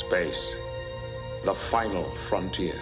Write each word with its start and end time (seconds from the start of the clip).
Space, 0.00 0.54
the 1.44 1.52
final 1.52 2.04
frontier. 2.16 2.80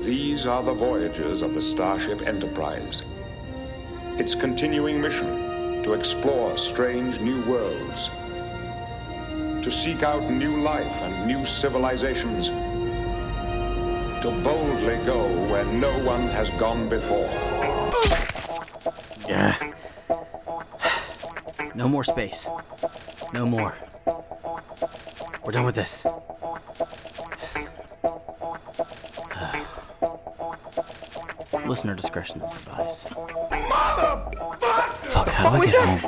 These 0.00 0.44
are 0.44 0.62
the 0.62 0.74
voyages 0.74 1.40
of 1.40 1.54
the 1.54 1.60
Starship 1.60 2.20
Enterprise. 2.20 3.02
Its 4.18 4.34
continuing 4.34 5.00
mission 5.00 5.82
to 5.84 5.94
explore 5.94 6.58
strange 6.58 7.18
new 7.20 7.40
worlds, 7.46 8.10
to 9.64 9.70
seek 9.70 10.02
out 10.02 10.30
new 10.30 10.60
life 10.60 11.00
and 11.00 11.26
new 11.26 11.46
civilizations, 11.46 12.48
to 14.22 14.30
boldly 14.44 14.98
go 15.06 15.26
where 15.50 15.64
no 15.64 15.98
one 16.04 16.28
has 16.28 16.50
gone 16.50 16.90
before. 16.90 17.30
Yeah. 19.26 19.56
No 21.74 21.88
more 21.88 22.04
space. 22.04 22.50
No 23.32 23.46
more. 23.46 23.74
We're 25.52 25.58
done 25.58 25.66
with 25.66 25.74
this. 25.74 26.02
Listener 31.68 31.94
discretion 31.94 32.40
is 32.40 32.56
advised. 32.56 33.08
Fuck, 35.10 35.28
how 35.28 35.50
do 35.50 35.62
I 35.62 35.66
get 35.66 35.74
home? 35.74 36.00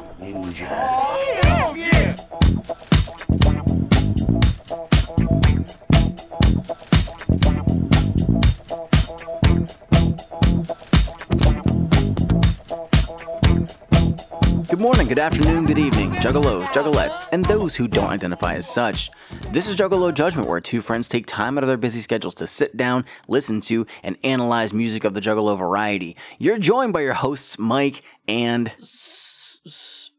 Good 14.74 14.80
morning, 14.80 15.06
good 15.06 15.18
afternoon, 15.18 15.66
good 15.66 15.78
evening, 15.78 16.12
juggalos, 16.12 16.64
juggalettes, 16.68 17.28
and 17.30 17.44
those 17.44 17.76
who 17.76 17.86
don't 17.86 18.08
identify 18.08 18.54
as 18.54 18.66
such. 18.66 19.10
This 19.54 19.68
is 19.68 19.76
Juggalo 19.76 20.12
Judgment, 20.12 20.48
where 20.48 20.60
two 20.60 20.80
friends 20.80 21.06
take 21.06 21.26
time 21.26 21.56
out 21.56 21.62
of 21.62 21.68
their 21.68 21.76
busy 21.76 22.00
schedules 22.00 22.34
to 22.34 22.46
sit 22.48 22.76
down, 22.76 23.04
listen 23.28 23.60
to, 23.60 23.86
and 24.02 24.18
analyze 24.24 24.74
music 24.74 25.04
of 25.04 25.14
the 25.14 25.20
Juggalo 25.20 25.56
variety. 25.56 26.16
You're 26.40 26.58
joined 26.58 26.92
by 26.92 27.02
your 27.02 27.14
hosts, 27.14 27.56
Mike 27.56 28.02
and. 28.26 28.72
Space 28.80 30.10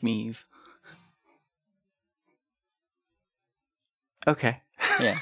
schmeeve. 0.00 0.36
Okay. 4.28 4.62
Yeah. 5.00 5.18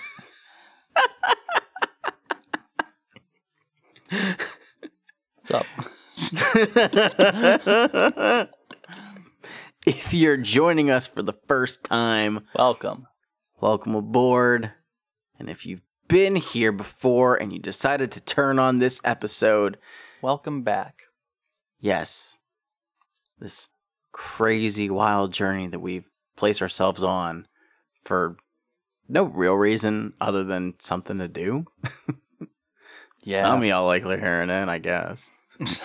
What's 5.40 5.50
up? 5.50 5.64
If 9.86 10.12
you're 10.12 10.36
joining 10.36 10.90
us 10.90 11.06
for 11.06 11.22
the 11.22 11.34
first 11.46 11.84
time, 11.84 12.46
Welcome. 12.54 13.06
welcome 13.60 13.94
aboard. 13.94 14.72
And 15.38 15.48
if 15.48 15.64
you've 15.64 15.82
been 16.08 16.36
here 16.36 16.72
before 16.72 17.36
and 17.36 17.52
you 17.52 17.58
decided 17.58 18.10
to 18.12 18.20
turn 18.20 18.58
on 18.58 18.76
this 18.76 19.00
episode, 19.04 19.78
Welcome 20.20 20.62
back. 20.62 21.02
yes, 21.80 22.38
this 23.38 23.68
crazy, 24.12 24.90
wild 24.90 25.32
journey 25.32 25.68
that 25.68 25.78
we've 25.78 26.10
placed 26.36 26.60
ourselves 26.60 27.04
on 27.04 27.46
for 28.02 28.36
no 29.08 29.24
real 29.24 29.54
reason 29.54 30.12
other 30.20 30.42
than 30.44 30.74
something 30.80 31.18
to 31.18 31.28
do. 31.28 31.64
Yeah. 33.24 33.42
Some 33.42 33.58
of 33.60 33.64
y'all 33.68 33.84
like 33.84 34.04
hearing 34.04 34.48
it, 34.48 34.68
I 34.70 34.78
guess. 34.78 35.30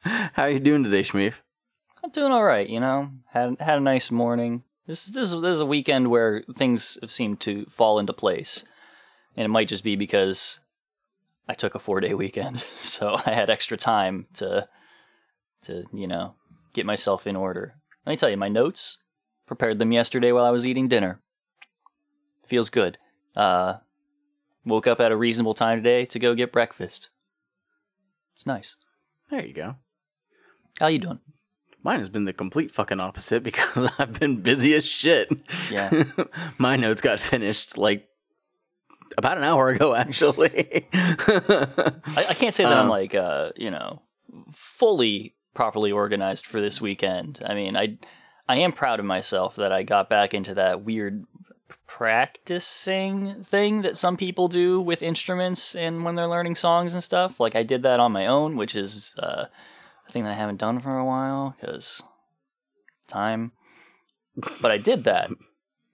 How 0.00 0.42
are 0.42 0.50
you 0.50 0.58
doing 0.58 0.84
today, 0.84 1.00
Shmeef? 1.00 1.34
I'm 2.04 2.10
doing 2.10 2.32
all 2.32 2.44
right. 2.44 2.68
You 2.68 2.80
know, 2.80 3.10
had 3.32 3.56
had 3.60 3.78
a 3.78 3.82
nice 3.82 4.10
morning. 4.10 4.62
This 4.86 5.06
this 5.06 5.32
is- 5.32 5.40
this 5.40 5.52
is 5.54 5.60
a 5.60 5.66
weekend 5.66 6.10
where 6.10 6.42
things 6.54 6.98
have 7.00 7.10
seemed 7.10 7.40
to 7.40 7.64
fall 7.70 7.98
into 7.98 8.12
place, 8.12 8.64
and 9.34 9.46
it 9.46 9.48
might 9.48 9.68
just 9.68 9.82
be 9.82 9.96
because 9.96 10.60
I 11.48 11.54
took 11.54 11.74
a 11.74 11.78
four 11.78 12.00
day 12.00 12.12
weekend, 12.12 12.60
so 12.82 13.16
I 13.24 13.32
had 13.32 13.48
extra 13.48 13.78
time 13.78 14.26
to 14.34 14.68
to 15.62 15.84
you 15.94 16.06
know 16.06 16.34
get 16.74 16.84
myself 16.84 17.26
in 17.26 17.36
order. 17.36 17.76
Let 18.04 18.12
me 18.12 18.16
tell 18.18 18.28
you, 18.28 18.36
my 18.36 18.50
notes 18.50 18.98
prepared 19.46 19.78
them 19.78 19.90
yesterday 19.92 20.30
while 20.30 20.44
I 20.44 20.50
was 20.50 20.66
eating 20.66 20.88
dinner. 20.88 21.22
Feels 22.46 22.68
good. 22.68 22.98
Uh, 23.34 23.78
woke 24.66 24.86
up 24.86 25.00
at 25.00 25.10
a 25.10 25.16
reasonable 25.16 25.54
time 25.54 25.78
today 25.78 26.04
to 26.04 26.18
go 26.18 26.34
get 26.34 26.52
breakfast. 26.52 27.08
It's 28.34 28.46
nice. 28.46 28.76
There 29.30 29.44
you 29.44 29.54
go. 29.54 29.76
How 30.78 30.88
you 30.88 30.98
doing? 30.98 31.20
Mine 31.84 32.00
has 32.00 32.08
been 32.08 32.24
the 32.24 32.32
complete 32.32 32.70
fucking 32.72 32.98
opposite 32.98 33.42
because 33.50 33.90
I've 33.98 34.18
been 34.18 34.36
busy 34.40 34.74
as 34.74 34.84
shit. 34.84 35.30
Yeah. 35.70 36.04
My 36.58 36.74
notes 36.76 37.00
got 37.02 37.20
finished 37.20 37.78
like 37.78 38.08
about 39.16 39.38
an 39.38 39.44
hour 39.44 39.68
ago, 39.68 39.94
actually. 39.94 40.86
I, 40.94 41.92
I 42.30 42.34
can't 42.34 42.54
say 42.54 42.64
that 42.64 42.72
I'm 42.72 42.84
Um, 42.84 42.88
like 42.88 43.14
uh, 43.14 43.50
you 43.54 43.70
know 43.70 44.02
fully 44.52 45.34
properly 45.54 45.92
organized 45.92 46.46
for 46.46 46.60
this 46.60 46.80
weekend. 46.80 47.40
I 47.46 47.54
mean, 47.54 47.76
I 47.76 47.98
I 48.48 48.56
am 48.58 48.72
proud 48.72 48.98
of 48.98 49.06
myself 49.06 49.54
that 49.56 49.70
I 49.70 49.82
got 49.84 50.08
back 50.10 50.34
into 50.34 50.54
that 50.54 50.82
weird 50.82 51.24
practicing 51.86 53.44
thing 53.44 53.82
that 53.82 53.96
some 53.96 54.16
people 54.16 54.48
do 54.48 54.80
with 54.80 55.02
instruments 55.02 55.74
and 55.74 56.04
when 56.04 56.14
they're 56.14 56.26
learning 56.26 56.54
songs 56.54 56.94
and 56.94 57.02
stuff. 57.02 57.38
Like 57.38 57.54
I 57.54 57.62
did 57.62 57.82
that 57.84 58.00
on 58.00 58.10
my 58.12 58.26
own, 58.26 58.56
which 58.56 58.74
is 58.74 59.14
uh, 59.18 59.46
a 60.08 60.10
thing 60.12 60.24
that 60.24 60.30
I 60.32 60.36
haven't 60.36 60.58
done 60.60 60.80
for 60.80 60.96
a 60.98 61.04
while 61.04 61.54
because 61.58 62.02
time. 63.06 63.52
But 64.60 64.70
I 64.70 64.78
did 64.78 65.04
that. 65.04 65.30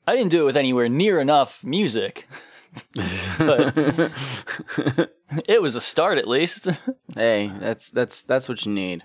I 0.07 0.17
didn't 0.17 0.31
do 0.31 0.43
it 0.43 0.47
with 0.47 0.57
anywhere 0.57 0.89
near 0.89 1.21
enough 1.21 1.63
music. 1.63 2.27
but 3.39 3.75
it 5.47 5.61
was 5.61 5.75
a 5.75 5.81
start 5.81 6.19
at 6.19 6.29
least. 6.29 6.69
hey, 7.15 7.53
that's 7.61 7.91
that's 7.91 8.23
that's 8.23 8.49
what 8.49 8.65
you 8.65 8.73
need. 8.73 9.05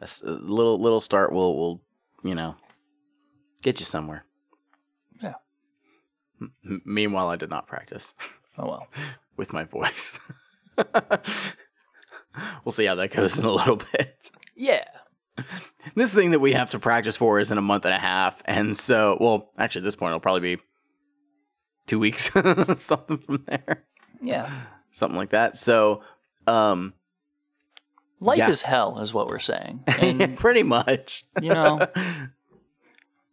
A 0.00 0.08
little 0.24 0.78
little 0.80 1.00
start 1.00 1.32
will 1.32 1.56
will 1.56 1.82
you 2.22 2.34
know 2.34 2.56
get 3.62 3.80
you 3.80 3.84
somewhere. 3.86 4.24
Yeah. 5.22 5.34
M- 6.40 6.82
meanwhile, 6.84 7.28
I 7.28 7.36
did 7.36 7.50
not 7.50 7.66
practice 7.66 8.14
Oh 8.58 8.66
well. 8.68 8.86
with 9.36 9.52
my 9.52 9.64
voice. 9.64 10.18
we'll 12.64 12.72
see 12.72 12.86
how 12.86 12.94
that 12.96 13.10
goes 13.12 13.38
in 13.38 13.44
a 13.44 13.50
little 13.52 13.76
bit. 13.92 14.30
Yeah. 14.54 14.84
this 15.94 16.12
thing 16.14 16.30
that 16.32 16.40
we 16.40 16.52
have 16.52 16.70
to 16.70 16.78
practice 16.78 17.16
for 17.16 17.38
is 17.40 17.50
in 17.50 17.58
a 17.58 17.62
month 17.62 17.84
and 17.84 17.94
a 17.94 17.98
half, 17.98 18.42
and 18.44 18.76
so 18.76 19.16
well, 19.20 19.50
actually, 19.58 19.80
at 19.80 19.84
this 19.84 19.96
point, 19.96 20.10
it'll 20.10 20.20
probably 20.20 20.56
be 20.56 20.62
two 21.86 21.98
weeks, 21.98 22.30
something 22.76 23.18
from 23.18 23.42
there, 23.46 23.84
Yeah. 24.22 24.50
something 24.92 25.16
like 25.16 25.30
that. 25.30 25.56
So, 25.56 26.02
um, 26.46 26.94
Life 28.22 28.36
Yeah. 28.36 28.50
is 28.50 28.60
hell, 28.62 28.98
is 29.00 29.14
what 29.14 29.28
we're 29.28 29.38
saying. 29.38 29.82
And, 29.86 30.36
pretty 30.36 30.62
much. 30.62 31.24
you 31.40 31.48
know, 31.54 31.86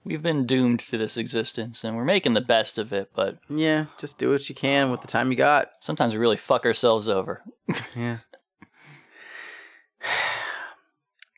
we've 0.06 0.22
been 0.24 0.46
doomed 0.46 0.80
to 0.80 0.98
this 0.98 1.18
existence 1.18 1.84
and 1.84 1.98
we're 1.98 2.06
making 2.06 2.36
the 2.36 2.42
best 2.42 2.78
of 2.78 2.94
it, 2.94 3.12
but 3.14 3.38
yeah, 3.50 3.88
just 4.00 4.18
do 4.18 4.32
what 4.32 4.48
you 4.48 4.56
can 4.56 4.90
with 4.90 5.02
the 5.02 5.08
time 5.08 5.30
you 5.30 5.36
got. 5.36 5.68
sometimes 5.82 6.14
we 6.14 6.20
really 6.20 6.38
fuck 6.38 6.66
ourselves 6.66 7.10
over. 7.10 7.44
Yeah. 7.98 8.20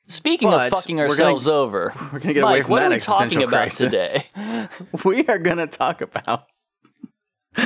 Speaking 0.08 0.50
But 0.50 0.72
of 0.74 0.80
fucking 0.80 0.96
we're 0.98 1.08
gonna- 1.08 1.12
ourselves 1.14 1.48
over, 1.48 1.94
We're 2.12 2.20
gonna 2.20 2.34
get 2.34 2.44
away 2.44 2.54
Mike, 2.54 2.64
from 2.64 2.72
what 2.72 2.80
that 2.80 2.92
are 2.92 2.96
we 2.96 3.00
talking 3.00 3.44
about 3.44 3.52
crisis. 3.52 3.92
today? 4.34 4.68
we 5.06 5.26
are 5.28 5.38
gonna 5.38 5.68
talk 5.68 6.02
about. 6.02 6.46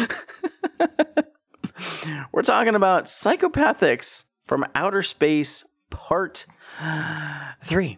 We're 2.31 2.42
talking 2.42 2.75
about 2.75 3.06
psychopathics 3.06 4.25
from 4.45 4.66
outer 4.75 5.01
space, 5.01 5.63
part 5.90 6.45
three. 7.63 7.98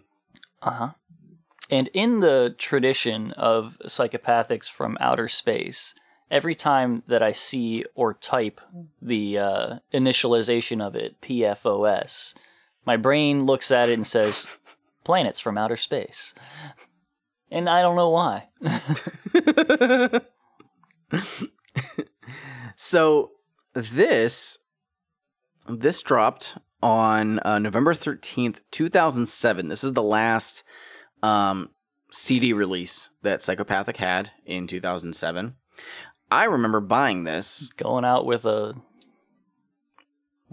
Uh 0.62 0.72
huh. 0.72 0.90
And 1.70 1.88
in 1.94 2.20
the 2.20 2.54
tradition 2.58 3.32
of 3.32 3.78
psychopathics 3.86 4.70
from 4.70 4.98
outer 5.00 5.28
space, 5.28 5.96
every 6.30 6.54
time 6.56 7.04
that 7.08 7.24
I 7.24 7.32
see 7.32 7.86
or 7.96 8.14
type 8.14 8.62
the 9.02 9.38
uh, 9.40 9.76
initialization 9.94 10.82
of 10.82 10.96
it, 10.96 11.20
PFOS, 11.22 12.36
my 12.86 12.98
brain 12.98 13.46
looks 13.46 13.72
at 13.72 13.90
it 13.90 13.94
and 13.94 14.08
says, 14.08 14.48
planets 15.04 15.40
from 15.40 15.58
outer 15.58 15.78
space. 15.78 16.34
And 17.52 17.70
I 17.70 17.82
don't 17.82 17.96
know 17.96 18.10
why. 18.10 18.48
So 22.76 23.32
this 23.74 24.60
this 25.68 26.02
dropped 26.02 26.58
on 26.84 27.40
uh, 27.44 27.60
November 27.60 27.94
thirteenth, 27.94 28.62
two 28.72 28.90
thousand 28.90 29.28
seven. 29.28 29.70
This 29.70 29.84
is 29.84 29.94
the 29.94 30.04
last 30.04 30.64
um, 31.24 31.72
CD 32.12 32.54
release 32.54 33.10
that 33.24 33.42
Psychopathic 33.42 33.98
had 33.98 34.32
in 34.46 34.68
two 34.68 34.80
thousand 34.80 35.16
seven. 35.16 35.56
I 36.30 36.46
remember 36.46 36.82
buying 36.82 37.24
this. 37.24 37.70
Going 37.76 38.06
out 38.06 38.26
with 38.26 38.46
a. 38.46 38.76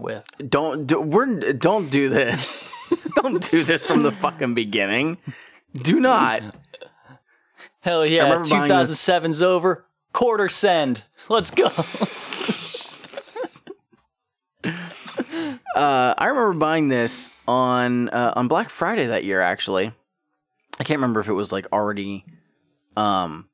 With. 0.03 0.27
Don't 0.49 0.87
do, 0.87 1.01
we're 1.01 1.53
don't 1.53 1.91
do 1.91 2.09
this. 2.09 2.73
don't 3.17 3.43
do 3.51 3.63
this 3.63 3.87
from 3.87 4.03
the 4.03 4.13
fucking 4.13 4.55
beginning. 4.55 5.19
Do 5.75 6.01
not. 6.01 6.43
Hell 7.81 8.09
yeah, 8.09 8.25
remember 8.25 8.49
buying 8.49 8.69
this- 8.69 9.05
2007's 9.07 9.43
over. 9.43 9.85
Quarter 10.13 10.49
send. 10.49 11.05
Let's 11.29 11.51
go. 11.51 11.69
Uh, 15.75 16.15
I 16.19 16.27
remember 16.27 16.53
buying 16.53 16.89
this 16.89 17.33
on 17.49 18.11
uh, 18.11 18.35
on 18.37 18.47
Black 18.47 18.69
Friday 18.69 19.07
that 19.07 19.25
year. 19.25 19.41
Actually, 19.41 19.93
I 20.79 20.85
can't 20.85 20.99
remember 20.99 21.21
if 21.21 21.29
it 21.29 21.33
was 21.33 21.51
like 21.51 21.67
already. 21.73 22.25
Um. 22.97 23.49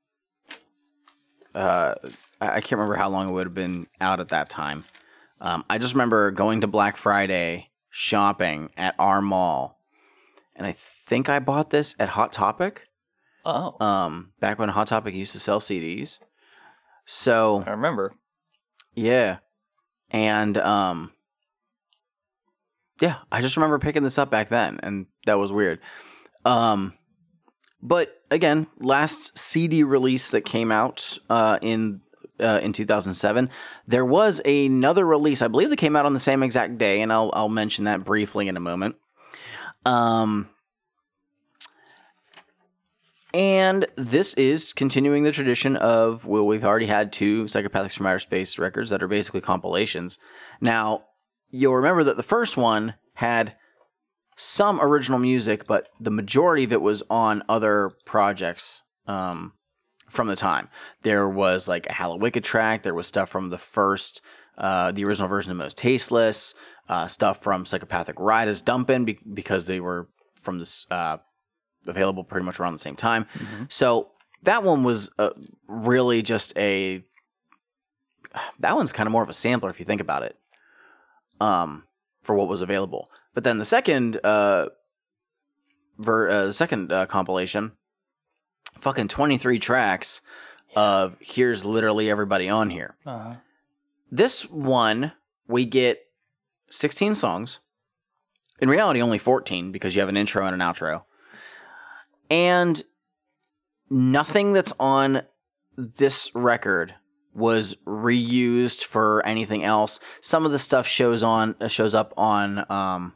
Uh, 1.54 1.94
I 2.40 2.60
can't 2.60 2.72
remember 2.72 2.96
how 2.96 3.08
long 3.08 3.28
it 3.28 3.32
would 3.32 3.46
have 3.46 3.54
been 3.54 3.86
out 4.00 4.20
at 4.20 4.28
that 4.28 4.50
time. 4.50 4.84
Um, 5.40 5.64
I 5.70 5.78
just 5.78 5.94
remember 5.94 6.30
going 6.30 6.60
to 6.62 6.66
Black 6.66 6.96
Friday 6.96 7.70
shopping 7.90 8.70
at 8.76 8.94
our 8.98 9.20
mall, 9.22 9.80
and 10.56 10.66
I 10.66 10.72
think 10.72 11.28
I 11.28 11.38
bought 11.38 11.70
this 11.70 11.94
at 11.98 12.10
Hot 12.10 12.32
Topic. 12.32 12.84
oh, 13.44 13.76
Um, 13.84 14.32
back 14.40 14.58
when 14.58 14.68
Hot 14.70 14.86
Topic 14.88 15.14
used 15.14 15.32
to 15.32 15.40
sell 15.40 15.60
CDs. 15.60 16.18
So 17.04 17.62
I 17.66 17.70
remember. 17.70 18.12
yeah. 18.94 19.38
And 20.10 20.56
um 20.58 21.12
yeah, 23.00 23.16
I 23.30 23.40
just 23.40 23.56
remember 23.56 23.78
picking 23.78 24.02
this 24.02 24.18
up 24.18 24.30
back 24.30 24.48
then 24.48 24.80
and 24.82 25.06
that 25.26 25.38
was 25.38 25.52
weird. 25.52 25.80
Um 26.44 26.94
but 27.80 28.22
again, 28.30 28.66
last 28.78 29.38
CD 29.38 29.82
release 29.84 30.30
that 30.32 30.42
came 30.42 30.70
out 30.72 31.18
uh 31.30 31.58
in 31.62 32.00
uh, 32.40 32.60
in 32.62 32.72
2007, 32.72 33.50
there 33.86 34.04
was 34.04 34.40
another 34.44 35.04
release. 35.04 35.42
I 35.42 35.48
believe 35.48 35.70
that 35.70 35.76
came 35.76 35.96
out 35.96 36.06
on 36.06 36.14
the 36.14 36.20
same 36.20 36.42
exact 36.42 36.78
day, 36.78 37.00
and 37.00 37.12
I'll 37.12 37.30
I'll 37.34 37.48
mention 37.48 37.84
that 37.84 38.04
briefly 38.04 38.48
in 38.48 38.56
a 38.56 38.60
moment. 38.60 38.96
Um, 39.84 40.48
and 43.34 43.86
this 43.96 44.34
is 44.34 44.72
continuing 44.72 45.22
the 45.22 45.32
tradition 45.32 45.76
of 45.76 46.24
well, 46.24 46.46
we've 46.46 46.64
already 46.64 46.86
had 46.86 47.12
two 47.12 47.44
Psychopathics 47.44 47.96
from 47.96 48.06
Outer 48.06 48.18
Space 48.18 48.58
records 48.58 48.90
that 48.90 49.02
are 49.02 49.08
basically 49.08 49.40
compilations. 49.40 50.18
Now, 50.60 51.04
you'll 51.50 51.76
remember 51.76 52.04
that 52.04 52.16
the 52.16 52.22
first 52.22 52.56
one 52.56 52.94
had 53.14 53.54
some 54.36 54.80
original 54.80 55.18
music, 55.18 55.66
but 55.66 55.88
the 56.00 56.10
majority 56.10 56.64
of 56.64 56.72
it 56.72 56.80
was 56.80 57.02
on 57.10 57.42
other 57.48 57.90
projects 58.04 58.82
um, 59.06 59.52
from 60.08 60.28
the 60.28 60.36
time. 60.36 60.68
There 61.02 61.28
was 61.28 61.68
like 61.68 61.86
a 61.86 61.92
Hallowicked 61.92 62.42
track. 62.44 62.82
There 62.82 62.94
was 62.94 63.06
stuff 63.06 63.28
from 63.28 63.50
the 63.50 63.58
first, 63.58 64.20
uh, 64.56 64.92
the 64.92 65.04
original 65.04 65.28
version 65.28 65.52
of 65.52 65.58
Mostasteless. 65.58 66.54
Uh, 66.88 67.06
stuff 67.06 67.42
from 67.42 67.66
Psychopathic 67.66 68.16
Rydas 68.16 68.64
Dumpin' 68.64 69.04
be- 69.04 69.18
because 69.34 69.66
they 69.66 69.78
were 69.78 70.08
from 70.40 70.58
this 70.58 70.86
uh, 70.90 71.18
available 71.86 72.24
pretty 72.24 72.46
much 72.46 72.58
around 72.58 72.72
the 72.72 72.78
same 72.78 72.96
time. 72.96 73.26
So 73.68 74.12
that 74.44 74.62
one 74.62 74.84
was 74.84 75.10
uh, 75.18 75.30
really 75.66 76.22
just 76.22 76.56
a. 76.56 77.04
That 78.60 78.74
one's 78.74 78.92
kind 78.92 79.06
of 79.06 79.12
more 79.12 79.22
of 79.22 79.28
a 79.28 79.34
sampler 79.34 79.68
if 79.68 79.78
you 79.78 79.84
think 79.84 80.00
about 80.00 80.22
it. 80.22 80.36
Um, 81.40 81.84
for 82.22 82.34
what 82.34 82.48
was 82.48 82.62
available, 82.62 83.10
but 83.34 83.44
then 83.44 83.58
the 83.58 83.64
second 83.64 84.18
uh, 84.24 84.68
ver 85.98 86.28
uh, 86.28 86.46
the 86.46 86.52
second 86.52 86.90
uh, 86.90 87.06
compilation, 87.06 87.72
fucking 88.80 89.08
twenty 89.08 89.38
three 89.38 89.58
tracks 89.58 90.20
of 90.76 91.16
here's 91.20 91.64
literally 91.64 92.10
everybody 92.10 92.48
on 92.48 92.70
here. 92.70 92.96
Uh-huh. 93.06 93.36
This 94.10 94.48
one 94.48 95.12
we 95.46 95.64
get 95.64 96.00
sixteen 96.70 97.14
songs. 97.14 97.60
In 98.60 98.68
reality, 98.68 99.00
only 99.00 99.18
fourteen 99.18 99.72
because 99.72 99.94
you 99.94 100.00
have 100.00 100.08
an 100.08 100.16
intro 100.16 100.44
and 100.44 100.54
an 100.54 100.60
outro 100.60 101.02
and 102.30 102.82
nothing 103.90 104.52
that's 104.52 104.72
on 104.78 105.22
this 105.76 106.30
record 106.34 106.94
was 107.34 107.76
reused 107.86 108.82
for 108.84 109.24
anything 109.24 109.64
else. 109.64 110.00
Some 110.20 110.44
of 110.44 110.52
the 110.52 110.58
stuff 110.58 110.86
shows 110.86 111.22
on 111.22 111.54
uh, 111.60 111.68
shows 111.68 111.94
up 111.94 112.12
on 112.16 112.70
um 112.70 113.14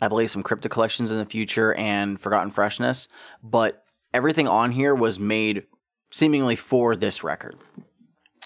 I 0.00 0.08
believe 0.08 0.30
some 0.30 0.42
Cryptic 0.42 0.72
Collections 0.72 1.10
in 1.10 1.18
the 1.18 1.24
future 1.24 1.72
and 1.74 2.20
Forgotten 2.20 2.50
Freshness, 2.50 3.08
but 3.42 3.83
everything 4.14 4.48
on 4.48 4.70
here 4.72 4.94
was 4.94 5.18
made 5.20 5.64
seemingly 6.10 6.56
for 6.56 6.96
this 6.96 7.22
record, 7.22 7.56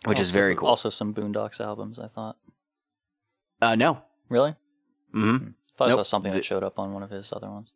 which 0.06 0.18
is 0.18 0.30
very 0.30 0.56
cool. 0.56 0.68
Also, 0.68 0.88
some 0.90 1.14
Boondox 1.14 1.60
albums. 1.60 1.98
I 2.00 2.08
thought. 2.08 2.36
Uh 3.60 3.74
no. 3.76 4.02
Really? 4.28 4.56
Mhm. 5.14 5.54
thought 5.76 5.90
I 5.90 5.94
saw 5.94 6.02
something 6.02 6.32
The- 6.32 6.38
that 6.38 6.44
showed 6.44 6.62
up 6.64 6.78
on 6.78 6.92
one 6.92 7.02
of 7.02 7.10
his 7.10 7.32
other 7.32 7.48
ones. 7.50 7.72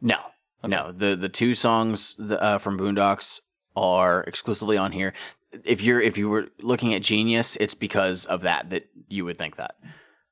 No, 0.00 0.18
no. 0.62 0.92
The 0.92 1.16
the 1.16 1.28
two 1.28 1.54
songs 1.54 2.16
uh, 2.20 2.58
from 2.58 2.78
Boondox 2.78 3.40
are 3.76 4.22
exclusively 4.22 4.76
on 4.76 4.92
here. 4.92 5.12
If 5.64 5.82
you're 5.82 6.00
if 6.00 6.16
you 6.18 6.28
were 6.28 6.48
looking 6.60 6.94
at 6.94 7.02
Genius, 7.02 7.56
it's 7.56 7.74
because 7.74 8.26
of 8.26 8.42
that 8.42 8.70
that 8.70 8.88
you 9.08 9.24
would 9.24 9.38
think 9.38 9.56
that 9.56 9.76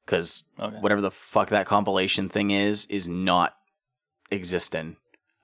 because 0.05 0.43
Okay. 0.59 0.77
whatever 0.81 1.01
the 1.01 1.11
fuck 1.11 1.49
that 1.51 1.67
compilation 1.67 2.29
thing 2.29 2.51
is 2.51 2.87
is 2.87 3.07
not 3.09 3.57
existing. 4.31 4.97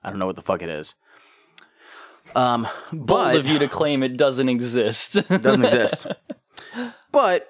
I 0.03 0.09
don't 0.09 0.19
know 0.19 0.25
what 0.25 0.35
the 0.35 0.41
fuck 0.41 0.61
it 0.61 0.69
is. 0.69 0.95
Um, 2.35 2.67
Bold 2.91 3.07
but 3.07 3.35
of 3.35 3.47
you 3.47 3.59
to 3.59 3.67
claim 3.67 4.03
it 4.03 4.17
doesn't 4.17 4.49
exist. 4.49 5.13
doesn't 5.27 5.63
exist. 5.63 6.07
But 7.11 7.49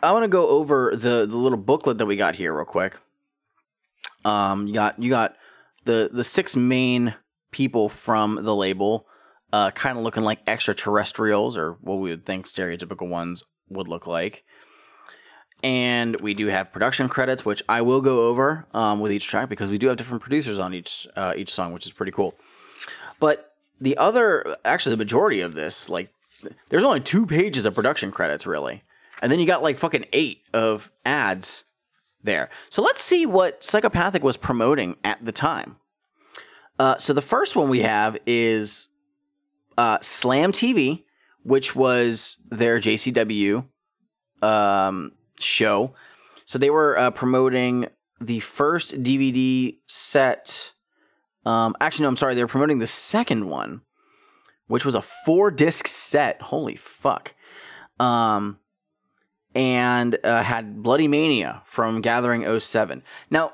I 0.00 0.12
want 0.12 0.22
to 0.22 0.28
go 0.28 0.48
over 0.48 0.92
the 0.94 1.26
the 1.26 1.36
little 1.36 1.58
booklet 1.58 1.98
that 1.98 2.06
we 2.06 2.14
got 2.14 2.36
here 2.36 2.54
real 2.54 2.64
quick. 2.64 2.96
Um, 4.24 4.68
you 4.68 4.74
got 4.74 5.02
you 5.02 5.10
got 5.10 5.34
the 5.84 6.08
the 6.12 6.22
six 6.22 6.54
main 6.54 7.14
people 7.50 7.88
from 7.88 8.44
the 8.44 8.54
label, 8.54 9.06
uh, 9.52 9.72
kind 9.72 9.98
of 9.98 10.04
looking 10.04 10.22
like 10.22 10.38
extraterrestrials 10.46 11.58
or 11.58 11.72
what 11.80 11.96
we 11.96 12.10
would 12.10 12.24
think 12.24 12.46
stereotypical 12.46 13.08
ones 13.08 13.42
would 13.68 13.88
look 13.88 14.06
like. 14.06 14.44
And 15.64 16.20
we 16.20 16.34
do 16.34 16.46
have 16.46 16.70
production 16.72 17.08
credits, 17.08 17.44
which 17.44 17.62
I 17.68 17.82
will 17.82 18.02
go 18.02 18.28
over 18.28 18.66
um, 18.72 19.00
with 19.00 19.10
each 19.10 19.26
track 19.26 19.48
because 19.48 19.70
we 19.70 19.78
do 19.78 19.88
have 19.88 19.96
different 19.96 20.22
producers 20.22 20.58
on 20.58 20.74
each 20.74 21.08
uh, 21.16 21.32
each 21.36 21.52
song, 21.52 21.72
which 21.72 21.86
is 21.86 21.92
pretty 21.92 22.12
cool. 22.12 22.34
But 23.18 23.55
the 23.80 23.96
other, 23.96 24.56
actually, 24.64 24.94
the 24.94 24.98
majority 24.98 25.40
of 25.40 25.54
this, 25.54 25.88
like, 25.88 26.10
there's 26.68 26.84
only 26.84 27.00
two 27.00 27.26
pages 27.26 27.66
of 27.66 27.74
production 27.74 28.10
credits, 28.10 28.46
really. 28.46 28.82
And 29.22 29.32
then 29.32 29.40
you 29.40 29.46
got 29.46 29.62
like 29.62 29.78
fucking 29.78 30.06
eight 30.12 30.42
of 30.52 30.92
ads 31.04 31.64
there. 32.22 32.50
So 32.70 32.82
let's 32.82 33.02
see 33.02 33.24
what 33.24 33.64
Psychopathic 33.64 34.22
was 34.22 34.36
promoting 34.36 34.96
at 35.02 35.24
the 35.24 35.32
time. 35.32 35.76
Uh, 36.78 36.98
so 36.98 37.12
the 37.12 37.22
first 37.22 37.56
one 37.56 37.68
we 37.68 37.80
have 37.80 38.18
is 38.26 38.88
uh, 39.78 39.98
Slam 40.02 40.52
TV, 40.52 41.04
which 41.42 41.74
was 41.74 42.38
their 42.50 42.78
JCW 42.78 43.66
um, 44.42 45.12
show. 45.40 45.94
So 46.44 46.58
they 46.58 46.70
were 46.70 46.98
uh, 46.98 47.10
promoting 47.10 47.86
the 48.20 48.40
first 48.40 49.02
DVD 49.02 49.78
set. 49.86 50.72
Um, 51.46 51.76
actually, 51.80 52.02
no, 52.02 52.08
I'm 52.08 52.16
sorry. 52.16 52.34
They 52.34 52.42
were 52.42 52.48
promoting 52.48 52.80
the 52.80 52.86
second 52.86 53.48
one, 53.48 53.82
which 54.66 54.84
was 54.84 54.94
a 54.94 55.02
four 55.02 55.50
disc 55.50 55.86
set. 55.86 56.42
Holy 56.42 56.76
fuck. 56.76 57.34
Um, 58.00 58.58
and 59.54 60.18
uh, 60.22 60.42
had 60.42 60.78
Bloodymania 60.78 61.62
from 61.64 62.02
Gathering 62.02 62.58
07. 62.58 63.02
Now, 63.30 63.52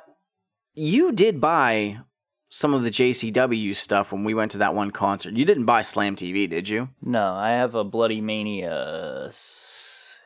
you 0.75 1.13
did 1.13 1.41
buy 1.41 2.01
some 2.49 2.75
of 2.75 2.83
the 2.83 2.91
JCW 2.91 3.77
stuff 3.77 4.13
when 4.13 4.25
we 4.25 4.35
went 4.35 4.51
to 4.53 4.59
that 4.59 4.75
one 4.75 4.91
concert. 4.91 5.35
You 5.35 5.45
didn't 5.45 5.67
buy 5.67 5.83
Slam 5.83 6.17
TV, 6.17 6.49
did 6.49 6.69
you? 6.69 6.89
no, 7.01 7.35
I 7.35 7.51
have 7.51 7.75
a 7.75 7.85
Bloodymania 7.85 9.33
six. 9.33 10.23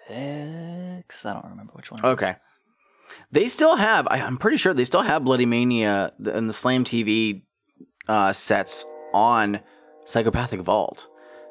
I 1.26 1.34
don't 1.34 1.50
remember 1.50 1.72
which 1.74 1.90
one. 1.90 2.00
Okay. 2.04 2.36
They 3.30 3.48
still 3.48 3.76
have, 3.76 4.06
I, 4.08 4.20
I'm 4.20 4.38
pretty 4.38 4.56
sure 4.56 4.74
they 4.74 4.84
still 4.84 5.02
have 5.02 5.22
Bloodymania 5.22 6.12
and 6.32 6.48
the 6.48 6.52
Slam 6.52 6.84
TV 6.84 7.42
uh, 8.08 8.32
sets 8.32 8.84
on 9.12 9.60
Psychopathic 10.04 10.60
Vault. 10.60 11.08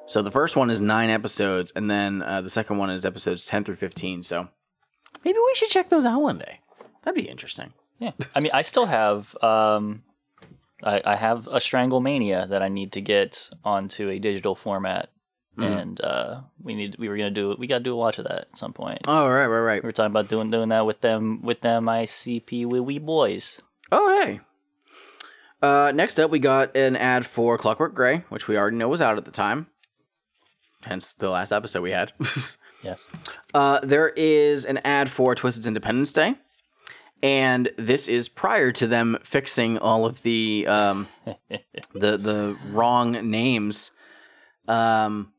So 0.07 0.21
the 0.21 0.31
first 0.31 0.55
one 0.55 0.69
is 0.69 0.79
nine 0.81 1.09
episodes, 1.09 1.71
and 1.75 1.89
then 1.89 2.21
uh, 2.21 2.41
the 2.41 2.49
second 2.49 2.77
one 2.77 2.89
is 2.89 3.05
episodes 3.05 3.45
10 3.45 3.63
through 3.63 3.75
15. 3.77 4.23
So 4.23 4.47
maybe 5.23 5.37
we 5.43 5.55
should 5.55 5.69
check 5.69 5.89
those 5.89 6.05
out 6.05 6.21
one 6.21 6.37
day. 6.37 6.59
That'd 7.03 7.21
be 7.21 7.29
interesting. 7.29 7.73
Yeah, 7.99 8.11
I 8.35 8.39
mean, 8.41 8.51
I 8.53 8.61
still 8.61 8.85
have. 8.87 9.35
Um, 9.41 10.03
I, 10.83 11.01
I 11.05 11.15
have 11.15 11.47
a 11.47 11.57
Stranglemania 11.57 12.49
that 12.49 12.61
I 12.61 12.67
need 12.67 12.91
to 12.93 13.01
get 13.01 13.49
onto 13.63 14.09
a 14.09 14.19
digital 14.19 14.53
format, 14.53 15.09
Mhm. 15.57 15.81
and 15.81 16.01
uh, 16.01 16.41
we 16.61 16.75
need. 16.75 16.97
We 16.99 17.07
were 17.07 17.15
gonna 17.15 17.31
do. 17.31 17.55
We 17.57 17.67
got 17.67 17.77
to 17.77 17.83
do 17.85 17.93
a 17.93 17.95
watch 17.95 18.17
of 18.19 18.25
that 18.25 18.39
at 18.51 18.57
some 18.57 18.73
point. 18.73 18.99
Oh, 19.07 19.27
right, 19.29 19.45
right, 19.47 19.59
right. 19.59 19.81
We 19.83 19.87
were 19.87 19.93
talking 19.93 20.11
about 20.11 20.27
doing 20.27 20.51
doing 20.51 20.69
that 20.69 20.85
with 20.85 20.99
them 21.01 21.41
with 21.41 21.61
them 21.61 21.85
ICP 21.85 22.65
wee 22.65 22.79
wee 22.81 22.99
boys. 22.99 23.61
Oh, 23.93 24.21
hey. 24.21 24.41
Uh, 25.65 25.91
next 25.91 26.19
up, 26.19 26.29
we 26.29 26.37
got 26.37 26.75
an 26.77 26.95
ad 26.95 27.25
for 27.25 27.57
Clockwork 27.57 27.95
Gray, 27.95 28.23
which 28.29 28.47
we 28.47 28.55
already 28.55 28.77
know 28.77 28.87
was 28.87 29.01
out 29.01 29.17
at 29.17 29.25
the 29.25 29.31
time. 29.31 29.65
Hence 30.83 31.15
the 31.15 31.31
last 31.31 31.51
episode 31.51 31.81
we 31.81 31.91
had. 31.91 32.11
Yes. 32.83 33.07
Uh, 33.51 33.79
there 33.81 34.09
is 34.09 34.63
an 34.63 34.77
ad 34.85 35.09
for 35.09 35.33
Twiztid's 35.33 35.65
Independence 35.65 36.13
Day, 36.13 36.35
and 37.23 37.71
this 37.79 38.07
is 38.07 38.29
prior 38.29 38.71
to 38.73 38.85
them 38.85 39.17
fixing 39.23 39.79
all 39.79 40.05
of 40.05 40.21
the 40.21 40.67
um, 40.67 41.07
the 41.95 42.17
the 42.17 42.55
wrong 42.69 43.13
names, 43.31 43.89
um, 44.67 45.33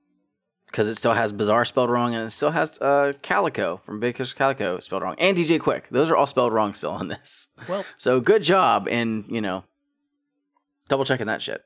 because 0.67 0.89
it 0.89 0.97
still 0.97 1.13
has 1.13 1.33
Bizarre 1.33 1.65
spelled 1.65 1.89
wrong, 1.91 2.17
and 2.17 2.27
it 2.27 2.31
still 2.33 2.51
has 2.51 2.81
uh, 2.81 3.13
Calico 3.23 3.77
from 3.85 4.01
Baker's 4.01 4.35
Calico 4.35 4.81
spelled 4.81 5.05
wrong, 5.05 5.15
and 5.19 5.37
DJ 5.37 5.61
Quick. 5.61 5.87
Those 5.93 6.11
are 6.11 6.17
all 6.17 6.27
spelled 6.27 6.53
wrong 6.53 6.75
still 6.75 6.91
on 6.91 7.07
this. 7.07 7.47
Well, 7.69 7.85
So 7.97 8.19
good 8.19 8.43
job 8.43 8.89
in, 8.89 9.25
you 9.29 9.41
know, 9.41 9.63
double 10.89 11.05
checking 11.05 11.27
that 11.27 11.43
shit. 11.43 11.63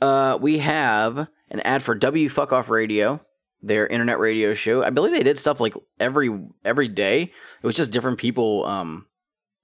Uh, 0.00 0.38
we 0.40 0.58
have 0.58 1.28
an 1.50 1.60
ad 1.60 1.82
for 1.82 1.94
W 1.94 2.28
Fuck 2.28 2.52
Off 2.52 2.70
Radio, 2.70 3.20
their 3.62 3.86
internet 3.86 4.18
radio 4.18 4.54
show. 4.54 4.82
I 4.82 4.90
believe 4.90 5.12
they 5.12 5.22
did 5.22 5.38
stuff 5.38 5.60
like 5.60 5.74
every 5.98 6.30
every 6.64 6.88
day. 6.88 7.22
It 7.22 7.66
was 7.66 7.76
just 7.76 7.92
different 7.92 8.18
people 8.18 8.64
um 8.66 9.06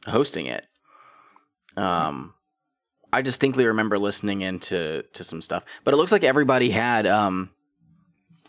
hosting 0.07 0.47
it. 0.47 0.65
Um 1.77 2.35
I 3.13 3.23
distinctly 3.23 3.67
remember 3.67 3.99
listening 3.99 4.41
into 4.41 5.03
to 5.13 5.25
some 5.25 5.41
stuff. 5.41 5.65
But 5.85 5.95
it 5.95 5.97
looks 5.97 6.13
like 6.13 6.25
everybody 6.25 6.71
had 6.71 7.07
um 7.07 7.51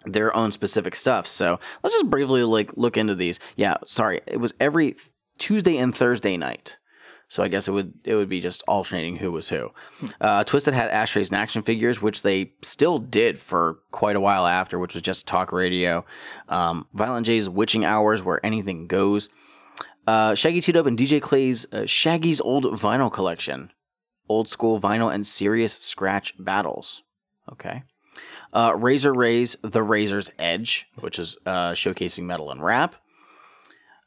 their 0.05 0.36
own 0.36 0.51
specific 0.51 0.95
stuff. 0.95 1.27
So 1.27 1.60
let's 1.83 1.95
just 1.95 2.10
briefly 2.10 2.43
like 2.43 2.71
look 2.77 2.98
into 2.98 3.15
these. 3.15 3.39
Yeah, 3.55 3.75
sorry. 3.86 4.21
It 4.25 4.39
was 4.39 4.53
every 4.60 4.95
Tuesday 5.38 5.77
and 5.77 5.95
Thursday 5.95 6.38
night. 6.38 6.77
So 7.31 7.41
I 7.43 7.47
guess 7.47 7.69
it 7.69 7.71
would 7.71 7.93
it 8.03 8.15
would 8.15 8.27
be 8.27 8.41
just 8.41 8.61
alternating 8.67 9.15
who 9.15 9.31
was 9.31 9.47
who. 9.47 9.71
Uh, 10.19 10.43
Twiztid 10.43 10.73
had 10.73 10.89
ashtrays 10.89 11.29
and 11.29 11.38
action 11.38 11.61
figures, 11.61 12.01
which 12.01 12.23
they 12.23 12.51
still 12.61 13.00
did 13.00 13.39
for 13.39 13.79
quite 13.91 14.17
a 14.17 14.19
while 14.19 14.45
after, 14.45 14.77
which 14.77 14.95
was 14.95 15.01
just 15.01 15.27
talk 15.27 15.53
radio. 15.53 16.03
Um, 16.50 16.88
Violent 16.93 17.25
J's 17.25 17.47
Witching 17.47 17.85
Hours, 17.85 18.21
where 18.21 18.45
anything 18.45 18.85
goes. 18.85 19.29
Uh, 20.05 20.35
Shaggy 20.35 20.59
Two 20.59 20.73
Dope 20.73 20.88
and 20.88 21.00
DJ 21.00 21.21
Clay's 21.21 21.65
uh, 21.71 21.85
Shaggy's 21.85 22.41
Old 22.41 22.65
Vinyl 22.65 23.09
Collection, 23.09 23.71
old 24.27 24.50
school 24.50 24.77
vinyl 24.77 25.13
and 25.13 25.25
serious 25.25 25.75
scratch 25.75 26.33
battles. 26.38 27.01
Okay. 27.50 27.83
Uh, 28.51 28.73
Razor 28.75 29.13
Ray's 29.13 29.55
The 29.63 29.83
Razor's 29.83 30.31
Edge, 30.38 30.85
which 31.00 31.17
is 31.17 31.38
uh, 31.45 31.71
showcasing 31.71 32.23
metal 32.23 32.51
and 32.51 32.61
rap 32.61 32.95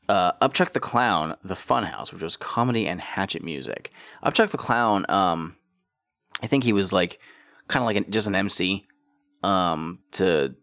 uh, 0.08 0.32
Upchuck 0.34 0.72
the 0.72 0.80
Clown, 0.80 1.36
The 1.42 1.54
Funhouse, 1.54 2.12
which 2.12 2.22
was 2.22 2.36
comedy 2.36 2.86
and 2.86 3.00
hatchet 3.00 3.42
music. 3.42 3.90
Upchuck 4.24 4.50
the 4.50 4.58
Clown, 4.58 5.06
um, 5.08 5.56
I 6.42 6.46
think 6.46 6.64
he 6.64 6.72
was 6.72 6.92
like 6.92 7.18
kind 7.68 7.82
of 7.82 7.86
like 7.86 7.96
an, 7.96 8.10
just 8.10 8.26
an 8.26 8.34
MC 8.34 8.86
um, 9.42 10.00
to 10.12 10.54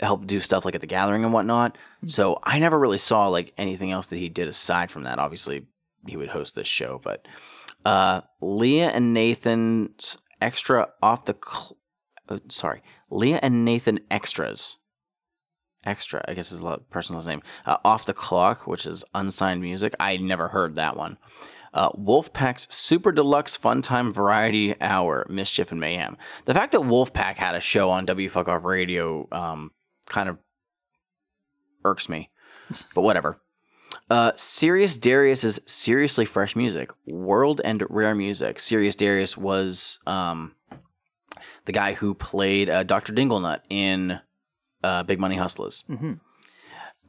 help 0.00 0.26
do 0.26 0.40
stuff 0.40 0.64
like 0.64 0.74
at 0.74 0.80
the 0.80 0.86
Gathering 0.86 1.24
and 1.24 1.32
whatnot. 1.32 1.76
So 2.06 2.38
I 2.42 2.58
never 2.58 2.78
really 2.78 2.98
saw 2.98 3.28
like 3.28 3.52
anything 3.58 3.90
else 3.90 4.06
that 4.08 4.16
he 4.16 4.28
did 4.28 4.48
aside 4.48 4.90
from 4.90 5.04
that. 5.04 5.18
Obviously, 5.18 5.66
he 6.06 6.16
would 6.16 6.30
host 6.30 6.54
this 6.54 6.68
show, 6.68 7.00
but 7.02 7.26
uh, 7.84 8.22
Leah 8.40 8.88
and 8.88 9.12
Nathan's 9.12 10.16
extra 10.40 10.88
off 11.02 11.24
the 11.24 11.36
cl- 11.44 11.76
uh, 12.28 12.38
sorry, 12.48 12.82
Leah 13.10 13.40
and 13.42 13.64
Nathan 13.64 14.00
extras 14.10 14.77
extra 15.84 16.22
i 16.28 16.34
guess 16.34 16.52
is 16.52 16.60
a 16.60 16.78
person's 16.90 17.26
name 17.26 17.42
uh, 17.66 17.76
off 17.84 18.04
the 18.04 18.12
clock 18.12 18.66
which 18.66 18.86
is 18.86 19.04
unsigned 19.14 19.60
music 19.60 19.94
i 20.00 20.16
never 20.16 20.48
heard 20.48 20.74
that 20.74 20.96
one 20.96 21.16
uh, 21.74 21.90
wolfpack's 21.92 22.66
super 22.74 23.12
deluxe 23.12 23.56
fun 23.56 23.80
time 23.82 24.12
variety 24.12 24.80
hour 24.80 25.26
mischief 25.28 25.70
and 25.70 25.80
mayhem 25.80 26.16
the 26.46 26.54
fact 26.54 26.72
that 26.72 26.80
wolfpack 26.80 27.36
had 27.36 27.54
a 27.54 27.60
show 27.60 27.90
on 27.90 28.04
w 28.06 28.28
fuck 28.28 28.48
off 28.48 28.64
radio 28.64 29.28
um, 29.32 29.70
kind 30.06 30.28
of 30.28 30.38
irks 31.84 32.08
me 32.08 32.30
but 32.94 33.02
whatever 33.02 33.40
uh, 34.10 34.32
Sirius 34.36 34.96
is 35.44 35.60
seriously 35.66 36.24
fresh 36.24 36.56
music, 36.56 36.90
world 37.06 37.60
and 37.62 37.84
rare 37.90 38.14
music. 38.14 38.58
Sirius 38.58 38.96
Darius 38.96 39.36
was 39.36 40.00
um, 40.06 40.54
the 41.66 41.72
guy 41.72 41.92
who 41.92 42.14
played 42.14 42.70
uh, 42.70 42.82
Dr. 42.84 43.12
Dinglenut 43.12 43.60
in 43.68 44.20
uh, 44.82 45.02
Big 45.02 45.18
Money 45.18 45.36
Hustlers. 45.36 45.84
Mm-hmm. 45.88 46.14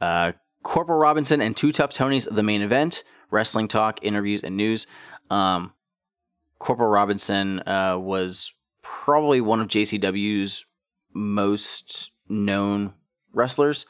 Uh, 0.00 0.32
Corporal 0.62 0.98
Robinson 0.98 1.40
and 1.40 1.56
Two 1.56 1.72
Tough 1.72 1.92
Tonys, 1.92 2.32
the 2.32 2.42
main 2.42 2.62
event, 2.62 3.04
wrestling 3.30 3.68
talk, 3.68 3.98
interviews, 4.02 4.42
and 4.42 4.56
news. 4.56 4.86
Um, 5.30 5.72
Corporal 6.58 6.90
Robinson 6.90 7.60
uh, 7.66 7.96
was 7.98 8.52
probably 8.82 9.40
one 9.40 9.60
of 9.60 9.68
JCW's 9.68 10.64
most 11.14 12.12
known 12.28 12.92
wrestlers 13.32 13.86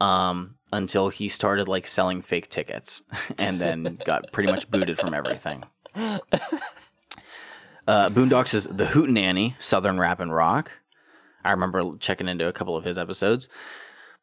um, 0.00 0.56
until 0.72 1.08
he 1.08 1.28
started 1.28 1.68
like 1.68 1.86
selling 1.86 2.22
fake 2.22 2.48
tickets 2.48 3.02
and 3.38 3.60
then 3.60 3.98
got 4.04 4.32
pretty 4.32 4.50
much 4.50 4.70
booted 4.70 4.98
from 4.98 5.14
everything. 5.14 5.64
Uh, 7.88 8.10
Boondox 8.10 8.52
is 8.52 8.64
the 8.64 8.84
Hootenanny, 8.84 9.54
Southern 9.58 9.98
Rap 9.98 10.20
and 10.20 10.30
Rock. 10.30 10.77
I 11.48 11.52
remember 11.52 11.96
checking 11.98 12.28
into 12.28 12.46
a 12.46 12.52
couple 12.52 12.76
of 12.76 12.84
his 12.84 12.98
episodes. 12.98 13.48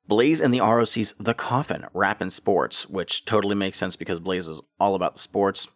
Blaze 0.08 0.39
and 0.39 0.53
the 0.53 0.60
ROC's 0.60 1.15
The 1.20 1.34
Coffin, 1.34 1.88
Rap 1.91 2.22
and 2.22 2.32
Sports, 2.32 2.88
which 2.88 3.25
totally 3.25 3.55
makes 3.55 3.79
sense 3.79 3.96
because 3.96 4.20
Blaze 4.20 4.48
is 4.48 4.62
all 4.79 4.94
about 4.94 5.15
the 5.15 5.20
sports. 5.20 5.67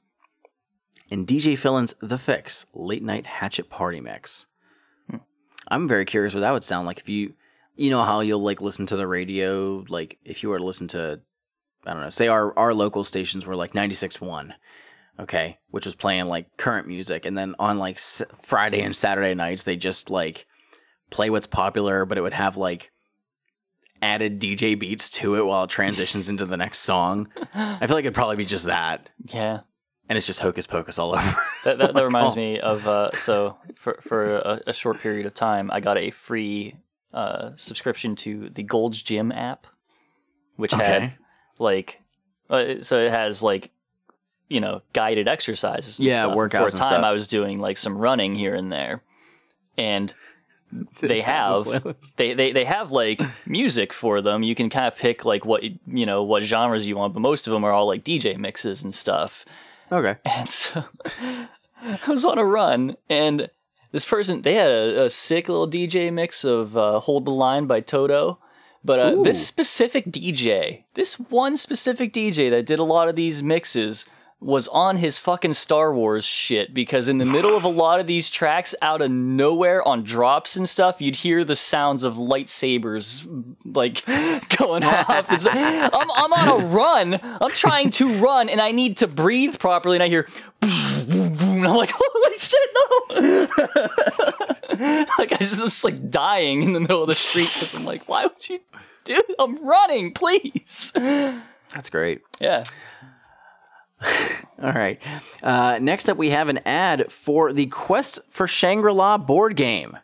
And 1.10 1.25
DJ 1.25 1.58
Fillin's 1.58 1.96
The 2.01 2.20
Fix, 2.20 2.68
Late 2.75 3.01
Night 3.01 3.25
Hatchet 3.25 3.68
Party 3.68 4.00
Mix. 4.00 4.46
Hmm. 5.10 5.18
I'm 5.70 5.88
very 5.88 6.06
curious 6.06 6.36
what 6.36 6.41
that 6.41 6.53
would 6.53 6.63
sound 6.63 6.86
like 6.86 7.00
if 7.00 7.10
you, 7.10 7.34
you 7.75 7.89
know 7.89 8.03
how 8.03 8.20
you'll 8.20 8.44
like 8.44 8.62
listen 8.62 8.86
to 8.86 8.96
the 8.96 9.08
radio, 9.08 9.84
like 9.89 10.20
if 10.24 10.44
you 10.44 10.50
were 10.50 10.60
to 10.60 10.63
listen 10.63 10.88
to, 10.89 11.20
I 11.88 11.94
don't 11.94 12.03
know, 12.03 12.10
say 12.10 12.27
our, 12.27 12.56
our 12.60 12.75
local 12.75 13.03
stations 13.03 13.48
were 13.48 13.56
like 13.56 13.74
96.1, 13.74 14.53
okay, 15.20 15.58
which 15.72 15.86
was 15.86 15.96
playing 15.96 16.27
like 16.27 16.56
current 16.58 16.88
music. 16.88 17.25
And 17.25 17.36
then 17.36 17.56
on 17.58 17.79
like 17.79 17.96
s- 17.96 18.22
Friday 18.39 18.82
and 18.82 18.96
Saturday 18.96 19.34
nights, 19.34 19.63
they 19.63 19.75
just 19.75 20.12
like 20.12 20.46
play 21.10 21.30
what's 21.30 21.48
popular, 21.48 22.06
but 22.06 22.18
it 22.18 22.22
would 22.22 22.34
have 22.34 22.58
like 22.58 22.92
added 24.01 24.39
DJ 24.39 24.78
beats 24.80 25.10
to 25.10 25.36
it 25.36 25.46
while 25.46 25.66
it 25.66 25.70
transitions 25.70 26.30
into 26.30 26.46
the 26.46 26.56
next 26.58 26.80
song. 26.80 27.28
I 27.54 27.86
feel 27.86 27.96
like 27.96 28.06
it'd 28.06 28.13
probably 28.13 28.38
be 28.38 28.46
just 28.46 28.66
that. 28.66 29.10
Yeah. 29.25 29.62
And 30.08 30.18
it's 30.18 30.25
just 30.25 30.39
hocus 30.39 30.66
pocus 30.66 30.98
all 30.98 31.12
over. 31.16 31.36
That, 31.66 31.78
that, 31.80 31.94
that 31.94 32.04
reminds 32.04 32.34
oh. 32.34 32.38
me 32.38 32.60
of 32.60 32.88
uh, 32.88 33.12
so 33.18 33.58
for 33.75 34.00
for 34.01 34.38
a, 34.38 34.62
a 34.68 34.74
short 34.74 35.00
period 35.00 35.25
of 35.25 35.34
time, 35.34 35.70
I 35.72 35.80
got 35.82 35.98
a 35.98 36.12
free 36.12 36.75
uh, 37.13 37.51
subscription 37.56 38.16
to 38.18 38.50
the 38.50 38.63
Gold's 38.63 39.01
Gym 39.01 39.32
app, 39.32 39.68
which 40.56 40.74
Okay. 40.74 40.84
had 40.84 41.18
like 41.60 42.01
uh, 42.50 42.75
so 42.82 43.00
it 43.00 43.12
has 43.12 43.44
like 43.44 43.70
you 44.48 44.60
know 44.62 44.82
guided 44.94 45.28
exercises. 45.28 46.00
And 46.00 46.08
Yeah, 46.08 46.22
stuff. 46.22 46.36
workouts 46.38 46.72
For 46.72 46.78
a 46.78 46.89
time. 46.89 47.04
I 47.04 47.12
was 47.12 47.28
doing 47.28 47.60
like 47.60 47.78
some 47.78 47.98
running 47.98 48.34
here 48.34 48.56
and 48.56 48.72
there, 48.72 49.04
and 49.78 50.12
they 51.01 51.21
have 51.21 51.67
they, 52.17 52.33
they 52.33 52.51
they 52.51 52.65
have 52.65 52.91
like 52.91 53.21
music 53.45 53.93
for 53.93 54.21
them. 54.21 54.43
You 54.43 54.55
can 54.55 54.69
kind 54.69 54.88
of 54.88 54.95
pick 54.95 55.25
like 55.25 55.45
what 55.45 55.63
you 55.63 56.05
know 56.05 56.23
what 56.23 56.43
genres 56.43 56.88
you 56.88 56.97
want, 56.97 57.13
but 57.13 57.21
most 57.21 57.47
of 57.47 57.53
them 57.53 57.63
are 57.63 57.71
all 57.71 57.88
like 57.88 58.03
DJ 58.03 58.38
mixes 58.38 58.83
and 58.83 58.93
stuff. 58.93 59.45
okay. 59.91 60.17
And 60.25 60.49
so 60.49 60.85
I 61.81 61.99
was 62.07 62.25
on 62.25 62.38
a 62.38 62.45
run, 62.45 62.97
and 63.09 63.49
this 63.91 64.05
person 64.05 64.41
they 64.41 64.55
had 64.55 64.69
a, 64.69 65.05
a 65.05 65.09
sick 65.09 65.49
little 65.49 65.69
DJ 65.69 66.11
mix 66.13 66.43
of 66.43 66.77
uh, 66.77 66.99
"Hold 66.99 67.25
the 67.25 67.31
Line" 67.31 67.65
by 67.65 67.81
Toto. 67.81 68.39
But 68.81 68.99
uh, 68.99 69.23
this 69.23 69.45
specific 69.45 70.05
DJ, 70.05 70.85
this 70.93 71.19
one 71.19 71.57
specific 71.57 72.13
DJ 72.13 72.49
that 72.49 72.65
did 72.65 72.79
a 72.79 72.83
lot 72.83 73.09
of 73.09 73.17
these 73.17 73.43
mixes, 73.43 74.05
was 74.41 74.69
on 74.69 74.96
his 74.98 75.17
fucking 75.17 75.51
Star 75.51 75.93
Wars 75.93 76.24
shit 76.24 76.74
because 76.74 77.10
in 77.10 77.17
the 77.17 77.25
middle 77.25 77.58
of 77.58 77.65
a 77.65 77.69
lot 77.69 78.00
of 78.00 78.08
these 78.08 78.29
tracks, 78.29 78.74
out 78.81 79.01
of 79.01 79.12
nowhere 79.12 79.86
on 79.86 80.03
drops 80.03 80.55
and 80.55 80.67
stuff, 80.67 81.01
you'd 81.01 81.17
hear 81.17 81.43
the 81.43 81.58
sounds 81.58 82.03
of 82.03 82.15
lightsabers 82.15 83.27
like 83.65 84.05
going 84.58 84.84
off. 84.86 85.31
It's 85.31 85.46
like, 85.46 85.58
I'm, 85.58 86.12
I'm 86.12 86.34
on 86.34 86.62
a 86.62 86.65
run. 86.65 87.19
I'm 87.22 87.51
trying 87.51 87.89
to 87.91 88.13
run 88.15 88.48
and 88.48 88.62
I 88.62 88.72
need 88.72 88.98
to 88.98 89.08
breathe 89.08 89.60
properly, 89.60 89.98
and 89.98 90.03
I 90.03 90.08
hear. 90.08 90.27
And 90.62 91.67
I'm 91.67 91.75
like, 91.75 91.91
holy 91.96 92.38
shit, 92.38 92.69
no! 92.75 93.48
like 95.17 95.34
I 95.34 95.38
just, 95.39 95.60
I'm 95.60 95.67
just 95.67 95.84
like 95.84 96.10
dying 96.10 96.63
in 96.63 96.72
the 96.74 96.79
middle 96.79 97.01
of 97.01 97.08
the 97.08 97.15
street 97.15 97.50
because 97.53 97.79
I'm 97.79 97.86
like, 97.86 98.08
why 98.08 98.25
would 98.25 98.50
you 98.50 98.62
do? 99.03 99.22
I'm 99.38 99.65
running, 99.65 100.13
please. 100.13 100.93
That's 100.93 101.89
great. 101.89 102.22
Yeah. 102.39 102.63
All 104.62 104.72
right. 104.74 105.01
Uh, 105.41 105.79
next 105.82 106.10
up, 106.10 106.18
we 106.18 106.29
have 106.32 106.50
an 106.50 106.60
ad 106.65 107.12
for 107.12 107.53
the 107.53 107.68
Quest 107.68 108.20
for 108.29 108.48
Shangri 108.48 108.94
La 108.94 109.18
board 109.18 109.56
game. 109.56 109.98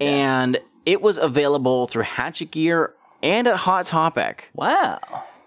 And 0.00 0.58
it 0.84 1.00
was 1.00 1.18
available 1.18 1.86
through 1.86 2.02
Hatchet 2.02 2.50
Gear 2.50 2.94
and 3.22 3.48
at 3.48 3.56
Hot 3.56 3.86
Topic. 3.86 4.48
Wow. 4.54 5.00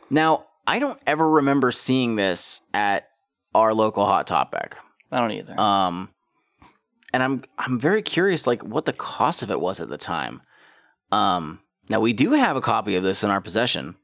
Now, 0.10 0.48
I 0.66 0.80
don't 0.80 1.02
ever 1.08 1.28
remember 1.28 1.72
seeing 1.72 2.16
this 2.16 2.62
at 2.74 3.10
our 3.54 3.74
local 3.74 4.06
Hot 4.06 4.28
Topic. 4.28 4.76
I 5.12 5.20
don't 5.20 5.32
either. 5.32 5.60
Um, 5.60 6.10
and 7.14 7.24
I'm 7.24 7.44
I'm 7.58 7.80
very 7.80 8.02
curious, 8.02 8.46
like 8.46 8.64
what 8.64 8.86
the 8.86 8.94
cost 8.94 9.42
of 9.44 9.52
it 9.52 9.60
was 9.60 9.80
at 9.80 9.90
the 9.90 9.98
time. 9.98 10.42
Um, 11.12 11.60
now 11.90 12.00
we 12.00 12.14
do 12.14 12.34
have 12.34 12.56
a 12.56 12.62
copy 12.62 12.96
of 12.96 13.04
this 13.04 13.24
in 13.24 13.32
our 13.32 13.42
possession. 13.42 13.96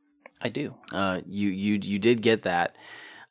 I 0.41 0.49
do. 0.49 0.75
Uh, 0.91 1.21
you 1.27 1.49
you 1.49 1.79
you 1.81 1.99
did 1.99 2.21
get 2.21 2.43
that. 2.43 2.75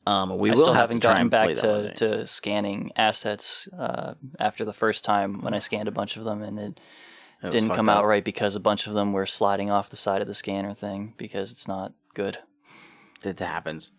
Um, 0.06 0.36
we 0.38 0.50
I 0.50 0.52
will 0.52 0.60
still 0.60 0.72
have 0.74 0.82
haven't 0.90 1.00
to 1.00 1.06
gotten 1.06 1.28
back 1.30 1.54
to, 1.56 1.94
to 1.94 2.26
scanning 2.26 2.92
assets 2.94 3.68
uh, 3.78 4.14
after 4.38 4.64
the 4.64 4.72
first 4.74 5.04
time 5.04 5.40
when 5.42 5.54
I 5.54 5.58
scanned 5.60 5.88
a 5.88 5.92
bunch 5.92 6.16
of 6.16 6.24
them 6.24 6.42
and 6.42 6.58
it 6.58 6.80
It 7.42 7.50
didn't 7.50 7.70
come 7.70 7.88
up. 7.88 7.98
out 7.98 8.06
right 8.06 8.22
because 8.24 8.54
a 8.54 8.60
bunch 8.60 8.86
of 8.86 8.92
them 8.92 9.12
were 9.14 9.24
sliding 9.26 9.70
off 9.70 9.88
the 9.88 9.96
side 9.96 10.20
of 10.20 10.28
the 10.28 10.34
scanner 10.34 10.74
thing 10.74 11.14
because 11.16 11.52
it's 11.52 11.66
not 11.66 11.92
good. 12.12 12.38
It 13.22 13.40
happens. 13.40 13.92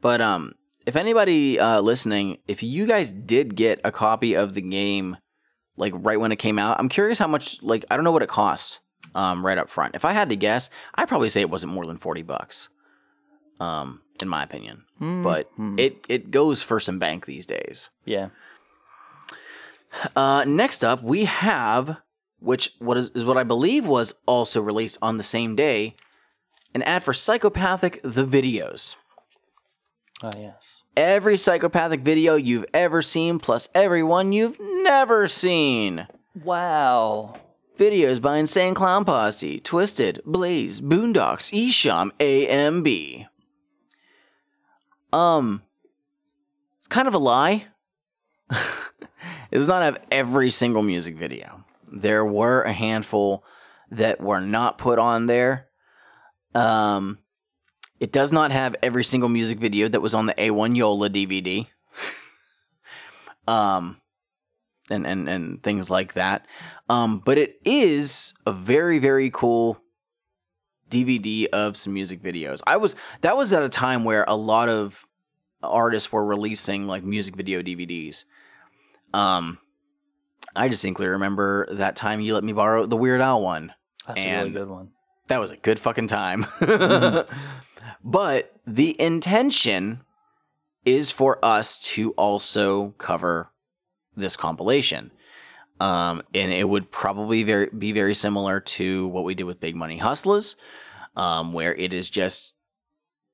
But 0.00 0.22
um, 0.22 0.54
if 0.86 0.96
anybody 0.96 1.58
uh, 1.60 1.80
listening, 1.80 2.38
if 2.48 2.62
you 2.62 2.86
guys 2.86 3.12
did 3.12 3.54
get 3.54 3.80
a 3.84 3.92
copy 3.92 4.34
of 4.34 4.54
the 4.54 4.62
game, 4.62 5.18
like 5.76 5.92
right 5.96 6.18
when 6.18 6.32
it 6.32 6.36
came 6.36 6.58
out, 6.58 6.78
I'm 6.78 6.88
curious 6.88 7.18
how 7.18 7.26
much. 7.26 7.62
Like 7.62 7.84
I 7.90 7.96
don't 7.96 8.04
know 8.04 8.12
what 8.12 8.22
it 8.22 8.28
costs. 8.30 8.80
Um, 9.14 9.44
right 9.46 9.58
up 9.58 9.68
front. 9.68 9.94
If 9.94 10.04
I 10.04 10.12
had 10.12 10.30
to 10.30 10.36
guess, 10.36 10.70
I'd 10.94 11.06
probably 11.06 11.28
say 11.28 11.40
it 11.40 11.50
wasn't 11.50 11.72
more 11.72 11.86
than 11.86 11.98
forty 11.98 12.22
bucks. 12.22 12.68
Um, 13.60 14.00
in 14.20 14.28
my 14.28 14.42
opinion, 14.42 14.84
hmm, 14.98 15.22
but 15.22 15.50
hmm. 15.56 15.78
it 15.78 16.04
it 16.08 16.30
goes 16.30 16.62
for 16.62 16.80
some 16.80 16.98
bank 16.98 17.26
these 17.26 17.46
days. 17.46 17.90
Yeah. 18.04 18.28
Uh, 20.16 20.44
next 20.46 20.84
up, 20.84 21.02
we 21.02 21.24
have, 21.24 21.98
which 22.40 22.72
what 22.78 22.96
is, 22.96 23.10
is 23.10 23.24
what 23.24 23.36
I 23.36 23.44
believe 23.44 23.86
was 23.86 24.14
also 24.26 24.60
released 24.60 24.98
on 25.00 25.18
the 25.18 25.22
same 25.22 25.54
day, 25.54 25.94
an 26.74 26.82
ad 26.82 27.04
for 27.04 27.12
Psychopathic 27.12 28.00
the 28.02 28.26
videos. 28.26 28.96
Oh, 30.22 30.30
yes. 30.38 30.82
Every 30.96 31.36
psychopathic 31.36 32.00
video 32.00 32.36
you've 32.36 32.66
ever 32.72 33.02
seen, 33.02 33.38
plus 33.38 33.68
every 33.74 34.02
one 34.02 34.32
you've 34.32 34.58
never 34.60 35.26
seen. 35.26 36.06
Wow. 36.42 37.34
Videos 37.76 38.22
by 38.22 38.38
Insane 38.38 38.74
Clown 38.74 39.04
Posse, 39.04 39.60
Twiztid, 39.60 40.20
Blaze, 40.24 40.80
Boondox, 40.80 41.52
Esham, 41.52 42.10
AMB. 42.20 43.26
Um, 45.14 45.62
it's 46.80 46.88
kind 46.88 47.06
of 47.06 47.14
a 47.14 47.18
lie. 47.18 47.66
it 48.50 49.58
does 49.58 49.68
not 49.68 49.82
have 49.82 49.98
every 50.10 50.50
single 50.50 50.82
music 50.82 51.16
video. 51.16 51.64
There 51.90 52.24
were 52.24 52.62
a 52.62 52.72
handful 52.72 53.44
that 53.92 54.20
were 54.20 54.40
not 54.40 54.76
put 54.76 54.98
on 54.98 55.26
there. 55.26 55.68
Um, 56.52 57.20
it 58.00 58.10
does 58.10 58.32
not 58.32 58.50
have 58.50 58.74
every 58.82 59.04
single 59.04 59.28
music 59.28 59.60
video 59.60 59.86
that 59.86 60.02
was 60.02 60.14
on 60.14 60.26
the 60.26 60.34
A1 60.34 60.76
Yola 60.76 61.08
DVD. 61.08 61.68
um, 63.46 64.00
and, 64.90 65.06
and, 65.06 65.28
and 65.28 65.62
things 65.62 65.90
like 65.90 66.14
that. 66.14 66.44
Um, 66.88 67.22
but 67.24 67.38
it 67.38 67.60
is 67.64 68.34
a 68.46 68.52
very, 68.52 68.98
very 68.98 69.30
cool 69.30 69.80
DVD 70.90 71.46
of 71.46 71.76
some 71.76 71.94
music 71.94 72.22
videos. 72.22 72.60
I 72.66 72.76
was 72.76 72.94
that 73.22 73.36
was 73.36 73.52
at 73.52 73.62
a 73.62 73.68
time 73.68 74.04
where 74.04 74.24
a 74.28 74.36
lot 74.36 74.68
of 74.68 75.06
artists 75.62 76.12
were 76.12 76.24
releasing 76.24 76.86
like 76.86 77.04
music 77.04 77.36
video 77.36 77.62
DVDs. 77.62 78.24
Um, 79.12 79.58
I 80.54 80.68
distinctly 80.68 81.06
remember 81.06 81.66
that 81.72 81.96
time 81.96 82.20
you 82.20 82.34
let 82.34 82.44
me 82.44 82.52
borrow 82.52 82.86
the 82.86 82.96
Weird 82.96 83.20
Al 83.20 83.42
one. 83.42 83.72
That's 84.06 84.20
a 84.20 84.36
really 84.36 84.50
good 84.50 84.68
one. 84.68 84.90
That 85.28 85.40
was 85.40 85.50
a 85.50 85.56
good 85.56 85.80
fucking 85.80 86.08
time. 86.08 86.46
but 88.04 88.52
the 88.66 89.00
intention 89.00 90.02
is 90.84 91.10
for 91.10 91.42
us 91.42 91.78
to 91.78 92.10
also 92.12 92.90
cover 92.98 93.50
this 94.14 94.36
compilation. 94.36 95.10
Um, 95.80 96.22
and 96.34 96.52
it 96.52 96.68
would 96.68 96.90
probably 96.90 97.42
very, 97.42 97.68
be 97.76 97.92
very 97.92 98.14
similar 98.14 98.60
to 98.60 99.08
what 99.08 99.24
we 99.24 99.34
did 99.34 99.44
with 99.44 99.60
Big 99.60 99.74
Money 99.74 99.98
Hustlers, 99.98 100.56
um, 101.16 101.52
where 101.52 101.74
it 101.74 101.92
is 101.92 102.08
just 102.08 102.54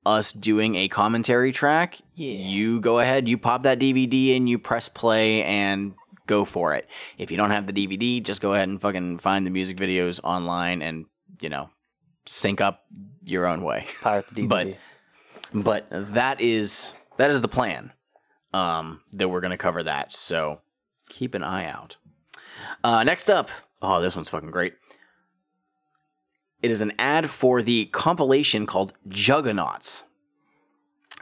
us 0.06 0.32
doing 0.32 0.74
a 0.76 0.88
commentary 0.88 1.52
track. 1.52 1.98
Yeah. 2.14 2.32
You 2.38 2.80
go 2.80 2.98
ahead, 2.98 3.28
you 3.28 3.36
pop 3.36 3.62
that 3.64 3.78
DVD 3.78 4.34
in, 4.36 4.46
you 4.46 4.58
press 4.58 4.88
play, 4.88 5.44
and 5.44 5.92
go 6.26 6.44
for 6.46 6.72
it. 6.74 6.88
If 7.18 7.30
you 7.30 7.36
don't 7.36 7.50
have 7.50 7.66
the 7.66 7.72
DVD, 7.72 8.22
just 8.22 8.40
go 8.40 8.54
ahead 8.54 8.68
and 8.68 8.80
fucking 8.80 9.18
find 9.18 9.44
the 9.46 9.50
music 9.50 9.76
videos 9.76 10.20
online 10.24 10.80
and, 10.80 11.04
you 11.40 11.50
know, 11.50 11.68
sync 12.24 12.60
up 12.62 12.84
your 13.24 13.46
own 13.46 13.62
way. 13.62 13.86
Pirate 14.02 14.26
the 14.28 14.42
DVD. 14.42 14.48
But- 14.48 14.68
But 15.52 15.86
that 15.90 16.40
is 16.40 16.92
that 17.16 17.30
is 17.32 17.42
the 17.42 17.48
plan. 17.48 17.92
Um, 18.54 19.00
that 19.12 19.28
we're 19.28 19.40
gonna 19.40 19.58
cover 19.58 19.82
that. 19.82 20.12
So 20.12 20.60
keep 21.08 21.34
an 21.34 21.42
eye 21.42 21.64
out. 21.66 21.96
Uh, 22.82 23.04
next 23.04 23.28
up, 23.28 23.50
oh, 23.82 24.00
this 24.00 24.16
one's 24.16 24.28
fucking 24.28 24.50
great. 24.50 24.74
It 26.62 26.70
is 26.70 26.80
an 26.80 26.92
ad 26.98 27.30
for 27.30 27.62
the 27.62 27.86
compilation 27.86 28.66
called 28.66 28.92
Jugganauts. 29.08 30.02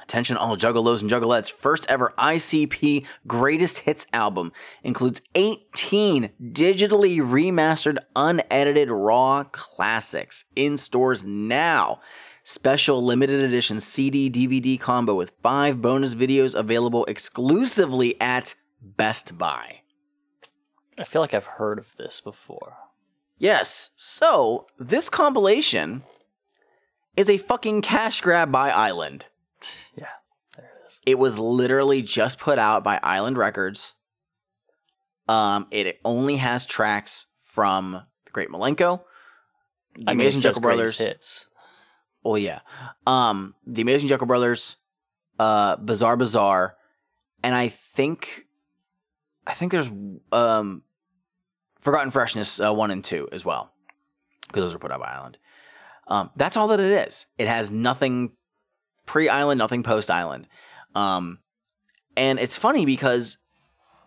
Attention, 0.02 0.38
all 0.38 0.56
juggalos 0.56 1.02
and 1.02 1.10
juggalettes. 1.10 1.52
First 1.52 1.84
ever 1.86 2.14
ICP 2.16 3.04
Greatest 3.26 3.80
Hits 3.80 4.06
album 4.12 4.52
includes 4.82 5.20
18 5.34 6.30
digitally 6.42 7.18
remastered, 7.18 7.98
unedited, 8.16 8.90
raw 8.90 9.44
classics 9.52 10.46
in 10.56 10.78
stores 10.78 11.26
now. 11.26 12.00
Special 12.42 13.04
limited 13.04 13.44
edition 13.44 13.80
CD 13.80 14.30
DVD 14.30 14.80
combo 14.80 15.14
with 15.14 15.34
five 15.42 15.82
bonus 15.82 16.14
videos 16.14 16.58
available 16.58 17.04
exclusively 17.04 18.18
at 18.18 18.54
Best 18.80 19.36
Buy. 19.36 19.82
I 20.98 21.04
feel 21.04 21.20
like 21.22 21.34
I've 21.34 21.44
heard 21.44 21.78
of 21.78 21.94
this 21.96 22.20
before. 22.20 22.74
Yes, 23.38 23.90
so 23.96 24.66
this 24.78 25.08
compilation 25.08 26.02
is 27.16 27.28
a 27.30 27.36
fucking 27.38 27.82
cash 27.82 28.20
grab 28.20 28.50
by 28.52 28.70
Island. 28.70 29.26
Yeah, 29.96 30.06
there 30.56 30.66
it 30.66 30.86
is. 30.86 31.00
It 31.06 31.18
was 31.18 31.38
literally 31.38 32.02
just 32.02 32.38
put 32.38 32.58
out 32.58 32.84
by 32.84 33.00
Island 33.02 33.36
Records. 33.36 33.94
Um, 35.28 35.66
it 35.72 35.98
only 36.04 36.36
has 36.36 36.64
tracks 36.64 37.26
from 37.42 38.02
The 38.24 38.30
Great 38.30 38.48
Milenko, 38.50 39.02
The 39.96 40.04
I 40.06 40.14
mean, 40.14 40.20
Amazing 40.26 40.40
just 40.42 40.62
Brothers. 40.62 40.98
hits. 40.98 41.48
Oh 42.24 42.36
yeah, 42.36 42.60
um, 43.06 43.54
The 43.66 43.82
Amazing 43.82 44.08
Jeckel 44.08 44.26
Brothers, 44.28 44.76
uh, 45.40 45.76
Bizarre 45.76 46.16
Bizarre, 46.16 46.76
and 47.42 47.54
I 47.54 47.68
think, 47.68 48.46
I 49.46 49.54
think 49.54 49.72
there's 49.72 49.90
um, 50.30 50.82
Forgotten 51.80 52.10
Freshness 52.10 52.60
uh, 52.60 52.72
one 52.72 52.90
and 52.90 53.04
two 53.04 53.28
as 53.32 53.44
well, 53.44 53.72
because 54.46 54.62
those 54.62 54.74
were 54.74 54.80
put 54.80 54.90
out 54.90 55.00
by 55.00 55.08
Island. 55.08 55.38
Um, 56.08 56.30
that's 56.36 56.56
all 56.56 56.68
that 56.68 56.80
it 56.80 57.06
is. 57.08 57.26
It 57.36 57.48
has 57.48 57.70
nothing 57.70 58.32
pre-Island, 59.06 59.58
nothing 59.58 59.82
post-Island. 59.82 60.48
Um, 60.94 61.38
and 62.16 62.38
it's 62.38 62.56
funny 62.56 62.86
because 62.86 63.38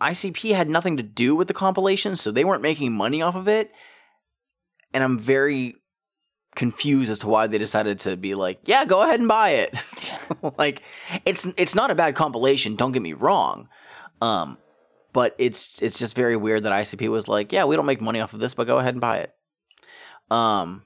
ICP 0.02 0.56
had 0.56 0.70
nothing 0.70 0.98
to 0.98 1.04
do 1.04 1.36
with 1.36 1.48
the 1.48 1.54
compilation, 1.54 2.16
so 2.16 2.32
they 2.32 2.44
weren't 2.44 2.62
making 2.62 2.92
money 2.92 3.22
off 3.22 3.36
of 3.36 3.48
it. 3.48 3.72
And 4.94 5.04
I'm 5.04 5.18
very 5.18 5.76
confused 6.56 7.10
as 7.10 7.20
to 7.20 7.28
why 7.28 7.48
they 7.48 7.58
decided 7.58 8.00
to 8.00 8.18
be 8.18 8.36
like, 8.36 8.60
yeah, 8.66 8.84
go 8.84 9.04
ahead 9.04 9.20
and 9.20 9.30
buy 9.30 9.52
it. 9.52 9.76
like, 10.58 10.82
it's 11.26 11.48
it's 11.56 11.76
not 11.76 11.92
a 11.92 11.96
bad 11.96 12.16
compilation. 12.16 12.76
Don't 12.76 12.92
get 12.92 13.02
me 13.02 13.14
wrong. 13.14 13.70
Um, 14.22 14.58
but 15.13 15.36
it's 15.38 15.82
it's 15.82 16.00
just 16.00 16.15
very 16.15 16.36
weird 16.36 16.63
that 16.63 16.71
ICP 16.71 17.10
was 17.10 17.28
like, 17.28 17.52
yeah, 17.52 17.65
we 17.65 17.76
don't 17.76 17.86
make 17.86 18.02
money 18.02 18.19
off 18.21 18.34
of 18.34 18.39
this, 18.39 18.54
but 18.54 18.67
go 18.67 18.78
ahead 18.80 18.93
and 18.93 19.02
buy 19.02 19.17
it. 19.19 19.34
Um, 20.30 20.86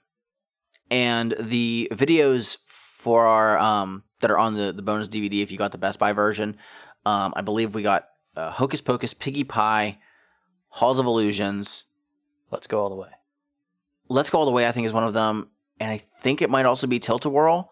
and 0.90 1.36
the 1.40 1.88
videos 1.92 2.58
for 2.68 3.26
our 3.28 3.58
um 3.58 4.04
that 4.20 4.32
are 4.32 4.38
on 4.38 4.56
the 4.56 4.72
the 4.74 4.82
bonus 4.82 5.08
DVD, 5.08 5.42
if 5.44 5.52
you 5.52 5.58
got 5.58 5.72
the 5.72 5.78
Best 5.78 6.00
Buy 6.00 6.14
version, 6.14 6.58
um, 7.06 7.34
I 7.36 7.42
believe 7.42 7.76
we 7.76 7.84
got 7.84 8.08
uh, 8.36 8.52
Hocus 8.52 8.82
Pocus, 8.82 9.14
Piggy 9.14 9.44
Pie, 9.44 10.00
Halls 10.70 11.00
of 11.00 11.06
Illusions. 11.06 11.86
Let's 12.52 12.68
go 12.68 12.80
all 12.82 12.90
the 12.90 12.96
way. 12.96 13.10
Let's 14.08 14.30
Go 14.30 14.40
All 14.40 14.46
the 14.46 14.52
Way, 14.52 14.68
I 14.68 14.72
think, 14.72 14.86
is 14.86 14.94
one 14.94 15.04
of 15.04 15.14
them. 15.14 15.50
And 15.80 15.92
I 15.92 16.04
think 16.22 16.42
it 16.42 16.50
might 16.50 16.66
also 16.66 16.86
be 16.88 17.00
Tilt 17.00 17.26
a 17.26 17.30
Whirl. 17.30 17.72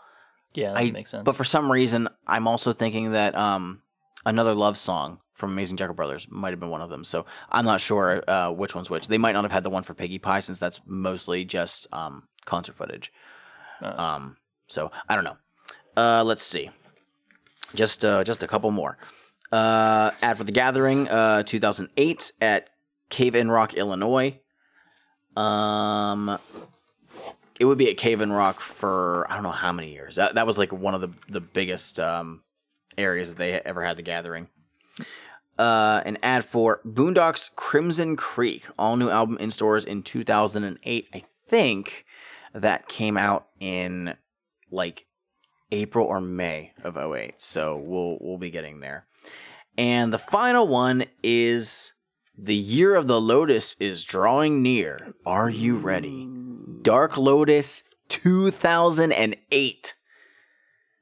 Yeah, 0.55 0.73
that 0.73 0.79
I- 0.79 0.91
makes 0.91 1.11
sense. 1.11 1.23
But 1.23 1.35
for 1.35 1.43
some 1.43 1.71
reason, 1.71 2.09
I'm 2.27 2.47
also 2.47 2.73
thinking 2.73 3.11
that 3.11 3.35
um, 3.37 3.81
another 4.25 4.53
love 4.55 4.77
song 4.77 5.19
from 5.43 5.51
Amazing 5.51 5.75
Jeckel 5.75 5.95
Brothers 5.95 6.25
might 6.29 6.51
have 6.51 6.59
been 6.61 6.69
one 6.69 6.79
of 6.79 6.89
them. 6.89 7.03
So 7.03 7.25
I'm 7.49 7.65
not 7.65 7.81
sure 7.81 8.23
uh, 8.29 8.49
which 8.51 8.73
one's 8.73 8.89
which. 8.89 9.09
They 9.09 9.17
might 9.17 9.33
not 9.33 9.43
have 9.43 9.51
had 9.51 9.63
the 9.63 9.69
one 9.69 9.83
for 9.83 9.93
Piggy 9.93 10.17
Pie 10.17 10.39
since 10.39 10.57
that's 10.57 10.79
mostly 10.85 11.43
just 11.43 11.85
um, 11.91 12.29
concert 12.45 12.75
footage. 12.75 13.11
Uh. 13.81 14.01
Um, 14.01 14.37
so 14.67 14.89
I 15.09 15.15
don't 15.15 15.25
know. 15.25 15.35
Uh, 15.97 16.23
let's 16.23 16.41
see. 16.41 16.69
Just 17.75 18.05
uh, 18.05 18.23
just 18.23 18.41
a 18.41 18.47
couple 18.47 18.71
more. 18.71 18.97
Uh, 19.51 20.11
ad 20.21 20.37
for 20.37 20.45
the 20.45 20.53
Gathering, 20.53 21.09
uh, 21.09 21.43
2008 21.43 22.31
at 22.39 22.69
Cave 23.09 23.35
in 23.35 23.51
Rock, 23.51 23.73
Illinois. 23.73 24.39
Um, 25.35 26.39
it 27.59 27.65
would 27.65 27.77
be 27.77 27.89
at 27.89 27.97
Cave 27.97 28.21
in 28.21 28.31
Rock 28.31 28.61
for 28.61 29.27
I 29.29 29.33
don't 29.33 29.43
know 29.43 29.51
how 29.51 29.73
many 29.73 29.91
years. 29.91 30.15
That 30.15 30.35
that 30.35 30.47
was 30.47 30.57
like 30.57 30.71
one 30.71 30.95
of 30.95 31.01
the 31.01 31.09
the 31.27 31.41
biggest 31.41 31.99
um, 31.99 32.43
areas 32.97 33.27
that 33.27 33.37
they 33.37 33.53
ever 33.53 33.83
had 33.83 33.97
the 33.97 34.03
gathering. 34.03 34.47
Uh, 35.57 36.01
an 36.05 36.17
ad 36.23 36.43
for 36.45 36.81
Boondox 36.83 37.53
Crimson 37.55 38.15
Creek, 38.15 38.65
all 38.77 38.95
new 38.97 39.09
album 39.09 39.37
in 39.39 39.51
stores 39.51 39.85
in 39.85 40.01
2008. 40.01 41.07
I 41.13 41.23
think 41.47 42.05
that 42.55 42.87
came 42.87 43.17
out 43.17 43.47
in 43.59 44.15
like 44.71 45.05
April 45.71 46.07
or 46.07 46.19
May 46.21 46.71
of 46.83 46.97
08. 46.97 47.35
So 47.37 47.77
we'll 47.77 48.17
we'll 48.19 48.39
be 48.39 48.49
getting 48.49 48.79
there. 48.79 49.05
And 49.77 50.11
the 50.11 50.17
final 50.17 50.67
one 50.67 51.05
is 51.21 51.93
the 52.37 52.55
year 52.55 52.95
of 52.95 53.07
the 53.07 53.21
Lotus 53.21 53.75
is 53.79 54.03
drawing 54.03 54.61
near. 54.63 55.13
Are 55.25 55.49
you 55.49 55.77
ready? 55.77 56.27
Dark 56.81 57.15
Lotus 57.17 57.83
2008. 58.09 59.93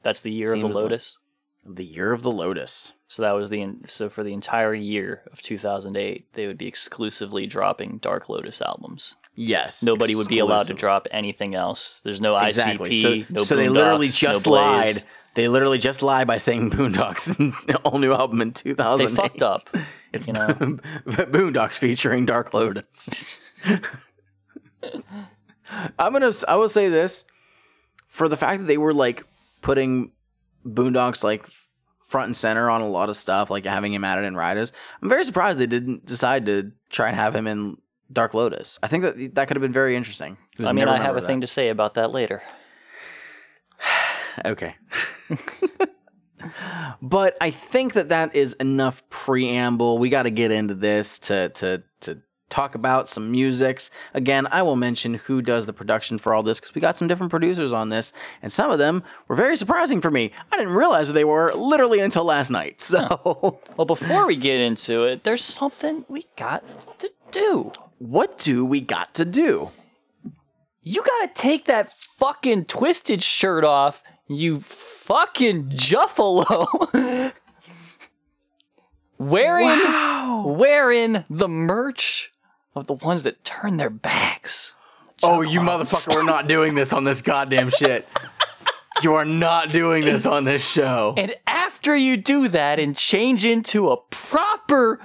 That's 0.03 0.21
the 0.21 0.31
year 0.31 0.49
of 0.49 0.53
Seems 0.53 0.61
the 0.63 0.67
like- 0.75 0.83
Lotus. 0.83 1.19
The 1.65 1.85
year 1.85 2.11
of 2.11 2.23
the 2.23 2.31
Lotus. 2.31 2.93
So 3.11 3.23
that 3.23 3.31
was 3.33 3.49
the 3.49 3.67
so 3.87 4.07
for 4.07 4.23
the 4.23 4.31
entire 4.31 4.73
year 4.73 5.23
of 5.33 5.41
2008, 5.41 6.31
they 6.31 6.47
would 6.47 6.57
be 6.57 6.65
exclusively 6.67 7.45
dropping 7.45 7.97
Dark 7.97 8.29
Lotus 8.29 8.61
albums. 8.61 9.17
Yes. 9.35 9.83
Nobody 9.83 10.15
would 10.15 10.29
be 10.29 10.39
allowed 10.39 10.67
to 10.67 10.73
drop 10.73 11.09
anything 11.11 11.53
else. 11.53 11.99
There's 12.05 12.21
no 12.21 12.37
Exactly. 12.37 12.91
ICP, 12.91 13.25
so 13.27 13.33
no 13.33 13.43
so 13.43 13.57
they 13.57 13.67
literally 13.67 14.07
just 14.07 14.45
no 14.45 14.53
lied. 14.53 15.03
They 15.33 15.49
literally 15.49 15.77
just 15.77 16.01
lied 16.01 16.25
by 16.25 16.37
saying 16.37 16.71
Boondox 16.71 17.81
all 17.83 17.99
new 17.99 18.13
album 18.13 18.41
in 18.41 18.53
2008. 18.53 18.97
They 18.97 19.09
2008. 19.09 19.15
fucked 19.17 19.43
up. 19.43 19.83
It's 20.13 20.27
you 20.27 20.31
know. 20.33 20.47
Boondox 21.05 21.77
featuring 21.77 22.25
Dark 22.25 22.53
Lotus. 22.53 23.39
I'm 25.99 26.13
gonna. 26.13 26.31
I 26.47 26.55
will 26.55 26.69
say 26.69 26.87
this 26.87 27.25
for 28.07 28.29
the 28.29 28.37
fact 28.37 28.61
that 28.61 28.67
they 28.67 28.77
were 28.77 28.93
like 28.93 29.25
putting 29.61 30.13
Boondox 30.65 31.25
like 31.25 31.45
front 32.11 32.25
and 32.25 32.35
center 32.35 32.69
on 32.69 32.81
a 32.81 32.87
lot 32.87 33.07
of 33.07 33.15
stuff, 33.15 33.49
like 33.49 33.65
having 33.65 33.93
him 33.93 34.03
added 34.03 34.25
in 34.25 34.35
Rydas. 34.35 34.73
I'm 35.01 35.07
very 35.07 35.23
surprised 35.23 35.57
they 35.57 35.65
didn't 35.65 36.05
decide 36.05 36.45
to 36.47 36.73
try 36.89 37.07
and 37.07 37.15
have 37.15 37.33
him 37.33 37.47
in 37.47 37.77
Dark 38.11 38.33
Lotus. 38.33 38.77
I 38.83 38.87
think 38.87 39.03
that 39.03 39.35
that 39.35 39.47
could 39.47 39.55
have 39.55 39.61
been 39.61 39.71
very 39.71 39.95
interesting. 39.95 40.37
I 40.59 40.73
mean, 40.73 40.89
I 40.89 40.97
have 40.97 40.99
a 40.99 41.07
remembered 41.07 41.27
thing 41.27 41.41
to 41.41 41.47
say 41.47 41.69
about 41.69 41.95
that 41.95 42.11
later. 42.11 42.43
Okay. 44.45 44.75
but 47.01 47.35
I 47.41 47.51
think 47.51 47.93
that 47.93 48.07
that 48.07 48.33
is 48.33 48.53
enough 48.53 49.03
preamble. 49.09 49.97
We 49.97 50.07
got 50.07 50.23
to 50.23 50.29
get 50.29 50.51
into 50.51 50.73
this 50.73 51.19
to 51.19 51.49
to 51.49 51.83
talk 52.51 52.75
about 52.75 53.09
some 53.09 53.31
musics. 53.31 53.89
Again, 54.13 54.47
I 54.51 54.61
will 54.61 54.75
mention 54.75 55.15
who 55.15 55.41
does 55.41 55.65
the 55.65 55.73
production 55.73 56.17
for 56.19 56.33
all 56.35 56.43
this 56.43 56.59
because 56.59 56.75
we 56.75 56.81
got 56.81 56.97
some 56.97 57.07
different 57.07 57.31
producers 57.31 57.73
on 57.73 57.89
this, 57.89 58.13
and 58.41 58.53
some 58.53 58.69
of 58.69 58.77
them 58.77 59.03
were 59.27 59.35
very 59.35 59.57
surprising 59.57 60.01
for 60.01 60.11
me. 60.11 60.31
I 60.51 60.57
didn't 60.57 60.73
realize 60.75 61.07
who 61.07 61.13
they 61.13 61.23
were 61.23 61.51
literally 61.55 61.99
until 61.99 62.23
last 62.25 62.51
night. 62.51 62.81
So, 62.91 63.61
Well, 63.77 63.85
before 63.85 64.27
we 64.27 64.35
get 64.35 64.59
into 64.59 65.05
it, 65.05 65.23
there's 65.23 65.41
something 65.43 66.03
we 66.09 66.25
got 66.35 66.63
to 66.99 67.09
do. 67.31 67.71
what 67.99 68.37
do 68.37 68.65
we 68.65 68.81
got 68.81 69.13
to 69.13 69.23
do? 69.23 69.71
You 70.81 71.01
gotta 71.01 71.31
take 71.33 71.65
that 71.65 71.89
fucking 71.91 72.65
Twiztid 72.65 73.21
shirt 73.23 73.63
off, 73.63 74.03
you 74.27 74.59
fucking 74.61 75.69
Juffalo. 75.69 76.65
wearing, 79.17 80.57
wearing 80.57 81.23
the 81.29 81.47
merch 81.47 82.30
of 82.75 82.87
the 82.87 82.93
ones 82.93 83.23
that 83.23 83.43
turn 83.43 83.77
their 83.77 83.89
backs. 83.89 84.73
Oh, 85.23 85.41
you 85.41 85.59
motherfucker, 85.59 86.15
we're 86.15 86.23
not 86.23 86.47
doing 86.47 86.73
this 86.75 86.93
on 86.93 87.03
this 87.03 87.21
goddamn 87.21 87.69
shit. 87.69 88.07
You 89.03 89.13
are 89.15 89.25
not 89.25 89.69
doing 89.69 90.03
this 90.05 90.25
on 90.25 90.43
this 90.45 90.67
show. 90.67 91.13
And 91.17 91.35
after 91.47 91.95
you 91.95 92.17
do 92.17 92.47
that 92.49 92.79
and 92.79 92.95
change 92.95 93.45
into 93.45 93.89
a 93.89 93.97
proper, 93.97 94.99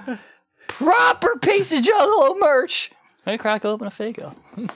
proper 0.67 1.37
piece 1.39 1.71
of 1.71 1.79
Juggalo 1.83 2.39
merch, 2.39 2.91
I 3.25 3.37
crack 3.37 3.63
open 3.65 3.87
a 3.87 3.91
Faygo. 3.91 4.35
what 4.57 4.69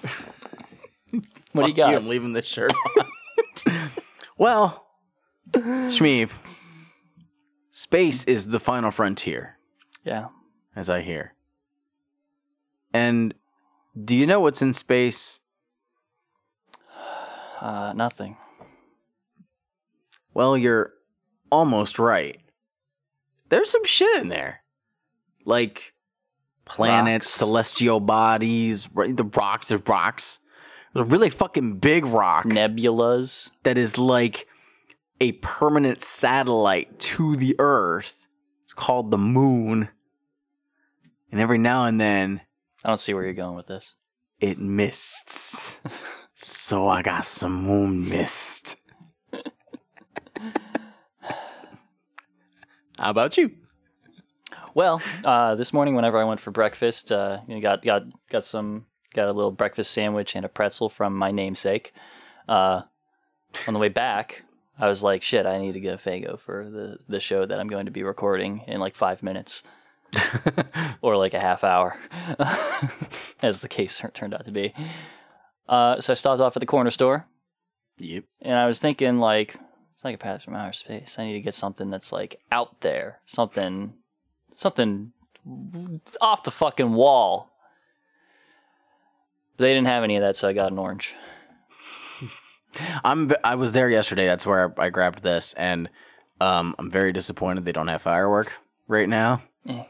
do 1.11 1.61
you 1.61 1.67
You, 1.67 1.73
got? 1.73 1.95
I'm 1.95 2.07
leaving 2.07 2.33
this 2.33 2.45
shirt 2.47 2.71
on. 2.99 3.89
well, 4.37 4.85
Shmeev, 5.51 6.37
space 7.71 8.23
is 8.25 8.47
the 8.49 8.59
final 8.59 8.91
frontier, 8.91 9.57
Yeah. 10.03 10.27
as 10.75 10.89
I 10.89 11.01
hear. 11.01 11.33
And 12.93 13.33
do 14.03 14.15
you 14.15 14.25
know 14.25 14.39
what's 14.39 14.61
in 14.61 14.73
space? 14.73 15.39
Uh, 17.61 17.93
nothing. 17.95 18.37
Well, 20.33 20.57
you're 20.57 20.93
almost 21.51 21.99
right. 21.99 22.39
There's 23.49 23.69
some 23.69 23.83
shit 23.85 24.19
in 24.19 24.29
there. 24.29 24.63
Like 25.45 25.93
planets, 26.65 27.27
Rocks. 27.27 27.33
celestial 27.35 27.99
bodies, 27.99 28.87
the 28.95 29.29
rocks, 29.35 29.67
the 29.67 29.77
rocks. 29.77 30.39
There's 30.93 31.05
a 31.07 31.09
really 31.11 31.29
fucking 31.29 31.77
big 31.77 32.03
rock. 32.05 32.45
Nebulas. 32.45 33.51
that 33.61 33.77
is 33.77 33.99
like 33.99 34.47
a 35.19 35.33
permanent 35.33 36.01
satellite 36.01 36.99
to 36.99 37.35
the 37.35 37.55
Earth. 37.59 38.25
It's 38.63 38.73
called 38.73 39.11
the 39.11 39.17
moon. 39.19 39.89
And 41.31 41.39
every 41.39 41.59
now 41.59 41.85
and 41.85 42.01
then 42.01 42.41
I 42.83 42.87
don't 42.87 42.97
see 42.97 43.13
where 43.13 43.23
you're 43.23 43.33
going 43.33 43.55
with 43.55 43.67
this. 43.67 43.95
it 44.39 44.57
mists. 44.59 45.79
so 46.33 46.87
I 46.87 47.01
got 47.01 47.25
some 47.25 47.63
moon 47.63 48.09
mist. 48.09 48.75
How 52.97 53.09
about 53.09 53.37
you? 53.37 53.51
Well, 54.73 55.01
uh, 55.25 55.55
this 55.55 55.73
morning, 55.73 55.95
whenever 55.95 56.19
I 56.19 56.23
went 56.23 56.39
for 56.39 56.51
breakfast, 56.51 57.11
uh, 57.11 57.41
you 57.47 57.55
know, 57.55 57.61
got 57.61 57.83
got 57.83 58.03
got 58.29 58.45
some 58.45 58.85
got 59.13 59.27
a 59.27 59.33
little 59.33 59.51
breakfast 59.51 59.91
sandwich 59.91 60.35
and 60.35 60.45
a 60.45 60.49
pretzel 60.49 60.87
from 60.87 61.15
my 61.15 61.31
namesake. 61.31 61.93
Uh, 62.47 62.83
on 63.67 63.73
the 63.73 63.79
way 63.79 63.89
back, 63.89 64.43
I 64.79 64.87
was 64.87 65.03
like, 65.03 65.23
"Shit, 65.23 65.45
I 65.45 65.57
need 65.57 65.73
to 65.73 65.79
get 65.79 65.95
a 65.95 65.97
Faygo 65.97 66.39
for 66.39 66.69
the 66.69 66.99
the 67.09 67.19
show 67.19 67.45
that 67.45 67.59
I'm 67.59 67.67
going 67.67 67.85
to 67.85 67.91
be 67.91 68.03
recording 68.03 68.63
in 68.67 68.79
like 68.79 68.95
five 68.95 69.21
minutes, 69.23 69.63
or 71.01 71.15
like 71.17 71.33
a 71.33 71.39
half 71.39 71.63
hour, 71.63 71.97
as 73.41 73.61
the 73.61 73.67
case 73.69 74.01
turned 74.13 74.33
out 74.33 74.45
to 74.45 74.51
be." 74.51 74.73
Uh, 75.67 75.99
so 76.01 76.11
I 76.11 76.15
stopped 76.15 76.41
off 76.41 76.55
at 76.55 76.59
the 76.59 76.65
corner 76.65 76.89
store, 76.89 77.25
Yep. 77.97 78.25
and 78.41 78.55
I 78.55 78.65
was 78.67 78.79
thinking 78.79 79.19
like, 79.19 79.55
it's 79.93 80.03
like 80.03 80.15
a 80.15 80.17
psychopaths 80.17 80.43
from 80.43 80.55
outer 80.55 80.73
space. 80.73 81.17
I 81.17 81.25
need 81.25 81.33
to 81.33 81.39
get 81.41 81.53
something 81.53 81.89
that's 81.89 82.11
like 82.11 82.39
out 82.51 82.81
there, 82.81 83.19
something, 83.25 83.93
something 84.51 85.13
off 86.19 86.43
the 86.43 86.51
fucking 86.51 86.93
wall. 86.93 87.51
But 89.57 89.65
they 89.65 89.73
didn't 89.73 89.87
have 89.87 90.03
any 90.03 90.15
of 90.17 90.21
that, 90.23 90.35
so 90.35 90.47
I 90.49 90.53
got 90.53 90.71
an 90.71 90.79
orange. 90.79 91.15
I'm 93.03 93.31
I 93.43 93.55
was 93.55 93.73
there 93.73 93.89
yesterday. 93.89 94.25
That's 94.25 94.45
where 94.45 94.73
I 94.77 94.89
grabbed 94.89 95.23
this 95.23 95.53
and 95.53 95.89
um, 96.39 96.73
I'm 96.79 96.89
very 96.89 97.11
disappointed 97.13 97.65
they 97.65 97.71
don't 97.71 97.87
have 97.87 98.01
firework 98.01 98.53
right 98.87 99.07
now. 99.09 99.43
Eh. 99.67 99.83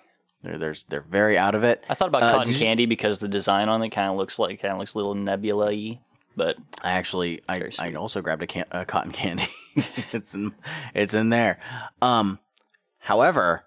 They're, 0.43 0.57
there's 0.57 0.83
they're 0.85 1.01
very 1.01 1.37
out 1.37 1.53
of 1.55 1.63
it. 1.63 1.83
I 1.89 1.93
thought 1.95 2.07
about 2.07 2.23
Uh, 2.23 2.31
cotton 2.33 2.53
candy 2.53 2.85
because 2.85 3.19
the 3.19 3.27
design 3.27 3.69
on 3.69 3.81
it 3.83 3.89
kind 3.89 4.09
of 4.09 4.17
looks 4.17 4.39
like 4.39 4.59
kind 4.61 4.71
of 4.73 4.79
looks 4.79 4.93
a 4.95 4.97
little 4.97 5.13
nebula-y, 5.15 5.99
but 6.35 6.57
I 6.83 6.91
actually 6.91 7.41
I, 7.47 7.69
I 7.79 7.93
also 7.93 8.21
grabbed 8.21 8.41
a, 8.43 8.47
can- 8.47 8.65
a 8.71 8.83
cotton 8.85 9.11
candy. 9.11 9.47
it's 10.11 10.33
in 10.33 10.53
it's 10.95 11.13
in 11.13 11.29
there. 11.29 11.59
Um, 12.01 12.39
however, 12.99 13.65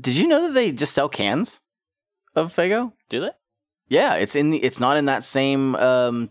did 0.00 0.16
you 0.16 0.26
know 0.26 0.42
that 0.46 0.54
they 0.54 0.72
just 0.72 0.94
sell 0.94 1.08
cans 1.08 1.60
of 2.34 2.54
Faygo? 2.54 2.92
do 3.08 3.20
they? 3.20 3.30
Yeah, 3.88 4.14
it's 4.14 4.34
in 4.34 4.50
the, 4.50 4.58
it's 4.58 4.80
not 4.80 4.96
in 4.96 5.04
that 5.04 5.22
same 5.24 5.74
um 5.76 6.30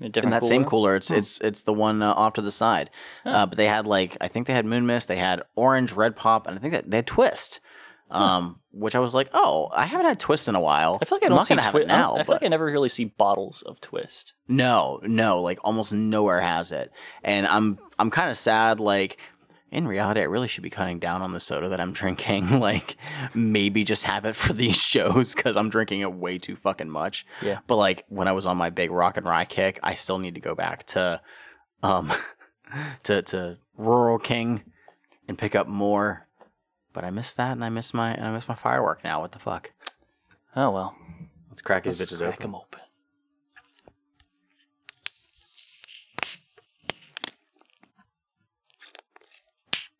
In, 0.00 0.12
in 0.22 0.30
that 0.30 0.44
same 0.44 0.64
cooler? 0.64 0.92
cooler. 0.92 0.96
It's 0.96 1.10
it's 1.10 1.40
it's 1.40 1.64
the 1.64 1.72
one 1.74 2.00
uh, 2.02 2.12
off 2.12 2.34
to 2.34 2.42
the 2.42 2.50
side. 2.52 2.90
Uh, 3.24 3.44
but 3.46 3.56
they 3.56 3.66
had 3.66 3.86
like 3.86 4.16
I 4.20 4.28
think 4.28 4.46
they 4.46 4.54
had 4.54 4.64
Moon 4.64 4.86
Mist, 4.86 5.08
they 5.08 5.16
had 5.16 5.42
Orange, 5.56 5.92
Red 5.92 6.14
Pop, 6.16 6.46
and 6.46 6.56
I 6.56 6.60
think 6.60 6.72
that 6.72 6.90
they 6.90 6.98
had 6.98 7.06
Twist. 7.06 7.60
Um, 8.10 8.60
which 8.74 8.94
I 8.94 8.98
was 8.98 9.14
like, 9.14 9.30
oh, 9.32 9.68
I 9.72 9.86
haven't 9.86 10.06
had 10.06 10.18
Twist 10.20 10.48
in 10.48 10.54
a 10.54 10.60
while. 10.60 10.98
I 11.00 11.04
feel 11.04 11.16
like 11.16 11.22
I 11.22 11.26
I'm 11.26 11.30
don't 11.30 11.38
not 11.38 11.46
see 11.46 11.54
have 11.54 11.74
it 11.76 11.86
now. 11.86 12.16
I 12.16 12.24
feel 12.24 12.34
like 12.34 12.42
I 12.42 12.48
never 12.48 12.64
really 12.66 12.88
see 12.88 13.04
bottles 13.04 13.62
of 13.62 13.80
Twist. 13.80 14.34
no, 14.48 15.00
no, 15.02 15.40
like 15.40 15.58
almost 15.64 15.92
nowhere 15.92 16.40
has 16.40 16.72
it, 16.72 16.90
and 17.22 17.46
I'm 17.46 17.78
I'm 17.98 18.10
kind 18.10 18.30
of 18.30 18.36
sad. 18.36 18.80
Like 18.80 19.18
in 19.70 19.88
reality, 19.88 20.20
I 20.20 20.24
really 20.24 20.46
should 20.46 20.62
be 20.62 20.70
cutting 20.70 21.00
down 21.00 21.20
on 21.22 21.32
the 21.32 21.40
soda 21.40 21.68
that 21.70 21.80
I'm 21.80 21.92
drinking. 22.00 22.60
like 22.60 22.96
maybe 23.34 23.82
just 23.84 24.04
have 24.04 24.24
it 24.24 24.34
for 24.36 24.52
these 24.62 24.80
shows 24.80 25.34
because 25.34 25.56
I'm 25.56 25.68
drinking 25.70 26.00
it 26.00 26.12
way 26.12 26.38
too 26.38 26.56
fucking 26.56 26.90
much. 26.90 27.26
Yeah. 27.42 27.58
But 27.66 27.76
like 27.76 28.04
when 28.08 28.28
I 28.28 28.32
was 28.32 28.46
on 28.46 28.56
my 28.56 28.70
big 28.70 28.90
rock 28.90 29.16
and 29.16 29.26
rye 29.26 29.44
kick, 29.46 29.80
I 29.82 29.94
still 29.94 30.18
need 30.18 30.34
to 30.34 30.40
go 30.40 30.54
back 30.54 30.84
to 30.88 31.20
um 31.82 32.12
to 33.04 33.22
to 33.22 33.58
Rural 33.76 34.18
King 34.18 34.62
and 35.28 35.36
pick 35.38 35.54
up 35.54 35.66
more. 35.66 36.23
But 36.94 37.04
I 37.04 37.10
miss 37.10 37.34
that, 37.34 37.52
and 37.52 37.64
I 37.64 37.68
miss 37.68 37.92
my 37.92 38.14
and 38.14 38.24
I 38.26 38.32
miss 38.32 38.48
my 38.48 38.54
firework 38.54 39.04
now. 39.04 39.20
What 39.20 39.32
the 39.32 39.38
fuck? 39.38 39.72
Oh 40.56 40.70
well, 40.70 40.96
Let's 41.50 41.60
crack 41.60 41.82
these 41.82 42.00
let's 42.00 42.12
bitches 42.12 42.18
crack 42.20 42.34
open. 42.34 42.52
them 42.52 42.54
open. 42.54 42.80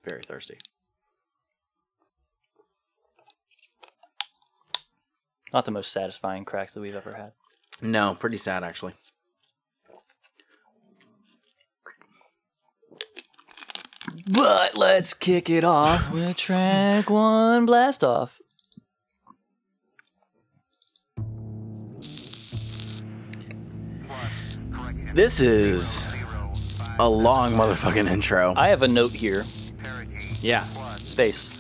Very 0.08 0.22
thirsty. 0.22 0.58
Not 5.52 5.64
the 5.64 5.70
most 5.70 5.92
satisfying 5.92 6.44
cracks 6.44 6.74
that 6.74 6.80
we've 6.80 6.94
ever 6.94 7.14
had. 7.14 7.32
No, 7.80 8.14
pretty 8.14 8.36
sad 8.36 8.62
actually. 8.64 8.94
But 14.26 14.76
let's 14.78 15.12
kick 15.12 15.50
it 15.50 15.64
off 15.64 16.10
with 16.10 16.36
track 16.36 17.10
one 17.10 17.66
blast 17.66 18.02
off. 18.02 18.40
This 25.12 25.40
is 25.40 26.04
a 26.98 27.08
long 27.08 27.52
motherfucking 27.52 28.10
intro. 28.10 28.54
I 28.56 28.68
have 28.68 28.82
a 28.82 28.88
note 28.88 29.12
here. 29.12 29.44
Yeah. 30.40 30.66
Space. 31.04 31.50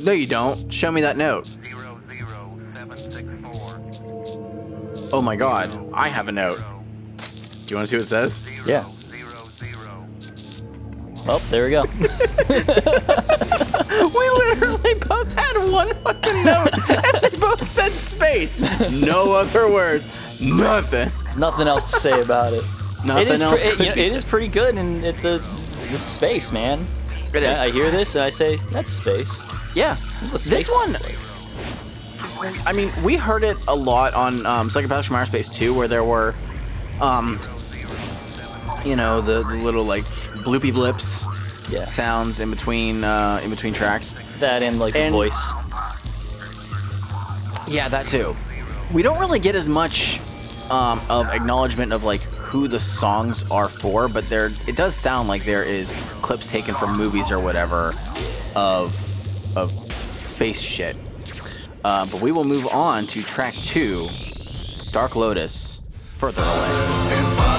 No, 0.00 0.12
you 0.12 0.26
don't. 0.26 0.72
Show 0.72 0.92
me 0.92 1.00
that 1.00 1.16
note. 1.16 1.48
Oh 5.12 5.20
my 5.22 5.36
god, 5.36 5.90
I 5.92 6.08
have 6.08 6.28
a 6.28 6.32
note. 6.32 6.58
Do 6.58 7.70
you 7.70 7.76
want 7.76 7.88
to 7.88 7.90
see 7.90 7.96
what 7.96 8.04
it 8.04 8.06
says? 8.06 8.42
Yeah. 8.64 8.88
Oh, 11.28 11.38
there 11.50 11.64
we 11.64 11.70
go. 11.70 11.84
We 13.96 14.30
literally 14.30 14.94
both 14.94 15.32
had 15.34 15.70
one 15.70 15.94
fucking 16.02 16.44
note, 16.44 16.70
and 16.88 17.22
they 17.22 17.38
both 17.38 17.66
said 17.66 17.92
space. 17.92 18.60
No 18.90 19.32
other 19.32 19.70
words. 19.70 20.06
Nothing. 20.40 21.10
There's 21.24 21.36
nothing 21.36 21.66
else 21.66 21.90
to 21.92 21.98
say 21.98 22.20
about 22.20 22.52
it. 22.52 22.64
Nothing 23.04 23.26
it 23.26 23.30
is, 23.30 23.42
else. 23.42 23.62
pre- 23.62 23.70
it, 23.70 23.78
you 23.78 23.86
know, 23.86 23.92
it 23.92 23.98
is 24.12 24.22
pretty 24.24 24.48
good 24.48 24.76
in 24.76 25.04
at 25.04 25.20
the 25.22 25.42
it's 25.72 26.04
space, 26.04 26.52
man. 26.52 26.86
It 27.34 27.42
is. 27.42 27.58
I, 27.58 27.66
I 27.66 27.70
hear 27.70 27.90
this 27.90 28.14
and 28.16 28.24
I 28.24 28.28
say 28.28 28.56
that's 28.70 28.90
space. 28.90 29.42
Yeah. 29.74 29.96
This 30.20 30.46
is 30.46 30.50
what 30.50 30.58
This 30.58 30.70
one, 30.70 30.92
like. 30.92 32.66
I 32.66 32.72
mean, 32.72 32.92
we 33.02 33.16
heard 33.16 33.44
it 33.44 33.56
a 33.66 33.74
lot 33.74 34.14
on 34.14 34.44
um, 34.46 34.68
Psychopaths 34.68 35.06
from 35.06 35.16
Outer 35.16 35.26
Space 35.26 35.48
2, 35.48 35.72
where 35.74 35.88
there 35.88 36.04
were, 36.04 36.34
um, 37.00 37.40
you 38.84 38.94
know, 38.96 39.20
the, 39.20 39.42
the 39.42 39.56
little 39.56 39.84
like 39.84 40.04
bloopy 40.46 40.72
blips 40.72 41.26
Yeah. 41.68 41.84
sounds 41.86 42.38
in 42.40 42.48
between 42.50 43.02
uh, 43.04 43.40
in 43.42 43.50
between 43.50 43.74
tracks. 43.74 44.14
That 44.38 44.62
and 44.62 44.78
like 44.78 44.92
the 44.94 45.00
And- 45.00 45.12
voice. 45.12 45.52
Yeah, 47.66 47.88
that 47.88 48.06
too. 48.06 48.36
We 48.92 49.02
don't 49.02 49.18
really 49.18 49.40
get 49.40 49.56
as 49.56 49.68
much 49.68 50.20
um, 50.70 51.00
of 51.10 51.26
acknowledgement 51.28 51.92
of 51.92 52.04
like 52.04 52.20
who 52.22 52.68
the 52.68 52.78
songs 52.78 53.44
are 53.50 53.68
for, 53.68 54.06
but 54.08 54.28
there 54.28 54.52
it 54.68 54.76
does 54.76 54.94
sound 54.94 55.28
like 55.28 55.44
there 55.44 55.64
is 55.64 55.92
clips 56.22 56.48
taken 56.50 56.74
from 56.76 56.96
movies 56.96 57.30
or 57.32 57.40
whatever 57.40 57.92
of 58.54 58.94
of 59.56 59.72
space 60.24 60.60
shit. 60.60 60.96
Uh, 61.84 62.06
but 62.06 62.20
we 62.22 62.30
will 62.32 62.44
move 62.44 62.66
on 62.68 63.06
to 63.08 63.22
track 63.22 63.54
two, 63.54 64.08
Dark 64.92 65.14
Lotus, 65.16 65.80
further 66.18 66.42
away. 66.42 66.50
and 67.14 67.26
farther 67.36 67.50
away, 67.50 67.55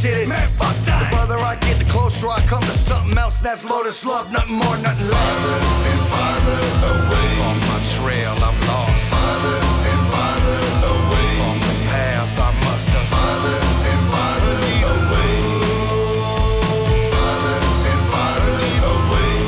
shit 0.00 0.14
is. 0.16 0.28
Man, 0.28 0.48
fuck 0.50 0.76
that. 0.86 1.10
The 1.10 1.16
further 1.16 1.38
I 1.38 1.56
get, 1.56 1.78
the 1.78 1.84
closer 1.84 2.28
I 2.28 2.40
come 2.46 2.62
to 2.62 2.72
something 2.72 3.16
else. 3.18 3.38
That's 3.38 3.64
Lotus 3.64 4.04
Love, 4.04 4.30
nothing 4.32 4.54
more, 4.56 4.76
nothing 4.78 5.08
less. 5.08 5.62
and 5.92 6.00
farther 6.12 6.60
away. 6.94 7.30
On 7.48 7.56
my 7.68 7.78
trail, 7.96 8.32
I'm 8.32 8.60
lost. 8.70 9.04
Farther 9.12 9.58
and 9.90 10.02
farther 10.12 10.60
away. 10.94 11.30
On 11.48 11.56
the 11.60 11.74
path, 11.92 12.32
I 12.38 12.40
must 12.64 12.88
have. 12.88 13.08
Farther 13.12 13.58
and 13.90 14.02
farther 14.12 14.56
away. 14.94 15.34
Farther 17.12 17.58
and 17.92 18.02
farther 18.14 18.56
away. 18.96 19.38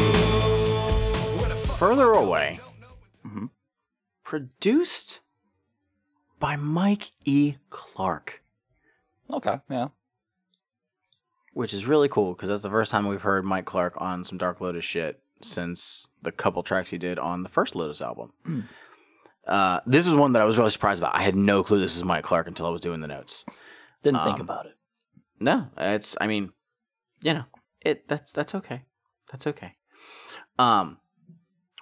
Further 1.79 2.11
away. 2.13 2.59
Mm-hmm. 3.27 3.47
Produced 4.25 5.21
by 6.39 6.57
Mike 6.57 7.13
E. 7.25 7.55
Clark. 7.71 8.43
Okay, 9.31 9.59
yeah. 9.71 9.89
Which 11.53 11.73
is 11.75 11.87
really 11.87 12.09
cool 12.09 12.33
because 12.35 12.49
that's 12.49 12.63
the 12.63 12.71
first 12.71 12.91
time 12.91 13.07
we've 13.07 13.23
heard 13.23 13.45
Mike 13.45 13.65
Clark 13.67 13.95
on 14.01 14.25
some 14.25 14.39
Dark 14.39 14.61
Lotus 14.61 14.85
shit 14.85 15.21
since 15.41 16.09
the 16.23 16.33
couple 16.33 16.63
tracks 16.63 16.91
he 16.91 16.99
did 16.99 17.19
on 17.19 17.43
the 17.43 17.49
first 17.49 17.75
Lotus 17.75 18.01
album. 18.01 18.33
Uh, 19.47 19.81
this 19.87 20.07
was 20.07 20.15
one 20.15 20.33
that 20.35 20.43
I 20.43 20.45
was 20.45 20.57
really 20.59 20.71
surprised 20.71 21.01
about. 21.03 21.17
I 21.17 21.23
had 21.23 21.35
no 21.35 21.63
clue 21.65 21.81
this 21.81 21.95
was 21.97 22.05
Mike 22.05 22.25
Clark 22.25 22.47
until 22.47 22.67
I 22.67 22.71
was 22.71 22.81
doing 22.81 23.01
the 23.01 23.09
notes. 23.09 23.45
Didn't 24.03 24.23
think 24.23 24.37
Um, 24.37 24.43
about 24.43 24.67
it. 24.67 24.75
No, 25.41 25.67
it's 25.77 26.17
I 26.21 26.27
mean, 26.29 26.53
you 27.23 27.35
know, 27.35 27.45
it 27.81 28.07
that's 28.09 28.33
that's 28.33 28.55
okay. 28.55 28.83
That's 29.31 29.47
okay. 29.49 29.73
Um 30.59 30.99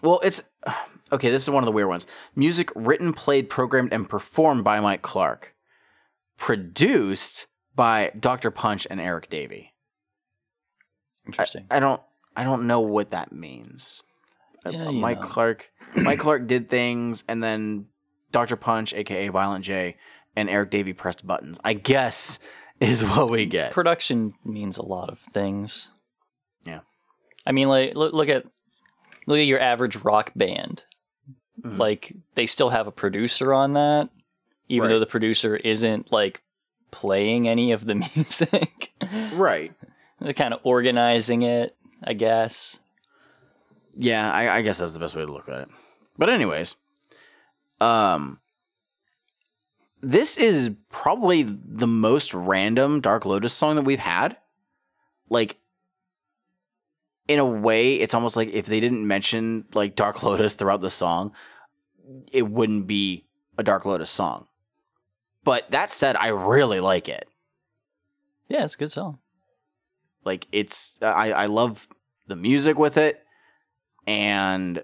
well, 0.02 0.20
it's 0.24 0.42
okay, 1.12 1.30
this 1.30 1.42
is 1.42 1.50
one 1.50 1.62
of 1.62 1.66
the 1.66 1.72
weird 1.72 1.88
ones. 1.88 2.06
Music 2.34 2.70
written, 2.74 3.12
played, 3.12 3.50
programmed 3.50 3.92
and 3.92 4.08
performed 4.08 4.64
by 4.64 4.80
Mike 4.80 5.02
Clark. 5.02 5.54
Produced 6.38 7.46
by 7.74 8.12
Dr. 8.18 8.50
Punch 8.50 8.86
and 8.90 9.00
Eric 9.00 9.30
Davey. 9.30 9.72
Interesting. 11.26 11.66
I 11.70 11.80
don't 11.80 12.00
I 12.36 12.44
don't 12.44 12.66
know 12.66 12.80
what 12.80 13.10
that 13.10 13.32
means. 13.32 14.02
Uh, 14.64 14.70
Yeah, 14.70 14.88
uh, 14.88 14.92
Mike 14.92 15.20
know. 15.20 15.26
Clark 15.26 15.70
Mike 15.96 16.18
Clark 16.18 16.46
did 16.46 16.68
things 16.70 17.24
and 17.28 17.42
then 17.42 17.86
Dr. 18.32 18.56
Punch, 18.56 18.94
aka 18.94 19.28
Violent 19.28 19.64
J, 19.64 19.96
and 20.36 20.48
Eric 20.48 20.70
Davey 20.70 20.92
pressed 20.92 21.26
buttons. 21.26 21.58
I 21.64 21.74
guess 21.74 22.38
is 22.80 23.04
what 23.04 23.30
we 23.30 23.46
get. 23.46 23.72
Production 23.72 24.34
means 24.44 24.78
a 24.78 24.82
lot 24.84 25.10
of 25.10 25.18
things. 25.18 25.92
Yeah. 26.64 26.80
I 27.46 27.52
mean, 27.52 27.68
like 27.68 27.94
look, 27.94 28.12
look 28.12 28.28
at 28.28 28.44
look 29.26 29.38
at 29.38 29.46
your 29.46 29.60
average 29.60 29.96
rock 29.96 30.32
band. 30.34 30.82
Mhm. 31.62 31.78
Like 31.78 32.14
they 32.34 32.46
still 32.46 32.70
have 32.70 32.86
a 32.86 32.92
producer 32.92 33.52
on 33.52 33.74
that, 33.74 34.08
even 34.68 34.84
Right. 34.88 34.94
though 34.94 35.00
the 35.00 35.06
producer 35.06 35.56
isn't 35.56 36.10
like 36.10 36.42
playing 36.90 37.48
any 37.48 37.72
of 37.72 37.84
the 37.84 37.94
music. 38.16 38.92
Right. 39.32 39.72
They're 40.20 40.32
kind 40.32 40.54
of 40.54 40.60
organizing 40.64 41.42
it, 41.42 41.76
I 42.04 42.12
guess. 42.12 42.78
Yeah, 43.96 44.30
I, 44.30 44.56
I 44.56 44.62
guess 44.62 44.78
that's 44.78 44.92
the 44.92 45.00
best 45.00 45.16
way 45.16 45.24
to 45.24 45.32
look 45.32 45.48
at 45.48 45.62
it. 45.62 45.68
But 46.16 46.30
anyways, 46.30 46.76
um, 47.80 48.40
this 50.02 50.36
is 50.36 50.70
probably 50.90 51.42
the 51.42 51.86
most 51.86 52.34
random 52.34 53.00
Dark 53.00 53.24
Lotus 53.24 53.52
song 53.52 53.76
that 53.76 53.82
we've 53.82 53.98
had. 53.98 54.36
Like, 55.28 55.58
in 57.28 57.38
a 57.38 57.44
way, 57.44 57.94
it's 57.94 58.14
almost 58.14 58.36
like 58.36 58.48
if 58.48 58.66
they 58.66 58.80
didn't 58.80 59.06
mention 59.06 59.64
like 59.74 59.94
Dark 59.94 60.22
Lotus 60.22 60.54
throughout 60.54 60.80
the 60.80 60.90
song, 60.90 61.32
it 62.32 62.48
wouldn't 62.48 62.86
be 62.86 63.24
a 63.56 63.62
Dark 63.62 63.84
Lotus 63.84 64.10
song. 64.10 64.46
But 65.44 65.70
that 65.70 65.90
said, 65.90 66.16
I 66.16 66.28
really 66.28 66.80
like 66.80 67.08
it. 67.08 67.28
Yeah, 68.48 68.64
it's 68.64 68.74
a 68.74 68.78
good 68.78 68.90
song. 68.90 69.18
Like 70.24 70.46
it's 70.52 70.98
I 71.00 71.32
I 71.32 71.46
love 71.46 71.88
the 72.26 72.36
music 72.36 72.78
with 72.78 72.96
it 72.96 73.24
and 74.06 74.82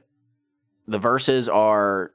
the 0.88 0.98
verses 0.98 1.48
are 1.48 2.12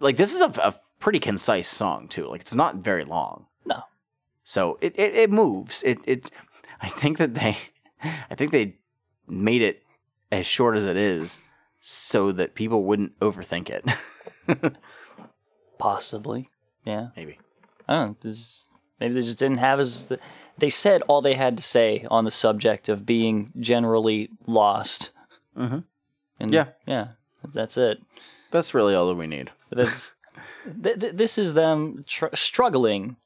like 0.00 0.16
this 0.16 0.34
is 0.34 0.40
a, 0.40 0.52
a 0.62 0.74
pretty 1.00 1.18
concise 1.18 1.68
song 1.68 2.06
too. 2.06 2.26
Like 2.26 2.42
it's 2.42 2.54
not 2.54 2.76
very 2.76 3.04
long. 3.04 3.46
No. 3.64 3.82
So 4.44 4.78
it, 4.80 4.92
it, 4.96 5.14
it 5.14 5.30
moves. 5.30 5.82
It 5.82 5.98
it 6.04 6.30
I 6.80 6.88
think 6.88 7.18
that 7.18 7.34
they 7.34 7.56
I 8.30 8.34
think 8.34 8.52
they 8.52 8.76
made 9.26 9.62
it 9.62 9.82
as 10.30 10.46
short 10.46 10.76
as 10.76 10.84
it 10.84 10.96
is 10.96 11.40
so 11.80 12.30
that 12.32 12.54
people 12.54 12.84
wouldn't 12.84 13.18
overthink 13.20 13.70
it. 13.70 14.76
Possibly. 15.78 16.50
Yeah. 16.84 17.08
Maybe. 17.16 17.38
I 17.88 17.94
don't 17.94 18.08
know. 18.10 18.16
This, 18.20 18.68
maybe 19.00 19.14
they 19.14 19.20
just 19.20 19.38
didn't 19.38 19.58
have 19.58 19.80
as. 19.80 20.10
They 20.56 20.68
said 20.68 21.02
all 21.02 21.20
they 21.20 21.34
had 21.34 21.56
to 21.56 21.62
say 21.62 22.06
on 22.10 22.24
the 22.24 22.30
subject 22.30 22.88
of 22.88 23.04
being 23.06 23.52
generally 23.58 24.30
lost 24.46 25.10
Mm-hmm. 25.56 25.78
And 26.40 26.52
Yeah. 26.52 26.66
yeah, 26.86 27.08
that's 27.52 27.76
it. 27.76 28.00
That's 28.50 28.74
really 28.74 28.94
all 28.94 29.06
that 29.08 29.14
we 29.14 29.26
need. 29.28 29.50
That's 29.70 30.14
th- 30.82 30.98
th- 30.98 31.14
this 31.14 31.38
is 31.38 31.54
them 31.54 32.04
tr- 32.08 32.34
struggling 32.34 33.16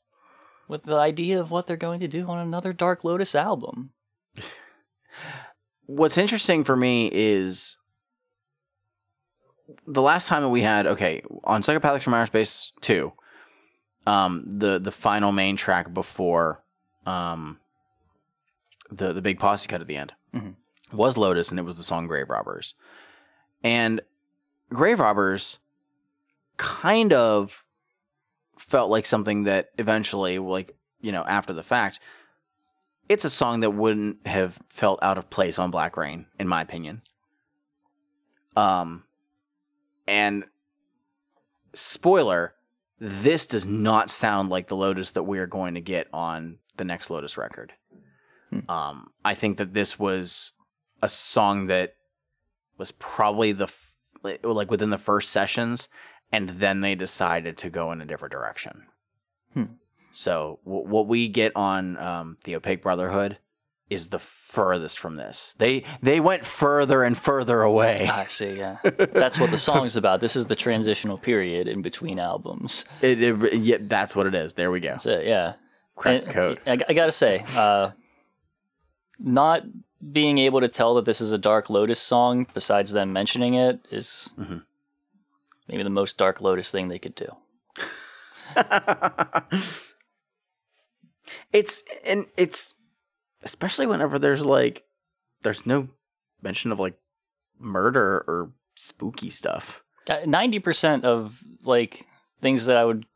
with 0.68 0.82
the 0.84 0.96
idea 0.96 1.40
of 1.40 1.50
what 1.50 1.66
they're 1.66 1.76
going 1.78 2.00
to 2.00 2.08
do 2.08 2.26
on 2.26 2.38
another 2.38 2.72
Dark 2.74 3.02
Lotus 3.04 3.34
album. 3.34 3.90
What's 5.86 6.18
interesting 6.18 6.64
for 6.64 6.76
me 6.76 7.08
is 7.12 7.78
the 9.86 10.02
last 10.02 10.28
time 10.28 10.42
that 10.42 10.48
we 10.50 10.60
had 10.62 10.86
okay 10.86 11.22
on 11.44 11.62
Psychopathics 11.62 12.02
from 12.02 12.14
Outer 12.14 12.26
Space 12.26 12.72
two, 12.80 13.12
um, 14.08 14.42
the 14.46 14.78
the 14.78 14.90
final 14.90 15.32
main 15.32 15.54
track 15.56 15.92
before 15.92 16.62
um, 17.04 17.58
the 18.90 19.12
the 19.12 19.20
big 19.20 19.38
posse 19.38 19.68
cut 19.68 19.82
at 19.82 19.86
the 19.86 19.96
end 19.96 20.12
was 20.92 21.18
Lotus, 21.18 21.50
and 21.50 21.60
it 21.60 21.64
was 21.64 21.76
the 21.76 21.82
song 21.82 22.06
Grave 22.06 22.30
Robbers, 22.30 22.74
and 23.62 24.00
Grave 24.70 24.98
Robbers 24.98 25.58
kind 26.56 27.12
of 27.12 27.66
felt 28.56 28.90
like 28.90 29.04
something 29.04 29.42
that 29.44 29.70
eventually, 29.76 30.38
like 30.38 30.74
you 31.02 31.12
know, 31.12 31.24
after 31.24 31.52
the 31.52 31.62
fact, 31.62 32.00
it's 33.10 33.26
a 33.26 33.30
song 33.30 33.60
that 33.60 33.70
wouldn't 33.70 34.26
have 34.26 34.58
felt 34.70 35.00
out 35.02 35.18
of 35.18 35.28
place 35.28 35.58
on 35.58 35.70
Black 35.70 35.98
Rain, 35.98 36.24
in 36.38 36.48
my 36.48 36.62
opinion. 36.62 37.02
Um, 38.56 39.04
and 40.06 40.44
spoiler, 41.74 42.54
this 43.00 43.46
does 43.46 43.66
not 43.66 44.10
sound 44.10 44.50
like 44.50 44.66
the 44.66 44.76
Lotus 44.76 45.12
that 45.12 45.22
we 45.22 45.38
are 45.38 45.46
going 45.46 45.74
to 45.74 45.80
get 45.80 46.08
on 46.12 46.58
the 46.76 46.84
next 46.84 47.10
Lotus 47.10 47.36
record. 47.38 47.72
Um, 48.68 49.08
I 49.24 49.34
think 49.34 49.58
that 49.58 49.74
this 49.74 49.98
was 49.98 50.52
a 51.02 51.08
song 51.08 51.66
that 51.66 51.94
was 52.78 52.92
probably 52.92 53.52
the 53.52 53.64
f- 53.64 53.94
like 54.42 54.70
within 54.70 54.90
the 54.90 54.98
first 54.98 55.30
sessions, 55.30 55.88
and 56.32 56.48
then 56.48 56.80
they 56.80 56.94
decided 56.94 57.56
to 57.58 57.70
go 57.70 57.92
in 57.92 58.00
a 58.00 58.06
different 58.06 58.32
direction. 58.32 58.86
So 60.12 60.60
w- 60.64 60.88
what 60.88 61.06
we 61.06 61.28
get 61.28 61.54
on 61.54 61.96
um, 61.98 62.36
the 62.44 62.56
Opaque 62.56 62.82
Brotherhood 62.82 63.38
is 63.90 64.08
the 64.10 64.18
furthest 64.18 64.98
from 64.98 65.16
this. 65.16 65.54
They 65.58 65.84
they 66.02 66.20
went 66.20 66.44
further 66.44 67.02
and 67.04 67.16
further 67.16 67.62
away. 67.62 68.08
I 68.12 68.26
see. 68.26 68.56
Yeah, 68.58 68.76
that's 68.82 69.38
what 69.40 69.50
the 69.50 69.58
song's 69.58 69.96
about. 69.96 70.20
This 70.20 70.36
is 70.36 70.46
the 70.46 70.56
transitional 70.56 71.16
period 71.18 71.68
in 71.68 71.80
between 71.82 72.18
albums. 72.18 72.84
It, 73.00 73.22
it, 73.22 73.54
yeah, 73.54 73.78
that's 73.80 74.14
what 74.14 74.26
it 74.26 74.34
is. 74.34 74.52
There 74.54 74.70
we 74.70 74.80
go. 74.80 74.90
That's 74.90 75.06
it. 75.06 75.26
Yeah. 75.26 75.54
Cracked 75.96 76.26
the 76.26 76.28
And 76.28 76.34
code. 76.34 76.60
I, 76.66 76.78
I 76.90 76.92
gotta 76.92 77.12
say, 77.12 77.44
uh, 77.56 77.90
not 79.18 79.62
being 80.12 80.38
able 80.38 80.60
to 80.60 80.68
tell 80.68 80.94
that 80.94 81.04
this 81.04 81.20
is 81.20 81.32
a 81.32 81.38
Dark 81.38 81.68
Lotus 81.70 81.98
song, 82.00 82.46
besides 82.54 82.92
them 82.92 83.12
mentioning 83.12 83.54
it, 83.54 83.80
is 83.90 84.32
Mm-hmm. 84.38 84.58
maybe 85.68 85.82
the 85.82 85.90
most 85.90 86.16
Dark 86.18 86.40
Lotus 86.40 86.70
thing 86.70 86.88
they 86.88 86.98
could 87.00 87.14
do. 87.16 87.34
It's 91.52 91.82
and 92.04 92.26
it's 92.36 92.74
especially 93.42 93.86
whenever 93.86 94.18
there's 94.18 94.44
like 94.44 94.84
there's 95.42 95.66
no 95.66 95.88
mention 96.42 96.72
of 96.72 96.78
like 96.78 96.94
murder 97.58 98.24
or 98.26 98.52
spooky 98.74 99.30
stuff. 99.30 99.82
Uh, 100.08 100.18
Ninety 100.26 100.58
percent 100.58 101.04
of 101.04 101.38
like 101.64 102.06
things 102.40 102.66
that 102.66 102.76
I 102.76 102.84
would 102.84 103.06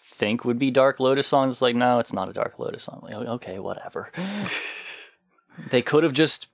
think 0.00 0.44
would 0.44 0.58
be 0.58 0.70
Dark 0.70 1.00
Lotus 1.00 1.26
songs, 1.26 1.60
like 1.60 1.76
no, 1.76 1.98
it's 1.98 2.12
not 2.12 2.28
a 2.28 2.32
Dark 2.32 2.58
Lotus 2.58 2.84
song. 2.84 3.00
Like 3.02 3.14
okay, 3.14 3.58
whatever. 3.58 4.10
they 5.70 5.82
could 5.82 6.04
have 6.04 6.12
just 6.12 6.48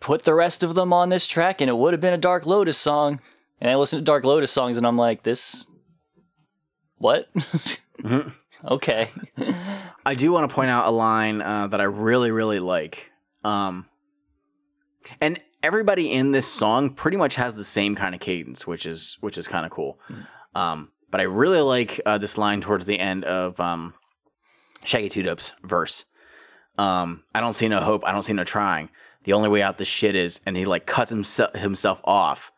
put 0.00 0.24
the 0.24 0.34
rest 0.34 0.62
of 0.62 0.74
them 0.74 0.92
on 0.92 1.08
this 1.08 1.26
track, 1.26 1.60
and 1.60 1.70
it 1.70 1.76
would 1.76 1.94
have 1.94 2.00
been 2.00 2.14
a 2.14 2.18
Dark 2.18 2.46
Lotus 2.46 2.76
song. 2.76 3.20
And 3.60 3.70
I 3.70 3.76
listen 3.76 3.98
to 3.98 4.04
Dark 4.04 4.24
Lotus 4.24 4.50
songs, 4.50 4.76
and 4.76 4.84
I'm 4.84 4.96
like, 4.96 5.22
this, 5.22 5.68
what? 6.96 7.28
okay. 8.64 9.10
I 10.06 10.14
do 10.14 10.32
want 10.32 10.48
to 10.48 10.54
point 10.54 10.70
out 10.70 10.86
a 10.86 10.90
line 10.90 11.42
uh, 11.42 11.68
that 11.68 11.80
I 11.80 11.84
really, 11.84 12.30
really 12.30 12.58
like. 12.58 13.10
Um, 13.44 13.86
and 15.20 15.40
everybody 15.62 16.10
in 16.10 16.32
this 16.32 16.46
song 16.46 16.90
pretty 16.90 17.16
much 17.16 17.36
has 17.36 17.54
the 17.54 17.64
same 17.64 17.94
kind 17.94 18.14
of 18.14 18.20
cadence, 18.20 18.66
which 18.66 18.86
is 18.86 19.18
which 19.20 19.38
is 19.38 19.48
kind 19.48 19.64
of 19.64 19.72
cool. 19.72 19.98
Um, 20.54 20.90
but 21.10 21.20
I 21.20 21.24
really 21.24 21.60
like 21.60 22.00
uh, 22.04 22.18
this 22.18 22.38
line 22.38 22.60
towards 22.60 22.86
the 22.86 22.98
end 22.98 23.24
of 23.24 23.58
um, 23.60 23.94
Shaggy 24.84 25.08
Two 25.08 25.22
Dope's 25.22 25.52
verse. 25.62 26.04
Um, 26.78 27.24
I 27.34 27.40
don't 27.40 27.52
see 27.52 27.68
no 27.68 27.80
hope. 27.80 28.02
I 28.04 28.12
don't 28.12 28.22
see 28.22 28.32
no 28.32 28.44
trying. 28.44 28.88
The 29.24 29.34
only 29.34 29.48
way 29.48 29.62
out 29.62 29.78
this 29.78 29.88
shit 29.88 30.16
is, 30.16 30.40
and 30.46 30.56
he 30.56 30.64
like 30.64 30.86
cuts 30.86 31.10
himself 31.10 31.54
himself 31.54 32.00
off 32.04 32.50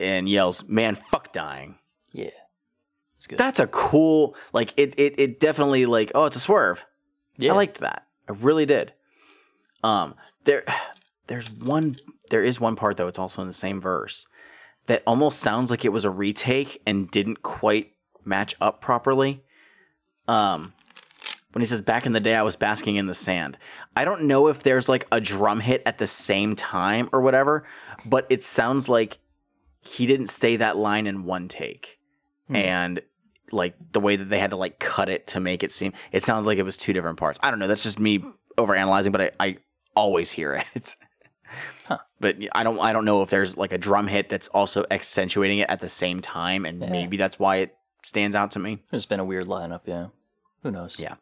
and 0.00 0.28
yells, 0.28 0.64
"Man, 0.68 0.94
fuck 0.94 1.32
dying." 1.32 1.78
Yeah. 2.12 2.30
It's 3.26 3.30
good. 3.30 3.38
That's 3.38 3.58
a 3.58 3.66
cool 3.66 4.36
like 4.52 4.72
it 4.76 4.94
it 4.98 5.18
it 5.18 5.40
definitely 5.40 5.84
like 5.84 6.12
oh 6.14 6.26
it's 6.26 6.36
a 6.36 6.40
swerve. 6.40 6.84
yeah. 7.36 7.52
I 7.52 7.56
liked 7.56 7.80
that. 7.80 8.06
I 8.28 8.32
really 8.32 8.66
did. 8.66 8.92
Um 9.82 10.14
there 10.44 10.64
there's 11.26 11.50
one 11.50 11.98
there 12.30 12.44
is 12.44 12.60
one 12.60 12.76
part 12.76 12.96
though, 12.96 13.08
it's 13.08 13.18
also 13.18 13.42
in 13.42 13.48
the 13.48 13.52
same 13.52 13.80
verse 13.80 14.28
that 14.86 15.02
almost 15.08 15.40
sounds 15.40 15.70
like 15.70 15.84
it 15.84 15.92
was 15.92 16.04
a 16.04 16.10
retake 16.10 16.80
and 16.86 17.10
didn't 17.10 17.42
quite 17.42 17.92
match 18.24 18.54
up 18.60 18.80
properly. 18.80 19.42
Um 20.28 20.72
when 21.50 21.62
he 21.62 21.66
says 21.66 21.82
back 21.82 22.06
in 22.06 22.12
the 22.12 22.20
day 22.20 22.36
I 22.36 22.42
was 22.42 22.54
basking 22.54 22.94
in 22.94 23.06
the 23.06 23.14
sand. 23.14 23.58
I 23.96 24.04
don't 24.04 24.22
know 24.24 24.46
if 24.46 24.62
there's 24.62 24.88
like 24.88 25.08
a 25.10 25.20
drum 25.20 25.58
hit 25.58 25.82
at 25.84 25.98
the 25.98 26.06
same 26.06 26.54
time 26.54 27.08
or 27.12 27.20
whatever, 27.22 27.64
but 28.04 28.24
it 28.30 28.44
sounds 28.44 28.88
like 28.88 29.18
he 29.80 30.06
didn't 30.06 30.28
say 30.28 30.54
that 30.56 30.76
line 30.76 31.08
in 31.08 31.24
one 31.24 31.48
take. 31.48 31.98
And 32.48 33.00
like 33.52 33.74
the 33.92 34.00
way 34.00 34.16
that 34.16 34.26
they 34.26 34.38
had 34.38 34.50
to 34.50 34.56
like 34.56 34.78
cut 34.78 35.08
it 35.08 35.26
to 35.28 35.40
make 35.40 35.62
it 35.62 35.72
seem 35.72 35.92
it 36.12 36.22
sounds 36.22 36.46
like 36.46 36.58
it 36.58 36.64
was 36.64 36.76
two 36.76 36.92
different 36.92 37.18
parts. 37.18 37.38
I 37.42 37.50
don't 37.50 37.58
know, 37.58 37.68
that's 37.68 37.84
just 37.84 37.98
me 37.98 38.24
overanalyzing, 38.56 39.12
but 39.12 39.20
I, 39.20 39.30
I 39.38 39.56
always 39.94 40.30
hear 40.30 40.54
it. 40.54 40.96
huh. 41.86 41.98
But 42.20 42.36
I 42.54 42.62
don't 42.62 42.78
I 42.80 42.92
don't 42.92 43.04
know 43.04 43.22
if 43.22 43.30
there's 43.30 43.56
like 43.56 43.72
a 43.72 43.78
drum 43.78 44.08
hit 44.08 44.28
that's 44.28 44.48
also 44.48 44.84
accentuating 44.90 45.58
it 45.58 45.70
at 45.70 45.80
the 45.80 45.88
same 45.88 46.20
time 46.20 46.64
and 46.64 46.80
maybe 46.80 47.16
that's 47.16 47.38
why 47.38 47.56
it 47.56 47.76
stands 48.02 48.36
out 48.36 48.52
to 48.52 48.58
me. 48.58 48.82
It's 48.92 49.06
been 49.06 49.20
a 49.20 49.24
weird 49.24 49.46
lineup, 49.46 49.82
yeah. 49.86 50.08
Who 50.62 50.70
knows? 50.70 50.98
Yeah. 50.98 51.14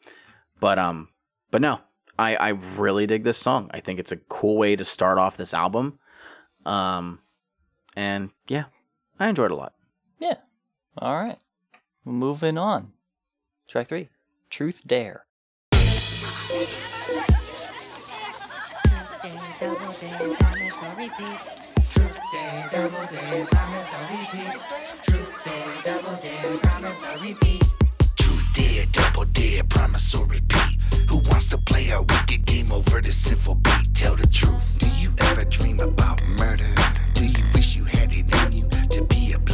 But 0.60 0.78
um 0.78 1.08
but 1.50 1.60
no, 1.60 1.80
I 2.18 2.36
I 2.36 2.48
really 2.76 3.06
dig 3.06 3.24
this 3.24 3.38
song. 3.38 3.70
I 3.72 3.80
think 3.80 3.98
it's 3.98 4.12
a 4.12 4.16
cool 4.16 4.56
way 4.56 4.76
to 4.76 4.84
start 4.84 5.18
off 5.18 5.36
this 5.36 5.54
album. 5.54 5.98
Um 6.64 7.20
and 7.96 8.30
yeah, 8.48 8.64
I 9.18 9.28
enjoyed 9.28 9.50
it 9.50 9.54
a 9.54 9.56
lot. 9.56 9.74
Yeah. 10.18 10.36
All 10.98 11.14
right. 11.14 11.38
Moving 12.04 12.58
on. 12.58 12.92
Track 13.66 13.88
three 13.88 14.10
Truth 14.50 14.82
Dare. 14.86 15.24
Promise 29.70 30.14
or 30.14 30.26
repeat. 30.26 30.78
Who 31.08 31.18
wants 31.30 31.48
to 31.48 31.58
play 31.58 31.88
a 31.90 32.00
wicked 32.00 32.44
game 32.44 32.70
over 32.70 33.02
sinful 33.02 33.54
beat? 33.56 33.94
Tell 33.94 34.14
the 34.14 34.26
truth. 34.26 34.78
Do 34.78 34.86
you 35.00 35.12
ever 35.20 35.44
dream 35.46 35.80
about 35.80 36.22
murder? 36.38 36.74
Do 37.14 37.24
you 37.24 37.44
wish 37.54 37.76
you 37.76 37.84
had 37.84 38.12
it 38.12 38.46
in 38.46 38.52
you 38.52 38.73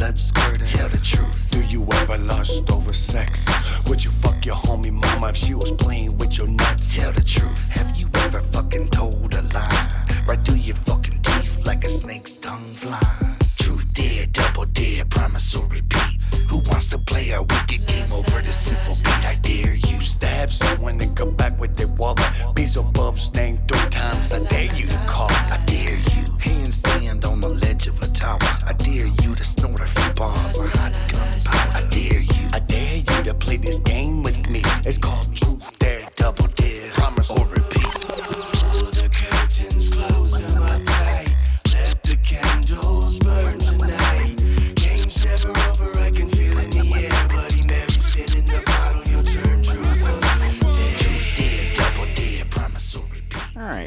squirter? 0.01 0.65
Tell 0.65 0.89
the 0.89 0.97
truth. 0.97 1.51
Do 1.51 1.63
you 1.65 1.85
ever 1.93 2.17
lust 2.17 2.71
over 2.71 2.91
sex? 2.91 3.45
Would 3.87 4.03
you 4.03 4.09
fuck 4.09 4.43
your 4.45 4.55
homie 4.55 4.91
mama 4.91 5.29
if 5.29 5.37
she 5.37 5.53
was 5.53 5.71
playing 5.71 6.17
with 6.17 6.37
your 6.37 6.47
nuts? 6.47 6.95
Tell 6.95 7.11
the 7.11 7.21
truth. 7.21 7.71
Have 7.73 7.95
you 7.95 8.09
ever 8.25 8.41
fucking 8.41 8.89
told 8.89 9.33
a 9.35 9.41
lie? 9.53 10.05
Right 10.27 10.39
through 10.43 10.55
your 10.69 10.75
fucking 10.77 11.19
teeth 11.21 11.65
like 11.67 11.83
a 11.83 11.89
snake's 11.89 12.33
tongue 12.35 12.73
flies. 12.81 13.57
Truth 13.57 13.93
dare, 13.93 14.25
double 14.31 14.65
dare, 14.65 15.05
promise 15.05 15.55
or 15.55 15.67
repeat. 15.67 16.10
Who 16.51 16.59
wants 16.69 16.89
to 16.89 16.97
play 16.97 17.31
a 17.31 17.41
wicked 17.41 17.81
game 17.87 18.11
over 18.11 18.41
the 18.41 18.51
simple 18.51 18.95
beat? 18.95 19.25
I 19.25 19.35
dare 19.41 19.73
you. 19.73 19.97
Stab 20.01 20.51
someone 20.51 20.99
and 20.99 21.15
come 21.15 21.33
back 21.33 21.57
with 21.57 21.77
their 21.77 21.87
wallet. 21.87 22.29
Piece 22.55 22.75
of 22.77 22.91
bubs 22.91 23.33
named 23.33 23.59
three 23.69 23.89
times. 23.89 24.33
I 24.33 24.43
dare 24.49 24.75
you 24.75 24.85
to 24.85 24.97
call. 25.07 25.31
I 25.31 25.57
dare 25.65 25.95
you. 25.95 26.23
Handstand 26.43 27.25
on 27.25 27.39
the 27.39 27.47
ledge 27.47 27.87
of 27.87 28.01
a 28.03 28.07
tower. 28.07 28.37
I 28.67 28.73
dare 28.73 29.07
you 29.07 29.33
to 29.33 29.43
snort 29.45 29.79
a 29.79 29.85
few 29.85 30.13
bars 30.13 30.57
of 30.57 30.67
hot 30.73 30.91
gunpowder. 31.11 31.71
I 31.79 31.89
dare 31.89 32.19
you. 32.19 32.49
I 32.51 32.59
dare 32.59 32.97
you 32.97 33.23
to 33.23 33.33
play 33.33 33.55
this 33.55 33.79
game 33.79 34.21
with 34.21 34.49
me. 34.49 34.61
It's 34.85 34.97
called 34.97 35.33
Truth 35.33 35.60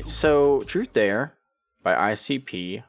right, 0.05 0.11
so 0.11 0.61
Truth 0.63 0.93
Dare 0.93 1.35
by 1.83 1.95
ICP. 2.13 2.83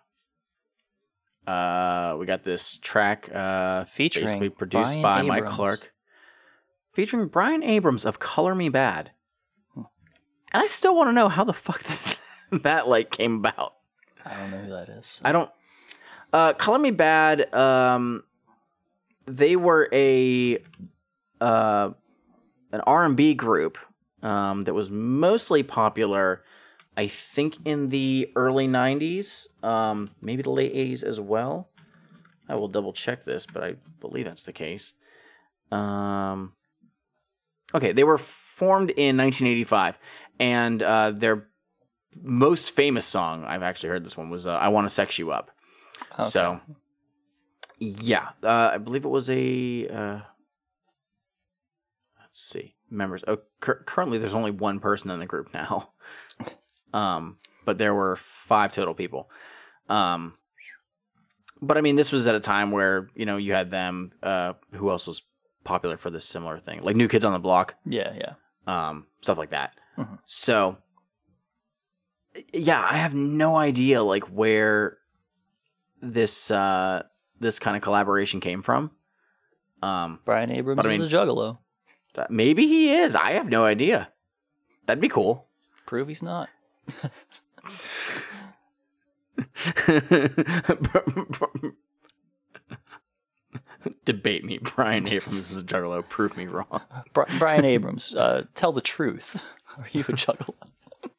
Uh, 1.48 2.16
we 2.20 2.26
got 2.26 2.44
this 2.44 2.78
track 2.78 3.30
uh, 3.34 3.86
Featuring 3.86 4.26
basically 4.26 4.50
produced 4.50 4.94
Brian 4.94 5.02
by 5.02 5.22
Mike 5.22 5.38
Abrams. 5.44 5.56
Clark, 5.56 5.94
featuring 6.94 7.28
Brian 7.28 7.64
Abrams 7.64 8.04
of 8.06 8.20
Color 8.20 8.56
Me 8.56 8.70
Badd. 8.70 9.08
And 9.76 10.64
I 10.64 10.68
still 10.68 10.96
want 10.96 11.10
to 11.10 11.14
know 11.14 11.30
how 11.30 11.44
the 11.44 11.54
fuck 11.54 11.84
that 12.64 12.88
like 12.88 13.12
came 13.12 13.36
about. 13.36 13.76
I 14.26 14.34
don't 14.38 14.52
know 14.52 14.58
who 14.58 14.70
that 14.72 14.90
is. 14.90 15.22
I 15.24 15.32
don't. 15.32 15.50
Uh, 16.34 16.54
Color 16.54 16.80
Me 16.80 16.92
Badd. 16.92 17.54
Um, 17.54 18.24
they 19.28 19.56
were 19.56 19.88
a 19.92 20.58
uh, 21.42 21.92
an 22.72 22.82
R 22.82 23.06
and 23.06 23.16
B 23.16 23.36
group 23.36 23.78
um, 24.24 24.62
that 24.62 24.74
was 24.74 24.90
mostly 24.90 25.62
popular. 25.62 26.44
I 26.98 27.08
think 27.08 27.58
in 27.66 27.90
the 27.90 28.32
early 28.36 28.68
'90s, 28.68 29.48
um, 29.64 30.12
maybe 30.22 30.44
the 30.44 30.52
late 30.52 30.74
'80s 30.74 31.04
as 31.04 31.20
well. 31.20 31.70
I 32.48 32.56
will 32.56 32.68
double 32.68 32.94
check 32.94 33.24
this, 33.24 33.46
but 33.46 33.64
I 33.64 33.76
believe 34.00 34.26
that's 34.26 34.44
the 34.44 34.54
case. 34.54 34.94
Um, 35.72 36.54
okay, 37.74 37.92
they 37.92 38.04
were 38.04 38.18
formed 38.18 38.92
in 38.92 39.18
1985, 39.18 39.98
and 40.40 40.84
uh, 40.84 41.12
their 41.12 41.48
most 42.22 42.72
famous 42.72 43.06
song 43.06 43.44
I've 43.46 43.64
actually 43.64 43.90
heard 43.90 44.06
this 44.06 44.16
one 44.16 44.30
was 44.30 44.48
uh, 44.48 44.56
"I 44.56 44.70
Want 44.70 44.86
to 44.86 44.90
Sex 44.90 45.20
You 45.20 45.32
Up." 45.32 45.52
Okay. 46.14 46.30
So, 46.30 46.62
yeah, 47.80 48.30
uh, 48.44 48.72
I 48.74 48.78
believe 48.78 49.06
it 49.06 49.10
was 49.10 49.30
a. 49.30 49.88
Uh, 49.88 50.20
let's 52.22 52.40
see, 52.40 52.76
members. 52.90 53.24
Oh, 53.28 53.40
cur- 53.60 53.84
currently 53.86 54.18
there's 54.18 54.36
only 54.36 54.52
one 54.52 54.80
person 54.80 55.10
in 55.12 55.20
the 55.20 55.26
group 55.26 55.54
now, 55.54 55.90
um, 56.96 57.38
but 57.66 57.78
there 57.78 57.94
were 57.94 58.16
five 58.16 58.72
total 58.72 58.94
people. 58.94 59.30
Um, 59.90 60.36
but 61.62 61.78
I 61.78 61.82
mean, 61.82 61.96
this 61.96 62.12
was 62.12 62.26
at 62.28 62.36
a 62.36 62.40
time 62.40 62.72
where 62.72 63.10
you 63.16 63.26
know 63.26 63.38
you 63.38 63.54
had 63.54 63.70
them. 63.70 64.12
Uh, 64.24 64.54
who 64.72 64.90
else 64.90 65.06
was 65.06 65.22
popular 65.64 65.98
for 65.98 66.10
this 66.10 66.26
similar 66.26 66.58
thing? 66.58 66.82
Like 66.82 66.96
New 66.96 67.08
Kids 67.08 67.26
on 67.26 67.34
the 67.34 67.40
Block 67.40 67.76
yeah, 67.86 68.14
yeah. 68.16 68.34
um, 68.68 69.08
stuff 69.22 69.38
like 69.38 69.50
that. 69.50 69.74
Mhm. 69.98 70.20
So, 70.26 70.78
yeah, 72.54 72.82
I 72.82 72.98
have 72.98 73.14
no 73.14 73.58
idea 73.58 74.02
like 74.02 74.24
where 74.26 74.98
this 76.02 76.50
uh, 76.50 77.04
this 77.40 77.60
kind 77.60 77.76
of 77.76 77.84
collaboration 77.84 78.40
came 78.40 78.62
from. 78.62 78.92
Um, 79.82 80.20
Brian 80.26 80.52
Abrams 80.52 80.86
I 80.86 80.92
is 80.92 81.06
a 81.06 81.10
juggalo. 81.10 81.60
maybe 82.30 82.68
he 82.68 82.94
is. 82.94 83.16
I 83.16 83.32
have 83.34 83.50
no 83.50 83.66
idea. 83.66 84.12
That'd 84.86 85.02
be 85.02 85.10
cool. 85.10 85.48
Prove 85.86 86.08
he's 86.08 86.24
not. 86.24 86.50
Debate 94.04 94.44
me, 94.44 94.58
Brian 94.60 95.08
Abrams 95.08 95.52
is 95.52 95.58
a 95.58 95.64
juggalo. 95.64 96.08
Prove 96.08 96.36
me 96.38 96.48
wrong. 96.48 96.82
Bri- 97.14 97.26
Brian 97.38 97.66
Abrams, 97.66 98.16
uh, 98.16 98.46
tell 98.56 98.72
the 98.72 98.82
truth. 98.82 99.42
Are 99.80 99.88
you 99.92 100.02
a 100.02 100.14
juggalo? 100.14 100.54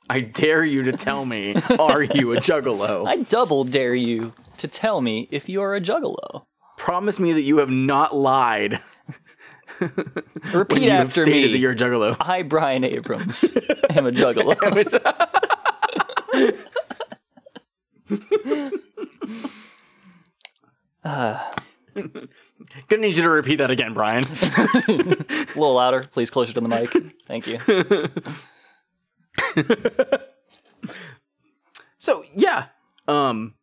I 0.09 0.21
dare 0.21 0.65
you 0.65 0.83
to 0.85 0.93
tell 0.93 1.27
me, 1.27 1.55
are 1.81 2.03
you 2.03 2.33
a 2.33 2.37
juggalo? 2.37 3.07
I 3.09 3.17
double 3.19 3.65
dare 3.65 3.95
you 3.95 4.33
to 4.57 4.69
tell 4.69 5.01
me 5.01 5.27
if 5.33 5.49
you 5.49 5.61
are 5.61 5.75
a 5.75 5.81
juggalo. 5.81 6.47
Promise 6.79 7.19
me 7.19 7.33
that 7.33 7.43
you 7.43 7.59
have 7.59 7.71
not 7.71 8.15
lied 8.15 8.81
Repeat 10.55 10.89
after 10.89 11.27
me. 11.27 11.51
that 11.51 11.59
you're 11.59 11.73
a 11.73 11.77
juggalo. 11.77 12.17
I, 12.21 12.43
Brian 12.43 12.85
Abrams, 12.85 13.53
am 13.91 14.07
a 14.07 14.13
juggalo. 14.13 14.57
Gonna 22.89 22.91
need 22.91 23.17
you 23.17 23.23
to 23.23 23.31
repeat 23.31 23.57
that 23.57 23.71
again, 23.71 23.95
Brian. 23.95 24.25
a 24.29 25.47
little 25.55 25.75
louder, 25.75 26.09
please, 26.11 26.31
closer 26.31 26.53
to 26.53 26.61
the 26.61 26.69
mic. 26.69 26.93
Thank 27.27 27.47
you. 27.47 27.59
so 31.99 32.25
yeah, 32.35 32.67
um, 33.09 33.55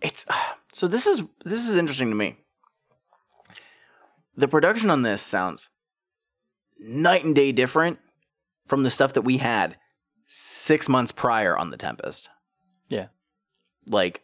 it's 0.00 0.24
so 0.72 0.86
this 0.86 1.06
is 1.06 1.22
this 1.44 1.68
is 1.68 1.76
interesting 1.76 2.10
to 2.10 2.16
me. 2.16 2.36
The 4.36 4.48
production 4.48 4.90
on 4.90 5.02
this 5.02 5.22
sounds 5.22 5.70
night 6.78 7.24
and 7.24 7.34
day 7.34 7.52
different 7.52 7.98
from 8.66 8.84
the 8.84 8.90
stuff 8.90 9.12
that 9.14 9.22
we 9.22 9.38
had 9.38 9.76
six 10.32 10.88
months 10.88 11.10
prior 11.10 11.58
on 11.58 11.70
the 11.70 11.76
Tempest. 11.76 12.30
Yeah. 12.88 13.06
Like, 13.88 14.22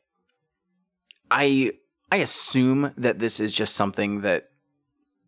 I 1.31 1.73
I 2.13 2.19
assume 2.19 2.93
that 2.97 3.19
this 3.19 3.41
is 3.41 3.53
just 3.53 3.75
something 3.75 4.21
that 4.21 4.51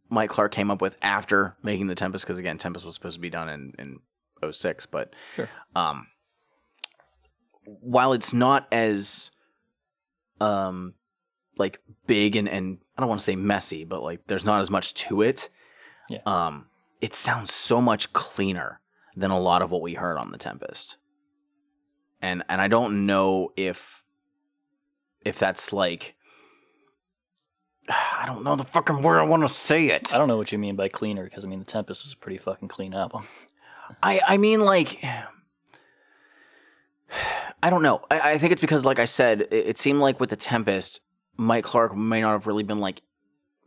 Mike 0.09 0.31
Clark 0.31 0.53
came 0.53 0.71
up 0.71 0.81
with 0.81 0.97
after 1.03 1.57
making 1.65 1.89
the 1.89 1.97
Tempest, 1.97 2.25
because 2.25 2.39
again, 2.39 2.59
Tempest 2.59 2.87
was 2.87 2.95
supposed 2.95 3.17
to 3.17 3.21
be 3.21 3.29
done 3.31 3.49
in 3.49 3.73
in 3.79 4.53
06, 4.53 4.87
but 4.87 5.13
Sure. 5.35 5.49
um 5.75 6.07
while 7.65 8.13
it's 8.13 8.33
not 8.33 8.67
as 8.73 9.31
um 10.41 10.95
like 11.57 11.81
big 12.07 12.37
and 12.37 12.49
and 12.49 12.79
I 12.97 13.01
don't 13.03 13.09
want 13.09 13.21
to 13.21 13.25
say 13.25 13.35
messy, 13.37 13.85
but 13.85 14.03
like 14.03 14.21
there's 14.29 14.45
not 14.45 14.61
as 14.61 14.71
much 14.71 14.95
to 14.95 15.23
it. 15.23 15.49
Yeah. 16.09 16.21
Um 16.25 16.67
it 17.01 17.15
sounds 17.15 17.53
so 17.53 17.81
much 17.83 18.13
cleaner 18.13 18.81
than 19.19 19.31
a 19.31 19.39
lot 19.39 19.63
of 19.63 19.71
what 19.71 19.83
we 19.83 19.95
heard 19.95 20.17
on 20.17 20.31
the 20.31 20.39
Tempest. 20.39 20.97
And 22.21 22.43
and 22.49 22.61
I 22.61 22.69
don't 22.69 23.07
know 23.07 23.53
if 23.57 24.05
if 25.25 25.39
that's 25.39 25.73
like 25.73 26.15
I 27.89 28.25
don't 28.27 28.45
know 28.45 28.57
the 28.57 28.65
fucking 28.65 29.03
word 29.03 29.19
I 29.19 29.25
want 29.25 29.43
to 29.43 29.49
say 29.49 29.87
it. 29.89 30.13
I 30.15 30.19
don't 30.19 30.29
know 30.29 30.37
what 30.37 30.53
you 30.53 30.59
mean 30.59 30.77
by 30.77 30.89
cleaner 30.89 31.25
because 31.25 31.45
I 31.45 31.49
mean 31.49 31.59
the 31.59 31.65
Tempest 31.65 32.05
was 32.05 32.13
a 32.13 32.17
pretty 32.17 32.39
fucking 32.39 32.69
clean 32.69 32.95
album. 32.95 33.27
I 34.03 34.21
I 34.27 34.37
mean 34.37 34.61
like 34.65 35.03
I 37.61 37.71
don't 37.71 37.83
know. 37.83 38.03
I, 38.11 38.33
I 38.33 38.39
think 38.39 38.53
it's 38.53 38.61
because 38.61 38.85
like 38.85 39.01
I 39.01 39.05
said, 39.05 39.43
it, 39.43 39.53
it 39.53 39.79
seemed 39.79 39.99
like 39.99 40.21
with 40.21 40.31
the 40.31 40.37
Tempest, 40.37 41.01
Mike 41.37 41.65
Clark 41.65 41.97
may 41.97 42.21
not 42.21 42.33
have 42.33 42.47
really 42.47 42.63
been 42.63 42.79
like 42.79 43.03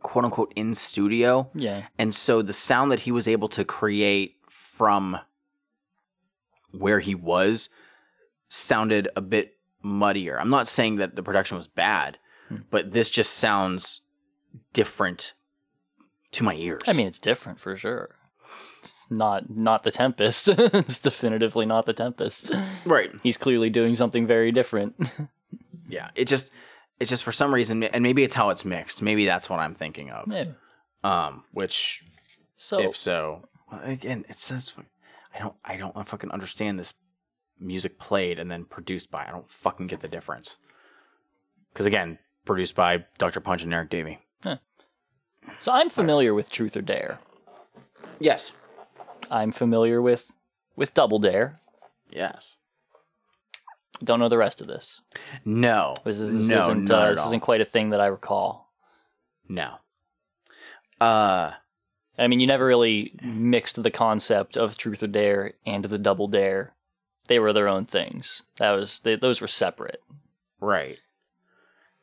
quote 0.02 0.24
unquote 0.24 0.52
in 0.56 0.74
studio. 0.74 1.50
Yeah. 1.54 1.86
And 1.98 2.14
so 2.14 2.42
the 2.42 2.52
sound 2.52 2.90
that 2.92 3.00
he 3.00 3.12
was 3.12 3.28
able 3.28 3.48
to 3.50 3.64
create 3.64 4.36
from 4.48 5.18
where 6.72 7.00
he 7.00 7.14
was 7.14 7.68
sounded 8.48 9.08
a 9.16 9.20
bit 9.20 9.54
muddier. 9.82 10.38
I'm 10.38 10.50
not 10.50 10.68
saying 10.68 10.96
that 10.96 11.16
the 11.16 11.22
production 11.22 11.56
was 11.56 11.68
bad, 11.68 12.18
but 12.70 12.90
this 12.90 13.10
just 13.10 13.34
sounds 13.34 14.02
different 14.72 15.34
to 16.32 16.44
my 16.44 16.54
ears. 16.54 16.82
I 16.86 16.92
mean, 16.92 17.06
it's 17.06 17.18
different 17.18 17.60
for 17.60 17.76
sure. 17.76 18.14
It's 18.80 19.06
not 19.10 19.50
not 19.50 19.82
the 19.82 19.90
Tempest. 19.90 20.48
it's 20.48 20.98
definitively 20.98 21.66
not 21.66 21.86
the 21.86 21.92
Tempest. 21.92 22.50
right. 22.84 23.10
He's 23.22 23.36
clearly 23.36 23.70
doing 23.70 23.94
something 23.94 24.26
very 24.26 24.52
different. 24.52 24.94
Yeah. 25.88 26.08
It 26.14 26.24
just 26.24 26.50
it 26.98 27.06
just 27.06 27.22
for 27.22 27.32
some 27.32 27.52
reason 27.52 27.82
and 27.82 28.02
maybe 28.02 28.22
it's 28.22 28.34
how 28.34 28.48
it's 28.48 28.64
mixed. 28.64 29.02
Maybe 29.02 29.26
that's 29.26 29.50
what 29.50 29.58
I'm 29.60 29.74
thinking 29.74 30.10
of. 30.10 30.26
Maybe. 30.26 30.54
Um 31.04 31.44
which 31.52 32.02
So 32.56 32.80
if 32.80 32.96
so, 32.96 33.46
well, 33.70 33.82
again, 33.84 34.24
it 34.30 34.36
says 34.36 34.72
I 35.34 35.38
don't 35.38 35.54
I 35.64 35.76
don't 35.76 36.08
fucking 36.08 36.30
understand 36.30 36.78
this 36.78 36.94
music 37.58 37.98
played 37.98 38.38
and 38.38 38.50
then 38.50 38.64
produced 38.64 39.10
by. 39.10 39.26
I 39.26 39.30
don't 39.30 39.50
fucking 39.50 39.86
get 39.86 40.00
the 40.00 40.08
difference. 40.08 40.58
Cuz 41.74 41.86
again, 41.86 42.18
produced 42.44 42.74
by 42.74 43.04
Dr. 43.18 43.40
Punch 43.40 43.62
and 43.62 43.72
Eric 43.72 43.90
Davey. 43.90 44.20
so 45.58 45.72
I'm 45.72 45.90
familiar 45.90 46.34
with 46.34 46.50
Truth 46.50 46.76
or 46.76 46.82
Dare. 46.82 47.18
Yes. 48.18 48.52
I'm 49.30 49.52
familiar 49.52 50.02
with 50.02 50.32
with 50.76 50.94
Double 50.94 51.18
Dare. 51.18 51.60
Yes. 52.10 52.56
Don't 54.04 54.18
know 54.18 54.28
the 54.28 54.38
rest 54.38 54.60
of 54.60 54.66
this. 54.66 55.00
No. 55.44 55.94
This, 56.04 56.18
is, 56.18 56.48
this 56.48 56.56
no, 56.56 56.58
isn't 56.58 56.90
uh, 56.90 57.10
this 57.10 57.18
all. 57.20 57.26
isn't 57.26 57.40
quite 57.40 57.60
a 57.60 57.64
thing 57.64 57.90
that 57.90 58.00
I 58.00 58.06
recall. 58.06 58.72
No. 59.48 59.76
Uh 61.00 61.52
I 62.22 62.28
mean, 62.28 62.40
you 62.40 62.46
never 62.46 62.64
really 62.66 63.12
mixed 63.22 63.82
the 63.82 63.90
concept 63.90 64.56
of 64.56 64.76
Truth 64.76 65.02
or 65.02 65.06
Dare 65.08 65.54
and 65.66 65.84
the 65.84 65.98
Double 65.98 66.28
Dare. 66.28 66.74
They 67.26 67.38
were 67.38 67.52
their 67.52 67.68
own 67.68 67.84
things. 67.86 68.42
That 68.58 68.70
was 68.72 69.00
they, 69.00 69.16
those 69.16 69.40
were 69.40 69.48
separate. 69.48 70.02
right. 70.60 70.98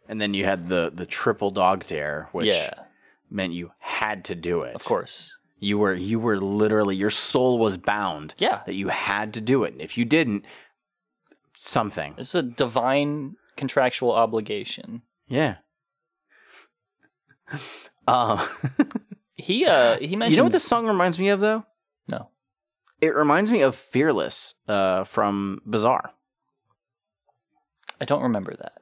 And 0.08 0.20
then 0.20 0.34
you 0.34 0.44
had 0.44 0.70
the 0.70 0.92
the 0.94 1.06
triple 1.06 1.52
dog 1.52 1.86
dare, 1.86 2.30
which 2.32 2.48
yeah, 2.48 2.72
meant 3.30 3.54
you 3.54 3.72
had 3.78 4.26
to 4.26 4.36
do 4.36 4.62
it. 4.64 4.74
of 4.76 4.84
course. 4.84 5.38
You 5.60 5.78
were 5.78 5.94
you 5.94 6.20
were 6.20 6.40
literally 6.40 6.96
your 6.96 7.12
soul 7.12 7.60
was 7.60 7.78
bound 7.78 8.34
Yeah, 8.40 8.62
that 8.66 8.74
you 8.74 8.88
had 8.88 9.34
to 9.36 9.42
do 9.42 9.64
it. 9.66 9.74
And 9.74 9.82
if 9.82 9.98
you 10.00 10.06
didn't, 10.06 10.46
something. 11.56 12.16
it's 12.18 12.34
a 12.34 12.42
divine 12.42 13.36
contractual 13.56 14.12
obligation. 14.12 15.04
Yeah. 15.28 15.58
Uh, 18.08 18.48
He 19.50 19.66
uh 19.66 19.98
he 19.98 20.16
mentioned 20.16 20.32
you 20.34 20.38
know 20.38 20.44
what 20.44 20.52
this 20.52 20.64
song 20.64 20.86
reminds 20.86 21.18
me 21.18 21.30
of 21.30 21.40
though? 21.40 21.66
No. 22.08 22.30
It 23.02 23.16
reminds 23.16 23.50
me 23.50 23.62
of 23.62 23.74
Fearless 23.74 24.54
uh, 24.68 25.06
from 25.06 25.60
Bizaar. 25.68 26.10
I 28.00 28.06
don't 28.06 28.22
remember 28.22 28.56
that. 28.56 28.82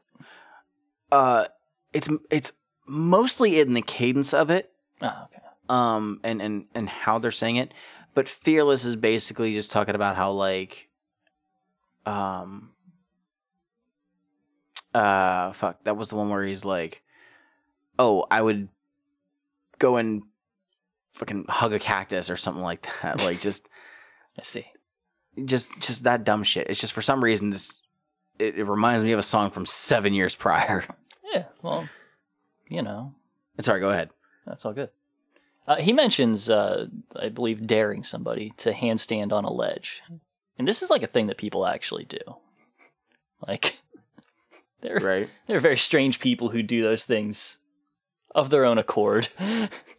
Uh, 1.10 1.46
it's 1.94 2.10
it's 2.30 2.52
mostly 2.86 3.62
in 3.62 3.76
the 3.76 3.82
cadence 3.82 4.34
of 4.34 4.50
it, 4.50 4.70
Oh, 5.02 5.08
okay. 5.26 5.42
um, 5.70 6.20
and 6.26 6.42
and 6.42 6.66
and 6.76 6.90
how 6.90 7.18
they're 7.18 7.32
saying 7.32 7.56
it. 7.56 7.74
But 8.14 8.28
fearless 8.28 8.84
is 8.84 8.98
basically 8.98 9.54
just 9.54 9.72
talking 9.72 9.96
about 9.96 10.18
how 10.18 10.32
like, 10.32 10.90
um, 12.06 12.72
uh, 14.94 15.54
fuck, 15.54 15.82
that 15.86 15.96
was 15.96 16.10
the 16.10 16.16
one 16.18 16.30
where 16.30 16.44
he's 16.44 16.66
like, 16.66 17.04
oh, 17.98 18.26
I 18.30 18.42
would 18.42 18.68
go 19.80 19.96
and 19.96 20.24
fucking 21.18 21.46
hug 21.50 21.74
a 21.74 21.80
cactus 21.80 22.30
or 22.30 22.36
something 22.38 22.64
like 22.64 22.88
that, 23.02 23.20
like 23.24 23.40
just. 23.42 23.68
I 24.40 24.44
see. 24.44 24.66
just 25.46 25.72
just 25.80 26.04
that 26.04 26.24
dumb 26.24 26.44
shit. 26.44 26.68
It's 26.70 26.80
just 26.80 26.94
for 26.94 27.02
some 27.02 27.24
reason 27.24 27.50
this 27.50 27.82
it, 28.40 28.58
it 28.60 28.64
reminds 28.66 29.04
me 29.04 29.12
of 29.14 29.20
a 29.20 29.24
song 29.24 29.50
from 29.50 29.66
seven 29.66 30.14
years 30.14 30.36
prior. 30.36 30.86
Yeah, 31.34 31.46
well, 31.62 31.90
you 32.70 32.82
know, 32.84 33.14
It's 33.58 33.66
Sorry, 33.66 33.80
go 33.82 33.90
ahead. 33.90 34.12
that's 34.46 34.64
all 34.66 34.74
good. 34.74 34.90
Uh, 35.68 35.76
he 35.76 35.92
mentions, 35.92 36.50
uh, 36.50 36.86
I 37.18 37.28
believe, 37.30 37.68
daring 37.68 38.04
somebody 38.04 38.54
to 38.58 38.72
handstand 38.72 39.34
on 39.34 39.44
a 39.44 39.52
ledge, 39.52 40.02
and 40.58 40.66
this 40.68 40.82
is 40.82 40.90
like 40.90 41.04
a 41.04 41.08
thing 41.08 41.28
that 41.28 41.38
people 41.38 41.66
actually 41.66 42.06
do. 42.06 42.20
Like, 43.46 43.82
they're 44.82 45.00
Right. 45.02 45.30
they're 45.48 45.60
very 45.60 45.78
strange 45.78 46.20
people 46.20 46.50
who 46.50 46.62
do 46.64 46.82
those 46.84 47.04
things 47.06 47.58
of 48.34 48.50
their 48.52 48.64
own 48.66 48.78
accord. 48.78 49.28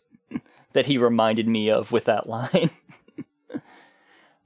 that 0.79 0.87
he 0.87 0.97
reminded 0.97 1.49
me 1.49 1.71
of 1.71 1.91
with 1.91 2.05
that 2.05 2.29
line. 2.29 2.71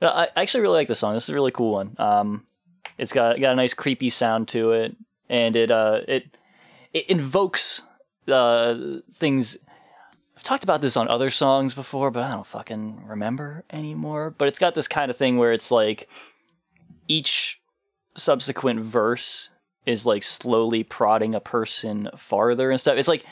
I 0.01 0.28
actually 0.35 0.62
really 0.62 0.78
like 0.78 0.89
the 0.89 0.95
song. 0.95 1.12
This 1.12 1.24
is 1.24 1.28
a 1.28 1.35
really 1.35 1.51
cool 1.51 1.72
one. 1.72 1.95
Um, 1.99 2.47
it's 2.97 3.12
got 3.12 3.39
got 3.39 3.53
a 3.53 3.57
nice 3.57 3.74
creepy 3.74 4.09
sound 4.09 4.49
to 4.49 4.72
it, 4.72 4.97
and 5.28 5.55
it 5.55 5.70
uh 5.70 6.01
it 6.09 6.39
it 6.95 7.09
invokes 7.11 7.83
uh 8.26 8.99
things. 9.12 9.59
I've 10.35 10.43
talked 10.43 10.64
about 10.64 10.80
this 10.80 10.97
on 10.97 11.07
other 11.09 11.28
songs 11.28 11.74
before, 11.74 12.11
but 12.11 12.22
I 12.22 12.33
don't 12.33 12.47
fucking 12.47 13.05
remember 13.07 13.64
anymore. 13.70 14.30
But 14.30 14.49
it's 14.49 14.59
got 14.59 14.74
this 14.74 14.89
kind 14.89 15.11
of 15.11 15.16
thing 15.16 15.37
where 15.37 15.53
it's 15.53 15.70
like 15.70 16.09
each 17.09 17.61
subsequent 18.16 18.80
verse 18.80 19.51
is 19.85 20.07
like 20.07 20.22
slowly 20.22 20.83
prodding 20.83 21.35
a 21.35 21.41
person 21.41 22.09
farther 22.16 22.70
and 22.70 22.80
stuff. 22.80 22.97
It's 22.97 23.07
like 23.07 23.24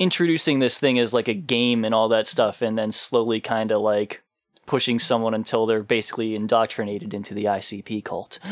introducing 0.00 0.58
this 0.58 0.78
thing 0.80 0.98
as 0.98 1.14
like 1.14 1.28
a 1.28 1.34
game 1.34 1.84
and 1.84 1.94
all 1.94 2.08
that 2.08 2.26
stuff, 2.26 2.62
and 2.62 2.76
then 2.76 2.90
slowly 2.90 3.40
kind 3.40 3.70
of 3.70 3.80
like 3.80 4.22
pushing 4.66 4.98
someone 4.98 5.34
until 5.34 5.66
they're 5.66 5.82
basically 5.82 6.34
indoctrinated 6.34 7.14
into 7.14 7.34
the 7.34 7.44
ICP 7.44 8.04
cult. 8.04 8.40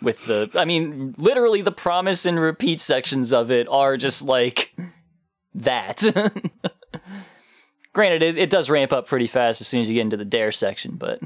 With 0.00 0.26
the, 0.26 0.48
I 0.54 0.64
mean, 0.64 1.16
literally 1.18 1.60
the 1.60 1.72
promise 1.72 2.24
and 2.24 2.38
repeat 2.38 2.80
sections 2.80 3.32
of 3.32 3.50
it 3.50 3.66
are 3.68 3.96
just 3.96 4.22
like 4.22 4.72
that. 5.54 6.04
Granted, 7.92 8.22
it, 8.22 8.38
it 8.38 8.50
does 8.50 8.70
ramp 8.70 8.92
up 8.92 9.08
pretty 9.08 9.26
fast 9.26 9.60
as 9.60 9.66
soon 9.66 9.80
as 9.80 9.88
you 9.88 9.94
get 9.94 10.02
into 10.02 10.16
the 10.16 10.24
dare 10.24 10.52
section, 10.52 10.94
but 10.96 11.20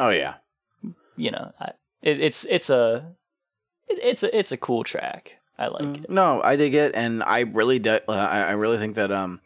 Oh 0.00 0.08
yeah. 0.10 0.34
you 1.16 1.30
know, 1.30 1.52
I, 1.60 1.72
it, 2.02 2.20
it's 2.20 2.44
it's 2.50 2.70
a 2.70 3.06
it, 3.86 3.98
it's 4.02 4.22
a 4.24 4.36
it's 4.36 4.50
a 4.50 4.56
cool 4.56 4.82
track. 4.82 5.38
I 5.58 5.68
like 5.68 5.98
it. 5.98 6.10
No, 6.10 6.40
I 6.42 6.56
dig 6.56 6.74
it, 6.74 6.92
and 6.94 7.22
I 7.22 7.40
really 7.40 7.78
do, 7.78 7.98
uh, 8.08 8.12
I, 8.12 8.40
I 8.40 8.50
really 8.52 8.78
think 8.78 8.96
that 8.96 9.12
um, 9.12 9.40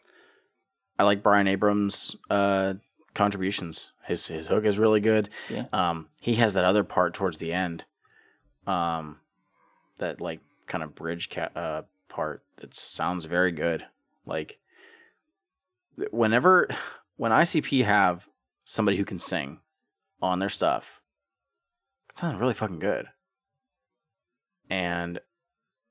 I 0.97 1.03
like 1.03 1.21
Brian 1.21 1.47
Abrams' 1.47 2.15
uh 2.29 2.75
contributions. 3.13 3.91
His 4.05 4.27
his 4.27 4.47
hook 4.47 4.65
is 4.65 4.79
really 4.79 4.99
good. 5.01 5.29
Yeah. 5.49 5.65
Um, 5.73 6.07
he 6.21 6.35
has 6.35 6.53
that 6.53 6.65
other 6.65 6.83
part 6.83 7.13
towards 7.13 7.37
the 7.39 7.51
end, 7.53 7.85
um, 8.65 9.17
that 9.97 10.21
like 10.21 10.39
kind 10.65 10.83
of 10.83 10.95
bridge 10.95 11.29
ca- 11.29 11.49
uh 11.55 11.81
part 12.09 12.43
that 12.57 12.73
sounds 12.73 13.25
very 13.25 13.51
good. 13.51 13.85
Like 14.25 14.59
whenever 16.11 16.67
when 17.17 17.31
ICP 17.31 17.83
have 17.85 18.27
somebody 18.63 18.97
who 18.97 19.05
can 19.05 19.17
sing 19.19 19.59
on 20.21 20.39
their 20.39 20.49
stuff, 20.49 21.01
it 22.09 22.17
sounds 22.17 22.39
really 22.39 22.53
fucking 22.53 22.79
good. 22.79 23.07
And 24.69 25.19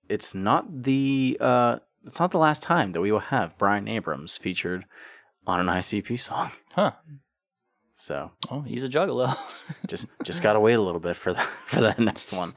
it's 0.09 0.35
not 0.35 0.83
the 0.85 1.37
uh 1.41 1.79
it's 2.05 2.21
not 2.21 2.31
the 2.31 2.39
last 2.39 2.63
time 2.63 2.93
that 2.93 3.01
we 3.01 3.11
will 3.11 3.19
have 3.19 3.59
Brian 3.59 3.89
Abrams 3.89 4.37
featured 4.37 4.85
on 5.47 5.61
an 5.61 5.67
ICP 5.67 6.19
song. 6.19 6.51
Huh. 6.73 6.93
So 7.95 8.31
Oh, 8.51 8.61
he's 8.61 8.85
a 8.85 8.89
juggalo. 8.89 9.35
just 9.87 10.07
just 10.23 10.43
gotta 10.43 10.61
wait 10.61 10.75
a 10.75 10.81
little 10.81 11.01
bit 11.01 11.17
for 11.17 11.33
the 11.33 11.41
for 11.67 11.81
that 11.81 11.99
next 11.99 12.33
one, 12.33 12.55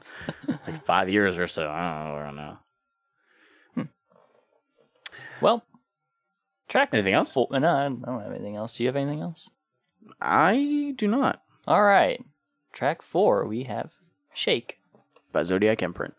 like 0.48 0.84
five 0.84 1.08
years 1.08 1.38
or 1.38 1.46
so. 1.46 1.68
I 1.68 1.80
don't 1.80 2.04
know. 2.04 2.16
I 2.16 2.24
don't 2.26 2.36
know. 2.36 3.88
well, 5.40 5.64
track. 6.68 6.90
Anything 6.92 7.14
else? 7.14 7.32
Four, 7.32 7.48
no, 7.50 7.56
I 7.68 7.84
don't 7.88 8.22
have 8.22 8.32
anything 8.32 8.56
else. 8.56 8.76
Do 8.76 8.84
you 8.84 8.88
have 8.88 8.96
anything 8.96 9.20
else? 9.22 9.50
I 10.20 10.94
do 10.96 11.06
not. 11.06 11.42
All 11.66 11.82
right. 11.82 12.22
Track 12.72 13.02
four, 13.02 13.46
we 13.46 13.64
have 13.64 13.90
Shake. 14.32 14.78
By 15.32 15.42
Zodiac 15.42 15.82
Imprint. 15.82 16.14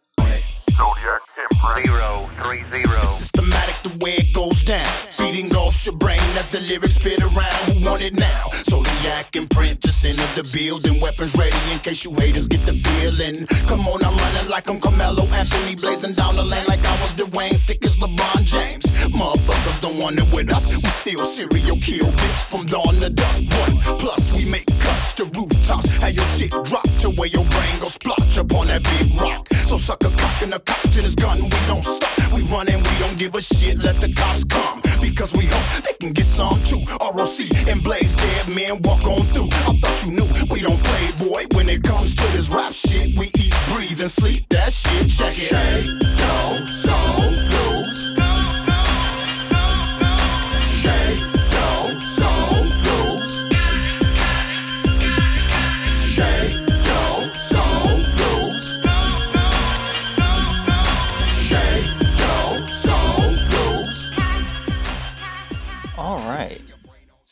Zodiac. 0.78 1.31
Zero, 1.62 2.28
three, 2.42 2.64
zero. 2.72 3.00
Systematic 3.02 3.76
the 3.84 4.04
way 4.04 4.14
it 4.14 4.34
goes 4.34 4.64
down. 4.64 4.84
Beating 5.20 5.56
off 5.56 5.86
your 5.86 5.96
brain 5.96 6.20
as 6.36 6.48
the 6.48 6.60
lyrics 6.62 6.96
spit 6.96 7.22
around. 7.22 7.54
Who 7.70 7.86
want 7.86 8.02
it 8.02 8.14
now? 8.14 8.48
Zodiac 8.64 9.36
and 9.36 9.48
print 9.48 9.80
just 9.80 10.04
enter 10.04 10.26
the 10.34 10.44
building. 10.52 11.00
Weapons 11.00 11.36
ready 11.36 11.56
in 11.72 11.78
case 11.80 12.04
you 12.04 12.14
haters 12.16 12.48
get 12.48 12.66
the 12.66 12.74
feeling. 12.74 13.46
Come 13.68 13.82
on, 13.88 14.04
I'm 14.04 14.18
running 14.18 14.50
like 14.50 14.70
I'm 14.72 14.80
Carmelo 14.80 15.26
Anthony. 15.26 15.76
Blazing 15.76 16.14
down 16.14 16.36
the 16.36 16.44
lane 16.44 16.66
like 16.68 16.84
I 16.84 17.00
was 17.00 17.14
Dwayne. 17.14 17.54
Sick 17.54 17.86
as 17.86 17.96
LeBron 17.98 18.44
James. 18.44 18.86
Motherfuckers 19.14 19.80
don't 19.82 20.00
want 20.00 20.18
it 20.18 20.34
with 20.34 20.52
us. 20.52 20.76
We 20.76 20.90
still 20.90 21.24
serial 21.24 21.78
kill 21.78 22.08
bitch 22.08 22.42
from 22.50 22.66
dawn 22.66 22.96
to 22.96 23.10
dusk. 23.10 23.44
One 23.62 23.78
plus 24.00 24.36
we 24.36 24.50
make 24.50 24.66
cuts 24.80 25.14
to 25.14 25.26
rooftops. 25.26 25.86
Have 25.98 26.16
your 26.16 26.26
shit 26.26 26.50
drop 26.66 26.90
to 27.02 27.12
where 27.12 27.30
your 27.30 27.46
brain 27.46 27.80
goes 27.80 27.94
splotch 27.94 28.38
up 28.40 28.52
on 28.54 28.68
that 28.68 28.82
big 28.84 29.14
rock. 29.22 29.48
So 29.68 29.78
suck 29.78 30.04
a 30.04 30.10
cock 30.10 30.42
and 30.42 30.54
a 30.54 30.60
cop 30.60 30.82
to 30.82 31.02
this 31.02 31.16
gun. 31.16 31.51
We 31.52 31.66
don't 31.68 31.84
stop. 31.84 32.12
We 32.34 32.44
run 32.44 32.68
and 32.70 32.82
we 32.86 32.98
don't 33.00 33.18
give 33.18 33.36
a 33.36 33.42
shit. 33.42 33.78
Let 33.78 34.00
the 34.00 34.14
cops 34.14 34.44
come. 34.44 34.82
Because 35.02 35.34
we 35.34 35.46
hope 35.46 35.84
they 35.84 35.94
can 35.94 36.14
get 36.14 36.26
some 36.26 36.62
too. 36.64 36.82
ROC 37.00 37.40
and 37.68 37.84
Blaze 37.84 38.16
dead 38.16 38.48
men 38.50 38.82
walk 38.84 39.06
on 39.06 39.26
through. 39.34 39.50
I 39.68 39.74
thought 39.82 40.06
you 40.06 40.12
knew 40.12 40.28
we 40.52 40.62
don't 40.62 40.82
play, 40.84 41.12
boy. 41.18 41.46
When 41.56 41.68
it 41.70 41.84
comes 41.84 42.16
to 42.16 42.28
this 42.32 42.50
rap 42.50 42.74
shit, 42.74 43.18
we 43.18 43.28
eat, 43.36 43.54
breathe, 43.68 44.02
and 44.02 44.12
sleep 44.12 44.48
that 44.50 44.72
shit. 44.72 45.10
Check 45.10 45.34
it. 45.38 45.52
Shake 45.52 45.86
your 46.20 46.68
soul 46.68 47.51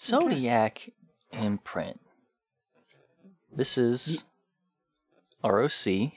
Zodiac 0.10 0.90
imprint. 1.32 2.00
This 3.56 3.78
is 3.78 4.26
ROC. 5.44 6.14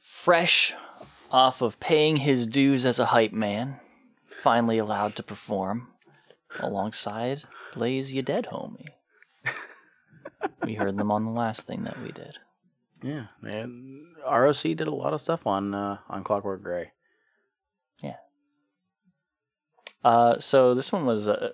Fresh 0.00 0.74
off 1.30 1.62
of 1.62 1.78
paying 1.78 2.16
his 2.16 2.48
dues 2.48 2.84
as 2.84 2.98
a 2.98 3.06
hype 3.06 3.32
man, 3.32 3.78
finally 4.28 4.78
allowed 4.78 5.14
to 5.14 5.22
perform 5.22 5.86
alongside 6.58 7.44
Blaze 7.74 8.12
Ya 8.12 8.22
Dead 8.22 8.48
Homie. 8.50 8.88
we 10.64 10.74
heard 10.74 10.96
them 10.96 11.12
on 11.12 11.24
the 11.24 11.30
last 11.30 11.68
thing 11.68 11.84
that 11.84 12.02
we 12.02 12.10
did. 12.10 12.38
Yeah, 13.04 13.26
man. 13.40 14.14
ROC 14.28 14.62
did 14.62 14.88
a 14.88 14.90
lot 14.90 15.12
of 15.12 15.20
stuff 15.20 15.46
on 15.46 15.74
uh, 15.74 15.98
on 16.08 16.24
Clockwork 16.24 16.64
Gray. 16.64 16.90
Yeah. 18.02 18.16
Uh, 20.02 20.40
so 20.40 20.74
this 20.74 20.90
one 20.90 21.06
was 21.06 21.28
a 21.28 21.52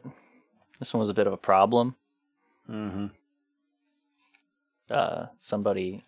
this 0.81 0.93
one 0.93 0.99
was 1.01 1.09
a 1.11 1.15
bit 1.15 1.29
of 1.29 1.33
a 1.33 1.37
problem. 1.37 1.95
Mm-hmm. 2.69 3.07
Uh, 4.91 5.27
somebody 5.39 6.05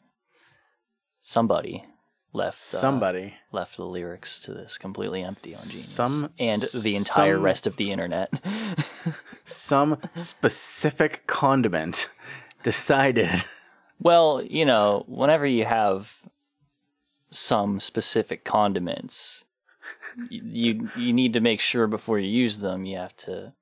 somebody 1.20 1.85
left 2.33 2.57
uh, 2.57 2.61
Somebody. 2.61 3.35
left 3.53 3.77
the 3.77 3.85
lyrics 3.85 4.41
to 4.43 4.53
this 4.55 4.77
completely 4.79 5.23
empty 5.23 5.51
on 5.55 5.61
Genius. 5.62 5.89
Some- 5.89 6.31
and 6.39 6.61
the 6.83 6.97
entire 6.97 7.37
some- 7.37 7.43
rest 7.45 7.66
of 7.68 7.77
the 7.77 7.93
internet. 7.93 8.33
Some 9.45 9.99
specific 10.14 11.27
condiment 11.27 12.09
decided. 12.62 13.45
well, 13.99 14.41
you 14.41 14.64
know, 14.64 15.05
whenever 15.09 15.45
you 15.45 15.64
have 15.64 16.23
some 17.29 17.81
specific 17.81 18.45
condiments, 18.45 19.45
you 20.31 20.89
you 20.97 21.12
need 21.12 21.33
to 21.33 21.41
make 21.41 21.59
sure 21.61 21.89
before 21.89 22.20
you 22.20 22.29
use 22.31 22.61
them 22.61 22.85
you 22.85 22.97
have 22.99 23.16
to 23.16 23.53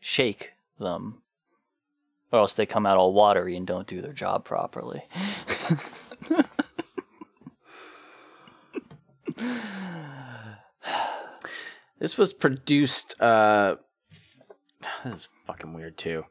shake 0.00 0.52
them, 0.78 1.22
or 2.32 2.40
else 2.40 2.54
they 2.54 2.66
come 2.66 2.86
out 2.86 2.96
all 2.96 3.12
watery 3.12 3.56
and 3.56 3.66
don't 3.66 3.86
do 3.86 4.00
their 4.00 4.12
job 4.12 4.44
properly. 4.44 5.04
this 11.98 12.18
was 12.18 12.32
produced. 12.32 13.20
Uh, 13.20 13.76
this 15.04 15.14
is 15.14 15.28
fucking 15.46 15.72
weird 15.72 15.96
too. 15.96 16.24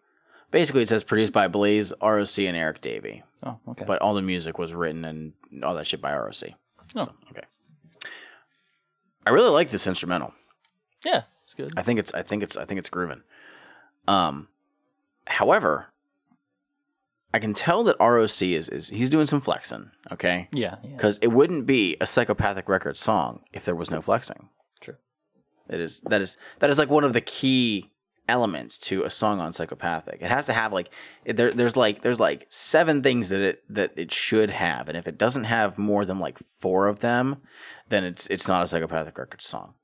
Basically, 0.52 0.82
it 0.82 0.90
says 0.90 1.04
produced 1.04 1.32
by 1.32 1.48
Blaze, 1.48 1.94
ROC, 2.02 2.40
and 2.40 2.58
Eric 2.58 2.82
Davey. 2.82 3.24
Oh, 3.44 3.60
okay. 3.70 3.86
But 3.86 4.02
all 4.02 4.16
the 4.16 4.22
music 4.22 4.58
was 4.58 4.74
written 4.74 5.06
and 5.06 5.34
all 5.64 5.76
that 5.76 5.86
shit 5.88 6.02
by 6.02 6.16
ROC. 6.16 6.34
Oh, 6.96 7.04
so, 7.04 7.14
okay. 7.30 7.44
I 9.26 9.30
really 9.30 9.52
like 9.52 9.70
this 9.70 9.86
instrumental. 9.86 10.34
Yeah, 11.06 11.24
it's 11.44 11.54
good. 11.54 11.72
I 11.78 11.84
think 11.84 12.00
it's 12.00 12.14
I 12.14 12.24
think 12.24 12.44
it's 12.44 12.58
I 12.58 12.66
think 12.66 12.80
it's 12.80 12.90
grooving. 12.90 13.22
Um 14.10 14.48
however, 15.28 15.88
I 17.34 17.40
can 17.40 17.54
tell 17.54 17.84
that 17.84 17.96
ROC 18.00 18.42
is 18.42 18.70
is 18.70 18.90
he's 18.90 19.10
doing 19.10 19.28
some 19.28 19.42
flexing, 19.42 19.92
okay? 20.12 20.48
yeah, 20.52 20.76
yeah. 20.84 20.90
Because 20.96 21.18
it 21.20 21.28
wouldn't 21.28 21.66
be 21.68 21.96
a 22.02 22.06
psychopathic 22.06 22.68
record 22.68 22.98
song 22.98 23.42
if 23.54 23.64
there 23.66 23.76
was 23.76 23.92
no 23.92 24.02
flexing. 24.02 24.50
True. 24.82 24.96
It 25.70 25.80
is 25.80 26.02
that 26.02 26.22
is 26.22 26.38
that 26.60 26.70
is 26.70 26.80
like 26.80 26.90
one 26.90 27.04
of 27.04 27.14
the 27.14 27.22
key 27.22 27.92
elements 28.28 28.78
to 28.78 29.04
a 29.04 29.10
song 29.10 29.40
on 29.40 29.52
psychopathic. 29.54 30.22
It 30.22 30.30
has 30.30 30.46
to 30.48 30.54
have 30.54 30.72
like 30.74 30.90
there, 31.26 31.52
there's 31.52 31.76
like 31.78 32.02
there's 32.02 32.20
like 32.20 32.46
seven 32.50 33.02
things 33.04 33.30
that 33.30 33.42
it 33.42 33.64
that 33.70 33.92
it 33.96 34.12
should 34.12 34.50
have, 34.52 34.88
and 34.88 34.98
if 34.98 35.08
it 35.08 35.18
doesn't 35.18 35.44
have 35.46 35.78
more 35.78 36.06
than 36.06 36.18
like 36.20 36.40
four 36.60 36.88
of 36.88 37.00
them, 37.00 37.38
then 37.90 38.04
it's 38.04 38.26
it's 38.28 38.48
not 38.48 38.64
a 38.64 38.68
psychopathic 38.68 39.18
record 39.18 39.42
song. 39.44 39.76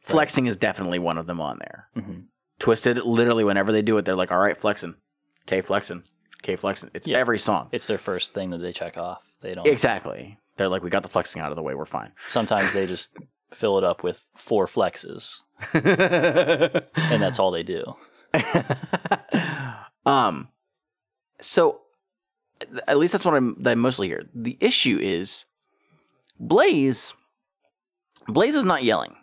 Flexing 0.00 0.46
is 0.46 0.56
definitely 0.56 0.98
one 0.98 1.18
of 1.18 1.26
them 1.26 1.40
on 1.40 1.58
there. 1.58 1.88
Mhm. 1.96 2.24
Twiztid, 2.60 3.04
literally, 3.04 3.44
whenever 3.44 3.72
they 3.72 3.82
do 3.82 3.96
it, 3.98 4.04
they're 4.04 4.14
like, 4.16 4.30
"All 4.32 4.38
right, 4.38 4.56
flexing, 4.56 4.94
okay, 5.46 5.60
flexing, 5.60 6.04
okay, 6.42 6.56
flexing." 6.56 6.90
It's 6.94 7.06
Yeah. 7.06 7.18
every 7.18 7.38
song. 7.38 7.68
It's 7.72 7.86
their 7.86 7.98
first 7.98 8.32
thing 8.34 8.50
that 8.50 8.58
they 8.58 8.72
check 8.72 8.96
off. 8.96 9.22
They 9.40 9.54
don't. 9.54 9.66
Exactly. 9.66 10.38
They're 10.56 10.68
like, 10.68 10.82
"We 10.82 10.90
got 10.90 11.02
the 11.02 11.08
flexing 11.08 11.42
out 11.42 11.50
of 11.50 11.56
the 11.56 11.62
way. 11.62 11.74
We're 11.74 11.84
fine." 11.84 12.12
Sometimes 12.28 12.72
they 12.72 12.86
just 12.86 13.16
fill 13.52 13.76
it 13.78 13.84
up 13.84 14.02
with 14.04 14.24
four 14.36 14.66
flexes, 14.66 15.40
and 15.72 17.22
that's 17.22 17.38
all 17.38 17.50
they 17.50 17.62
do. 17.64 17.82
um, 20.06 20.48
so 21.40 21.80
at 22.86 22.98
least 22.98 23.12
that's 23.12 23.24
what 23.24 23.34
I'm 23.34 23.62
that 23.62 23.72
I 23.72 23.74
mostly 23.74 24.08
hear. 24.08 24.28
The 24.34 24.56
issue 24.60 24.98
is 25.00 25.44
Blaze. 26.38 27.14
Blaze 28.28 28.56
is 28.56 28.64
not 28.64 28.84
yelling. 28.84 29.16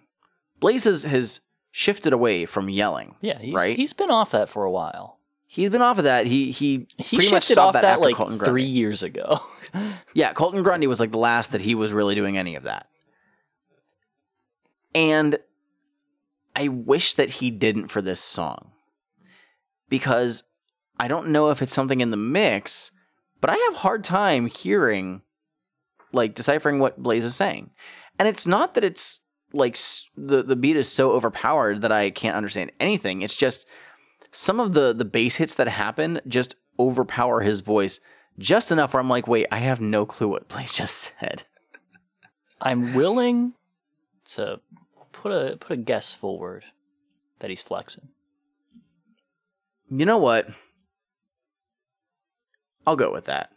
Blaze 0.59 0.83
has, 0.83 1.03
has 1.03 1.41
shifted 1.71 2.13
away 2.13 2.45
from 2.45 2.69
yelling. 2.69 3.15
Yeah, 3.21 3.39
he's, 3.39 3.53
right. 3.53 3.75
he's 3.75 3.93
been 3.93 4.11
off 4.11 4.31
that 4.31 4.49
for 4.49 4.63
a 4.63 4.71
while. 4.71 5.17
he's 5.47 5.69
been 5.69 5.81
off 5.81 5.97
of 5.97 6.03
that. 6.03 6.27
He 6.27 6.51
he 6.51 6.87
He 6.97 7.17
pretty 7.17 7.31
much 7.31 7.43
shifted 7.43 7.53
stopped 7.53 7.67
off 7.67 7.73
that, 7.73 7.81
that, 7.81 8.07
after 8.07 8.23
like 8.23 8.45
three 8.45 8.63
years 8.63 9.03
ago. 9.03 9.41
Yeah, 10.13 10.33
Colton 10.33 10.63
Grundy 10.63 10.85
was 10.85 10.99
like 10.99 11.11
the 11.11 11.17
last 11.17 11.53
that 11.53 11.61
he 11.61 11.75
was 11.75 11.93
really 11.93 12.13
doing 12.13 12.37
any 12.37 12.55
of 12.55 12.63
that. 12.63 12.87
And 14.93 15.39
I 16.53 16.67
wish 16.67 17.13
that 17.13 17.29
he 17.29 17.51
didn't 17.51 17.87
for 17.87 18.01
this 18.01 18.19
song. 18.19 18.71
Because 19.87 20.43
I 20.99 21.07
don't 21.07 21.29
know 21.29 21.51
if 21.51 21.61
it's 21.61 21.73
something 21.73 22.01
in 22.01 22.11
the 22.11 22.17
mix, 22.17 22.91
but 23.39 23.49
I 23.49 23.55
have 23.55 23.75
hard 23.75 24.03
time 24.03 24.47
hearing 24.47 25.21
like 26.11 26.35
deciphering 26.35 26.79
what 26.79 27.01
Blaze 27.01 27.23
is 27.23 27.35
saying. 27.35 27.71
And 28.19 28.27
it's 28.27 28.45
not 28.45 28.73
that 28.73 28.83
it's 28.83 29.20
like 29.53 29.77
the 30.15 30.43
the 30.43 30.55
beat 30.55 30.77
is 30.77 30.89
so 30.91 31.11
overpowered 31.11 31.81
that 31.81 31.91
I 31.91 32.09
can't 32.09 32.35
understand 32.35 32.71
anything. 32.79 33.21
It's 33.21 33.35
just 33.35 33.67
some 34.31 34.59
of 34.59 34.73
the 34.73 34.93
the 34.93 35.05
bass 35.05 35.35
hits 35.37 35.55
that 35.55 35.67
happen 35.67 36.21
just 36.27 36.55
overpower 36.79 37.41
his 37.41 37.61
voice 37.61 37.99
just 38.39 38.71
enough 38.71 38.93
where 38.93 39.01
I'm 39.01 39.09
like, 39.09 39.27
wait, 39.27 39.47
I 39.51 39.59
have 39.59 39.81
no 39.81 40.05
clue 40.05 40.29
what 40.29 40.47
Blaze 40.47 40.73
just 40.75 41.11
said. 41.19 41.43
I'm 42.61 42.93
willing 42.93 43.53
to 44.33 44.59
put 45.11 45.31
a 45.31 45.57
put 45.57 45.71
a 45.71 45.77
guess 45.77 46.13
forward 46.13 46.65
that 47.39 47.49
he's 47.49 47.61
flexing. 47.61 48.09
You 49.89 50.05
know 50.05 50.19
what? 50.19 50.47
I'll 52.87 52.95
go 52.95 53.11
with 53.11 53.25
that. 53.25 53.51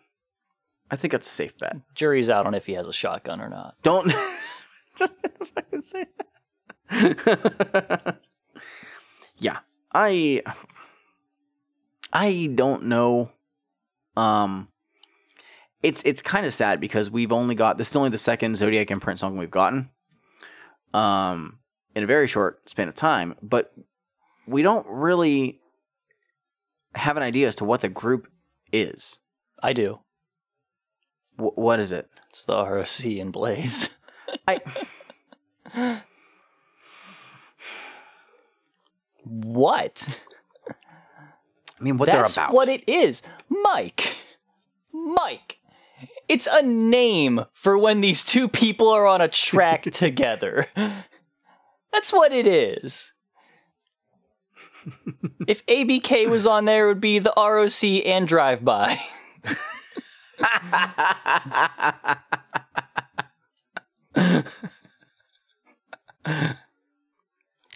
I 0.91 0.97
think 0.97 1.13
that's 1.13 1.29
a 1.29 1.31
safe 1.31 1.57
bet. 1.59 1.77
Jury's 1.95 2.29
out 2.29 2.47
on 2.47 2.55
if 2.55 2.67
he 2.67 2.73
has 2.73 2.89
a 2.89 2.93
shotgun 2.93 3.41
or 3.41 3.49
not. 3.49 3.77
Don't 3.83 4.13
just 4.97 5.13
fucking 5.55 5.83
say 5.83 6.07
that. 6.91 8.19
yeah, 9.39 9.59
I 9.93 10.43
I 12.13 12.51
don't 12.55 12.85
know. 12.85 13.31
Um, 14.17 14.69
it's 15.83 16.03
it's 16.05 16.23
kind 16.23 16.47
of 16.47 16.55
sad 16.55 16.81
because 16.81 17.11
we've 17.11 17.33
only 17.33 17.55
got 17.55 17.79
this 17.79 17.91
is 17.91 17.97
only 17.97 18.11
the 18.11 18.19
second 18.19 18.57
Zodiac 18.57 18.91
imprint 18.91 19.19
song 19.19 19.37
we've 19.37 19.51
gotten. 19.51 19.91
Um, 20.93 21.59
in 21.95 22.05
a 22.05 22.07
very 22.07 22.29
short 22.29 22.69
span 22.69 22.89
of 22.89 22.95
time, 22.95 23.35
but 23.43 23.75
we 24.47 24.63
don't 24.63 24.87
really 24.87 25.61
have 26.95 27.17
an 27.17 27.23
idea 27.23 27.49
as 27.49 27.57
to 27.57 27.65
what 27.65 27.81
the 27.81 27.89
group 27.89 28.29
is. 28.73 29.19
I 29.63 29.73
do. 29.73 30.01
Wh- 31.37 31.59
what 31.59 31.81
is 31.81 31.93
it? 31.93 32.09
It's 32.31 32.45
the 32.45 32.55
ROC 32.55 33.05
and 33.21 33.33
Blaze. 33.33 33.89
I 34.47 34.61
What? 39.25 40.21
I 40.69 41.83
mean, 41.83 41.97
what 41.97 42.07
That's 42.07 42.35
they're 42.35 42.45
about. 42.45 42.53
That's 42.53 42.55
what 42.55 42.69
it 42.69 42.89
is. 42.89 43.23
Mike. 43.49 44.17
Mike. 44.93 45.59
It's 46.29 46.47
a 46.51 46.63
name 46.63 47.45
for 47.53 47.77
when 47.77 48.01
these 48.01 48.25
two 48.25 48.49
people 48.49 48.89
are 48.89 49.07
on 49.07 49.21
a 49.21 49.29
track 49.29 49.83
together. 49.93 50.69
That's 51.93 52.13
what 52.13 52.33
it 52.33 52.47
is. 52.47 53.13
if 55.47 55.65
ABK 55.67 56.29
was 56.29 56.47
on 56.47 56.65
there, 56.65 56.87
it 56.87 56.89
would 56.89 57.01
be 57.01 57.19
the 57.19 57.33
ROC 57.37 57.85
and 58.07 58.29
Drive 58.29 58.65
By. 58.65 59.01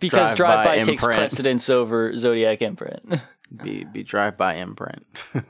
because 0.01 0.34
Drive-by 0.34 0.76
takes 0.76 0.89
imprint. 0.89 1.18
precedence 1.18 1.68
over 1.68 2.16
Zodiac 2.16 2.62
Imprint. 2.62 3.20
be 3.62 3.84
be 3.84 4.03
drive 4.03 4.36
by 4.36 4.57
imprint. 4.57 5.07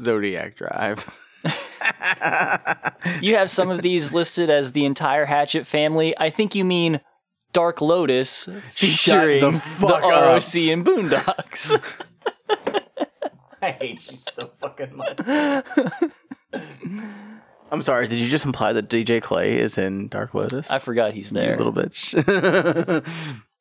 Zodiac 0.00 0.56
Drive. 0.56 1.08
You 3.20 3.36
have 3.36 3.50
some 3.50 3.70
of 3.70 3.82
these 3.82 4.12
listed 4.12 4.50
as 4.50 4.72
the 4.72 4.84
entire 4.84 5.26
Hatchet 5.26 5.64
family. 5.66 6.16
I 6.18 6.30
think 6.30 6.56
you 6.56 6.64
mean 6.64 7.00
Dark 7.52 7.80
Lotus 7.80 8.48
featuring 8.72 9.40
the 9.40 9.50
the. 9.78 9.86
ROC 9.86 10.56
and 10.56 10.84
Boondox. 10.84 11.80
I 13.62 13.70
hate 13.70 14.10
you 14.10 14.18
so 14.18 14.50
fucking 14.58 14.96
much. 14.96 15.18
I'm 17.72 17.82
sorry. 17.82 18.06
Did 18.06 18.18
you 18.18 18.28
just 18.28 18.44
imply 18.44 18.72
that 18.72 18.88
DJ 18.88 19.20
Clay 19.20 19.54
is 19.58 19.76
in 19.78 20.08
Dark 20.08 20.34
Lotus? 20.34 20.70
I 20.70 20.78
forgot 20.78 21.12
he's 21.14 21.32
You 21.32 21.38
there. 21.40 21.56
little 21.56 21.72
bitch. 21.72 22.14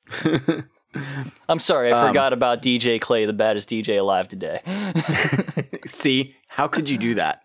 I'm 1.50 1.60
sorry, 1.60 1.92
Um, 1.92 2.04
I 2.06 2.08
forgot 2.08 2.32
about 2.34 2.62
DJ 2.62 3.02
Clay, 3.02 3.26
the 3.26 3.34
baddest 3.34 3.70
DJ 3.70 4.00
alive 4.00 4.28
today. 4.28 4.62
See, 5.86 6.36
how 6.48 6.68
could 6.68 6.90
you 6.90 6.98
do 6.98 7.16
that? 7.16 7.44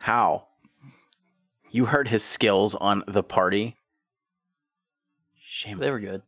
How? 0.00 0.46
You 1.70 1.84
heard 1.86 2.08
his 2.08 2.24
skills 2.24 2.74
on 2.74 3.04
the 3.06 3.22
party. 3.22 3.76
Shame. 5.40 5.78
They 5.78 5.90
were 5.90 6.00
good. 6.00 6.22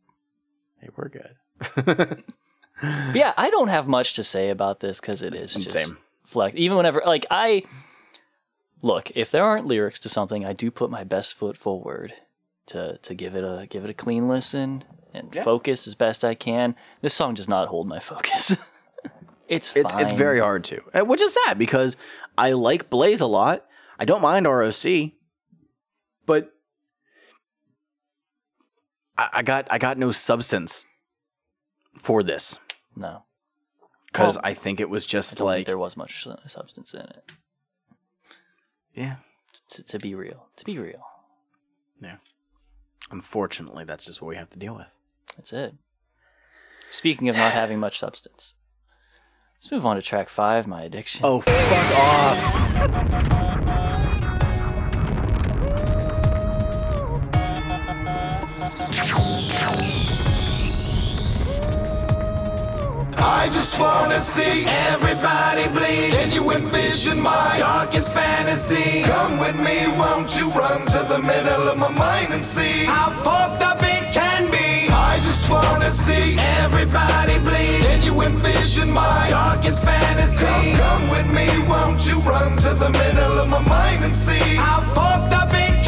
They 0.81 0.89
were 0.95 1.09
good. 1.09 2.23
Yeah, 3.13 3.33
I 3.37 3.49
don't 3.49 3.69
have 3.69 3.87
much 3.87 4.13
to 4.15 4.23
say 4.23 4.49
about 4.49 4.79
this 4.81 4.99
because 5.01 5.21
it 5.21 5.33
is 5.33 5.53
just 5.53 5.71
Same. 5.71 5.97
flex. 6.25 6.55
Even 6.57 6.77
whenever, 6.77 7.01
like, 7.05 7.25
I 7.31 7.63
look 8.83 9.11
if 9.15 9.31
there 9.31 9.43
aren't 9.43 9.65
lyrics 9.65 9.99
to 10.01 10.09
something, 10.09 10.45
I 10.45 10.53
do 10.53 10.69
put 10.69 10.91
my 10.91 11.03
best 11.03 11.33
foot 11.33 11.57
forward 11.57 12.13
to 12.67 12.99
to 12.99 13.13
give 13.15 13.35
it 13.35 13.43
a 13.43 13.65
give 13.67 13.83
it 13.83 13.89
a 13.89 13.93
clean 13.95 14.27
listen 14.27 14.83
and 15.13 15.33
focus 15.43 15.87
as 15.87 15.95
best 15.95 16.23
I 16.23 16.35
can. 16.35 16.75
This 17.01 17.15
song 17.15 17.33
does 17.33 17.49
not 17.49 17.69
hold 17.69 17.87
my 17.87 17.99
focus. 17.99 18.55
it's 19.47 19.75
It's 19.75 19.93
it's 19.95 20.13
very 20.13 20.39
hard 20.39 20.63
to, 20.65 20.81
which 21.05 21.21
is 21.21 21.35
sad 21.45 21.57
because 21.57 21.97
I 22.37 22.51
like 22.51 22.89
Blaze 22.89 23.21
a 23.21 23.25
lot. 23.25 23.65
I 23.97 24.05
don't 24.05 24.21
mind 24.21 24.45
ROC, 24.45 25.11
but 26.25 26.51
I, 29.17 29.29
I 29.33 29.41
got 29.43 29.67
I 29.71 29.77
got 29.77 29.97
no 29.97 30.11
substance 30.11 30.85
for 31.95 32.23
this 32.23 32.57
no. 32.95 33.23
because 34.07 34.35
Well, 34.35 34.45
I 34.45 34.53
think 34.55 34.79
it 34.79 34.89
was 34.89 35.05
I 35.05 35.07
just 35.07 35.39
like 35.39 35.65
there 35.67 35.77
was 35.77 35.95
much 35.95 36.27
substance 36.47 36.93
in 36.93 37.01
it. 37.01 37.31
Yeah. 38.93 39.15
To, 39.69 39.83
to 39.83 39.99
be 39.99 40.15
real, 40.15 40.47
to 40.55 40.65
be 40.65 40.79
real, 40.79 41.03
Yeah. 42.01 42.15
Unfortunately, 43.11 43.83
that's 43.83 44.05
just 44.05 44.21
what 44.21 44.29
we 44.29 44.35
have 44.35 44.49
to 44.51 44.57
deal 44.59 44.75
with. 44.75 44.95
that's 45.35 45.53
it. 45.53 45.75
Speaking 46.89 47.29
of 47.29 47.35
not 47.35 47.51
having 47.51 47.79
much 47.79 47.99
substance, 47.99 48.55
let's 49.57 49.71
move 49.71 49.85
on 49.85 49.95
to 49.95 50.01
track 50.01 50.29
five. 50.29 50.65
My 50.67 50.83
addiction. 50.83 51.21
Oh 51.23 51.41
fuck 51.41 51.97
off! 51.97 53.59
Wanna 63.83 64.19
see 64.19 64.65
everybody 64.93 65.67
bleed. 65.67 66.13
And 66.21 66.31
you 66.31 66.43
envision 66.51 67.19
my 67.19 67.55
darkest 67.57 68.11
fantasy. 68.13 69.03
Come 69.03 69.37
with 69.37 69.57
me, 69.57 69.87
won't 69.99 70.29
you 70.37 70.49
run 70.51 70.85
to 70.95 70.99
the 71.13 71.19
middle 71.19 71.67
of 71.71 71.77
my 71.77 71.89
mind 71.89 72.33
and 72.33 72.45
see 72.45 72.85
how 72.85 73.09
fucked 73.25 73.61
up 73.61 73.81
it 73.81 74.05
can 74.13 74.49
be. 74.51 74.69
I 75.11 75.19
just 75.19 75.49
wanna 75.49 75.91
see 75.91 76.37
everybody 76.63 77.37
bleed. 77.39 77.85
And 77.91 78.03
you 78.03 78.13
envision 78.21 78.91
my 78.91 79.27
darkest 79.29 79.83
fantasy. 79.83 80.45
Come, 80.45 80.77
come 80.83 81.05
with 81.15 81.29
me, 81.37 81.47
won't 81.67 82.05
you 82.07 82.17
run 82.19 82.55
to 82.65 82.71
the 82.83 82.91
middle 83.01 83.39
of 83.43 83.47
my 83.49 83.63
mind 83.77 84.05
and 84.05 84.15
see 84.15 84.55
how 84.65 84.79
fucked 84.95 85.33
up 85.33 85.49
it 85.51 85.55
can 85.55 85.77
be. 85.77 85.82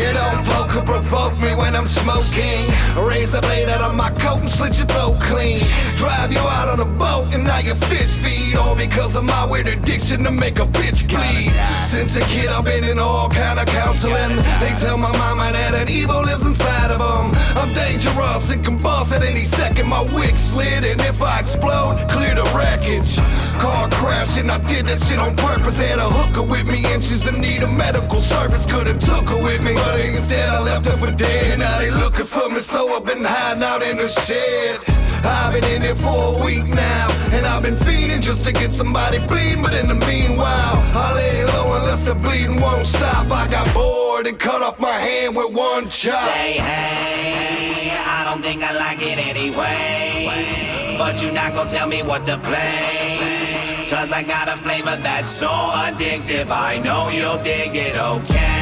You 0.00 0.12
don't 0.14 0.42
poke 0.46 0.76
or 0.76 0.82
provoke 0.82 1.38
me 1.38 1.54
when 1.54 1.76
I'm 1.76 1.86
smoking. 1.86 2.64
Raise 2.96 3.34
a 3.34 3.40
blade 3.42 3.68
out 3.68 3.82
of 3.82 3.94
my 3.94 4.10
coat 4.10 4.40
and 4.40 4.48
slit 4.48 4.78
your 4.78 4.86
throat 4.86 5.20
clean. 5.20 5.60
Drive 5.94 6.32
you 6.32 6.40
out 6.40 6.68
on 6.68 6.80
a 6.80 6.90
boat 6.98 7.34
and 7.34 7.44
now 7.44 7.58
you 7.58 7.74
fish 7.74 8.14
feed. 8.16 8.56
All 8.56 8.74
because 8.74 9.14
of 9.14 9.24
my 9.24 9.44
weird 9.44 9.68
addiction 9.68 10.24
to 10.24 10.30
make 10.30 10.58
a 10.58 10.64
bitch 10.64 11.06
bleed. 11.06 11.52
Since 11.84 12.16
a 12.16 12.24
kid 12.32 12.48
I've 12.48 12.64
been 12.64 12.84
in 12.84 12.98
all 12.98 13.28
kind 13.28 13.58
of 13.58 13.66
counseling. 13.66 14.36
They 14.58 14.72
tell 14.80 14.96
my 14.96 15.12
mama 15.18 15.52
that 15.52 15.74
an 15.74 15.90
evil 15.90 16.22
lives 16.22 16.46
inside 16.46 16.90
of 16.90 16.98
them. 16.98 17.36
I'm 17.60 17.68
dangerous 17.74 18.50
and 18.50 18.64
can 18.64 18.78
bust 18.78 19.12
at 19.12 19.22
any 19.22 19.44
second. 19.44 19.86
My 19.86 20.02
wig 20.14 20.38
slid 20.38 20.82
and 20.84 21.00
if 21.02 21.20
I 21.20 21.40
explode, 21.40 21.98
clear 22.08 22.34
the 22.34 22.48
wreckage. 22.56 23.16
Car 23.60 23.90
crash 23.90 24.38
and 24.38 24.50
I 24.50 24.58
did 24.64 24.86
that 24.86 25.02
shit 25.02 25.18
on 25.18 25.36
purpose. 25.36 25.78
Had 25.78 25.98
a 25.98 26.08
hooker 26.08 26.42
with 26.42 26.66
me 26.66 26.86
and 26.86 27.04
she's 27.04 27.26
in 27.28 27.38
need 27.40 27.62
of 27.62 27.72
medical 27.72 28.20
service. 28.20 28.64
Could've 28.64 28.98
took 28.98 29.28
her 29.28 29.42
with 29.44 29.60
me, 29.60 29.74
but 29.74 29.89
instead 29.98 30.48
I 30.48 30.60
left 30.60 30.86
her 30.86 30.96
for 30.96 31.10
dead. 31.10 31.58
Now 31.58 31.78
they 31.78 31.90
looking 31.90 32.26
for 32.26 32.48
me, 32.48 32.60
so 32.60 32.94
I've 32.94 33.04
been 33.04 33.24
hiding 33.24 33.62
out 33.62 33.82
in 33.82 33.96
the 33.96 34.08
shed. 34.08 34.80
I've 35.24 35.52
been 35.52 35.64
in 35.64 35.82
it 35.82 35.96
for 35.98 36.34
a 36.34 36.44
week 36.44 36.66
now, 36.66 37.08
and 37.32 37.46
I've 37.46 37.62
been 37.62 37.76
fiending 37.76 38.22
just 38.22 38.44
to 38.44 38.52
get 38.52 38.72
somebody 38.72 39.18
bleeding. 39.26 39.62
But 39.62 39.74
in 39.74 39.88
the 39.88 39.94
meanwhile, 40.06 40.76
I 40.94 41.14
lay 41.14 41.44
low 41.44 41.74
unless 41.74 42.02
the 42.04 42.14
bleeding 42.14 42.60
won't 42.60 42.86
stop. 42.86 43.30
I 43.30 43.48
got 43.48 43.72
bored 43.74 44.26
and 44.26 44.38
cut 44.38 44.62
off 44.62 44.78
my 44.78 44.92
hand 44.92 45.36
with 45.36 45.52
one 45.52 45.88
chop. 45.88 46.28
Say 46.34 46.52
hey, 46.52 47.90
I 48.06 48.24
don't 48.24 48.42
think 48.42 48.62
I 48.62 48.72
like 48.72 49.02
it 49.02 49.18
anyway. 49.18 50.96
But 50.98 51.22
you 51.22 51.32
not 51.32 51.54
gonna 51.54 51.70
tell 51.70 51.88
me 51.88 52.02
what 52.02 52.26
to 52.26 52.38
play. 52.38 53.86
Cause 53.90 54.12
I 54.12 54.22
got 54.22 54.48
a 54.48 54.56
flavor 54.58 54.96
that's 54.96 55.30
so 55.30 55.48
addictive. 55.48 56.48
I 56.50 56.78
know 56.78 57.08
you'll 57.08 57.42
dig 57.42 57.74
it, 57.74 57.96
okay. 57.96 58.59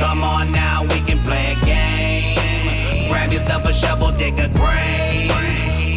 Come 0.00 0.24
on 0.24 0.50
now, 0.50 0.82
we 0.84 1.00
can 1.02 1.22
play 1.24 1.52
a 1.52 1.64
game. 1.64 3.10
Grab 3.10 3.30
yourself 3.30 3.66
a 3.66 3.72
shovel, 3.72 4.10
dig 4.12 4.38
a 4.38 4.48
grave. 4.48 5.30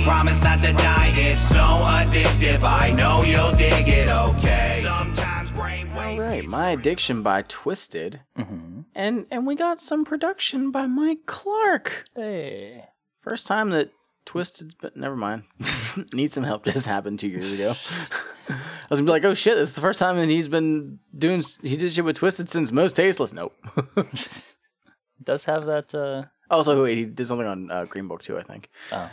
Promise 0.04 0.44
not 0.44 0.62
to 0.62 0.74
die, 0.74 1.14
it's 1.16 1.42
so 1.42 1.56
addictive. 1.56 2.64
I 2.64 2.92
know 2.92 3.24
you'll 3.24 3.54
dig 3.54 3.88
it, 3.88 4.10
okay. 4.10 4.82
Sometimes 4.84 5.52
brainwaves. 5.52 5.96
All 5.96 6.20
right, 6.20 6.46
My 6.46 6.72
Addiction 6.72 7.24
by 7.24 7.44
Twiztid. 7.44 8.20
Mm-hmm. 8.38 8.82
And 8.94 9.26
and 9.32 9.48
we 9.48 9.56
got 9.56 9.80
some 9.80 10.04
production 10.04 10.70
by 10.70 10.86
Mike 10.86 11.26
Clark. 11.26 12.04
Hey. 12.14 12.84
First 13.22 13.48
time 13.48 13.70
that 13.70 13.92
Twiztid, 14.26 14.74
but 14.82 14.98
never 14.98 15.16
mind. 15.16 15.44
Need 16.14 16.34
some 16.34 16.44
help 16.44 16.66
just 16.66 16.88
happened 16.88 17.20
two 17.20 17.30
years 17.30 17.54
ago. 17.54 17.74
I 18.50 18.56
was 18.90 19.00
gonna 19.00 19.08
be 19.08 19.12
like, 19.12 19.26
oh 19.26 19.34
shit, 19.34 19.56
this 19.56 19.70
is 19.70 19.76
the 19.76 19.82
first 19.82 20.00
time 20.00 20.18
that 20.18 20.30
he's 20.30 20.48
been 20.48 21.00
doing. 21.18 21.44
He 21.62 21.78
did 21.78 21.94
shit 21.94 22.04
with 22.06 22.20
Twiztid 22.20 22.50
since 22.50 22.72
Mostasteless. 22.72 23.34
Nope. 23.34 23.56
does 25.24 25.46
have 25.46 25.66
that. 25.68 25.94
Uh, 25.96 26.24
also, 26.50 26.84
wait, 26.84 26.98
he 26.98 27.06
did 27.06 27.28
something 27.28 27.48
on 27.48 27.72
uh, 27.72 27.86
Green 27.86 28.08
Book 28.08 28.22
too, 28.22 28.38
I 28.38 28.44
think. 28.44 28.70
oh. 28.92 29.10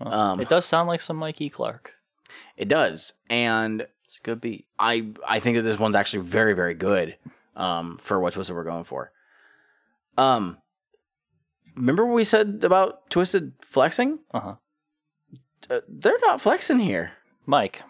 Well, 0.00 0.12
Um, 0.12 0.40
it 0.40 0.48
does 0.48 0.64
sound 0.64 0.88
like 0.88 1.00
some 1.00 1.16
Mikey 1.16 1.48
Clark. 1.50 1.92
It 2.56 2.68
does, 2.68 3.12
and 3.28 3.86
It's 4.04 4.18
a 4.18 4.22
good 4.22 4.40
beat. 4.40 4.66
I 4.78 5.08
I 5.26 5.38
think 5.40 5.56
that 5.56 5.62
this 5.62 5.78
one's 5.78 5.96
actually 5.96 6.24
very 6.24 6.54
very 6.54 6.74
good 6.74 7.16
um, 7.56 7.98
for 8.00 8.18
what 8.20 8.34
Twiztid 8.34 8.54
we're 8.54 8.64
going 8.64 8.84
for. 8.84 9.12
Um, 10.18 10.58
remember 11.76 12.04
what 12.06 12.14
we 12.14 12.24
said 12.24 12.62
about 12.64 13.08
Twiztid 13.10 13.52
flexing? 13.62 14.18
Uh 14.32 14.40
huh. 14.40 14.54
Uh, 15.70 15.80
they're 15.88 16.18
not 16.22 16.40
flexing 16.40 16.80
here. 16.80 17.12
Mike. 17.46 17.82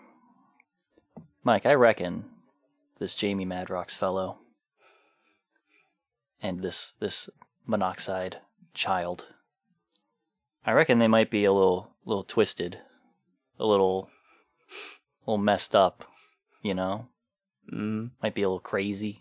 Mike, 1.45 1.67
I 1.67 1.75
reckon 1.75 2.25
this 2.99 3.15
Jamie 3.15 3.47
Madrox 3.47 3.99
fellow 3.99 4.39
and 6.41 6.61
this 6.63 6.93
this 7.01 7.29
monoxide 7.67 8.39
child. 8.75 9.27
I 10.65 10.73
reckon 10.73 10.99
they 10.99 11.09
might 11.09 11.31
be 11.31 11.45
a 11.45 11.53
little 11.53 11.91
little 12.05 12.23
twisted, 12.23 12.79
a 13.59 13.67
little 13.67 14.09
little 15.27 15.39
messed 15.39 15.75
up, 15.75 16.05
you 16.63 16.75
know? 16.75 17.09
Mm, 17.73 18.11
Might 18.23 18.35
be 18.35 18.43
a 18.43 18.49
little 18.49 18.61
crazy, 18.61 19.21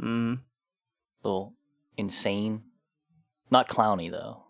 mm. 0.00 0.38
a 0.38 1.28
little 1.28 1.54
insane. 1.96 2.62
Not 3.50 3.68
clowny 3.68 4.10
though. 4.10 4.44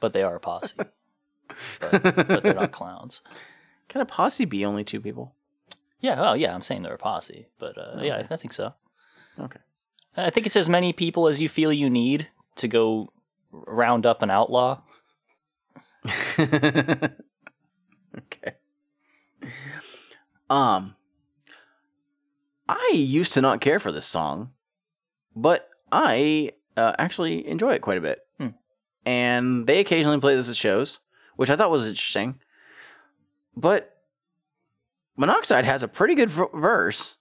But 0.00 0.12
they 0.12 0.22
are 0.22 0.36
a 0.36 0.40
posse. 0.40 0.74
but, 1.80 2.02
but 2.02 2.42
they're 2.42 2.54
not 2.54 2.72
clowns. 2.72 3.22
Can 3.88 4.00
a 4.00 4.06
posse 4.06 4.44
be 4.44 4.64
only 4.64 4.84
two 4.84 5.00
people? 5.00 5.34
Yeah, 6.04 6.16
oh 6.18 6.34
yeah, 6.34 6.54
I'm 6.54 6.60
saying 6.60 6.82
they're 6.82 6.92
a 6.92 6.98
posse, 6.98 7.46
but 7.58 7.78
uh, 7.78 8.02
yeah, 8.02 8.16
I, 8.30 8.34
I 8.34 8.36
think 8.36 8.52
so. 8.52 8.74
Okay. 9.40 9.60
I 10.18 10.28
think 10.28 10.44
it's 10.44 10.54
as 10.54 10.68
many 10.68 10.92
people 10.92 11.28
as 11.28 11.40
you 11.40 11.48
feel 11.48 11.72
you 11.72 11.88
need 11.88 12.28
to 12.56 12.68
go 12.68 13.10
round 13.50 14.04
up 14.04 14.20
an 14.20 14.28
outlaw. 14.28 14.82
okay. 16.38 17.08
Um, 20.50 20.94
I 22.68 22.90
used 22.92 23.32
to 23.32 23.40
not 23.40 23.62
care 23.62 23.80
for 23.80 23.90
this 23.90 24.04
song, 24.04 24.50
but 25.34 25.70
I 25.90 26.50
uh, 26.76 26.92
actually 26.98 27.48
enjoy 27.48 27.72
it 27.72 27.80
quite 27.80 27.96
a 27.96 28.02
bit. 28.02 28.18
Hmm. 28.38 28.48
And 29.06 29.66
they 29.66 29.80
occasionally 29.80 30.20
play 30.20 30.36
this 30.36 30.50
at 30.50 30.56
shows, 30.56 30.98
which 31.36 31.48
I 31.48 31.56
thought 31.56 31.70
was 31.70 31.88
interesting. 31.88 32.40
But 33.56 33.93
Monoxide 35.16 35.64
has 35.64 35.82
a 35.82 35.88
pretty 35.88 36.14
good 36.14 36.30
v- 36.30 36.44
verse. 36.54 37.16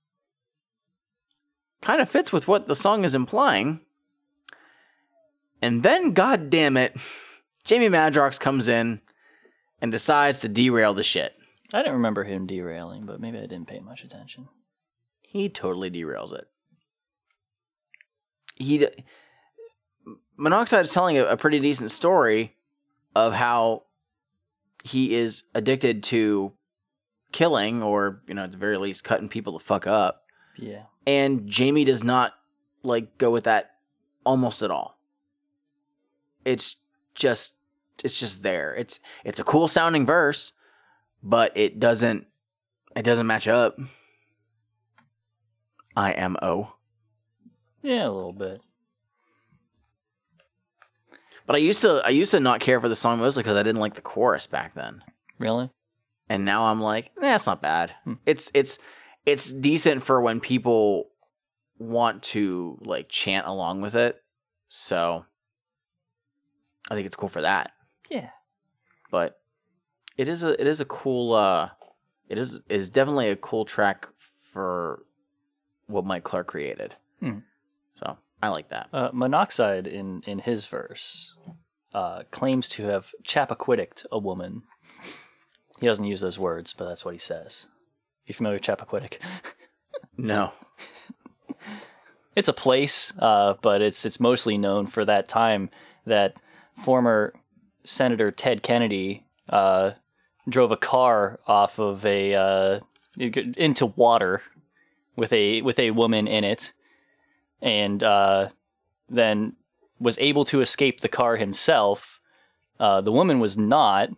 Kind 1.82 2.02
of 2.02 2.10
fits 2.10 2.32
with 2.32 2.48
what 2.48 2.68
the 2.68 2.76
song 2.76 3.04
is 3.04 3.14
implying. 3.16 3.82
And 5.62 5.84
then, 5.84 6.12
god 6.12 6.50
damn 6.50 6.78
it, 6.78 6.96
Jamie 7.66 7.89
Madrox 7.89 8.39
comes 8.39 8.68
in 8.68 9.02
and 9.82 9.91
decides 9.91 10.39
to 10.39 10.48
derail 10.50 10.94
the 10.94 11.04
shit. 11.04 11.34
I 11.74 11.80
didn't 11.80 11.94
remember 11.94 12.24
him 12.24 12.46
derailing, 12.46 13.06
but 13.06 13.20
maybe 13.20 13.38
I 13.38 13.41
didn't 13.48 13.68
pay 13.68 13.80
much 13.80 14.04
attention. 14.04 14.48
He 15.22 15.50
totally 15.50 15.89
derails 15.89 16.34
it. 16.34 16.48
He 18.56 18.78
d- 18.80 18.89
Monoxide 20.38 20.86
is 20.86 20.94
telling 20.94 21.18
a, 21.18 21.26
a 21.26 21.38
pretty 21.38 21.60
decent 21.60 21.91
story 21.91 22.56
of 23.16 23.34
how 23.34 23.84
he 24.84 25.16
is 25.16 25.44
addicted 25.56 26.04
to 26.04 26.52
killing 27.34 27.84
or, 27.84 28.22
you 28.28 28.34
know, 28.34 28.44
at 28.44 28.52
the 28.52 28.58
very 28.58 28.78
least 28.78 29.04
cutting 29.04 29.28
people 29.28 29.54
the 29.54 29.60
fuck 29.60 29.86
up. 29.86 30.24
Yeah. 30.58 30.84
And 31.06 31.48
Jamie 31.48 31.84
does 31.84 32.04
not 32.04 32.34
like 32.84 33.18
go 33.18 33.32
with 33.32 33.44
that 33.44 33.72
almost 34.24 34.62
at 34.62 34.72
all. 34.72 34.98
It's 36.46 36.78
just 37.16 37.56
it's 38.04 38.20
just 38.20 38.44
there. 38.44 38.74
It's 38.76 39.00
it's 39.26 39.40
a 39.40 39.44
cool 39.44 39.68
sounding 39.68 40.06
verse, 40.06 40.54
but 41.22 41.56
it 41.56 41.80
doesn't 41.80 42.28
it 42.96 43.04
doesn't 43.04 43.28
match 43.28 43.48
up. 43.48 43.78
I 45.96 46.12
am 46.12 46.38
O. 46.42 46.74
Yeah, 47.82 48.08
a 48.08 48.12
little 48.12 48.34
bit. 48.34 48.62
But 51.46 51.56
I 51.56 51.60
used 51.60 51.82
to 51.82 52.02
I 52.06 52.10
used 52.10 52.32
to 52.32 52.40
not 52.40 52.62
care 52.62 52.80
for 52.80 52.90
the 52.90 52.96
song 52.96 53.20
mostly 53.20 53.44
because 53.44 53.58
I 53.58 53.64
didn't 53.64 53.82
like 53.82 53.96
the 53.96 54.02
chorus 54.02 54.48
back 54.48 54.74
then. 54.74 55.04
Really? 55.40 55.70
And 56.34 56.46
now 56.46 56.64
I'm 56.64 56.82
like, 56.82 57.12
that's 57.16 57.44
it's 57.44 57.48
not 57.48 57.62
bad. 57.62 57.94
It's 58.26 58.50
it's 58.56 58.80
it's 59.24 59.54
decent 59.54 60.02
for 60.02 60.20
when 60.20 60.40
people 60.40 61.12
want 61.78 62.24
to 62.24 62.80
like 62.82 63.08
chant 63.08 63.46
along 63.46 63.82
with 63.82 63.94
it. 63.94 64.20
So 64.68 65.26
I 66.90 66.96
think 66.96 67.06
it's 67.06 67.16
cool 67.16 67.30
for 67.30 67.42
that. 67.42 67.74
Yeah. 68.10 68.32
But 69.12 69.40
it 70.18 70.28
is 70.28 70.42
a 70.42 70.60
it 70.60 70.66
is 70.66 70.82
a 70.82 70.86
cool 70.86 71.36
uh 71.36 71.70
it 72.28 72.40
is 72.40 72.62
is 72.68 72.90
definitely 72.90 73.30
a 73.30 73.36
cool 73.36 73.64
track 73.64 74.08
for 74.52 75.04
what 75.86 76.04
Mike 76.04 76.24
Clark 76.24 76.48
created. 76.48 76.96
Hmm. 77.20 77.40
So 77.94 78.18
I 78.42 78.48
like 78.48 78.70
that. 78.70 78.90
Uh, 78.92 79.12
Monoxide 79.14 79.86
in 79.86 80.24
in 80.26 80.40
his 80.40 80.66
verse 80.66 81.38
uh, 81.94 82.24
claims 82.32 82.68
to 82.70 82.86
have 82.86 83.12
Chappaquiddicked 83.24 84.08
a 84.12 84.18
woman. 84.18 84.64
He 85.84 85.90
doesn't 85.90 86.06
use 86.06 86.22
those 86.22 86.40
words, 86.40 86.72
but 86.72 86.88
that's 86.88 87.04
what 87.04 87.14
he 87.14 87.18
says. 87.18 87.68
You 88.26 88.34
familiar 88.34 88.56
with 88.56 88.64
Chappaquiddick? 88.64 89.18
No. 90.16 90.54
it's 92.36 92.48
a 92.48 92.54
place, 92.54 93.12
uh, 93.20 93.56
but 93.62 93.82
it's 93.82 94.06
it's 94.06 94.20
mostly 94.20 94.58
known 94.58 94.86
for 94.88 95.04
that 95.04 95.28
time 95.28 95.72
that 96.06 96.40
former 96.78 97.34
Senator 97.84 98.32
Ted 98.32 98.62
Kennedy 98.64 99.26
uh, 99.50 99.92
drove 100.48 100.72
a 100.72 100.78
car 100.78 101.40
off 101.48 101.80
of 101.80 102.06
a 102.06 102.36
uh, 102.36 102.80
into 103.18 103.88
water 103.88 104.44
with 105.16 105.34
a 105.34 105.62
with 105.64 105.80
a 105.80 105.92
woman 105.92 106.28
in 106.28 106.44
it, 106.44 106.74
and 107.62 108.04
uh, 108.04 108.50
then 109.10 109.56
was 110.00 110.18
able 110.20 110.46
to 110.46 110.62
escape 110.62 111.02
the 111.02 111.10
car 111.10 111.38
himself. 111.38 112.20
Uh, 112.80 113.02
the 113.02 113.12
woman 113.12 113.40
was 113.40 113.58
not, 113.58 114.10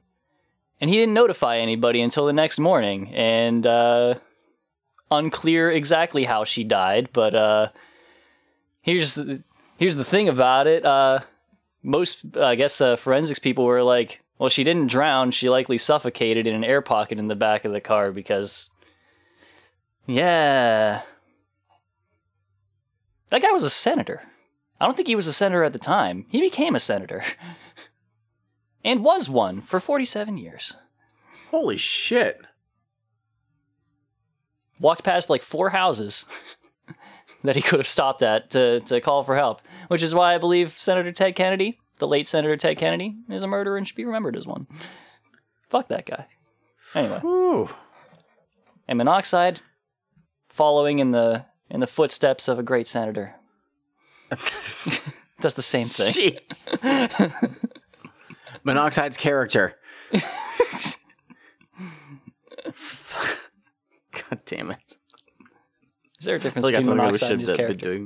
and 0.82 0.89
he 0.89 0.97
didn't 0.97 1.13
notify 1.13 1.57
anybody 1.57 2.01
until 2.01 2.26
the 2.26 2.34
next 2.34 2.59
morning. 2.59 3.13
And 3.13 3.65
uh, 3.65 4.15
unclear 5.11 5.71
exactly 5.71 6.26
how 6.26 6.43
she 6.43 6.63
died, 6.63 7.09
but 7.13 7.36
uh, 7.36 7.69
here's 8.82 9.15
the, 9.15 9.43
here's 9.78 9.95
the 9.95 10.03
thing 10.03 10.30
about 10.30 10.67
it. 10.67 10.86
Uh, 10.86 11.19
most, 11.84 12.38
I 12.38 12.55
guess, 12.55 12.82
uh, 12.82 12.95
forensics 12.95 13.39
people 13.39 13.65
were 13.65 13.84
like, 13.84 14.21
"Well, 14.38 14.49
she 14.49 14.63
didn't 14.63 14.88
drown. 14.88 15.32
She 15.32 15.49
likely 15.49 15.78
suffocated 15.78 16.47
in 16.47 16.55
an 16.55 16.63
air 16.63 16.82
pocket 16.82 17.19
in 17.19 17.28
the 17.28 17.36
back 17.36 17.63
of 17.63 17.71
the 17.71 17.82
car 17.82 18.11
because, 18.11 18.69
yeah, 20.07 21.03
that 23.30 23.41
guy 23.41 23.51
was 23.51 23.63
a 23.63 23.69
senator. 23.69 24.23
I 24.82 24.86
don't 24.86 24.95
think 24.95 25.07
he 25.07 25.15
was 25.15 25.28
a 25.28 25.34
senator 25.34 25.63
at 25.63 25.73
the 25.73 25.80
time. 25.80 26.26
He 26.30 26.41
became 26.41 26.76
a 26.76 26.80
senator." 26.80 27.23
And 28.86 29.03
was 29.03 29.27
one 29.27 29.61
for 29.61 29.79
47 29.79 30.38
years. 30.38 30.75
Holy 31.49 31.75
shit. 31.75 32.39
walked 34.79 35.03
past 35.03 35.27
like 35.27 35.41
four 35.41 35.71
houses 35.71 36.27
that 37.43 37.55
he 37.55 37.63
could 37.63 37.79
have 37.79 37.88
stopped 37.88 38.21
at 38.21 38.51
to, 38.51 38.81
to 38.81 39.01
call 39.01 39.23
for 39.23 39.36
help, 39.36 39.63
which 39.88 40.03
is 40.03 40.13
why 40.13 40.36
I 40.36 40.38
believe 40.38 40.77
Senator 40.77 41.11
Ted 41.11 41.36
Kennedy, 41.36 41.79
the 41.97 42.07
late 42.07 42.27
Senator 42.27 42.55
Ted 42.57 42.77
Kennedy, 42.77 43.15
is 43.27 43.41
a 43.41 43.47
murderer 43.47 43.75
and 43.75 43.88
should 43.88 43.95
be 43.95 44.05
remembered 44.05 44.38
as 44.38 44.45
one. 44.45 44.67
Fuck 45.67 45.88
that 45.88 46.05
guy. 46.05 46.27
Anyway, 46.93 47.21
Ooh. 47.25 47.67
and 48.88 48.97
monoxide 48.99 49.61
following 50.47 50.99
in 50.99 51.09
the 51.11 51.45
in 51.71 51.79
the 51.79 51.88
footsteps 51.88 52.47
of 52.47 52.59
a 52.59 52.63
great 52.63 52.86
senator. 52.86 53.36
Does 55.41 55.55
the 55.55 55.61
same 55.61 55.88
thing. 55.88 56.13
Jeez. 56.13 57.71
Monoxide's 58.66 59.18
character. 59.18 59.76
God 60.13 60.22
damn 64.45 64.72
it. 64.72 64.97
Is 66.20 66.26
there 66.26 66.36
a 66.36 66.39
difference 66.39 66.63
like 66.63 66.74
that's 66.74 66.88
between 66.88 66.97
something 66.97 66.97
we 66.97 67.05
monoxide 67.05 67.32
and 67.32 67.41
should 67.41 67.49
his 67.49 67.49
have 67.49 67.57
been 67.57 67.78
character? 67.80 67.97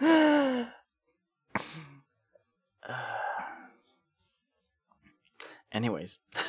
doing. 0.00 0.68
Anyways, 5.72 6.18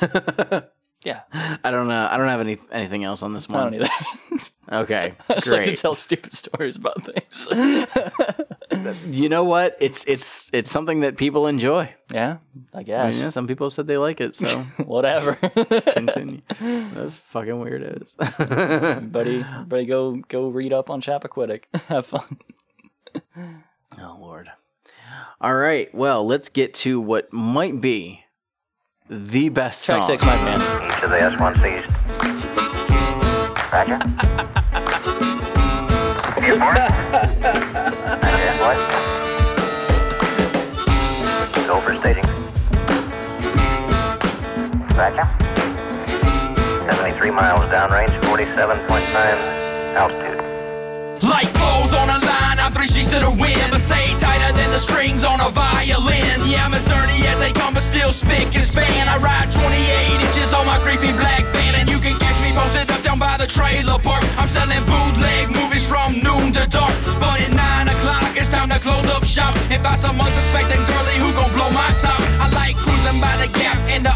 Yeah, 1.02 1.20
I 1.64 1.70
don't 1.70 1.88
know. 1.88 2.08
I 2.10 2.16
don't 2.18 2.28
have 2.28 2.40
any 2.40 2.58
anything 2.72 3.04
else 3.04 3.22
on 3.22 3.32
this 3.32 3.46
I 3.48 3.52
don't 3.54 3.62
one. 3.64 3.74
either. 3.74 3.88
Okay, 4.72 5.14
I 5.28 5.34
just 5.34 5.50
like 5.50 5.64
to 5.64 5.74
tell 5.74 5.96
stupid 5.96 6.30
stories 6.30 6.76
about 6.76 7.02
things. 7.04 7.48
You 9.06 9.28
know 9.28 9.42
what? 9.42 9.76
It's 9.80 10.04
it's 10.04 10.48
it's 10.52 10.70
something 10.70 11.00
that 11.00 11.16
people 11.16 11.48
enjoy. 11.48 11.92
yeah, 12.12 12.36
I 12.72 12.76
I 12.76 12.78
mean, 12.78 12.86
guess. 12.86 13.20
yeah, 13.20 13.28
some 13.30 13.48
people 13.48 13.68
said 13.70 13.88
they 13.88 13.98
like 13.98 14.20
it, 14.20 14.32
so 14.36 14.46
Whatever. 14.84 15.34
continue. 15.34 16.42
That's 16.60 17.16
fucking 17.16 17.58
weird. 17.58 18.06
Buddy, 19.10 19.44
buddy, 19.66 19.86
go 19.86 20.14
go 20.28 20.44
read 20.50 20.72
up 20.72 20.88
on 20.88 21.00
Chappaquiddick. 21.00 21.64
Have 21.88 22.06
fun. 22.06 22.38
Oh 23.36 24.18
Lord. 24.20 24.50
All 25.40 25.54
right. 25.56 25.92
Well, 25.92 26.24
let's 26.24 26.48
get 26.48 26.74
to 26.74 27.00
what 27.00 27.32
might 27.32 27.80
be 27.80 28.19
the 29.10 29.48
best 29.48 29.84
Track 29.86 30.02
song. 30.02 30.10
six, 30.10 30.22
my 30.24 30.36
man. 30.36 30.60
To 31.00 31.08
the 31.08 31.16
S1 31.16 31.56
seized. 31.56 31.90
Roger. 33.72 33.98
Uniform. 36.46 36.74
Roger, 36.76 38.54
what? 38.62 38.76
He's 41.56 41.68
overstating. 41.68 42.24
Roger. 44.96 45.26
73 46.84 47.30
miles 47.32 47.60
downrange, 47.66 48.14
47.9 48.22 49.94
altitude. 49.96 50.38
Like 51.22 51.48
clothes 51.54 51.94
on 51.94 52.09
three 52.72 52.86
sheets 52.86 53.10
to 53.10 53.18
the 53.20 53.30
wind, 53.30 53.70
but 53.70 53.80
stay 53.80 54.14
tighter 54.16 54.52
than 54.52 54.70
the 54.70 54.78
strings 54.78 55.24
on 55.24 55.40
a 55.40 55.50
violin. 55.50 56.48
Yeah, 56.48 56.66
I'm 56.66 56.74
as 56.74 56.84
dirty 56.84 57.26
as 57.26 57.38
they 57.38 57.52
come, 57.52 57.74
but 57.74 57.82
still 57.82 58.12
spick 58.12 58.54
and 58.54 58.64
span. 58.64 59.08
I 59.08 59.18
ride 59.18 59.50
28 59.50 60.26
inches 60.26 60.52
on 60.52 60.66
my 60.66 60.78
creepy 60.78 61.12
black 61.12 61.44
van, 61.54 61.74
and 61.74 61.88
you 61.88 61.98
can 61.98 62.18
catch 62.18 62.38
me 62.42 62.52
posted 62.52 62.90
up 62.90 63.02
down 63.02 63.18
by 63.18 63.36
the 63.36 63.46
trailer 63.46 63.98
park. 63.98 64.24
I'm 64.38 64.48
selling 64.48 64.84
bootleg 64.86 65.50
movies 65.50 65.86
from 65.88 66.20
noon 66.20 66.52
to 66.54 66.66
dark, 66.66 66.94
but 67.18 67.40
at 67.40 67.52
9 67.52 67.88
o'clock 67.88 68.36
it's 68.36 68.48
time 68.48 68.70
to 68.70 68.78
close 68.78 69.06
up 69.06 69.24
shop 69.24 69.54
and 69.70 69.82
find 69.82 70.00
some 70.00 70.20
unsuspecting 70.20 70.82
girlie 70.90 71.18
who 71.18 71.32
gon' 71.32 71.52
blow 71.52 71.70
my 71.70 71.90
top. 72.00 72.20
I 72.38 72.48
like 72.50 72.76
cruising 72.76 73.20
by 73.20 73.34
the 73.42 73.48
gap 73.58 73.78
in 73.88 74.02
the 74.02 74.14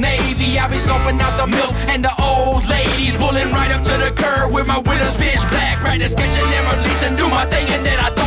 navy. 0.00 0.58
I 0.58 0.68
be 0.68 0.78
scoping 0.78 1.20
out 1.20 1.36
the 1.36 1.46
mills 1.46 1.72
and 1.88 2.04
the 2.04 2.14
old 2.20 2.66
ladies, 2.68 3.14
pulling 3.16 3.50
right 3.52 3.70
up 3.70 3.84
to 3.84 3.94
the 3.96 4.10
curb 4.10 4.52
with 4.52 4.66
my 4.66 4.78
windows 4.78 5.14
pitch 5.16 5.40
black. 5.50 5.78
Practice 5.78 6.12
sketching 6.12 6.50
and 6.56 6.64
releasing, 6.72 7.16
do 7.16 7.28
my 7.28 7.46
thing 7.46 7.68
and 7.68 7.84
then 7.84 7.98
I 7.98 8.19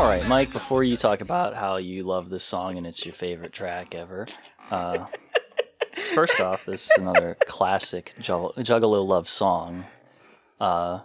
All 0.00 0.06
right, 0.08 0.26
Mike. 0.26 0.50
Before 0.50 0.82
you 0.82 0.96
talk 0.96 1.20
about 1.20 1.54
how 1.54 1.76
you 1.76 2.04
love 2.04 2.30
this 2.30 2.42
song 2.42 2.78
and 2.78 2.86
it's 2.86 3.04
your 3.04 3.12
favorite 3.12 3.52
track 3.52 3.94
ever, 3.94 4.26
uh, 4.70 5.04
first 6.14 6.40
off, 6.40 6.64
this 6.64 6.86
is 6.86 6.96
another 6.96 7.36
classic 7.46 8.14
Jugg- 8.18 8.54
Juggalo 8.54 9.06
love 9.06 9.28
song. 9.28 9.84
Uh, 10.58 11.00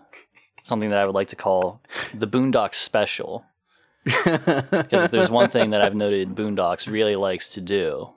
something 0.63 0.87
that 0.91 0.97
I 0.99 1.05
would 1.05 1.13
like 1.13 1.27
to 1.27 1.35
call 1.35 1.81
the 2.13 2.25
Boondox 2.25 2.75
special. 2.75 3.43
Because 4.05 5.03
if 5.03 5.11
there's 5.11 5.29
one 5.29 5.49
thing 5.49 5.71
that 5.71 5.81
I've 5.81 5.93
noted 5.93 6.29
Boondox 6.33 6.89
really 6.89 7.17
likes 7.17 7.49
to 7.49 7.59
do, 7.59 8.11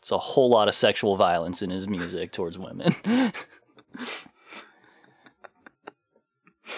it's 0.00 0.10
a 0.10 0.18
whole 0.18 0.50
lot 0.50 0.66
of 0.66 0.74
sexual 0.74 1.16
violence 1.16 1.62
in 1.62 1.70
his 1.70 1.86
music 1.86 2.32
towards 2.32 2.58
women. 2.58 2.96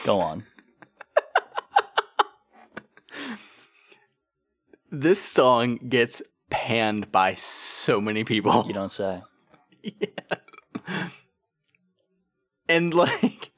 Go 0.04 0.20
on. 0.20 0.44
This 4.98 5.20
song 5.20 5.76
gets 5.88 6.22
panned 6.48 7.12
by 7.12 7.34
so 7.34 8.00
many 8.00 8.24
people. 8.24 8.64
You 8.66 8.72
don't 8.72 8.92
say. 8.92 9.20
yeah. 9.82 10.08
And 12.68 12.92
like 12.94 13.52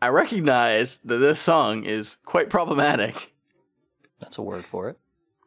I 0.00 0.08
recognize 0.08 0.98
that 0.98 1.16
this 1.16 1.40
song 1.40 1.82
is 1.84 2.16
quite 2.24 2.48
problematic, 2.48 3.32
That's 4.20 4.38
a 4.38 4.42
word 4.42 4.64
for 4.66 4.88
it. 4.90 4.98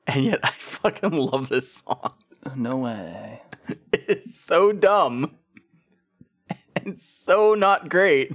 and 0.06 0.26
yet 0.26 0.40
I 0.44 0.50
fucking 0.52 1.12
love 1.12 1.48
this 1.50 1.76
song. 1.76 2.14
No 2.56 2.78
way. 2.78 3.42
It's 3.94 4.36
so 4.38 4.74
dumb 4.74 5.38
and 6.76 7.00
so 7.00 7.54
not 7.56 7.88
great. 7.90 8.34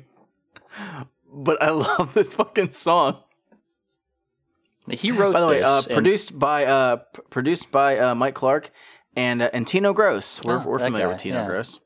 But 1.30 1.62
I 1.62 1.70
love 1.70 2.14
this 2.14 2.32
fucking 2.34 2.70
song. 2.70 3.22
He 4.90 5.10
wrote 5.12 5.32
By 5.34 5.40
the 5.40 5.46
way, 5.46 5.62
uh, 5.62 5.82
produced 5.90 6.38
by 6.38 6.64
uh, 6.66 6.96
p- 6.96 7.22
produced 7.30 7.70
by 7.70 7.98
uh, 7.98 8.14
Mike 8.14 8.34
Clark 8.34 8.70
and 9.16 9.42
uh, 9.42 9.50
and 9.52 9.66
Tino 9.66 9.92
Gross. 9.92 10.42
We're, 10.44 10.58
Oh, 10.60 10.64
we're 10.66 10.78
familiar 10.78 11.06
guy, 11.06 11.12
with 11.12 11.20
Tino 11.22 11.40
yeah. 11.40 11.46
Gross. 11.46 11.78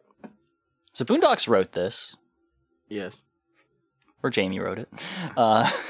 So 0.92 1.04
Boondox 1.04 1.48
wrote 1.48 1.72
this, 1.72 2.16
Yes. 2.88 3.24
or 4.22 4.30
Jamie 4.30 4.58
wrote 4.60 4.78
it. 4.78 4.88
Uh, 5.36 5.70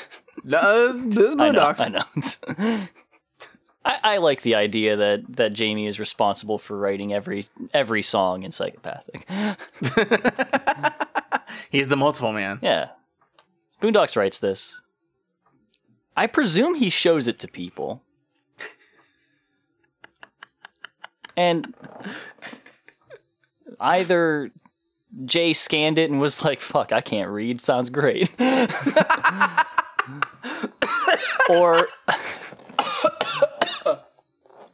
No, 0.45 0.93
this, 0.93 1.05
this 1.05 1.17
is 1.19 1.37
I 1.39 1.51
know. 1.51 1.61
Boondox. 1.75 1.81
I 1.81 1.89
know. 1.89 2.87
I, 3.85 3.99
I 4.15 4.17
like 4.19 4.43
the 4.43 4.55
idea 4.55 4.97
that 4.97 5.37
that 5.37 5.53
Jamie 5.53 5.87
is 5.89 5.99
responsible 6.01 6.57
for 6.59 6.77
writing 6.79 7.13
every 7.13 7.47
every 7.75 8.01
song 8.03 8.43
in 8.45 8.51
Psychopathic. 8.53 9.27
He's 11.71 11.89
the 11.89 11.97
multiple 11.97 12.33
man. 12.33 12.59
Yeah, 12.63 12.91
Boondox 13.81 14.17
writes 14.17 14.39
this. 14.39 14.81
I 16.17 16.27
presume 16.27 16.75
he 16.75 16.91
shows 16.91 17.27
it 17.27 17.39
to 17.41 17.49
people, 17.49 18.03
and 21.37 21.75
either 23.81 24.51
Jay 25.25 25.53
scanned 25.53 25.99
it 25.99 26.11
and 26.11 26.21
was 26.21 26.45
like, 26.45 26.61
"Fuck, 26.61 26.93
I 26.93 27.01
can't 27.01 27.31
read. 27.31 27.61
Sounds 27.61 27.91
great." 27.91 28.31
or 31.49 31.89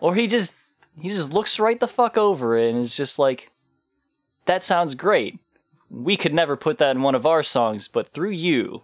or 0.00 0.14
he 0.14 0.26
just 0.26 0.54
he 1.00 1.08
just 1.08 1.32
looks 1.32 1.58
right 1.60 1.78
the 1.78 1.88
fuck 1.88 2.16
over 2.16 2.56
it 2.56 2.70
and 2.70 2.80
is 2.80 2.96
just 2.96 3.18
like, 3.18 3.50
"That 4.46 4.62
sounds 4.64 4.94
great. 4.94 5.38
We 5.90 6.16
could 6.16 6.34
never 6.34 6.56
put 6.56 6.78
that 6.78 6.96
in 6.96 7.02
one 7.02 7.14
of 7.14 7.26
our 7.26 7.42
songs, 7.42 7.88
but 7.88 8.08
through 8.08 8.30
you, 8.30 8.82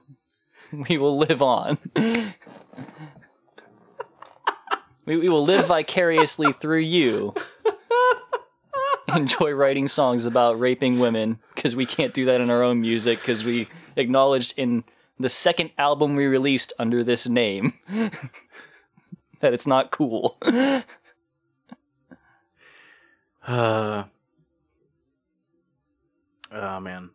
we 0.88 0.98
will 0.98 1.16
live 1.16 1.42
on." 1.42 1.78
We, 5.06 5.18
we 5.18 5.28
will 5.28 5.44
live 5.44 5.66
vicariously 5.66 6.52
through 6.52 6.80
you. 6.80 7.34
Enjoy 9.14 9.52
writing 9.52 9.86
songs 9.86 10.24
about 10.24 10.58
raping 10.58 10.98
women 10.98 11.38
because 11.54 11.76
we 11.76 11.84
can't 11.84 12.14
do 12.14 12.24
that 12.24 12.40
in 12.40 12.50
our 12.50 12.62
own 12.62 12.80
music 12.80 13.20
because 13.20 13.44
we 13.44 13.68
acknowledged 13.96 14.54
in 14.56 14.82
the 15.18 15.28
second 15.28 15.70
album 15.78 16.16
we 16.16 16.24
released 16.24 16.72
under 16.78 17.04
this 17.04 17.28
name 17.28 17.74
that 19.40 19.52
it's 19.52 19.66
not 19.66 19.90
cool. 19.90 20.36
Uh, 23.46 24.04
oh 26.50 26.80
man. 26.80 27.10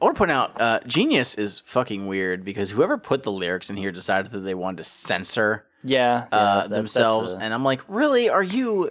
I 0.00 0.04
want 0.04 0.14
to 0.16 0.18
point 0.18 0.30
out, 0.30 0.60
uh, 0.60 0.80
Genius 0.86 1.34
is 1.34 1.58
fucking 1.60 2.06
weird 2.06 2.44
because 2.44 2.70
whoever 2.70 2.96
put 2.98 3.22
the 3.24 3.32
lyrics 3.32 3.68
in 3.70 3.76
here 3.76 3.90
decided 3.90 4.30
that 4.32 4.40
they 4.40 4.54
wanted 4.54 4.78
to 4.78 4.84
censor 4.84 5.66
Yeah, 5.82 6.26
yeah, 6.32 6.38
uh, 6.38 6.60
that- 6.68 6.70
themselves, 6.70 7.32
that's 7.32 7.40
a- 7.42 7.44
and 7.44 7.52
I'm 7.52 7.64
like, 7.64 7.80
really? 7.88 8.28
Are 8.28 8.42
you 8.42 8.90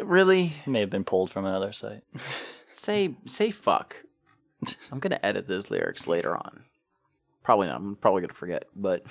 really? 0.00 0.54
may 0.66 0.80
have 0.80 0.90
been 0.90 1.04
pulled 1.04 1.30
from 1.30 1.44
another 1.44 1.72
site. 1.72 2.02
Say 2.72 3.16
say 3.26 3.50
fuck. 3.50 3.96
I'm 4.92 4.98
gonna 5.00 5.18
edit 5.22 5.46
those 5.48 5.68
lyrics 5.70 6.06
later 6.06 6.36
on. 6.36 6.62
Probably 7.42 7.66
not. 7.66 7.76
I'm 7.76 7.96
probably 7.96 8.22
gonna 8.22 8.34
forget, 8.34 8.66
but 8.76 9.02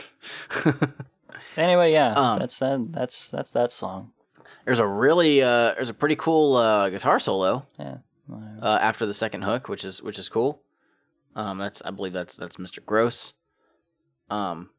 Anyway, 1.58 1.92
yeah, 1.92 2.14
Um, 2.14 2.40
that's 2.40 2.58
that. 2.60 2.88
That's 2.92 3.30
that's 3.30 3.52
that 3.52 3.72
song. 3.72 4.14
there's 4.66 4.80
a 4.80 4.88
really 4.88 5.42
uh, 5.44 5.74
there's 5.76 5.90
a 5.90 5.94
pretty 5.94 6.16
cool 6.16 6.56
uh, 6.56 6.90
guitar 6.90 7.20
solo 7.20 7.68
Yeah. 7.78 7.98
Uh, 8.62 8.80
after 8.82 9.06
the 9.06 9.14
second 9.14 9.44
hook, 9.44 9.70
which 9.70 9.84
is 9.86 10.02
which 10.02 10.20
is 10.20 10.30
cool. 10.30 10.62
Um, 11.36 11.58
that's 11.58 11.82
I 11.84 11.92
believe 11.92 12.14
that's 12.14 12.36
that's 12.38 12.58
Mr. 12.58 12.84
Gross. 12.86 13.34
Um, 14.30 14.72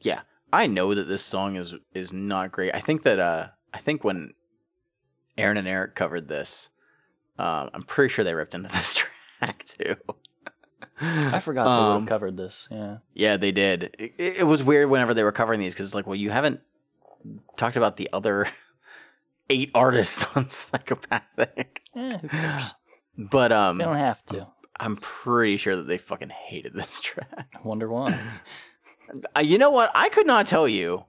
yeah, 0.00 0.22
I 0.52 0.66
know 0.66 0.94
that 0.94 1.04
this 1.04 1.22
song 1.24 1.56
is 1.56 1.74
is 1.94 2.12
not 2.12 2.52
great. 2.52 2.74
I 2.74 2.80
think 2.80 3.02
that 3.02 3.18
uh, 3.18 3.48
I 3.74 3.78
think 3.78 4.04
when 4.04 4.34
Aaron 5.36 5.56
and 5.56 5.68
Eric 5.68 5.94
covered 5.94 6.28
this, 6.28 6.70
um, 7.38 7.70
I'm 7.74 7.82
pretty 7.82 8.12
sure 8.12 8.24
they 8.24 8.34
ripped 8.34 8.54
into 8.54 8.68
this 8.72 8.94
track 9.38 9.64
too. 9.64 9.96
I 11.00 11.38
forgot 11.38 11.64
they 11.64 11.70
would 11.70 11.94
Um, 11.94 12.00
have 12.02 12.08
covered 12.08 12.36
this. 12.36 12.66
Yeah. 12.72 12.96
Yeah, 13.14 13.36
they 13.36 13.52
did. 13.52 13.94
It, 13.98 14.14
it 14.18 14.46
was 14.46 14.64
weird 14.64 14.90
whenever 14.90 15.14
they 15.14 15.22
were 15.22 15.30
covering 15.30 15.60
these 15.60 15.72
because 15.72 15.86
it's 15.86 15.94
like, 15.94 16.08
well, 16.08 16.16
you 16.16 16.30
haven't 16.30 16.60
talked 17.56 17.76
about 17.76 17.98
the 17.98 18.08
other 18.12 18.48
eight 19.50 19.70
artists 19.74 20.24
on 20.34 20.48
Psychopathic. 20.48 21.82
Eh, 21.94 22.18
who 22.18 22.28
cares? 22.28 22.74
But 23.18 23.50
um, 23.52 23.78
They 23.78 23.84
don't 23.84 23.96
have 23.96 24.24
to. 24.26 24.46
I'm 24.80 24.96
pretty 24.96 25.56
sure 25.56 25.74
that 25.76 25.88
they 25.88 25.98
fucking 25.98 26.28
hated 26.30 26.72
this 26.74 27.00
track. 27.00 27.48
I 27.54 27.58
wonder 27.64 27.88
why. 27.88 28.18
Uh, 29.36 29.40
you 29.40 29.58
know 29.58 29.70
what? 29.70 29.90
I 29.94 30.08
could 30.08 30.26
not 30.26 30.46
tell 30.46 30.68
you. 30.68 31.04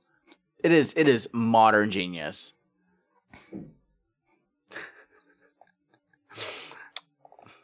It 0.64 0.72
is 0.72 0.94
it 0.98 1.08
is 1.08 1.30
modern 1.32 1.90
genius. 1.92 2.54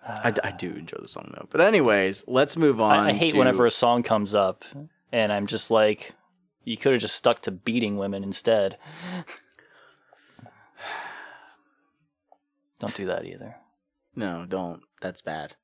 I, 0.08 0.32
I 0.44 0.52
do 0.52 0.70
enjoy 0.70 0.98
the 1.02 1.08
song 1.08 1.34
though. 1.36 1.48
But 1.50 1.62
anyways, 1.62 2.26
let's 2.28 2.56
move 2.56 2.80
on. 2.80 2.92
I, 3.06 3.10
I 3.10 3.14
hate 3.14 3.32
to- 3.32 3.38
whenever 3.40 3.66
a 3.66 3.72
song 3.72 4.04
comes 4.04 4.36
up 4.36 4.64
and 5.12 5.34
I'm 5.34 5.48
just 5.48 5.72
like, 5.72 6.14
you 6.64 6.78
could 6.78 6.92
have 6.94 7.02
just 7.02 7.16
stuck 7.16 7.42
to 7.42 7.52
beating 7.52 7.98
women 7.98 8.24
instead. 8.24 8.78
Don't 12.80 12.94
do 12.96 13.06
that 13.08 13.26
either. 13.26 13.56
No, 14.16 14.46
don't. 14.48 14.82
That's 15.02 15.22
bad. 15.22 15.56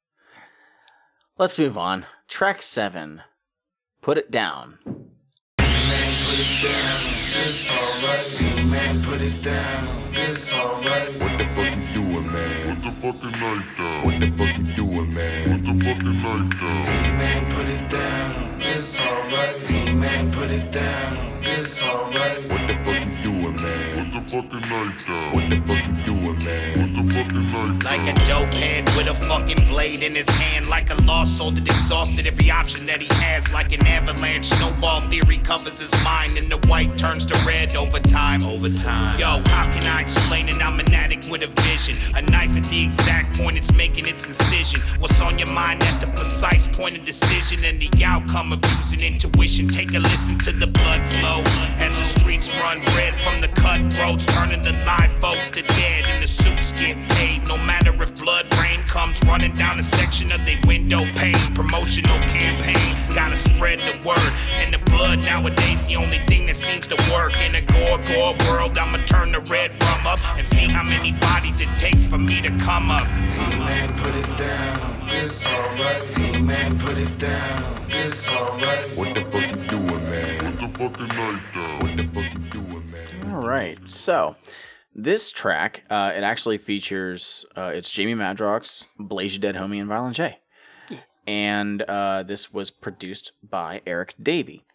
Let's 1.38 1.58
move 1.58 1.78
on. 1.78 2.06
Track 2.28 2.62
seven. 2.62 3.22
Put 4.02 4.18
it 4.18 4.30
down. 4.30 4.80
Put 4.84 6.40
it 6.40 6.64
down, 6.64 7.02
it's 7.46 7.72
alright. 7.72 8.66
Man, 8.66 9.02
put 9.04 9.22
it 9.22 9.42
down, 9.42 9.88
it's 10.14 10.54
alright. 10.54 11.08
What 11.20 11.38
the 11.38 11.46
fuck 11.56 11.76
you 11.76 11.94
doing, 11.94 12.32
man? 12.32 12.76
Put 12.76 12.84
the 12.84 12.92
fucking 12.92 13.40
knife 13.40 13.70
down. 13.78 14.06
What 14.06 14.20
the 14.20 14.28
fuck 14.38 14.58
you 14.58 14.76
doing, 14.76 15.14
man? 15.14 15.66
Put 15.66 15.66
the 15.66 15.74
fucking 15.84 16.22
knife 16.22 16.50
down. 16.60 17.18
Man, 17.18 17.52
put 17.52 17.68
it 17.70 17.90
down, 17.90 18.62
it's 18.62 19.02
alright. 19.02 19.96
Man, 19.96 20.32
put 20.32 20.52
it 20.52 20.72
down, 20.72 21.18
it's 21.44 21.84
alright. 21.84 22.38
What 22.50 22.68
the 22.68 22.76
fuck 22.86 23.06
you 23.06 23.24
doing, 23.24 23.56
man? 23.56 24.12
Put 24.12 24.14
the 24.14 24.22
fucking 24.30 24.70
knife 24.70 25.08
down. 25.08 25.34
What 25.34 25.50
the 25.50 25.58
fuck 25.68 26.01
you 26.42 26.48
doing, 26.76 26.94
man? 26.94 27.08
Put 27.08 27.34
the 27.34 27.44
fucking 27.52 27.80
knife 27.80 27.84
Like 27.84 28.08
a 28.08 28.26
dope 28.26 28.54
head 28.54 28.90
with 28.96 29.08
a 29.08 29.16
fucking 29.16 29.68
blade 29.68 30.04
in 30.04 30.16
his 30.16 30.30
hand. 30.30 30.68
Like 30.68 30.90
a 30.90 30.96
lost 31.04 31.38
soul 31.38 31.52
that 31.52 31.66
exhausted 31.66 32.28
every 32.28 32.50
option 32.52 32.86
that 32.88 33.02
he 33.02 33.08
has. 33.24 33.52
Like 33.52 33.74
an 33.74 33.86
avalanche, 33.86 34.48
snowball 34.48 35.10
theory 35.10 35.38
covers 35.38 35.80
his 35.80 35.92
mind. 36.04 36.38
And 36.38 36.50
the 36.52 36.58
white 36.68 36.98
turns 36.98 37.26
to 37.28 37.46
red 37.46 37.76
over 37.76 38.00
time. 38.00 38.44
Over 38.44 38.70
time. 38.70 39.20
Yo, 39.20 39.42
how 39.48 39.72
can 39.74 39.84
I 39.84 40.02
explain 40.02 40.50
it? 40.50 40.62
I'm 40.62 40.80
an 40.80 40.94
addict 40.94 41.30
with 41.30 41.44
a 41.44 41.48
vision. 41.62 41.96
A 42.16 42.22
knife 42.22 42.56
at 42.56 42.64
the 42.66 42.84
exact 42.84 43.38
point 43.38 43.58
it's 43.58 43.74
making 43.74 44.08
its 44.08 44.26
incision. 44.26 44.82
What's 45.00 45.20
on 45.22 45.38
your 45.38 45.50
mind 45.50 45.84
at 45.84 46.02
the 46.02 46.08
precise 46.08 46.68
point 46.68 46.98
of 46.98 47.06
decision 47.06 47.64
and 47.66 47.82
the 47.82 48.04
outcome 48.04 48.54
of 48.54 48.60
using 48.78 49.02
intuition. 49.02 49.68
Take 49.68 49.94
a 49.94 50.00
listen 50.00 50.38
to 50.40 50.52
the 50.52 50.68
blood 50.68 51.02
flow 51.20 51.42
as 51.78 51.98
the 51.98 52.04
streets 52.04 52.50
run 52.58 52.80
red 52.98 53.20
from 53.22 53.42
the 53.42 53.48
cutthroats, 53.50 54.26
turning 54.26 54.62
the 54.62 54.74
live 54.86 55.12
folks 55.20 55.52
to 55.52 55.62
dead 55.62 56.06
and 56.08 56.24
the 56.24 56.28
suits 56.32 56.72
get 56.72 56.98
paid. 57.12 57.46
No 57.48 57.58
matter 57.58 57.92
if 58.02 58.16
blood 58.22 58.46
rain 58.62 58.82
comes 58.84 59.20
running 59.26 59.54
down 59.56 59.80
a 59.80 59.84
section 59.84 60.32
of 60.32 60.46
their 60.46 60.60
window 60.66 61.04
pane. 61.16 61.36
Promotional 61.54 62.18
campaign, 62.30 62.96
gotta 63.14 63.36
spread 63.36 63.80
the 63.80 64.00
word. 64.08 64.32
And 64.62 64.74
the 64.74 64.80
blood 64.92 65.20
nowadays, 65.20 65.86
the 65.88 65.98
only 65.98 66.20
thing 66.28 66.46
that 66.48 66.56
seems 66.56 66.88
to 66.88 66.96
work. 67.12 67.34
In 67.42 67.56
a 67.56 67.62
gore 67.62 68.00
gore 68.10 68.36
world, 68.48 68.78
I'ma 68.78 69.00
turn 69.06 69.32
the 69.34 69.42
red 69.42 69.72
rum 69.84 70.08
up 70.08 70.20
and 70.38 70.48
see 70.48 70.68
how 70.68 70.84
many 70.84 71.12
bodies 71.14 71.60
it 71.60 71.70
takes 71.78 72.06
for 72.06 72.18
me 72.18 72.42
to 72.42 72.50
come 72.60 72.90
up. 72.90 73.08
Man, 73.60 73.90
put 73.98 74.16
it 74.16 74.38
down, 74.38 74.80
it's 75.10 75.46
alright. 75.48 76.42
Man, 76.42 76.80
put 76.80 76.98
it 76.98 77.18
down, 77.18 77.64
it's 77.90 78.30
alright. 78.30 78.84
What 78.96 79.14
the 79.16 79.24
fuck 79.26 79.50
you 79.50 79.62
doing, 79.70 80.04
man? 80.10 80.38
Put 80.40 80.60
the 80.60 80.68
fucking 80.68 81.08
knife 81.18 81.54
down. 81.54 81.80
What 81.80 81.98
the 81.98 82.04
fuck 82.14 82.34
you 82.34 82.40
doing, 82.50 82.92
man? 82.92 83.34
All 83.34 83.42
right. 83.42 83.78
So 83.90 84.36
this 84.94 85.32
track, 85.32 85.84
uh, 85.90 86.12
it 86.16 86.24
actually 86.24 86.58
features 86.58 87.46
uh, 87.56 87.72
it's 87.74 87.92
Jamie 87.92 88.16
Madrox, 88.16 88.88
Blaze 89.00 89.36
Ya 89.36 89.42
Dead 89.42 89.56
Homie, 89.56 89.80
and 89.80 89.88
Violent 89.88 90.16
J. 90.16 90.40
And 91.28 91.84
uh, 91.84 92.24
this 92.24 92.52
was 92.52 92.72
produced 92.72 93.34
by 93.48 93.82
Eric 93.86 94.16
Davey. 94.22 94.66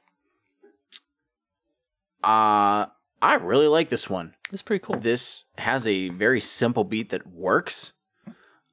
Uh, 2.23 2.87
I 3.21 3.35
really 3.41 3.69
like 3.69 3.89
this 3.89 4.09
one. 4.09 4.35
It's 4.53 4.63
pretty 4.63 4.85
cool. 4.85 4.97
This 4.97 5.47
has 5.59 5.89
a 5.89 6.09
very 6.11 6.41
simple 6.41 6.85
beat 6.85 7.11
that 7.11 7.27
works. 7.27 7.93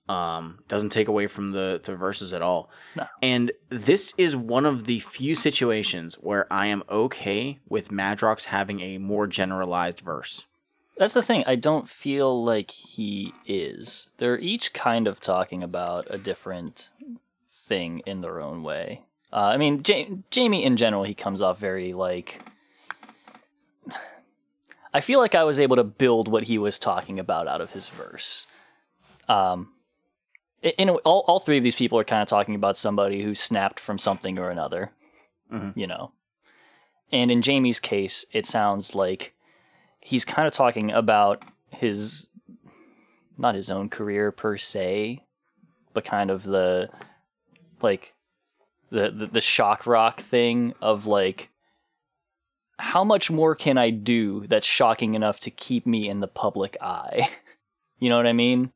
Um, 0.07 0.59
doesn't 0.67 0.89
take 0.89 1.07
away 1.07 1.27
from 1.27 1.51
the, 1.51 1.79
the 1.83 1.95
verses 1.95 2.33
at 2.33 2.41
all. 2.41 2.69
No. 2.95 3.07
And 3.21 3.51
this 3.69 4.13
is 4.17 4.35
one 4.35 4.65
of 4.65 4.83
the 4.83 4.99
few 4.99 5.33
situations 5.33 6.15
where 6.15 6.51
I 6.51 6.67
am 6.67 6.83
okay 6.89 7.59
with 7.67 7.89
Madrox 7.89 8.45
having 8.45 8.81
a 8.81 8.97
more 8.97 9.27
generalized 9.27 10.01
verse. 10.01 10.45
That's 10.97 11.13
the 11.13 11.23
thing. 11.23 11.43
I 11.47 11.55
don't 11.55 11.89
feel 11.89 12.43
like 12.43 12.69
he 12.71 13.33
is. 13.47 14.11
They're 14.17 14.37
each 14.39 14.73
kind 14.73 15.07
of 15.07 15.19
talking 15.19 15.63
about 15.63 16.05
a 16.09 16.17
different 16.17 16.91
thing 17.49 18.01
in 18.05 18.21
their 18.21 18.39
own 18.39 18.61
way. 18.63 19.01
Uh, 19.31 19.37
I 19.37 19.57
mean, 19.57 19.81
ja- 19.87 20.15
Jamie 20.29 20.63
in 20.63 20.77
general, 20.77 21.03
he 21.03 21.15
comes 21.15 21.41
off 21.41 21.57
very 21.59 21.93
like. 21.93 22.41
I 24.93 25.01
feel 25.01 25.19
like 25.19 25.33
I 25.33 25.43
was 25.43 25.59
able 25.59 25.75
to 25.77 25.83
build 25.83 26.27
what 26.27 26.43
he 26.43 26.57
was 26.59 26.77
talking 26.77 27.17
about 27.19 27.47
out 27.47 27.61
of 27.61 27.71
his 27.73 27.87
verse. 27.87 28.45
Um, 29.27 29.69
in 30.61 30.89
a, 30.89 30.93
all, 30.97 31.23
all 31.27 31.39
three 31.39 31.57
of 31.57 31.63
these 31.63 31.75
people 31.75 31.97
are 31.97 32.03
kind 32.03 32.21
of 32.21 32.27
talking 32.27 32.53
about 32.55 32.77
somebody 32.77 33.23
who 33.23 33.33
snapped 33.33 33.79
from 33.79 33.97
something 33.97 34.37
or 34.37 34.49
another, 34.51 34.91
Mhm. 35.51 35.75
you 35.75 35.87
know. 35.87 36.11
And 37.11 37.31
in 37.31 37.41
Jamie's 37.41 37.79
case, 37.79 38.25
it 38.31 38.45
sounds 38.45 38.93
like 38.95 39.33
he's 40.03 40.25
kind 40.25 40.47
of 40.47 40.53
talking 40.53 40.91
about 40.91 41.43
his 41.69 42.29
not 43.37 43.55
his 43.55 43.69
own 43.69 43.89
career 43.89 44.31
per 44.31 44.57
se 44.57 45.23
but 45.93 46.05
kind 46.05 46.29
of 46.29 46.43
the 46.43 46.89
like 47.81 48.13
the 48.91 49.09
the, 49.09 49.27
the 49.27 49.41
shock 49.41 49.87
rock 49.87 50.21
thing 50.21 50.73
of 50.81 51.07
like 51.07 51.49
how 52.77 53.03
much 53.03 53.31
more 53.31 53.55
can 53.55 53.77
i 53.77 53.89
do 53.89 54.45
that's 54.47 54.67
shocking 54.67 55.13
enough 55.13 55.39
to 55.39 55.49
keep 55.49 55.85
me 55.85 56.07
in 56.07 56.19
the 56.19 56.27
public 56.27 56.77
eye 56.81 57.29
You 58.03 58.09
know 58.09 58.17
what 58.17 58.27
I 58.27 58.33
mean? 58.33 58.73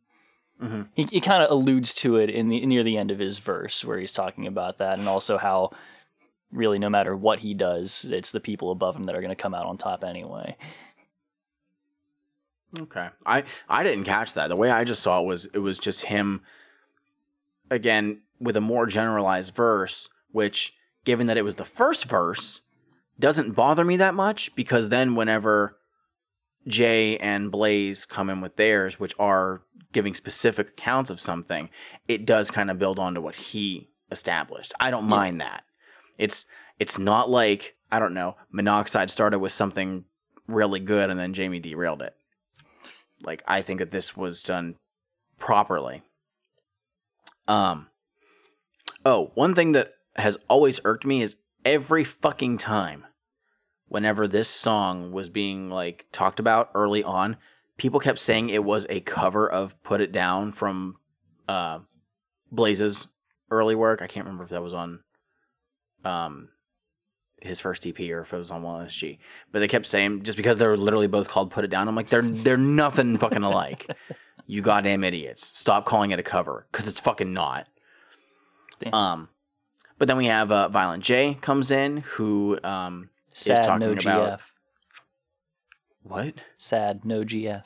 Mm-hmm. 0.63 0.83
He, 0.93 1.03
he 1.11 1.19
kind 1.19 1.43
of 1.43 1.51
alludes 1.51 1.93
to 1.95 2.15
it 2.15 2.29
in 2.29 2.47
the 2.47 2.65
near 2.65 2.81
the 2.81 2.97
end 2.97 3.11
of 3.11 3.19
his 3.19 3.39
verse 3.39 3.83
where 3.83 3.99
he's 3.99 4.13
talking 4.13 4.47
about 4.47 4.77
that 4.77 4.99
and 4.99 5.09
also 5.09 5.37
how 5.37 5.71
really 6.49 6.79
no 6.79 6.89
matter 6.89 7.13
what 7.13 7.39
he 7.39 7.53
does, 7.53 8.05
it's 8.05 8.31
the 8.31 8.39
people 8.39 8.71
above 8.71 8.95
him 8.95 9.03
that 9.03 9.15
are 9.15 9.21
going 9.21 9.27
to 9.27 9.35
come 9.35 9.53
out 9.53 9.65
on 9.65 9.77
top 9.77 10.01
anyway. 10.01 10.55
Okay. 12.79 13.09
I 13.25 13.43
I 13.69 13.83
didn't 13.83 14.03
catch 14.05 14.33
that. 14.33 14.47
The 14.47 14.55
way 14.55 14.69
I 14.69 14.83
just 14.83 15.01
saw 15.01 15.21
it 15.21 15.25
was 15.25 15.45
it 15.53 15.59
was 15.59 15.79
just 15.79 16.05
him 16.05 16.41
again 17.69 18.21
with 18.39 18.57
a 18.57 18.61
more 18.61 18.85
generalized 18.85 19.53
verse, 19.53 20.09
which 20.31 20.73
given 21.05 21.27
that 21.27 21.37
it 21.37 21.43
was 21.43 21.55
the 21.55 21.65
first 21.65 22.05
verse 22.05 22.61
doesn't 23.19 23.53
bother 23.53 23.83
me 23.83 23.97
that 23.97 24.13
much 24.13 24.53
because 24.55 24.89
then 24.89 25.15
whenever 25.15 25.77
Jay 26.67 27.17
and 27.17 27.51
Blaze 27.51 28.05
come 28.05 28.29
in 28.29 28.41
with 28.41 28.57
theirs, 28.57 28.99
which 28.99 29.15
are 29.17 29.61
giving 29.93 30.13
specific 30.13 30.69
accounts 30.69 31.09
of 31.09 31.19
something, 31.19 31.69
it 32.07 32.25
does 32.25 32.51
kind 32.51 32.69
of 32.69 32.77
build 32.77 32.99
onto 32.99 33.21
what 33.21 33.35
he 33.35 33.89
established. 34.11 34.73
I 34.79 34.91
don't 34.91 35.05
mind 35.05 35.41
that. 35.41 35.63
It's 36.17 36.45
it's 36.79 36.99
not 36.99 37.29
like 37.29 37.75
I 37.91 37.99
don't 37.99 38.13
know. 38.13 38.35
Monoxide 38.51 39.09
started 39.09 39.39
with 39.39 39.51
something 39.51 40.05
really 40.47 40.79
good 40.79 41.09
and 41.09 41.19
then 41.19 41.33
Jamie 41.33 41.59
derailed 41.59 42.01
it. 42.01 42.15
Like 43.23 43.43
I 43.47 43.61
think 43.61 43.79
that 43.79 43.91
this 43.91 44.15
was 44.15 44.43
done 44.43 44.75
properly. 45.37 46.03
Um. 47.47 47.87
Oh, 49.05 49.31
one 49.35 49.55
thing 49.55 49.71
that 49.71 49.93
has 50.17 50.37
always 50.49 50.81
irked 50.83 51.05
me 51.05 51.21
is 51.21 51.37
every 51.63 52.03
fucking 52.03 52.57
time, 52.57 53.05
whenever 53.87 54.27
this 54.27 54.49
song 54.49 55.11
was 55.11 55.29
being 55.29 55.69
like 55.69 56.05
talked 56.11 56.39
about 56.39 56.71
early 56.73 57.03
on, 57.03 57.37
people 57.77 57.99
kept 57.99 58.19
saying 58.19 58.49
it 58.49 58.63
was 58.63 58.85
a 58.89 58.99
cover 59.01 59.49
of 59.49 59.81
"Put 59.83 60.01
It 60.01 60.11
Down" 60.11 60.51
from 60.51 60.97
uh, 61.47 61.79
Blaze's 62.51 63.07
early 63.49 63.75
work. 63.75 64.01
I 64.01 64.07
can't 64.07 64.25
remember 64.25 64.43
if 64.43 64.49
that 64.49 64.63
was 64.63 64.73
on 64.73 64.99
um 66.03 66.49
his 67.41 67.59
first 67.59 67.85
EP 67.85 67.99
or 67.99 68.21
if 68.21 68.33
it 68.33 68.37
was 68.37 68.51
on 68.51 68.63
One 68.63 68.85
SG. 68.85 69.19
But 69.51 69.59
they 69.59 69.67
kept 69.67 69.85
saying 69.85 70.23
just 70.23 70.37
because 70.37 70.57
they're 70.57 70.77
literally 70.77 71.07
both 71.07 71.27
called 71.27 71.51
"Put 71.51 71.63
It 71.63 71.69
Down," 71.69 71.87
I'm 71.87 71.95
like 71.95 72.09
they're 72.09 72.21
they're 72.21 72.57
nothing 72.57 73.17
fucking 73.17 73.43
alike. 73.43 73.89
You 74.49 74.61
goddamn 74.61 75.03
idiots! 75.03 75.57
Stop 75.59 75.83
calling 75.83 76.11
it 76.11 76.19
a 76.19 76.23
cover 76.23 76.67
because 76.71 76.87
it's 76.87 77.01
fucking 77.01 77.33
not. 77.33 77.67
Damn. 78.79 78.93
Um, 78.93 79.29
but 79.97 80.07
then 80.07 80.15
we 80.15 80.27
have 80.27 80.53
uh, 80.53 80.69
Violent 80.69 81.03
J 81.03 81.33
comes 81.41 81.69
in 81.69 81.97
who 81.97 82.57
um 82.63 83.09
is 83.33 83.43
talking 83.59 83.79
no 83.79 83.91
about 83.91 83.99
GF. 84.01 84.39
what? 86.03 86.35
Sad 86.57 87.03
no 87.03 87.25
GF. 87.25 87.65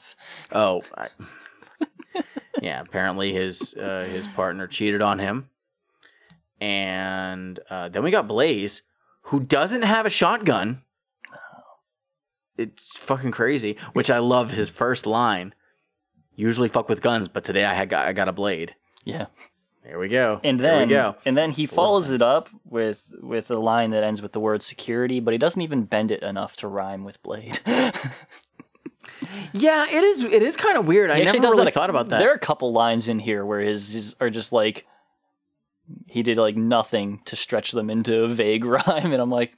Oh, 0.51 0.82
I, 0.97 1.09
yeah. 2.63 2.82
Apparently 2.82 3.32
his 3.32 3.76
uh, 3.76 4.07
his 4.11 4.28
partner 4.30 4.65
cheated 4.65 5.03
on 5.03 5.19
him, 5.19 5.49
and 6.59 7.59
uh, 7.69 7.89
then 7.89 8.01
we 8.01 8.09
got 8.09 8.28
Blaze, 8.28 8.82
who 9.24 9.39
doesn't 9.39 9.84
have 9.84 10.05
a 10.05 10.09
shotgun. 10.09 10.82
It's 12.57 12.95
fucking 12.97 13.32
crazy. 13.32 13.78
Which 13.93 14.11
I 14.11 14.19
love 14.19 14.51
his 14.51 14.69
first 14.69 15.05
line. 15.07 15.53
Usually 16.36 16.67
fuck 16.67 16.89
with 16.89 17.01
guns, 17.01 17.28
but 17.28 17.43
today 17.43 17.65
I 17.65 17.74
had 17.74 17.89
got, 17.89 18.07
I 18.07 18.13
got 18.13 18.28
a 18.28 18.32
blade. 18.34 18.76
Yeah. 19.03 19.28
Here 19.84 19.97
we 19.97 20.09
go. 20.09 20.39
And 20.43 20.59
then 20.59 20.88
we 20.88 20.93
go. 20.93 21.15
and 21.26 21.36
then 21.36 21.49
he 21.51 21.65
follows 21.65 22.11
it 22.11 22.22
up 22.22 22.49
with 22.65 23.15
with 23.19 23.49
a 23.49 23.57
line 23.57 23.89
that 23.91 24.03
ends 24.03 24.22
with 24.22 24.32
the 24.32 24.39
word 24.39 24.61
security, 24.61 25.19
but 25.19 25.32
he 25.34 25.39
doesn't 25.39 25.61
even 25.61 25.86
bend 25.86 26.11
it 26.11 26.22
enough 26.22 26.55
to 26.57 26.67
rhyme 26.67 27.03
with 27.03 27.22
blade. 27.24 27.59
Yeah, 29.53 29.86
it 29.88 30.03
is. 30.03 30.24
It 30.24 30.41
is 30.41 30.55
kind 30.57 30.78
of 30.78 30.86
weird. 30.88 31.11
I 31.11 31.17
He 31.17 31.24
actually 31.24 31.39
never 31.41 31.55
really 31.55 31.67
a- 31.69 31.72
thought 31.72 31.89
about 31.89 32.09
that. 32.09 32.19
There 32.19 32.32
are 32.32 32.36
a 32.36 32.39
couple 32.39 32.72
lines 32.74 33.07
in 33.07 33.19
here 33.19 33.45
where 33.45 33.59
his, 33.59 33.91
his 33.93 34.15
are 34.19 34.30
just 34.30 34.51
like 34.51 34.86
he 36.07 36.23
did 36.23 36.38
like 36.38 36.55
nothing 36.55 37.21
to 37.25 37.36
stretch 37.36 37.71
them 37.71 37.89
into 37.89 38.23
a 38.23 38.27
vague 38.27 38.65
rhyme, 38.65 39.11
and 39.13 39.21
I'm 39.21 39.32
like, 39.32 39.57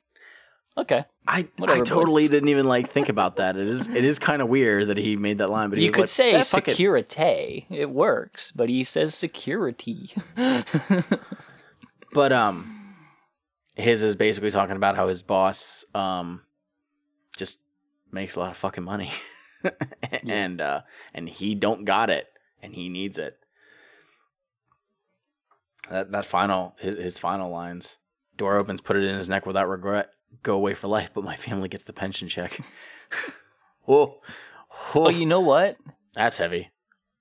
okay. 0.77 1.05
I 1.27 1.47
Whatever, 1.57 1.81
I 1.81 1.83
totally 1.83 2.27
didn't 2.27 2.49
even 2.49 2.65
like 2.65 2.89
think 2.89 3.07
about 3.07 3.37
that. 3.37 3.55
It 3.55 3.67
is 3.67 3.87
it 3.87 4.03
is 4.03 4.19
kind 4.19 4.41
of 4.41 4.49
weird 4.49 4.87
that 4.87 4.97
he 4.97 5.15
made 5.15 5.37
that 5.37 5.49
line, 5.49 5.69
but 5.69 5.79
he 5.79 5.85
you 5.85 5.91
could 5.91 6.01
like, 6.01 6.09
say 6.09 6.33
"Eh, 6.33 6.43
fuck 6.43 6.67
it." 6.67 6.71
security, 6.71 7.65
it 7.69 7.89
works, 7.89 8.51
but 8.51 8.67
he 8.67 8.83
says 8.83 9.15
security. 9.15 10.11
But 12.13 12.31
um, 12.31 12.95
his 13.75 14.03
is 14.03 14.15
basically 14.15 14.51
talking 14.51 14.75
about 14.75 14.95
how 14.95 15.07
his 15.07 15.23
boss 15.23 15.83
um 15.93 16.41
just 17.35 17.59
makes 18.11 18.35
a 18.35 18.39
lot 18.39 18.51
of 18.51 18.57
fucking 18.57 18.83
money, 18.83 19.11
and 20.27 20.61
uh, 20.61 20.81
and 21.13 21.27
he 21.27 21.55
don't 21.55 21.83
got 21.83 22.09
it, 22.09 22.27
and 22.61 22.73
he 22.73 22.87
needs 22.87 23.17
it. 23.17 23.37
That 25.89 26.11
that 26.11 26.25
final 26.25 26.75
his, 26.79 26.95
his 26.95 27.19
final 27.19 27.49
lines. 27.49 27.97
Door 28.35 28.57
opens, 28.57 28.81
put 28.81 28.95
it 28.95 29.03
in 29.03 29.15
his 29.15 29.29
neck 29.29 29.45
without 29.45 29.69
regret. 29.69 30.09
Go 30.41 30.55
away 30.55 30.73
for 30.73 30.87
life, 30.87 31.11
but 31.13 31.23
my 31.23 31.35
family 31.35 31.69
gets 31.69 31.83
the 31.83 31.93
pension 31.93 32.27
check. 32.27 32.59
Whoa, 33.83 34.21
oh, 34.95 35.09
you 35.09 35.25
know 35.25 35.41
what? 35.41 35.77
that's 36.15 36.37
heavy. 36.37 36.71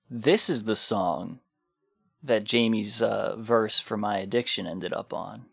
This 0.09 0.49
is 0.49 0.63
the 0.63 0.75
song 0.75 1.39
that 2.23 2.45
Jamie's 2.45 3.01
uh, 3.01 3.35
verse 3.37 3.79
for 3.79 3.97
My 3.97 4.17
Addiction 4.19 4.65
ended 4.65 4.93
up 4.93 5.13
on. 5.13 5.45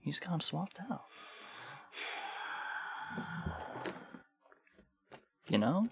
He's 0.00 0.18
got 0.18 0.34
him 0.34 0.40
swapped 0.40 0.78
out. 0.90 1.04
You 5.48 5.58
know? 5.58 5.88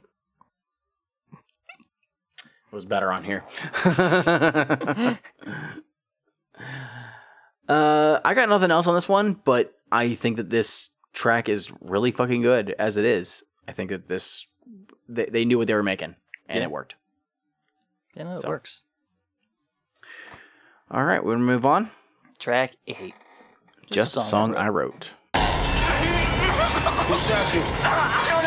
It 2.70 2.74
was 2.74 2.84
better 2.86 3.10
on 3.10 3.24
here. 3.24 3.44
uh, 7.68 8.20
I 8.24 8.34
got 8.34 8.48
nothing 8.48 8.70
else 8.70 8.86
on 8.86 8.94
this 8.94 9.08
one, 9.08 9.34
but 9.44 9.74
I 9.90 10.14
think 10.14 10.36
that 10.36 10.50
this 10.50 10.90
track 11.12 11.48
is 11.48 11.72
really 11.80 12.12
fucking 12.12 12.42
good 12.42 12.70
as 12.78 12.96
it 12.96 13.04
is. 13.04 13.42
I 13.66 13.72
think 13.72 13.90
that 13.90 14.06
this 14.08 14.46
they, 15.08 15.26
they 15.26 15.44
knew 15.44 15.58
what 15.58 15.66
they 15.66 15.74
were 15.74 15.82
making 15.82 16.14
and 16.48 16.58
Yeah. 16.58 16.64
it 16.64 16.70
worked. 16.70 16.94
You 18.14 18.24
know, 18.24 18.34
it 18.34 18.40
So. 18.40 18.48
works. 18.48 18.82
All 20.90 21.04
right, 21.04 21.24
we're 21.24 21.34
gonna 21.34 21.44
move 21.44 21.66
on. 21.66 21.90
Track 22.38 22.72
eight. 22.86 23.14
Just 23.90 24.16
a 24.16 24.20
song 24.20 24.54
I 24.56 24.68
wrote. 24.68 25.14
Who 25.34 27.16
shot 27.16 27.54
you? 27.54 28.36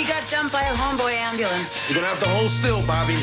He 0.00 0.06
got 0.06 0.24
dumped 0.30 0.56
by 0.56 0.62
a 0.62 0.72
homeboy 0.72 1.12
ambulance. 1.12 1.76
You're 1.84 2.00
gonna 2.00 2.08
have 2.08 2.24
to 2.24 2.28
hold 2.32 2.48
still, 2.48 2.80
Bobby. 2.88 3.20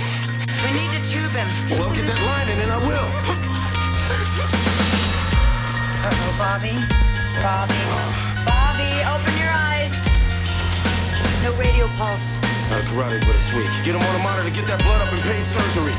We 0.62 0.70
need 0.78 0.94
to 0.94 1.02
tube 1.10 1.34
him. 1.34 1.50
Well, 1.74 1.90
get 1.90 2.06
that 2.06 2.22
line 2.22 2.46
in 2.54 2.62
and 2.62 2.70
I 2.70 2.78
will. 2.86 3.10
Uh-oh, 6.06 6.34
Bobby. 6.38 6.78
Bobby. 7.42 7.82
Bobby, 8.46 8.94
open 9.10 9.34
your 9.42 9.50
eyes. 9.50 9.90
No 11.42 11.50
radio 11.58 11.90
pulse. 11.98 12.38
A 12.70 12.86
karate, 12.86 13.26
but 13.26 13.34
a 13.34 13.42
sweet. 13.50 13.66
Get 13.82 13.98
him 13.98 14.06
on 14.06 14.14
the 14.14 14.22
monitor, 14.22 14.54
get 14.54 14.70
that 14.70 14.78
blood 14.86 15.02
up 15.02 15.10
and 15.10 15.22
paid 15.26 15.50
surgery. 15.50 15.98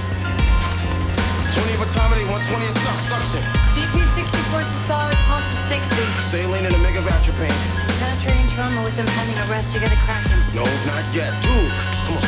20 1.59 1.75
of 1.75 1.91
atomity, 1.91 2.23
120 2.23 2.71
of 2.71 2.79
suck, 2.79 3.19
suction. 3.19 4.08
DP 4.19 4.27
64 4.27 4.63
systolic 4.63 5.15
pulse 5.31 5.47
is 5.47 5.59
60. 5.71 5.95
Saline 6.31 6.67
and 6.67 6.75
a 6.75 6.79
megavatropane. 6.79 7.55
Penetrating 8.01 8.51
trauma 8.51 8.83
with 8.83 8.99
impending 8.99 9.39
arrest. 9.47 9.73
You 9.73 9.81
gotta 9.81 9.95
crack 10.03 10.27
him. 10.27 10.41
No, 10.57 10.65
not 10.87 11.07
yet. 11.15 11.31
Dude, 11.43 11.71
come 12.03 12.17
on. 12.17 12.27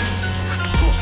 Come 0.71 0.89
on. 0.89 0.95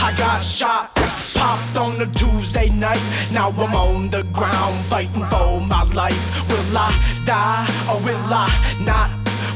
I 0.00 0.14
got 0.16 0.42
shot, 0.42 0.94
popped 0.94 1.76
on 1.76 2.00
a 2.00 2.06
Tuesday 2.06 2.70
night. 2.70 3.02
Now 3.30 3.50
I'm 3.50 3.74
on 3.74 4.08
the 4.08 4.22
ground 4.32 4.76
fighting 4.86 5.24
for 5.26 5.60
my 5.60 5.82
life. 5.92 6.48
Will 6.48 6.78
I 6.78 6.90
die 7.26 7.66
or 7.90 8.00
will 8.00 8.32
I 8.32 8.48
not? 8.80 9.10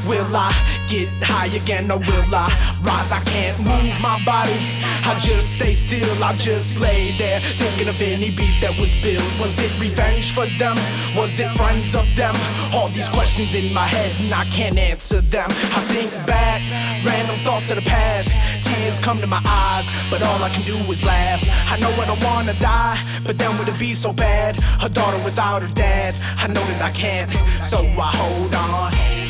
Will 0.05 0.35
I 0.35 0.51
get 0.91 1.07
high 1.23 1.47
again 1.55 1.89
or 1.89 1.99
will 1.99 2.35
I 2.35 2.51
rot? 2.83 3.07
I 3.15 3.23
can't 3.23 3.57
move 3.63 3.95
my 4.03 4.19
body. 4.27 4.59
I 5.07 5.15
just 5.17 5.55
stay 5.55 5.71
still. 5.71 6.11
I 6.21 6.35
just 6.35 6.81
lay 6.81 7.15
there 7.17 7.39
thinking 7.39 7.87
of 7.87 7.95
any 8.01 8.29
beef 8.35 8.59
that 8.59 8.75
was 8.75 8.91
spilled. 8.91 9.23
Was 9.39 9.55
it 9.63 9.71
revenge 9.79 10.35
for 10.35 10.45
them? 10.59 10.75
Was 11.15 11.39
it 11.39 11.49
friends 11.55 11.95
of 11.95 12.05
them? 12.19 12.35
All 12.75 12.89
these 12.89 13.09
questions 13.09 13.55
in 13.55 13.73
my 13.73 13.87
head 13.87 14.11
and 14.19 14.33
I 14.33 14.43
can't 14.51 14.77
answer 14.77 15.21
them. 15.21 15.47
I 15.49 15.79
think 15.87 16.11
back, 16.27 16.59
random 17.07 17.37
thoughts 17.47 17.71
of 17.71 17.77
the 17.77 17.87
past. 17.87 18.35
Tears 18.59 18.99
come 18.99 19.21
to 19.21 19.27
my 19.27 19.41
eyes, 19.47 19.87
but 20.11 20.21
all 20.21 20.43
I 20.43 20.49
can 20.49 20.63
do 20.63 20.75
is 20.91 21.05
laugh. 21.05 21.39
I 21.71 21.79
know 21.79 21.91
I 22.03 22.05
don't 22.05 22.23
wanna 22.23 22.53
die, 22.59 22.99
but 23.23 23.37
then 23.37 23.57
would 23.57 23.69
it 23.69 23.79
be 23.79 23.93
so 23.93 24.11
bad? 24.11 24.59
A 24.83 24.89
daughter 24.89 25.23
without 25.23 25.61
her 25.61 25.73
dad. 25.73 26.19
I 26.35 26.47
know 26.47 26.65
that 26.75 26.81
I 26.81 26.91
can't, 26.91 27.31
so 27.63 27.79
I 27.79 28.11
hold 28.11 28.55
on. 28.55 29.20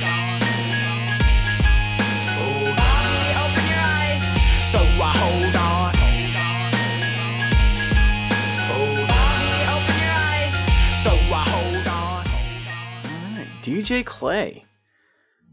DJ 13.71 14.05
Clay. 14.05 14.65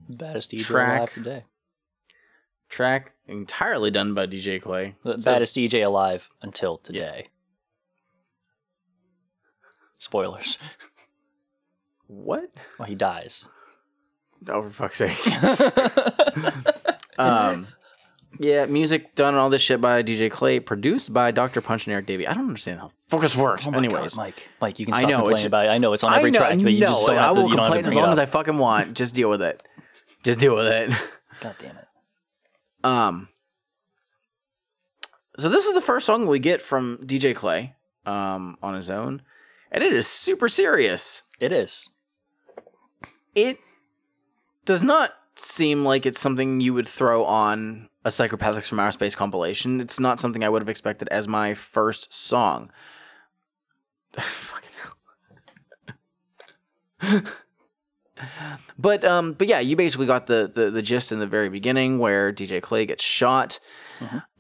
Baddest 0.09 0.51
DJ 0.53 0.65
Track. 0.65 0.99
alive 0.99 1.13
today. 1.13 1.45
track 2.69 3.13
entirely 3.27 3.91
done 3.91 4.15
by 4.15 4.27
DJ 4.27 4.61
Clay. 4.61 4.95
The 5.05 5.15
Says- 5.15 5.25
baddest 5.25 5.57
DJ 5.57 5.85
alive 5.85 6.29
until 6.43 6.79
today. 6.79 7.27
Spoilers. 9.99 10.59
What? 12.07 12.51
Well, 12.79 12.89
he 12.89 12.95
dies. 12.95 13.49
Oh, 14.49 14.63
for 14.63 14.71
fuck's 14.71 14.99
sake. 14.99 15.19
um, 17.19 17.67
yeah, 18.39 18.67
music 18.67 19.15
done 19.15 19.35
and 19.35 19.39
all 19.39 19.51
this 19.51 19.63
shit 19.63 19.81
by 19.81 20.03
DJ 20.03 20.31
Clay, 20.31 20.61
produced 20.61 21.13
by 21.13 21.31
Dr. 21.31 21.61
Punch 21.61 21.87
and 21.87 21.93
Eric 21.93 22.07
Davey. 22.07 22.27
I 22.27 22.35
don't 22.35 22.47
understand 22.47 22.81
how 22.81 22.91
focus 23.09 23.37
works. 23.37 23.67
Oh 23.67 23.73
Anyways, 23.73 24.15
God, 24.15 24.23
Mike, 24.23 24.49
Mike, 24.61 24.79
you 24.79 24.87
can 24.87 24.95
I 24.95 25.03
know, 25.03 25.17
complaining 25.19 25.31
it's- 25.33 25.47
about 25.47 25.67
it. 25.67 25.69
I 25.71 25.79
know 25.79 25.93
it's 25.93 26.05
on 26.05 26.13
every 26.15 26.31
know, 26.31 26.39
track, 26.41 26.59
but 26.63 26.73
you 26.73 26.81
just 26.81 27.07
don't 27.07 27.17
have 27.17 27.25
I 27.25 27.33
will 27.33 27.49
you 27.49 27.57
don't 27.57 27.65
have 27.67 27.75
to 27.75 27.83
complain 27.83 27.87
as 27.87 27.95
long 28.05 28.13
as. 28.13 28.19
I 28.19 28.27
fucking 28.27 28.59
want. 28.59 28.95
Just 28.95 29.15
deal 29.15 29.31
with 29.31 29.43
it. 29.43 29.63
Just 30.25 30.41
deal 30.41 30.55
with 30.55 30.67
it. 30.67 30.91
God 31.41 31.57
damn 31.59 31.77
it. 31.77 31.87
Um. 32.85 33.29
So 35.39 35.49
this 35.49 35.67
is 35.67 35.75
the 35.75 35.81
first 35.81 36.05
song 36.05 36.27
we 36.27 36.39
get 36.41 36.61
from 36.61 36.99
DJ 37.05 37.35
Clay, 37.35 37.77
um, 38.05 38.59
on 38.61 38.75
his 38.75 38.91
own, 38.91 39.23
and 39.71 39.85
it 39.85 39.93
is 39.93 40.07
super 40.09 40.49
serious. 40.49 41.23
It 41.39 41.53
is. 41.53 41.89
It 43.37 43.59
does 44.65 44.83
not 44.83 45.13
seem 45.41 45.85
like 45.85 46.07
it's 46.07 46.21
something 46.21 46.61
you 46.61 46.75
would 46.75 46.89
throw 46.89 47.25
on 47.25 47.89
a 48.05 48.09
Psychopathics 48.09 48.69
from 48.69 48.81
Outer 48.81 48.93
Space 48.93 49.15
compilation. 49.15 49.81
It's 49.81 50.01
not 50.01 50.21
something 50.21 50.45
I 50.45 50.49
would 50.49 50.63
have 50.63 50.69
expected 50.69 51.09
as 51.09 51.29
my 51.29 51.55
first 51.55 52.13
song. 52.13 52.71
Fucking 54.19 54.71
hell. 57.01 57.23
but 58.79 59.05
um, 59.05 59.35
but 59.35 59.49
yeah, 59.49 59.61
you 59.61 59.77
basically 59.77 60.07
got 60.07 60.27
the, 60.27 60.51
the 60.53 60.71
the 60.71 60.83
gist 60.83 61.13
in 61.13 61.19
the 61.21 61.27
very 61.27 61.49
beginning 61.49 61.99
where 61.99 62.33
DJ 62.33 62.61
Clay 62.61 62.87
gets 62.87 63.05
shot, 63.05 63.61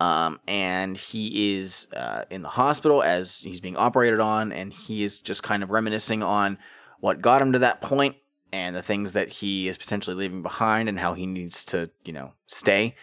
um, 0.00 0.40
and 0.48 0.96
he 0.96 1.56
is 1.56 1.88
uh, 1.94 2.24
in 2.30 2.42
the 2.42 2.48
hospital 2.48 3.02
as 3.02 3.40
he's 3.40 3.60
being 3.60 3.76
operated 3.76 4.20
on, 4.20 4.52
and 4.52 4.72
he 4.72 5.04
is 5.04 5.20
just 5.20 5.42
kind 5.42 5.62
of 5.62 5.70
reminiscing 5.70 6.22
on 6.22 6.58
what 7.00 7.20
got 7.20 7.40
him 7.40 7.52
to 7.52 7.60
that 7.60 7.80
point 7.80 8.16
and 8.52 8.74
the 8.74 8.82
things 8.82 9.12
that 9.12 9.28
he 9.28 9.68
is 9.68 9.76
potentially 9.76 10.16
leaving 10.16 10.42
behind 10.42 10.88
and 10.88 10.98
how 10.98 11.14
he 11.14 11.26
needs 11.26 11.64
to 11.66 11.90
you 12.04 12.12
know 12.12 12.32
stay. 12.46 12.94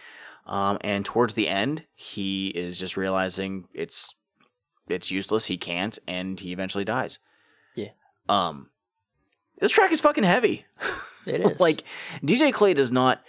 Um, 0.47 0.77
and 0.81 1.03
towards 1.03 1.33
the 1.33 1.47
end, 1.47 1.85
he 1.95 2.49
is 2.49 2.79
just 2.79 2.97
realizing 2.97 3.67
it's 3.73 4.13
it's 4.87 5.09
useless. 5.11 5.47
He 5.47 5.57
can't, 5.57 5.97
and 6.07 6.39
he 6.39 6.51
eventually 6.51 6.85
dies. 6.85 7.19
Yeah. 7.75 7.89
Um, 8.29 8.69
this 9.59 9.71
track 9.71 9.91
is 9.91 10.01
fucking 10.01 10.23
heavy. 10.23 10.65
It 11.27 11.41
is. 11.41 11.59
like 11.59 11.83
DJ 12.23 12.53
Clay 12.53 12.75
does 12.75 12.91
not 12.91 13.19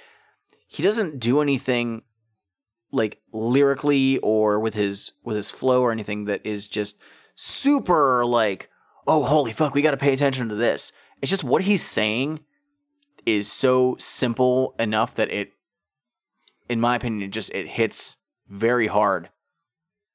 he 0.66 0.82
doesn't 0.82 1.18
do 1.18 1.40
anything 1.40 2.02
like 2.92 3.20
lyrically 3.32 4.18
or 4.18 4.60
with 4.60 4.74
his 4.74 5.12
with 5.24 5.36
his 5.36 5.50
flow 5.50 5.82
or 5.82 5.92
anything 5.92 6.26
that 6.26 6.44
is 6.44 6.68
just 6.68 6.98
super 7.34 8.24
like 8.24 8.68
oh 9.06 9.22
holy 9.24 9.52
fuck 9.52 9.74
we 9.74 9.82
got 9.82 9.92
to 9.92 9.96
pay 9.96 10.12
attention 10.12 10.48
to 10.48 10.54
this. 10.54 10.92
It's 11.22 11.30
just 11.30 11.44
what 11.44 11.62
he's 11.62 11.82
saying 11.84 12.40
is 13.24 13.50
so 13.50 13.96
simple 13.98 14.74
enough 14.78 15.14
that 15.16 15.30
it 15.30 15.52
in 16.68 16.80
my 16.80 16.94
opinion 16.96 17.22
it 17.22 17.32
just 17.32 17.50
it 17.52 17.66
hits 17.66 18.18
very 18.48 18.86
hard 18.86 19.30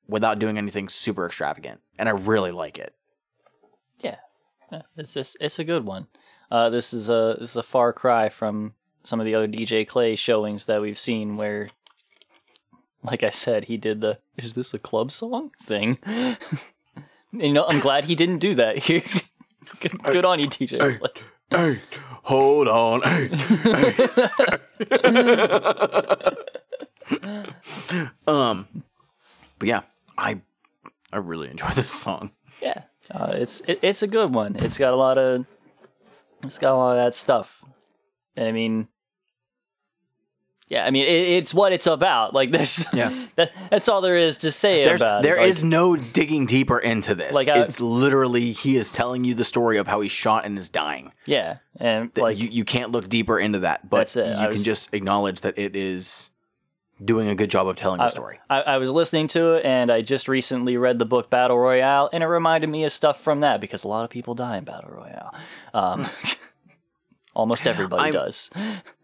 without 0.08 0.40
doing 0.40 0.58
anything 0.58 0.88
super 0.88 1.26
extravagant 1.26 1.82
and 2.02 2.10
I 2.10 2.14
really 2.14 2.52
like 2.52 2.80
it. 2.80 2.96
Yeah, 4.00 4.18
Yeah, 4.72 4.82
it's. 4.98 5.16
It's 5.16 5.60
a 5.60 5.64
good 5.64 5.86
one. 5.86 6.08
Uh, 6.50 6.70
this 6.70 6.94
is 6.94 7.10
a 7.10 7.38
this 7.40 7.52
is 7.52 7.56
a 7.56 7.64
far 7.64 7.94
cry 7.94 8.30
from 8.30 8.74
some 9.04 9.20
of 9.20 9.26
the 9.26 9.36
other 9.36 9.48
DJ 9.48 9.88
Clay 9.88 10.16
showings 10.16 10.66
that 10.66 10.82
we've 10.82 10.98
seen, 10.98 11.38
where, 11.38 11.70
like 13.04 13.22
I 13.24 13.30
said, 13.30 13.66
he 13.66 13.78
did 13.78 14.02
the 14.02 14.18
"Is 14.36 14.56
this 14.56 14.74
a 14.74 14.80
club 14.80 15.12
song?" 15.12 15.52
thing. 15.64 16.00
You 17.34 17.54
know, 17.54 17.64
I'm 17.66 17.80
glad 17.80 18.04
he 18.04 18.16
didn't 18.16 18.40
do 18.40 18.56
that 18.56 18.78
here. 18.80 19.04
good, 19.80 20.04
good 20.04 20.26
on 20.26 20.40
you, 20.40 20.48
DJ. 20.48 21.00
Clay. 21.00 21.12
Hey, 21.50 21.82
hold 22.24 22.68
on. 22.68 23.02
Hey, 23.02 23.28
hey. 23.28 24.58
um, 28.28 28.68
but 29.60 29.68
yeah, 29.68 29.82
I 30.18 30.42
I 31.12 31.18
really 31.18 31.50
enjoy 31.50 31.68
this 31.76 31.92
song. 31.92 32.32
Yeah, 32.62 32.84
uh, 33.10 33.34
it's 33.34 33.62
it, 33.62 33.80
it's 33.82 34.02
a 34.02 34.08
good 34.08 34.34
one. 34.34 34.56
It's 34.56 34.78
got 34.78 34.94
a 34.94 34.96
lot 34.96 35.18
of 35.18 35.46
it's 36.44 36.58
got 36.58 36.74
a 36.74 36.78
lot 36.78 36.98
of 36.98 37.04
that 37.04 37.16
stuff, 37.16 37.64
and 38.36 38.48
I 38.48 38.52
mean, 38.52 38.88
yeah, 40.72 40.86
I 40.86 40.90
mean 40.92 41.04
it, 41.04 41.10
it's 41.10 41.54
what 41.54 41.74
it's 41.74 41.86
about. 41.86 42.34
Like 42.34 42.52
this, 42.52 42.86
Yeah. 42.94 43.14
that, 43.36 43.52
that's 43.70 43.90
all 43.90 44.00
there 44.02 44.18
is 44.18 44.38
to 44.38 44.52
say 44.52 44.86
There's, 44.86 45.02
about 45.02 45.22
there 45.22 45.36
it. 45.36 45.42
Like, 45.42 45.50
is 45.50 45.64
no 45.64 45.96
digging 45.98 46.46
deeper 46.46 46.80
into 46.80 47.14
this. 47.14 47.36
Like, 47.36 47.50
I- 47.50 47.60
it's 47.62 47.80
literally 47.82 48.54
he 48.54 48.78
is 48.78 48.92
telling 48.92 49.24
you 49.26 49.34
the 49.34 49.44
story 49.44 49.78
of 49.78 49.88
how 49.88 50.00
he's 50.02 50.12
shot 50.14 50.46
and 50.46 50.58
is 50.58 50.70
dying. 50.70 51.12
yeah, 51.26 51.58
and 51.78 52.10
like 52.18 52.40
you, 52.40 52.48
you 52.50 52.64
can't 52.66 52.90
look 52.92 53.10
deeper 53.10 53.38
into 53.38 53.60
that, 53.60 53.90
but 53.90 54.16
you 54.16 54.24
I 54.24 54.48
was- 54.48 54.56
can 54.56 54.64
just 54.64 54.94
acknowledge 54.94 55.42
that 55.42 55.60
it 55.60 55.76
is 55.76 56.30
doing 57.04 57.28
a 57.28 57.34
good 57.36 57.50
job 57.50 57.68
of 57.68 57.76
telling 57.76 57.98
the 57.98 58.08
story. 58.08 58.40
I, 58.48 58.62
I 58.62 58.78
was 58.78 58.92
listening 58.92 59.28
to 59.30 59.56
it, 59.56 59.66
and 59.66 59.92
I 59.92 60.02
just 60.04 60.28
recently 60.28 60.78
read 60.78 61.00
the 61.00 61.06
book 61.06 61.32
Battle 61.32 61.58
Royale, 61.58 62.10
and 62.14 62.24
it 62.24 62.28
reminded 62.28 62.70
me 62.70 62.84
of 62.84 62.92
stuff 62.92 63.20
from 63.20 63.40
that 63.40 63.60
because 63.60 63.84
a 63.84 63.88
lot 63.88 64.04
of 64.04 64.12
people 64.12 64.36
die 64.36 64.58
in 64.58 64.64
Battle 64.66 64.92
Royale. 64.92 65.34
Um, 65.74 66.08
almost 67.34 67.68
everybody 67.68 68.04
I'm- 68.04 68.14
does. 68.14 68.50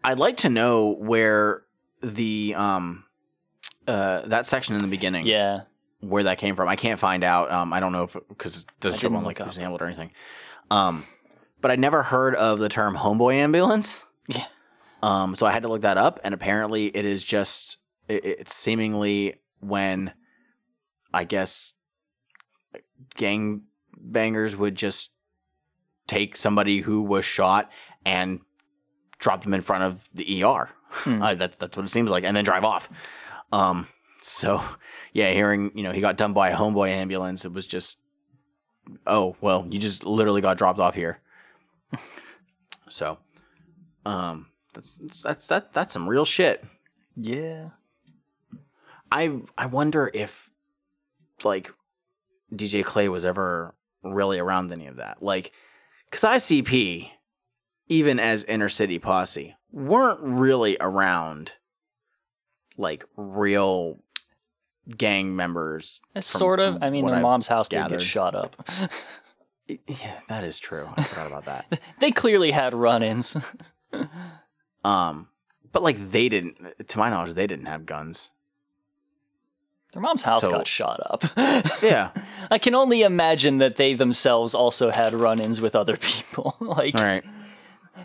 I'd 0.04 0.18
like 0.18 0.38
to 0.38 0.48
know 0.48 0.94
where 0.98 1.62
the 2.02 2.54
um 2.56 3.04
uh 3.86 4.20
that 4.26 4.46
section 4.46 4.74
in 4.76 4.82
the 4.82 4.88
beginning 4.88 5.26
Yeah, 5.26 5.62
where 6.00 6.22
that 6.24 6.38
came 6.38 6.54
from. 6.56 6.68
I 6.68 6.76
can't 6.76 7.00
find 7.00 7.24
out. 7.24 7.50
Um, 7.50 7.72
I 7.72 7.80
don't 7.80 7.92
know 7.92 8.04
if 8.04 8.16
because 8.28 8.58
it 8.62 8.66
doesn't 8.80 8.98
I 8.98 9.00
show 9.00 9.08
up 9.08 9.14
on 9.14 9.24
like 9.24 9.38
look 9.38 9.40
up. 9.40 9.46
who's 9.48 9.56
handled 9.56 9.82
or 9.82 9.86
anything. 9.86 10.10
Um, 10.70 11.04
but 11.60 11.70
I 11.70 11.76
never 11.76 12.02
heard 12.04 12.34
of 12.36 12.58
the 12.58 12.68
term 12.68 12.96
homeboy 12.96 13.34
ambulance. 13.34 14.04
Yeah. 14.28 14.44
Um, 15.02 15.34
so 15.34 15.46
I 15.46 15.52
had 15.52 15.62
to 15.62 15.68
look 15.68 15.82
that 15.82 15.96
up, 15.96 16.20
and 16.22 16.34
apparently 16.34 16.86
it 16.86 17.04
is 17.04 17.24
just 17.24 17.78
it, 18.08 18.24
it's 18.24 18.54
seemingly 18.54 19.36
when 19.60 20.12
I 21.12 21.24
guess 21.24 21.74
gang 23.16 23.62
bangers 23.96 24.56
would 24.56 24.74
just 24.74 25.12
take 26.06 26.36
somebody 26.36 26.80
who 26.82 27.02
was 27.02 27.24
shot 27.24 27.70
and 28.04 28.40
drop 29.18 29.42
them 29.42 29.54
in 29.54 29.60
front 29.60 29.84
of 29.84 30.08
the 30.14 30.42
ER. 30.44 30.70
Hmm. 30.90 31.22
Uh, 31.22 31.34
that, 31.34 31.58
that's 31.58 31.76
what 31.76 31.84
it 31.84 31.90
seems 31.90 32.10
like, 32.10 32.24
and 32.24 32.36
then 32.36 32.44
drive 32.44 32.64
off. 32.64 32.88
Um, 33.52 33.86
so 34.20 34.62
yeah, 35.12 35.30
hearing 35.32 35.70
you 35.74 35.82
know 35.82 35.92
he 35.92 36.00
got 36.00 36.16
done 36.16 36.32
by 36.32 36.50
a 36.50 36.56
homeboy 36.56 36.90
ambulance, 36.90 37.44
it 37.44 37.52
was 37.52 37.66
just 37.66 37.98
oh 39.06 39.36
well, 39.40 39.66
you 39.70 39.78
just 39.78 40.04
literally 40.04 40.40
got 40.40 40.58
dropped 40.58 40.78
off 40.78 40.94
here. 40.94 41.20
so, 42.88 43.18
um, 44.06 44.46
that's 44.74 44.98
that's 45.22 45.46
that 45.48 45.72
that's 45.72 45.92
some 45.92 46.08
real 46.08 46.24
shit. 46.24 46.64
yeah. 47.16 47.70
I 49.10 49.40
I 49.56 49.66
wonder 49.66 50.10
if 50.12 50.50
like 51.42 51.72
DJ 52.54 52.84
Clay 52.84 53.08
was 53.08 53.24
ever 53.24 53.74
really 54.02 54.38
around 54.38 54.72
any 54.72 54.86
of 54.86 54.96
that. 54.96 55.22
Like, 55.22 55.52
cause 56.10 56.20
ICP, 56.20 57.10
even 57.88 58.20
as 58.20 58.44
Inner 58.44 58.68
City 58.68 58.98
Posse, 58.98 59.56
weren't 59.72 60.20
really 60.22 60.76
around 60.80 61.52
like 62.76 63.04
real 63.16 63.98
gang 64.96 65.34
members. 65.36 66.00
From- 66.14 66.22
sort 66.22 66.60
of. 66.60 66.74
from 66.74 66.82
I 66.82 66.90
mean, 66.90 67.06
their 67.06 67.16
I've 67.16 67.22
mom's 67.22 67.48
house 67.48 67.68
did 67.68 67.88
get 67.88 68.02
shot 68.02 68.34
up. 68.34 68.56
Yeah, 69.68 70.20
that 70.28 70.44
is 70.44 70.58
true. 70.58 70.88
I 70.96 71.02
forgot 71.02 71.26
about 71.26 71.44
that. 71.44 71.82
they 72.00 72.10
clearly 72.10 72.52
had 72.52 72.72
run-ins. 72.72 73.36
Um, 74.82 75.28
but 75.72 75.82
like 75.82 76.10
they 76.10 76.28
didn't, 76.30 76.56
to 76.88 76.98
my 76.98 77.10
knowledge, 77.10 77.34
they 77.34 77.46
didn't 77.46 77.66
have 77.66 77.84
guns. 77.84 78.30
Their 79.92 80.00
mom's 80.02 80.22
house 80.22 80.40
So- 80.42 80.50
got 80.50 80.66
shot 80.66 81.00
up. 81.04 81.24
Yeah. 81.82 82.10
I 82.50 82.58
can 82.58 82.74
only 82.74 83.02
imagine 83.02 83.58
that 83.58 83.76
they 83.76 83.92
themselves 83.94 84.54
also 84.54 84.90
had 84.90 85.12
run-ins 85.14 85.60
with 85.60 85.76
other 85.76 85.96
people. 85.96 86.56
like 86.60 86.94
All 86.94 87.04
right. 87.04 87.24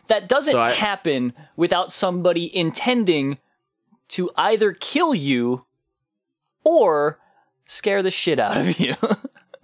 That 0.07 0.27
doesn't 0.29 0.51
So 0.53 0.59
I- 0.59 0.71
happen 0.71 1.33
without 1.55 1.91
somebody 1.91 2.55
intending 2.55 3.37
to 4.09 4.29
either 4.35 4.73
kill 4.73 5.13
you 5.15 5.65
or 6.63 7.19
scare 7.65 8.03
the 8.03 8.11
shit 8.11 8.39
out 8.39 8.57
of 8.57 8.79
you. 8.79 8.95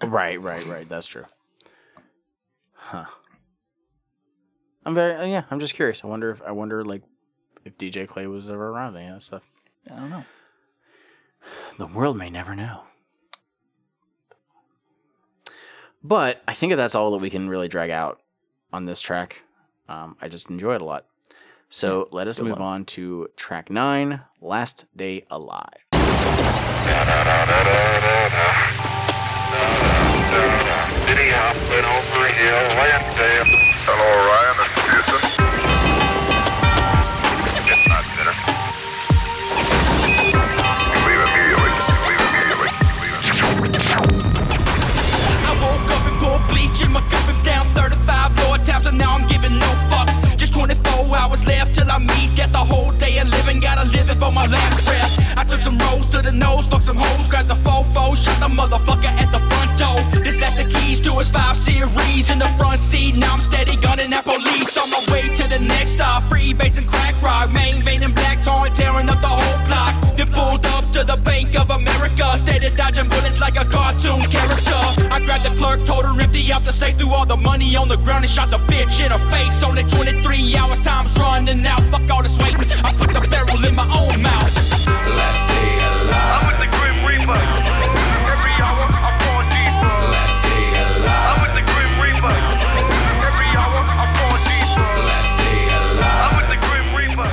Right, 0.02 0.42
right, 0.42 0.66
right. 0.66 0.88
That's 0.88 1.08
true. 1.08 1.26
Huh. 2.72 3.04
I'm 4.86 4.96
very 4.96 5.14
uh, 5.14 5.26
yeah. 5.26 5.44
I'm 5.52 5.60
just 5.60 5.74
curious. 5.74 6.06
I 6.06 6.08
wonder 6.08 6.32
if 6.32 6.42
I 6.42 6.52
wonder 6.52 6.86
like 6.86 7.02
if 7.66 7.78
DJ 7.78 8.08
Clay 8.08 8.26
was 8.26 8.50
ever 8.50 8.70
around 8.70 8.96
any 8.96 9.08
of 9.08 9.16
that 9.16 9.22
stuff. 9.22 9.44
I 9.92 9.98
don't 9.98 10.10
know. 10.10 10.24
The 11.78 11.88
world 11.88 12.16
may 12.16 12.30
never 12.30 12.56
know. 12.56 12.84
But 16.02 16.42
I 16.48 16.54
think 16.54 16.74
that's 16.76 16.96
all 16.96 17.12
that 17.12 17.18
we 17.18 17.30
can 17.30 17.50
really 17.50 17.68
drag 17.68 17.90
out 17.90 18.22
on 18.72 18.86
this 18.86 19.02
track. 19.02 19.42
Um, 19.90 20.16
I 20.22 20.30
just 20.30 20.50
enjoy 20.50 20.76
it 20.76 20.82
a 20.82 20.86
lot. 20.86 21.06
So 21.68 22.08
let 22.12 22.28
us 22.28 22.40
move 22.40 22.62
on 22.62 22.86
to 22.96 23.28
track 23.36 23.70
nine, 23.70 24.22
Last 24.40 24.86
Day 24.96 25.26
Alive. 25.30 25.86
City 31.06 31.30
hopping 31.34 31.86
over 31.86 32.26
a 32.26 32.32
hill, 32.32 32.78
last 32.78 33.18
day. 33.18 33.42
Hello, 33.86 34.28
Ryan. 34.30 34.39
Left 51.50 51.76
till 51.76 51.90
I 51.90 51.98
meet. 51.98 52.30
Get 52.36 52.52
the 52.52 52.64
whole 52.72 52.92
day 53.04 53.18
of 53.20 53.28
living, 53.30 53.60
gotta 53.60 53.86
live 53.96 54.08
it 54.14 54.18
for 54.24 54.32
my 54.32 54.46
last 54.46 54.86
breath. 54.86 55.14
I 55.38 55.44
took 55.44 55.62
some 55.62 55.78
rolls 55.86 56.08
to 56.14 56.22
the 56.22 56.32
nose, 56.32 56.66
fuck 56.68 56.82
some 56.82 56.98
hoes, 56.98 57.28
grabbed 57.32 57.50
the 57.50 57.60
fofo, 57.66 58.16
shot 58.24 58.38
the 58.46 58.52
motherfucker 58.60 59.14
at 59.24 59.30
the 59.36 59.42
front 59.50 59.72
door. 59.82 60.00
This 60.24 60.38
that's 60.38 60.56
the 60.62 60.68
keys 60.74 61.00
to 61.06 61.12
his 61.20 61.30
5 61.32 61.58
series 61.58 62.30
in 62.30 62.38
the 62.40 62.50
front 62.58 62.80
seat. 62.80 63.16
Now 63.16 63.34
I'm 63.36 63.44
steady 63.50 63.76
gunning 63.76 64.14
at 64.14 64.24
police 64.24 64.78
on 64.78 64.88
my 64.96 65.02
way 65.12 65.24
to 65.40 65.44
the 65.54 65.60
next 65.74 65.92
stop. 65.98 66.24
Free 66.30 66.54
base 66.54 66.78
and 66.78 66.88
crack 66.88 67.16
rock, 67.22 67.52
main 67.52 67.82
vein 67.82 68.04
and 68.04 68.14
black 68.14 68.44
tar, 68.44 68.70
tearing 68.70 69.10
up 69.10 69.22
the 69.22 69.34
whole 69.40 69.60
block. 69.68 69.94
Then 70.18 70.30
pulled 70.32 70.66
up 70.78 70.86
to 70.94 71.04
the 71.04 71.18
Bank 71.18 71.58
of 71.62 71.70
America, 71.70 72.38
steady 72.38 72.70
dodging 72.76 73.10
bullets 73.10 73.40
like 73.40 73.58
a 73.58 73.66
cartoon 73.66 74.22
character. 74.36 74.89
I 75.40 75.44
the 75.50 75.56
clerk, 75.56 75.86
told 75.86 76.06
her 76.06 76.20
empty 76.20 76.52
out 76.52 76.66
the 76.66 76.74
safe, 76.74 76.98
threw 76.98 77.12
all 77.12 77.26
the 77.26 77.38
money 77.38 77.76
on 77.76 77.88
the 77.88 77.96
ground 77.96 78.26
and 78.26 78.32
shot 78.32 78.50
the 78.50 78.58
bitch 78.58 79.00
in 79.04 79.12
her 79.12 79.32
face. 79.32 79.64
Only 79.64 79.84
23 79.84 80.56
hours, 80.58 80.82
time's 80.82 81.18
running 81.18 81.66
out. 81.66 81.80
Fuck 81.92 82.10
all 82.10 82.24
this 82.24 82.38
waiting, 82.38 82.70
I 82.84 82.92
put 82.94 83.14
the 83.14 83.22
barrel 83.22 83.64
in 83.64 83.74
my 83.76 83.88
own 83.88 84.22
mouth. 84.22 84.88
Last 85.16 85.48
day 85.48 85.80
alive. 85.80 86.36
I'm 86.36 86.48
with 86.48 86.60
the 86.60 86.68
Grim 86.76 86.98
Reaper. 87.08 87.40
Every 88.28 88.56
hour 88.60 88.84
I'm 88.84 89.16
going 89.24 89.48
deeper. 89.56 89.96
Last 90.12 90.44
day 90.44 90.76
alive. 90.76 91.24
I'm 91.32 91.40
with 91.40 91.56
the 91.56 91.64
Grim 91.72 91.94
Reaper. 92.04 92.36
Every 93.24 93.50
hour 93.56 93.80
I'm 93.80 94.12
going 94.20 94.44
deeper. 94.44 94.92
Last 95.08 95.34
day 95.40 95.72
alive. 95.72 96.20
I'm 96.20 96.36
with 96.36 96.50
the 96.52 96.60
Grim 96.68 96.88
Reaper. 97.00 97.32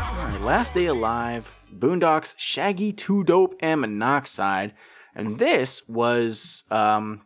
All 0.00 0.24
right, 0.24 0.40
Last 0.40 0.72
Day 0.72 0.86
Alive, 0.86 1.52
Boondox, 1.68 2.34
Shaggy, 2.38 2.92
Too 2.92 3.24
Dope, 3.24 3.56
and 3.60 3.82
Monoxide. 3.82 4.72
And 5.18 5.36
this 5.38 5.86
was 5.88 6.62
um, 6.70 7.22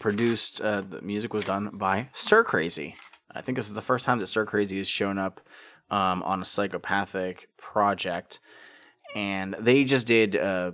produced, 0.00 0.60
uh, 0.62 0.80
the 0.80 1.02
music 1.02 1.34
was 1.34 1.44
done 1.44 1.70
by 1.74 2.08
Sir 2.14 2.42
Crazy. 2.42 2.96
I 3.30 3.42
think 3.42 3.56
this 3.56 3.68
is 3.68 3.74
the 3.74 3.82
first 3.82 4.06
time 4.06 4.18
that 4.20 4.26
Sir 4.26 4.46
Crazy 4.46 4.78
has 4.78 4.88
shown 4.88 5.18
up 5.18 5.42
um, 5.90 6.22
on 6.22 6.40
a 6.40 6.46
psychopathic 6.46 7.50
project. 7.58 8.40
And 9.14 9.54
they 9.58 9.84
just 9.84 10.06
did 10.06 10.34
uh, 10.34 10.72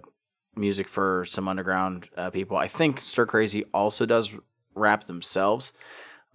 music 0.55 0.87
for 0.87 1.25
some 1.25 1.49
underground 1.49 2.09
uh, 2.17 2.31
people. 2.31 2.57
I 2.57 2.69
think 2.69 3.01
Stir 3.01 3.27
Crazy 3.27 3.65
also 3.75 4.07
does 4.07 4.35
rap 4.75 5.05
themselves. 5.05 5.73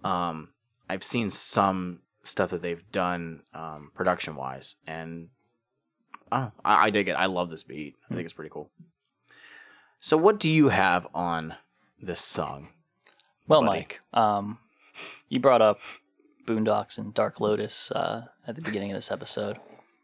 Um, 0.04 0.50
I've 0.90 1.04
seen 1.04 1.30
some 1.30 2.00
stuff 2.22 2.50
that 2.50 2.60
they've 2.60 2.84
done 2.92 3.44
um, 3.54 3.92
production 3.94 4.36
wise, 4.36 4.76
and 4.86 5.28
I, 6.30 6.50
I, 6.64 6.86
I 6.86 6.90
dig 6.90 7.08
it. 7.08 7.12
I 7.12 7.26
love 7.26 7.48
this 7.48 7.62
beat. 7.62 7.96
I 8.10 8.14
think 8.14 8.24
it's 8.24 8.34
pretty 8.34 8.50
cool. 8.50 8.70
So, 10.00 10.16
what 10.16 10.40
do 10.40 10.50
you 10.50 10.70
have 10.70 11.06
on 11.14 11.56
this 12.00 12.20
song? 12.20 12.68
Well, 13.46 13.62
buddy. 13.62 13.80
Mike, 13.80 14.00
um, 14.14 14.58
you 15.28 15.40
brought 15.40 15.60
up 15.60 15.80
Boondox 16.46 16.96
and 16.96 17.12
Dark 17.12 17.38
Lotus 17.38 17.92
uh, 17.92 18.26
at 18.46 18.56
the 18.56 18.62
beginning 18.62 18.92
of 18.92 18.96
this 18.96 19.10
episode, 19.10 19.58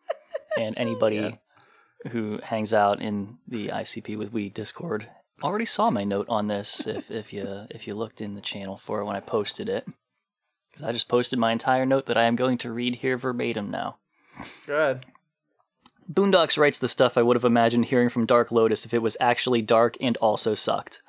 and 0.59 0.77
anybody 0.77 1.35
who 2.11 2.39
hangs 2.43 2.75
out 2.75 3.01
in 3.01 3.39
the 3.49 3.69
ICP 3.69 4.19
with 4.19 4.33
We 4.33 4.51
Discord 4.51 5.09
already 5.43 5.65
saw 5.65 5.91
my 5.91 6.05
note 6.05 6.27
on 6.29 6.49
this. 6.49 6.87
If 6.87 7.11
if 7.11 7.33
you 7.33 7.67
if 7.71 7.87
you 7.87 7.95
looked 7.95 8.21
in 8.21 8.35
the 8.35 8.43
channel 8.43 8.77
for 8.77 9.01
it 9.01 9.07
when 9.07 9.17
I 9.17 9.21
posted 9.21 9.69
it, 9.69 9.87
because 10.71 10.87
I 10.87 10.93
just 10.93 11.09
posted 11.09 11.39
my 11.39 11.53
entire 11.53 11.87
note 11.87 12.05
that 12.07 12.19
I 12.19 12.25
am 12.25 12.37
going 12.37 12.59
to 12.59 12.71
read 12.71 12.97
here 12.97 13.17
verbatim 13.17 13.71
now. 13.71 13.97
Good. 14.67 15.07
Boondox 16.13 16.57
writes 16.59 16.79
the 16.79 16.89
stuff 16.89 17.19
I 17.19 17.23
would 17.23 17.37
have 17.37 17.45
imagined 17.45 17.87
hearing 17.87 18.09
from 18.09 18.27
Dark 18.27 18.53
Lotus 18.53 18.85
if 18.85 18.95
it 18.95 19.03
was 19.03 19.17
actually 19.21 19.63
dark 19.63 19.97
and 20.01 20.17
also 20.19 20.55
sucked. 20.55 21.03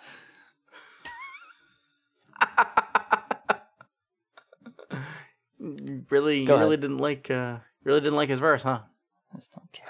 Really, 5.59 6.45
Go 6.45 6.53
you 6.53 6.59
really 6.59 6.73
ahead. 6.75 6.81
didn't 6.81 6.97
like, 6.99 7.31
uh, 7.31 7.57
really 7.83 7.99
didn't 7.99 8.15
like 8.15 8.29
his 8.29 8.39
verse, 8.39 8.63
huh? 8.63 8.79
I 9.33 9.37
just 9.37 9.53
don't 9.53 9.71
care. 9.71 9.87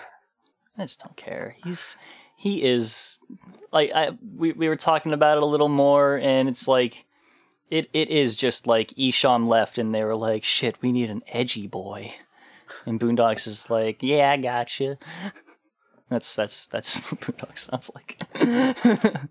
I 0.78 0.84
just 0.84 1.04
don't 1.04 1.16
care. 1.16 1.56
He's 1.64 1.98
he 2.36 2.64
is 2.64 3.20
like 3.72 3.92
I 3.94 4.12
we, 4.36 4.52
we 4.54 4.70
were 4.70 4.76
talking 4.76 5.12
about 5.12 5.38
it 5.38 5.44
a 5.44 5.48
little 5.48 5.70
more 5.70 6.18
and 6.18 6.48
it's 6.48 6.68
like 6.68 7.06
it 7.70 7.90
it 7.94 8.10
is 8.10 8.36
just 8.36 8.68
like 8.68 8.90
Esham 8.90 9.48
left 9.48 9.78
and 9.78 9.94
they 9.94 10.04
were 10.04 10.16
like, 10.16 10.44
shit, 10.44 10.82
we 10.82 10.92
need 10.92 11.10
an 11.10 11.24
edgy 11.28 11.68
boy. 11.68 12.14
And 12.88 13.00
Boondox 13.02 13.48
is 13.48 13.70
like, 13.70 14.02
Yeah, 14.02 14.32
I 14.32 14.38
got 14.38 14.80
you. 14.80 14.98
That's 16.10 16.38
that's 16.38 16.68
that's 16.68 16.98
what 17.12 17.20
Boondox 17.20 17.60
sounds 17.60 17.92
like. 17.94 18.18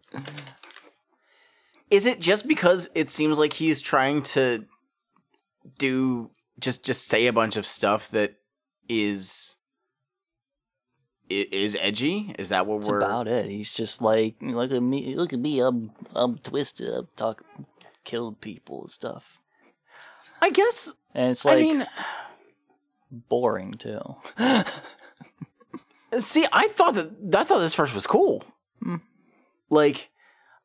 Is 1.91 2.05
it 2.05 2.21
just 2.21 2.47
because 2.47 2.91
it 2.95 3.09
seems 3.09 3.39
like 3.39 3.55
he's 3.55 3.81
trying 3.81 4.23
to 4.35 4.67
do 5.79 6.31
just 6.61 6.85
just 6.85 7.07
say 7.09 7.27
a 7.29 7.33
bunch 7.33 7.57
of 7.57 7.65
stuff 7.65 8.11
that 8.11 8.35
is 8.91 9.57
is 11.31 11.79
edgy? 11.81 12.35
Is 12.39 12.51
that 12.51 12.67
what 12.67 12.81
That's 12.81 12.91
we're 12.91 13.01
about 13.01 13.27
it. 13.27 13.47
He's 13.47 13.73
just 13.73 14.03
like, 14.03 14.35
look 14.43 14.71
at 14.71 14.83
me, 14.83 15.15
look 15.15 15.33
at 15.33 15.39
me. 15.39 15.61
I'm 15.61 15.93
I'm 16.15 16.37
twisted. 16.37 16.93
I'm 16.93 17.09
talk, 17.17 17.43
killed 18.05 18.43
people 18.43 18.83
and 18.83 18.91
stuff. 18.91 19.39
I 20.43 20.51
guess 20.51 20.95
And 21.15 21.31
it's 21.31 21.47
I 21.47 21.55
like 21.55 21.61
mean, 21.61 21.87
boring 23.29 23.75
too. 23.75 24.17
see, 26.19 26.47
I 26.53 26.69
thought 26.69 26.95
that 26.95 27.11
I 27.35 27.45
thought 27.45 27.61
this 27.61 27.75
verse 27.75 27.95
was 27.95 28.07
cool. 28.07 28.45
Like, 29.69 30.11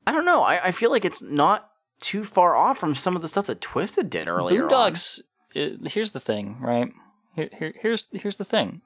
I 0.05 0.11
don't 0.11 0.25
know. 0.25 0.43
I, 0.43 0.67
I 0.67 0.71
feel 0.71 0.91
like 0.91 1.05
it's 1.05 1.21
not 1.21 1.71
too 1.99 2.23
far 2.23 2.55
off 2.55 2.77
from 2.77 2.93
some 2.95 3.15
of 3.15 3.21
the 3.21 3.27
stuff 3.27 3.47
that 3.47 3.61
Twiztid 3.61 4.09
did 4.09 4.27
earlier. 4.27 4.65
on. 4.65 4.69
Boondox. 4.71 5.21
uh, 5.55 5.89
here's 5.89 6.11
the 6.11 6.19
thing, 6.19 6.57
right? 6.59 6.91
Here, 7.35 7.49
here, 7.57 7.73
here's 7.81 8.07
here's 8.11 8.37
the 8.37 8.45
thing. 8.45 8.81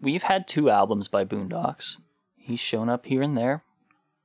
We've 0.00 0.22
had 0.22 0.48
two 0.48 0.70
albums 0.70 1.08
by 1.08 1.24
Boondox. 1.24 1.96
He's 2.36 2.60
shown 2.60 2.88
up 2.88 3.06
here 3.06 3.22
and 3.22 3.36
there. 3.36 3.62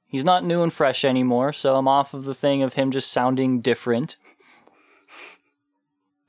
He's 0.07 0.25
not 0.25 0.43
new 0.43 0.63
and 0.63 0.73
fresh 0.73 1.05
anymore, 1.05 1.53
so 1.53 1.75
I'm 1.75 1.87
off 1.87 2.13
of 2.13 2.23
the 2.23 2.33
thing 2.33 2.63
of 2.63 2.73
him 2.73 2.91
just 2.91 3.11
sounding 3.11 3.61
different. 3.61 4.17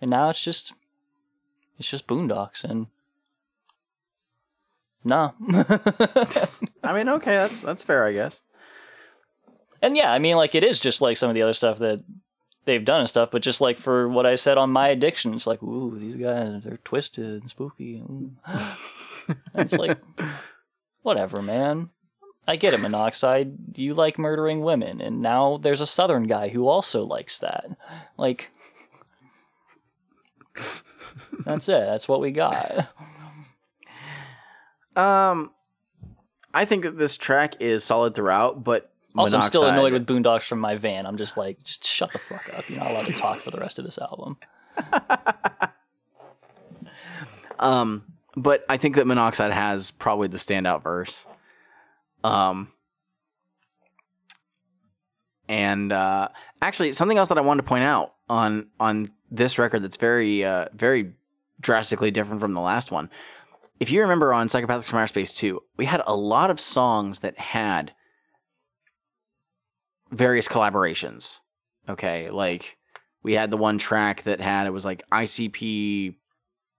And 0.03 0.11
now 0.11 0.31
it's 0.31 0.43
just, 0.43 0.73
it's 1.81 1.91
just 1.91 2.07
Boondox, 2.07 2.63
and 2.63 2.87
no. 5.03 5.33
I 6.85 6.93
mean, 6.93 7.09
okay, 7.09 7.33
that's 7.33 7.63
that's 7.63 7.83
fair, 7.83 8.05
I 8.05 8.13
guess. 8.13 8.43
And 9.81 9.97
yeah, 9.97 10.13
I 10.15 10.19
mean, 10.19 10.37
like 10.37 10.55
it 10.55 10.63
is 10.63 10.79
just 10.79 11.01
like 11.01 11.17
some 11.17 11.31
of 11.31 11.35
the 11.35 11.43
other 11.43 11.55
stuff 11.55 11.79
that 11.79 12.05
they've 12.67 12.85
done 12.85 13.01
and 13.01 13.09
stuff, 13.09 13.31
but 13.33 13.41
just 13.41 13.63
like 13.63 13.79
for 13.79 14.11
what 14.11 14.27
I 14.27 14.35
said 14.35 14.59
on 14.59 14.71
my 14.71 14.89
addiction, 14.89 15.33
it's 15.33 15.47
like, 15.47 15.63
ooh, 15.63 15.99
these 15.99 16.17
guys, 16.17 16.65
they're 16.65 16.77
twisted 16.85 17.41
and 17.41 17.51
spooky. 17.51 18.05
It's 19.55 19.73
like, 19.73 19.99
whatever, 21.03 21.41
man. 21.41 21.89
I 22.47 22.57
get 22.57 22.75
it, 22.75 22.81
Monoxide. 22.81 23.79
You 23.79 23.95
like 23.95 24.19
murdering 24.19 24.61
women, 24.61 25.01
and 25.01 25.23
now 25.23 25.57
there's 25.57 25.81
a 25.81 25.87
Southern 25.87 26.25
guy 26.25 26.49
who 26.49 26.69
also 26.69 27.05
likes 27.05 27.39
that. 27.39 27.67
Like, 28.19 28.51
that's 31.45 31.69
it. 31.69 31.81
That's 31.81 32.09
what 32.09 32.21
we 32.21 32.31
got. 32.31 32.89
Um, 34.97 35.53
I 36.53 36.65
think 36.65 36.83
that 36.83 36.99
this 36.99 37.17
track 37.17 37.55
is 37.61 37.85
solid 37.85 38.15
throughout, 38.15 38.65
but 38.65 38.93
Also, 39.17 39.37
I'm 39.37 39.43
still 39.43 39.65
annoyed 39.65 39.93
with 39.93 40.05
Boondox 40.05 40.43
from 40.43 40.59
my 40.59 40.75
van. 40.75 41.07
I'm 41.07 41.17
just 41.17 41.37
like, 41.37 41.63
just 41.63 41.87
shut 41.87 42.13
the 42.13 42.19
fuck 42.19 42.53
up. 42.59 42.69
You're 42.69 42.81
not 42.81 42.91
allowed 42.91 43.07
to 43.07 43.13
talk 43.13 43.39
for 43.39 43.53
the 43.53 43.59
rest 43.61 43.79
of 43.79 43.85
this 43.85 43.99
album. 43.99 44.37
Um, 47.61 48.05
but 48.37 48.65
I 48.69 48.79
think 48.79 48.97
that 48.97 49.07
Monoxide 49.07 49.53
has 49.53 49.91
probably 49.91 50.29
the 50.29 50.39
standout 50.39 50.83
verse. 50.83 51.27
Um, 52.25 52.73
and 55.51 55.93
uh, 55.93 56.29
actually, 56.63 56.93
something 56.93 57.19
else 57.19 57.29
that 57.29 57.37
I 57.37 57.41
wanted 57.41 57.63
to 57.63 57.69
point 57.69 57.83
out 57.83 58.15
on 58.29 58.69
on 58.79 59.11
this 59.33 59.59
record 59.59 59.83
that's 59.83 59.97
very 59.97 60.45
uh, 60.45 60.67
very 60.73 61.13
drastically 61.61 62.13
different 62.13 62.41
from 62.41 62.55
the 62.55 62.61
last 62.61 62.93
one. 62.93 63.11
If 63.81 63.91
you 63.91 64.01
remember 64.01 64.33
on 64.33 64.47
Psychopathics 64.47 64.85
from 64.85 65.01
Outer 65.01 65.09
Space 65.09 65.33
2, 65.33 65.61
we 65.77 65.87
had 65.87 66.03
a 66.07 66.15
lot 66.15 66.51
of 66.51 66.61
songs 66.61 67.21
that 67.21 67.37
had 67.37 67.93
various 70.13 70.47
collaborations. 70.47 71.41
Okay, 71.89 72.31
like 72.31 72.79
we 73.25 73.33
had 73.33 73.51
the 73.51 73.57
one 73.57 73.77
track 73.77 74.23
that 74.23 74.41
had 74.41 74.69
it 74.69 74.71
was 74.71 74.85
like 74.85 75.03
ICP 75.13 76.15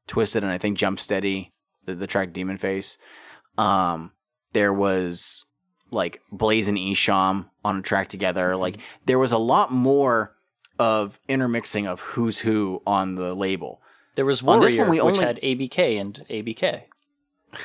Twiztid 0.08 0.44
and 0.44 0.52
I 0.52 0.58
think 0.58 0.78
Jumpsteady, 0.78 1.52
the, 1.84 1.94
the 1.94 2.08
track 2.08 2.32
Demon 2.32 2.56
Face. 2.56 2.98
Um, 3.58 4.14
there 4.54 4.72
was 4.72 5.46
like 5.92 6.22
Blaze 6.32 6.68
and 6.68 6.78
Esham 6.78 7.46
on 7.64 7.78
a 7.78 7.82
track 7.82 8.08
together. 8.08 8.56
Like 8.56 8.78
there 9.06 9.20
was 9.20 9.32
a 9.32 9.38
lot 9.38 9.72
more 9.72 10.36
of 10.80 11.20
intermixing 11.28 11.86
of 11.86 12.00
who's 12.02 12.40
who 12.40 12.82
on 12.88 13.16
the 13.16 13.34
label. 13.36 13.82
There 14.16 14.26
was 14.26 14.42
On 14.42 14.60
Warrior, 14.60 14.62
this 14.70 14.78
one, 14.78 14.90
we 14.90 15.00
which 15.02 15.16
only- 15.16 15.26
had 15.26 15.40
ABK 15.42 16.00
and 16.02 16.26
ABK. 16.30 16.82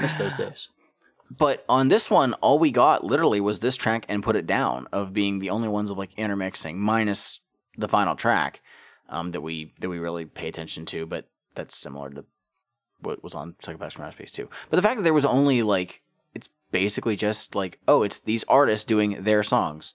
Miss 0.00 0.14
those 0.14 0.34
days. 0.34 0.68
But 1.30 1.64
on 1.68 1.88
this 1.88 2.08
one, 2.10 2.34
all 2.34 2.58
we 2.58 2.70
got 2.70 3.02
literally 3.04 3.40
was 3.40 3.60
this 3.60 3.74
track 3.76 4.04
and 4.08 4.22
put 4.22 4.36
it 4.36 4.46
down 4.46 4.86
of 4.92 5.12
being 5.12 5.38
the 5.38 5.50
only 5.50 5.68
ones 5.68 5.90
of 5.90 5.98
like 5.98 6.10
intermixing, 6.16 6.78
minus 6.78 7.40
the 7.76 7.88
final 7.88 8.14
track 8.14 8.60
um, 9.08 9.32
that 9.32 9.40
we 9.40 9.72
that 9.80 9.88
we 9.88 9.98
really 9.98 10.24
pay 10.24 10.48
attention 10.48 10.84
to. 10.86 11.04
But 11.06 11.26
that's 11.54 11.76
similar 11.76 12.10
to 12.10 12.24
what 13.00 13.24
was 13.24 13.34
on 13.34 13.56
Psychopath 13.58 13.94
from 13.94 14.04
Outer 14.04 14.12
Space 14.12 14.30
too. 14.30 14.48
But 14.70 14.76
the 14.76 14.82
fact 14.82 14.98
that 14.98 15.02
there 15.02 15.14
was 15.14 15.24
only 15.24 15.62
like 15.62 16.02
basically 16.76 17.16
just 17.16 17.54
like 17.54 17.78
oh, 17.88 18.02
it's 18.02 18.20
these 18.20 18.44
artists 18.48 18.84
doing 18.84 19.22
their 19.22 19.42
songs, 19.42 19.94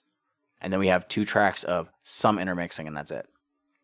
and 0.59 0.73
then 0.73 0.79
we 0.79 0.87
have 0.87 1.07
two 1.07 1.25
tracks 1.25 1.63
of 1.63 1.91
some 2.01 2.39
intermixing, 2.39 2.87
and 2.87 2.97
that's 2.97 3.11
it. 3.11 3.27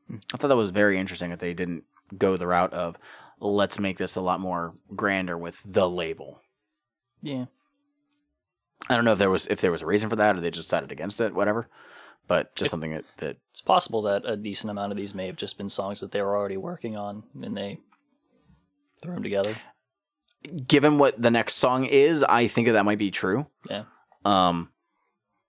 Hmm. 0.08 0.18
I 0.34 0.38
thought 0.38 0.48
that 0.48 0.56
was 0.56 0.72
very 0.72 0.98
interesting 0.98 1.30
that 1.30 1.40
they 1.40 1.54
didn't 1.54 1.84
go 2.18 2.38
the 2.38 2.48
route 2.48 2.74
of 2.74 2.98
let's 3.40 3.80
make 3.80 4.00
this 4.00 4.16
a 4.16 4.22
lot 4.22 4.40
more 4.40 4.74
grander 4.96 5.38
with 5.38 5.62
the 5.64 5.88
label. 5.88 6.42
Yeah. 7.22 7.46
I 8.90 8.96
don't 8.96 9.06
know 9.06 9.14
if 9.14 9.20
there 9.20 9.30
was 9.30 9.46
if 9.46 9.62
there 9.62 9.72
was 9.72 9.84
a 9.84 9.86
reason 9.86 10.10
for 10.10 10.16
that 10.16 10.36
or 10.36 10.42
they 10.42 10.50
just 10.50 10.70
decided 10.70 10.92
against 10.92 11.22
it, 11.22 11.36
whatever. 11.36 11.70
But 12.28 12.56
just 12.56 12.72
something 12.72 12.92
that, 12.92 13.06
that 13.18 13.38
It's 13.52 13.62
possible 13.62 14.02
that 14.02 14.24
a 14.26 14.36
decent 14.36 14.72
amount 14.72 14.92
of 14.92 14.98
these 14.98 15.14
may 15.14 15.28
have 15.28 15.36
just 15.36 15.56
been 15.56 15.70
songs 15.70 16.00
that 16.02 16.12
they 16.12 16.22
were 16.24 16.36
already 16.36 16.58
working 16.58 16.98
on 16.98 17.24
and 17.40 17.56
they 17.56 17.80
threw 19.04 19.14
them 19.14 19.24
together. 19.24 19.56
Given 20.68 20.98
what 20.98 21.22
the 21.22 21.32
next 21.32 21.56
song 21.56 21.86
is, 21.86 22.24
I 22.24 22.48
think 22.48 22.68
that 22.68 22.74
that 22.74 22.86
might 22.86 22.98
be 23.00 23.12
true. 23.12 23.48
Yeah. 23.70 23.84
Um, 24.26 24.70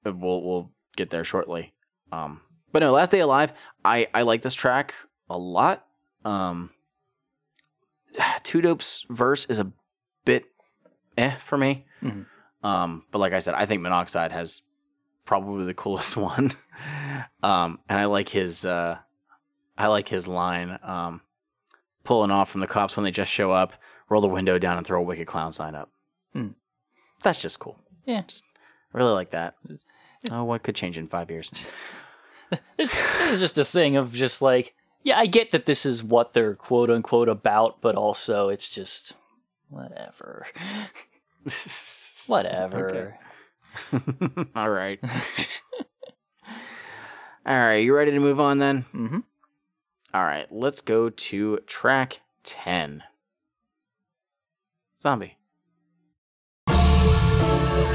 we'll 0.05 0.43
we'll 0.43 0.71
get 0.97 1.11
there 1.11 1.25
shortly. 1.25 1.73
Um, 2.13 2.41
but 2.73 2.81
no, 2.81 2.93
Last 2.93 3.11
Day 3.11 3.21
Alive, 3.21 3.53
I 3.85 4.09
I 4.15 4.23
like 4.23 4.43
this 4.43 4.55
track 4.55 4.95
a 5.31 5.39
lot. 5.39 5.85
Um, 6.25 6.71
Two 8.43 8.61
Dope's 8.61 9.05
verse 9.09 9.45
is 9.47 9.59
a 9.59 9.71
bit 10.25 10.45
eh 11.17 11.35
for 11.37 11.59
me. 11.59 11.87
Mhm. 12.03 12.27
Um, 12.63 13.05
but 13.11 13.19
like 13.19 13.33
I 13.33 13.39
said, 13.39 13.55
I 13.55 13.67
think 13.67 13.83
Monoxide 13.83 14.33
has 14.33 14.63
probably 15.25 15.65
the 15.65 15.75
coolest 15.75 16.17
one. 16.17 16.53
um, 17.43 17.79
and 17.89 17.99
I 17.99 18.07
like 18.07 18.29
his 18.29 18.65
uh, 18.65 18.99
I 19.77 19.87
like 19.89 20.09
his 20.09 20.27
line. 20.27 20.79
Um, 20.83 21.21
pulling 22.05 22.31
off 22.31 22.51
from 22.51 22.63
the 22.63 22.67
cops 22.67 22.97
when 22.97 23.05
they 23.05 23.11
just 23.11 23.31
show 23.31 23.53
up, 23.53 23.75
roll 24.09 24.21
the 24.21 24.29
window 24.29 24.59
down 24.59 24.77
and 24.77 24.87
throw 24.87 25.01
a 25.01 25.05
wicked 25.05 25.27
clown 25.27 25.53
sign 25.53 25.75
up. 25.75 25.91
Hmm. 26.33 26.49
That's 27.23 27.41
just 27.41 27.59
cool. 27.59 27.79
Yeah. 28.05 28.23
Just 28.27 28.45
I 28.95 28.99
really 28.99 29.13
like 29.13 29.31
that. 29.31 29.55
Oh, 30.31 30.45
what 30.45 30.63
could 30.63 30.75
change 30.75 30.99
in 30.99 31.09
five 31.09 31.31
years? 31.31 31.51
This, 32.79 32.95
this 32.97 33.35
is 33.35 33.41
just 33.41 33.59
a 33.59 33.65
thing 33.65 33.97
of 33.97 34.15
just 34.15 34.41
like, 34.41 34.75
yeah, 35.03 35.19
I 35.19 35.27
get 35.27 35.53
that 35.53 35.67
this 35.67 35.85
is 35.85 36.03
what 36.03 36.33
they're 36.33 36.55
quote 36.55 36.89
unquote 36.89 37.29
about, 37.29 37.83
but 37.83 37.95
also 37.95 38.49
it's 38.49 38.71
just 38.71 39.13
whatever. 39.69 40.47
whatever. 42.27 43.19
All 44.57 44.71
right. 44.71 44.99
All 47.45 47.57
right, 47.57 47.85
you 47.85 47.95
ready 47.95 48.13
to 48.13 48.21
move 48.21 48.41
on 48.41 48.59
then? 48.59 48.87
Mm-hmm. 48.95 49.21
All 50.15 50.25
right, 50.25 50.47
let's 50.51 50.81
go 50.81 51.11
to 51.11 51.59
track 51.67 52.21
10. 52.45 53.03
Zombie. 55.01 55.37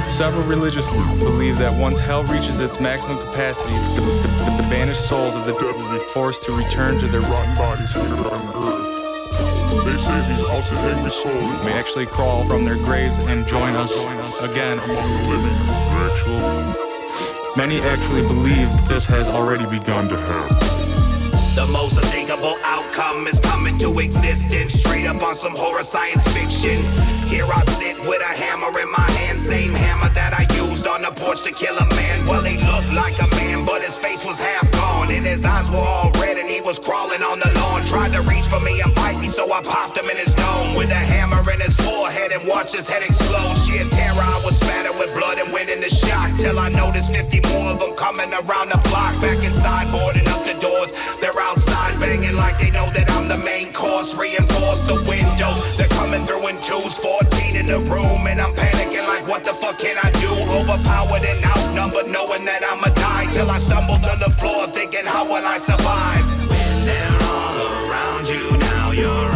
Several 0.07 0.43
religious 0.43 0.87
believe 1.19 1.57
that 1.57 1.73
once 1.81 1.99
hell 1.99 2.23
reaches 2.23 2.59
its 2.59 2.79
maximum 2.79 3.17
capacity, 3.17 3.73
the, 3.95 4.01
the, 4.01 4.61
the 4.61 4.67
banished 4.69 5.09
souls 5.09 5.35
of 5.35 5.45
the 5.45 5.53
dead 5.53 5.75
will 5.75 5.91
be 5.91 6.03
forced 6.13 6.43
to 6.43 6.51
return 6.53 6.99
to 6.99 7.07
their 7.07 7.21
rotten 7.21 7.55
bodies 7.57 7.91
here 7.91 8.03
on 8.03 8.41
earth. 8.63 8.93
They 9.85 9.97
say 9.97 10.15
these 10.29 10.45
also 10.45 10.75
angry 10.75 11.11
souls 11.11 11.49
May 11.65 11.73
actually 11.73 12.05
crawl 12.05 12.45
from 12.47 12.63
their 12.63 12.77
graves 12.77 13.19
and 13.19 13.45
join 13.47 13.73
us 13.75 13.91
again 14.41 14.77
among 14.77 15.09
the 15.17 15.29
living 15.29 15.57
actual. 16.07 16.39
Many 17.57 17.81
actually 17.81 18.21
believe 18.21 18.69
this 18.87 19.05
has 19.07 19.27
already 19.27 19.65
begun 19.65 20.07
to 20.07 20.15
happen. 20.15 20.57
The 21.55 21.67
most 21.71 21.97
unthinkable 21.97 22.55
outcome 22.93 23.27
is 23.27 23.39
coming 23.39 23.77
to 23.79 23.99
existence. 23.99 24.73
Straight 24.73 25.05
up 25.05 25.21
on 25.23 25.35
some 25.35 25.53
horror 25.55 25.83
science 25.83 26.27
fiction. 26.27 26.81
Here 27.27 27.45
I 27.45 27.61
sit 27.79 27.97
with 28.07 28.21
a 28.21 28.33
hammer 28.33 28.79
in 28.79 28.91
my 28.91 29.09
hand. 29.17 29.39
Same 29.39 29.73
hammer 29.73 30.09
that 30.13 30.33
I 30.33 30.43
used 30.65 30.87
on 30.87 31.01
the 31.01 31.11
porch 31.11 31.41
to 31.43 31.51
kill 31.51 31.77
a 31.77 31.85
man. 31.95 32.25
Well, 32.27 32.43
he 32.43 32.57
looked 32.57 32.91
like 32.93 33.17
a 33.21 33.27
man, 33.35 33.65
but 33.65 33.81
his 33.81 33.97
face 33.97 34.23
was 34.25 34.37
half 34.37 34.69
gone. 34.71 35.11
And 35.11 35.25
his 35.25 35.43
eyes 35.45 35.69
were 35.69 35.77
all 35.77 36.11
red, 36.21 36.37
and 36.37 36.49
he 36.49 36.61
was 36.61 36.79
crawling 36.79 37.23
on 37.23 37.39
the 37.39 37.51
lawn. 37.59 37.83
Tried 37.85 38.13
to 38.13 38.21
reach 38.21 38.47
for 38.47 38.59
me 38.59 38.81
and 38.81 38.93
bite 38.95 39.19
me, 39.19 39.27
so 39.27 39.51
I 39.51 39.61
popped 39.63 39.97
him 39.97 40.09
in 40.09 40.17
his 40.17 40.33
dome 40.33 40.75
with 40.75 40.89
a 40.89 41.03
hammer 41.13 41.41
in 41.51 41.59
his 41.59 41.75
forehead 41.75 42.31
and 42.31 42.47
watched 42.47 42.75
his 42.75 42.89
head 42.89 43.03
explode. 43.03 43.57
Sheer 43.57 43.87
terror, 43.89 44.21
I 44.21 44.41
was 44.45 44.55
spattered 44.57 44.97
with 44.99 45.13
blood 45.17 45.37
and 45.37 45.51
went 45.51 45.69
into 45.69 45.89
shock. 45.89 46.29
Till 46.37 46.59
I 46.59 46.69
noticed 46.69 47.11
50 47.11 47.41
more 47.49 47.73
of 47.73 47.79
them 47.79 47.95
coming 47.95 48.31
around 48.33 48.69
the 48.69 48.79
block. 48.89 49.19
Back 49.21 49.43
inside, 49.43 49.91
boarding 49.91 50.27
up 50.27 50.45
the 50.45 50.53
doors. 50.61 50.93
They're 51.19 51.39
outside 51.39 51.72
banging 52.03 52.35
like 52.35 52.57
they 52.59 52.71
know 52.71 52.89
that 52.91 53.09
I'm 53.15 53.27
the 53.27 53.37
main 53.37 53.71
course. 53.71 54.15
Reinforce 54.15 54.81
the 54.91 54.99
windows. 55.07 55.57
They're 55.77 55.95
coming 55.99 56.25
through 56.25 56.47
in 56.49 56.57
twos, 56.61 56.97
14 56.97 57.55
in 57.55 57.67
the 57.67 57.79
room. 57.79 58.27
And 58.27 58.39
I'm 58.43 58.53
panicking 58.53 59.07
like, 59.07 59.25
what 59.27 59.43
the 59.45 59.53
fuck 59.53 59.79
can 59.79 59.97
I 59.97 60.09
do? 60.23 60.31
Overpowered 60.59 61.23
and 61.23 61.39
outnumbered, 61.43 62.07
knowing 62.11 62.43
that 62.45 62.61
I'ma 62.71 62.89
die. 62.93 63.31
Till 63.31 63.49
I 63.49 63.57
stumble 63.57 63.99
to 64.07 64.13
the 64.19 64.31
floor, 64.39 64.67
thinking, 64.67 65.05
how 65.05 65.23
will 65.23 65.45
I 65.55 65.57
survive? 65.57 66.25
When 66.51 66.75
they're 66.89 67.19
all 67.31 67.57
around 67.87 68.25
you, 68.27 68.45
now 68.57 68.91
you're 68.91 69.32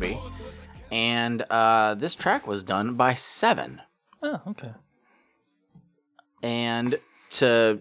Zombie. 0.00 0.18
And 0.90 1.42
uh, 1.50 1.94
this 1.94 2.14
track 2.14 2.46
was 2.46 2.62
done 2.62 2.94
by 2.94 3.14
Seven. 3.14 3.80
Oh, 4.22 4.40
okay. 4.48 4.72
And 6.42 6.98
to 7.30 7.80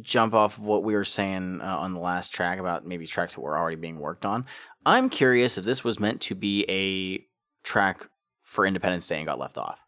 jump 0.00 0.32
off 0.34 0.56
of 0.56 0.64
what 0.64 0.82
we 0.82 0.94
were 0.94 1.04
saying 1.04 1.60
uh, 1.60 1.64
on 1.66 1.92
the 1.94 2.00
last 2.00 2.32
track 2.32 2.58
about 2.58 2.86
maybe 2.86 3.06
tracks 3.06 3.34
that 3.34 3.40
were 3.40 3.58
already 3.58 3.76
being 3.76 3.98
worked 3.98 4.24
on, 4.24 4.46
I'm 4.86 5.10
curious 5.10 5.58
if 5.58 5.64
this 5.64 5.84
was 5.84 6.00
meant 6.00 6.20
to 6.22 6.34
be 6.34 6.64
a 6.68 7.26
track 7.66 8.08
for 8.42 8.64
Independence 8.64 9.06
Day 9.06 9.18
and 9.18 9.26
got 9.26 9.38
left 9.38 9.58
off. 9.58 9.80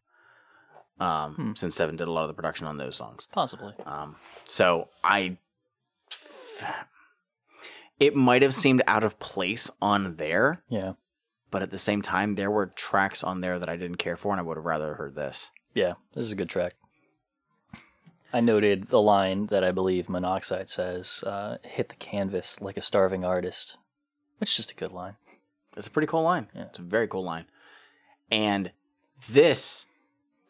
Um, 1.01 1.55
Since 1.57 1.75
Seven 1.77 1.97
did 1.97 2.09
a 2.09 2.13
lot 2.13 2.23
of 2.23 2.29
the 2.29 2.35
production 2.35 2.67
on 2.67 2.77
those 2.79 2.95
songs. 2.97 3.27
Possibly. 3.33 3.73
Um, 3.87 4.17
so 4.45 4.89
I, 5.03 5.39
it 7.99 8.15
might 8.15 8.43
have 8.43 8.55
seemed 8.55 8.83
out 8.87 9.03
of 9.03 9.19
place 9.19 9.71
on 9.81 10.17
there, 10.17 10.63
Yeah. 10.69 10.93
But 11.55 11.63
at 11.63 11.71
the 11.71 11.79
same 11.79 12.03
time, 12.03 12.35
there 12.35 12.51
were 12.51 12.67
tracks 12.67 13.23
on 13.23 13.41
there 13.41 13.61
that 13.61 13.69
I 13.69 13.77
didn't 13.77 13.99
care 13.99 14.17
for, 14.17 14.33
and 14.33 14.41
I 14.41 14.43
would 14.43 14.57
have 14.57 14.65
rather 14.65 14.95
heard 14.95 15.15
this. 15.15 15.53
Yeah. 15.73 15.93
This 16.13 16.25
is 16.25 16.33
a 16.33 16.35
good 16.35 16.49
track. 16.49 16.75
I 18.33 18.41
noted 18.41 18.89
the 18.89 19.01
line 19.01 19.47
that 19.47 19.63
I 19.63 19.71
believe 19.71 20.09
Monoxide 20.09 20.69
says 20.69 21.23
uh, 21.23 21.59
hit 21.63 21.91
the 21.91 21.95
canvas 21.95 22.61
like 22.61 22.77
a 22.77 22.83
starving 22.83 23.25
artist, 23.25 23.77
which 24.39 24.51
is 24.51 24.57
just 24.57 24.73
a 24.73 24.75
good 24.75 24.91
line. 24.91 25.15
It's 25.77 25.87
a 25.87 25.91
pretty 25.93 26.09
cool 26.09 26.25
line. 26.25 26.49
Yeah. 26.57 26.63
It's 26.63 26.81
a 26.81 26.83
very 26.83 27.07
cool 27.07 27.23
line. 27.23 27.45
And 28.33 28.73
this, 29.31 29.87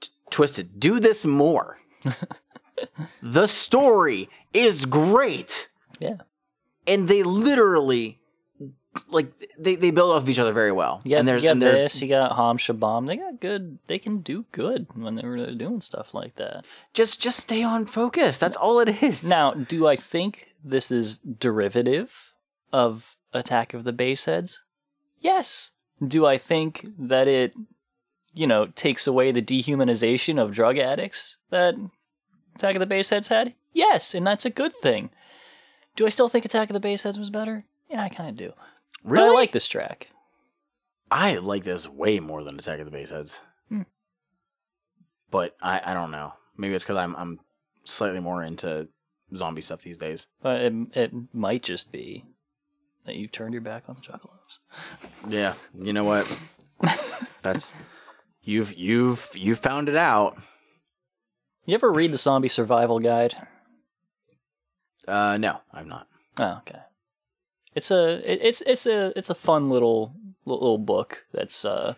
t- 0.00 0.08
Twiztid, 0.30 0.78
do 0.78 1.00
this 1.00 1.26
more. 1.26 1.80
the 3.22 3.46
story 3.46 4.30
is 4.54 4.86
great. 4.86 5.68
Yeah. 5.98 6.22
And 6.86 7.08
they 7.08 7.22
literally, 7.22 8.20
like, 9.08 9.32
they, 9.58 9.76
they 9.76 9.90
build 9.90 10.12
off 10.12 10.22
of 10.22 10.28
each 10.28 10.38
other 10.38 10.52
very 10.52 10.72
well. 10.72 11.00
Got, 11.08 11.20
and 11.20 11.28
there's, 11.28 11.42
you 11.42 11.48
got 11.48 11.52
and 11.52 11.62
there's 11.62 11.92
this, 11.92 12.02
you 12.02 12.08
got 12.08 12.36
Ham 12.36 12.58
Shabam. 12.58 13.06
They 13.06 13.16
got 13.16 13.40
good, 13.40 13.78
they 13.86 13.98
can 13.98 14.18
do 14.18 14.44
good 14.52 14.86
when 14.94 15.14
they're 15.14 15.54
doing 15.54 15.80
stuff 15.80 16.14
like 16.14 16.36
that. 16.36 16.64
just 16.92 17.20
just 17.20 17.38
stay 17.38 17.62
on 17.62 17.86
focus. 17.86 18.38
That's 18.38 18.56
all 18.56 18.80
it 18.80 19.02
is. 19.02 19.28
Now, 19.28 19.52
do 19.52 19.86
I 19.86 19.96
think 19.96 20.54
this 20.64 20.90
is 20.90 21.18
derivative 21.18 22.34
of 22.72 23.16
Attack 23.32 23.74
of 23.74 23.84
the 23.84 23.92
Baseheads? 23.92 24.60
Yes. 25.20 25.72
Do 26.06 26.26
I 26.26 26.38
think 26.38 26.86
that 26.98 27.28
it, 27.28 27.54
you 28.32 28.46
know, 28.46 28.66
takes 28.66 29.06
away 29.06 29.32
the 29.32 29.42
dehumanization 29.42 30.40
of 30.40 30.52
drug 30.52 30.76
addicts 30.78 31.38
that 31.50 31.74
Attack 32.56 32.74
of 32.74 32.80
the 32.80 32.86
Baseheads 32.86 33.28
had? 33.28 33.54
Yes, 33.72 34.14
and 34.14 34.26
that's 34.26 34.44
a 34.44 34.50
good 34.50 34.74
thing. 34.76 35.10
Do 35.96 36.06
I 36.06 36.08
still 36.08 36.28
think 36.28 36.44
Attack 36.44 36.70
of 36.70 36.74
the 36.74 36.80
Baseheads 36.80 37.18
was 37.18 37.30
better? 37.30 37.64
Yeah, 37.88 38.02
I 38.02 38.08
kind 38.08 38.28
of 38.28 38.36
do. 38.36 38.52
But 39.04 39.10
Really? 39.10 39.28
I 39.28 39.32
like 39.32 39.52
this 39.52 39.68
track. 39.68 40.08
I 41.10 41.36
like 41.36 41.62
this 41.64 41.88
way 41.88 42.18
more 42.20 42.42
than 42.42 42.58
Attack 42.58 42.80
of 42.80 42.86
the 42.86 42.90
Baseheads. 42.90 43.40
Hmm. 43.68 43.82
But 45.30 45.54
I, 45.62 45.80
I 45.84 45.94
don't 45.94 46.10
know. 46.10 46.32
Maybe 46.56 46.74
it's 46.74 46.84
because 46.84 46.96
I'm 46.96 47.14
I'm 47.16 47.40
slightly 47.84 48.20
more 48.20 48.42
into 48.42 48.88
zombie 49.36 49.62
stuff 49.62 49.82
these 49.82 49.98
days. 49.98 50.26
But 50.42 50.62
it, 50.62 50.72
it 50.94 51.12
might 51.32 51.62
just 51.62 51.92
be 51.92 52.24
that 53.04 53.16
you 53.16 53.28
turned 53.28 53.52
your 53.52 53.60
back 53.60 53.84
on 53.88 53.96
the 53.96 54.00
Juggalos. 54.00 54.58
Yeah, 55.28 55.54
you 55.78 55.92
know 55.92 56.04
what? 56.04 56.30
That's 57.42 57.74
you've 58.42 58.74
you've 58.74 59.30
you 59.34 59.54
found 59.54 59.88
it 59.88 59.96
out. 59.96 60.36
You 61.66 61.74
ever 61.74 61.90
read 61.92 62.12
the 62.12 62.18
Zombie 62.18 62.48
Survival 62.48 62.98
Guide? 62.98 63.34
Uh, 65.08 65.36
no, 65.38 65.60
I'm 65.72 65.88
not. 65.88 66.08
Oh, 66.38 66.58
okay. 66.58 66.80
It's 67.74 67.90
a 67.90 68.20
it's 68.46 68.60
it's 68.62 68.86
a 68.86 69.12
it's 69.16 69.30
a 69.30 69.34
fun 69.34 69.68
little 69.70 70.14
little 70.44 70.78
book 70.78 71.24
that's 71.32 71.64
uh 71.64 71.94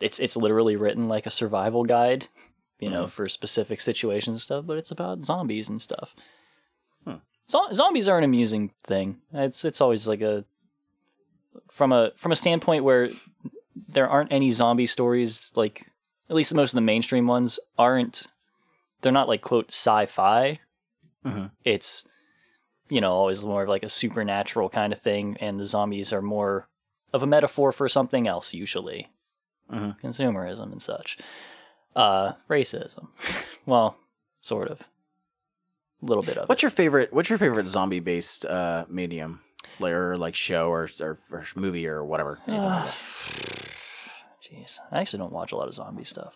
it's 0.00 0.20
it's 0.20 0.36
literally 0.36 0.76
written 0.76 1.08
like 1.08 1.26
a 1.26 1.30
survival 1.30 1.84
guide, 1.84 2.28
you 2.78 2.88
know, 2.90 3.08
for 3.08 3.28
specific 3.28 3.80
situations 3.80 4.34
and 4.34 4.40
stuff, 4.40 4.64
but 4.66 4.78
it's 4.78 4.90
about 4.92 5.24
zombies 5.24 5.68
and 5.68 5.82
stuff. 5.82 6.14
Hmm. 7.04 7.16
Zo- 7.48 7.72
zombies 7.72 8.06
are 8.08 8.18
an 8.18 8.24
amusing 8.24 8.70
thing. 8.84 9.18
It's 9.32 9.64
it's 9.64 9.80
always 9.80 10.06
like 10.06 10.20
a 10.20 10.44
from 11.70 11.92
a 11.92 12.12
from 12.16 12.30
a 12.32 12.36
standpoint 12.36 12.84
where 12.84 13.10
there 13.88 14.08
aren't 14.08 14.32
any 14.32 14.50
zombie 14.50 14.86
stories 14.86 15.50
like 15.56 15.86
at 16.30 16.36
least 16.36 16.54
most 16.54 16.72
of 16.72 16.76
the 16.76 16.80
mainstream 16.80 17.26
ones 17.26 17.58
aren't 17.78 18.26
they're 19.00 19.12
not 19.12 19.28
like 19.28 19.42
quote 19.42 19.68
sci-fi 19.70 20.60
Mhm. 21.26 21.50
it's 21.64 22.06
you 22.92 23.00
know 23.00 23.12
always 23.12 23.44
more 23.44 23.62
of 23.64 23.68
like 23.68 23.82
a 23.84 23.88
supernatural 23.88 24.68
kind 24.68 24.92
of 24.92 24.98
thing 25.00 25.36
and 25.40 25.58
the 25.58 25.64
zombies 25.64 26.12
are 26.12 26.22
more 26.22 26.68
of 27.12 27.22
a 27.22 27.26
metaphor 27.26 27.72
for 27.72 27.88
something 27.88 28.26
else 28.28 28.52
usually 28.54 29.08
Mhm. 29.70 29.98
consumerism 30.00 30.72
and 30.72 30.82
such 30.82 31.18
uh 31.96 32.32
racism 32.50 33.08
well 33.66 33.96
sort 34.40 34.68
of 34.68 34.80
a 36.02 36.06
little 36.10 36.22
bit 36.24 36.36
of 36.36 36.48
What's 36.48 36.62
your 36.62 36.70
favorite? 36.70 37.12
What's 37.12 37.30
your 37.30 37.38
favorite 37.38 37.68
zombie 37.68 38.00
based 38.00 38.44
uh 38.44 38.84
medium, 38.88 39.40
or 39.80 40.16
like 40.18 40.34
show 40.34 40.68
or 40.68 40.88
or, 41.00 41.16
or 41.30 41.44
movie 41.54 41.86
or 41.86 42.04
whatever? 42.04 42.40
Like. 42.48 42.90
Jeez, 44.42 44.80
I 44.90 45.00
actually 45.00 45.20
don't 45.20 45.32
watch 45.32 45.52
a 45.52 45.56
lot 45.56 45.68
of 45.68 45.74
zombie 45.74 46.04
stuff 46.04 46.34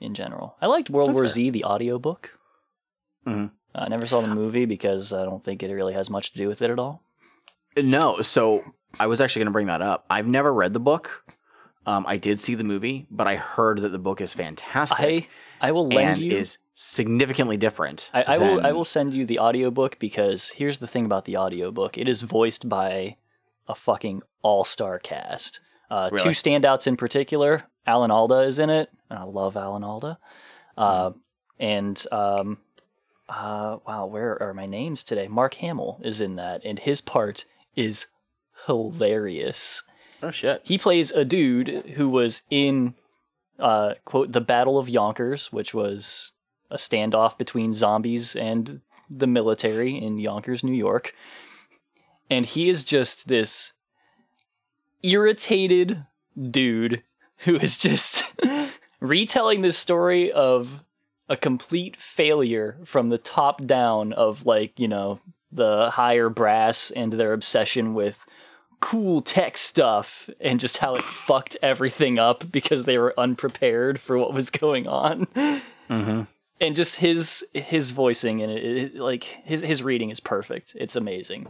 in 0.00 0.14
general. 0.14 0.56
I 0.60 0.66
liked 0.66 0.90
World 0.90 1.10
That's 1.10 1.14
War 1.18 1.24
fair. 1.24 1.28
Z, 1.28 1.50
the 1.50 1.64
audiobook. 1.64 2.30
Mhm. 3.26 3.52
I 3.74 3.88
never 3.88 4.06
saw 4.06 4.20
the 4.20 4.28
movie 4.28 4.64
because 4.64 5.12
I 5.12 5.24
don't 5.24 5.42
think 5.42 5.62
it 5.62 5.72
really 5.72 5.94
has 5.94 6.10
much 6.10 6.32
to 6.32 6.38
do 6.38 6.48
with 6.48 6.62
it 6.62 6.70
at 6.70 6.78
all. 6.78 7.02
No, 7.76 8.20
so 8.20 8.64
I 8.98 9.06
was 9.06 9.20
actually 9.20 9.40
going 9.40 9.46
to 9.46 9.52
bring 9.52 9.66
that 9.68 9.82
up. 9.82 10.04
I've 10.10 10.26
never 10.26 10.52
read 10.52 10.72
the 10.72 10.80
book. 10.80 11.24
Um, 11.86 12.04
I 12.06 12.16
did 12.16 12.40
see 12.40 12.54
the 12.54 12.64
movie, 12.64 13.06
but 13.10 13.26
I 13.26 13.36
heard 13.36 13.80
that 13.82 13.90
the 13.90 13.98
book 13.98 14.20
is 14.20 14.32
fantastic. 14.32 15.28
I 15.60 15.68
I 15.68 15.72
will 15.72 15.88
lend 15.88 16.10
and 16.10 16.18
you. 16.18 16.36
is 16.36 16.58
significantly 16.74 17.56
different. 17.56 18.10
I, 18.12 18.22
I 18.22 18.38
will 18.38 18.66
I 18.66 18.72
will 18.72 18.84
send 18.84 19.12
you 19.14 19.26
the 19.26 19.38
audiobook 19.38 19.98
because 19.98 20.50
here's 20.50 20.78
the 20.78 20.86
thing 20.86 21.04
about 21.04 21.24
the 21.24 21.36
audiobook. 21.36 21.96
It 21.98 22.08
is 22.08 22.22
voiced 22.22 22.68
by 22.68 23.16
a 23.68 23.74
fucking 23.74 24.22
all-star 24.42 24.98
cast. 24.98 25.60
Uh, 25.90 26.10
Two 26.10 26.30
standouts 26.30 26.86
in 26.86 26.96
particular. 26.96 27.64
Alan 27.86 28.10
Alda 28.10 28.40
is 28.42 28.58
in 28.58 28.70
it, 28.70 28.90
and 29.08 29.18
I 29.18 29.24
love 29.24 29.56
Alan 29.56 29.84
Alda. 29.84 30.18
Uh, 30.76 31.10
and 31.58 32.02
um, 32.10 32.58
uh, 33.30 33.78
wow, 33.86 34.06
where 34.06 34.40
are 34.42 34.52
my 34.52 34.66
names 34.66 35.04
today? 35.04 35.28
Mark 35.28 35.54
Hamill 35.54 36.00
is 36.02 36.20
in 36.20 36.36
that, 36.36 36.62
and 36.64 36.78
his 36.78 37.00
part 37.00 37.44
is 37.76 38.06
hilarious. 38.66 39.82
Oh 40.22 40.30
shit! 40.30 40.60
He 40.64 40.76
plays 40.76 41.10
a 41.12 41.24
dude 41.24 41.68
who 41.94 42.08
was 42.08 42.42
in 42.50 42.94
uh, 43.58 43.94
quote 44.04 44.32
the 44.32 44.40
Battle 44.40 44.78
of 44.78 44.88
Yonkers, 44.88 45.52
which 45.52 45.72
was 45.72 46.32
a 46.70 46.76
standoff 46.76 47.38
between 47.38 47.72
zombies 47.72 48.34
and 48.34 48.80
the 49.08 49.26
military 49.26 49.96
in 49.96 50.18
Yonkers, 50.18 50.62
New 50.62 50.74
York. 50.74 51.14
And 52.28 52.46
he 52.46 52.68
is 52.68 52.84
just 52.84 53.28
this 53.28 53.72
irritated 55.02 56.04
dude 56.50 57.02
who 57.38 57.56
is 57.56 57.76
just 57.76 58.32
retelling 59.00 59.62
this 59.62 59.78
story 59.78 60.30
of 60.30 60.84
a 61.30 61.36
complete 61.36 61.96
failure 61.98 62.76
from 62.84 63.08
the 63.08 63.16
top 63.16 63.64
down 63.64 64.12
of 64.12 64.44
like, 64.44 64.78
you 64.78 64.88
know, 64.88 65.18
the 65.52 65.88
higher 65.90 66.28
brass 66.28 66.90
and 66.90 67.12
their 67.14 67.32
obsession 67.32 67.94
with 67.94 68.26
cool 68.80 69.20
tech 69.20 69.56
stuff 69.56 70.28
and 70.40 70.58
just 70.60 70.78
how 70.78 70.94
it 70.96 71.02
fucked 71.26 71.56
everything 71.62 72.18
up 72.18 72.50
because 72.50 72.84
they 72.84 72.98
were 72.98 73.14
unprepared 73.18 74.00
for 74.00 74.18
what 74.18 74.34
was 74.34 74.50
going 74.50 74.86
on. 74.88 75.26
Mm-hmm. 75.88 76.22
And 76.60 76.76
just 76.76 76.96
his 76.96 77.44
his 77.54 77.90
voicing 77.92 78.42
and 78.42 78.52
it, 78.52 78.64
it- 78.64 78.96
like 78.96 79.24
his 79.24 79.60
his 79.62 79.82
reading 79.82 80.10
is 80.10 80.20
perfect. 80.20 80.74
It's 80.78 80.96
amazing. 80.96 81.46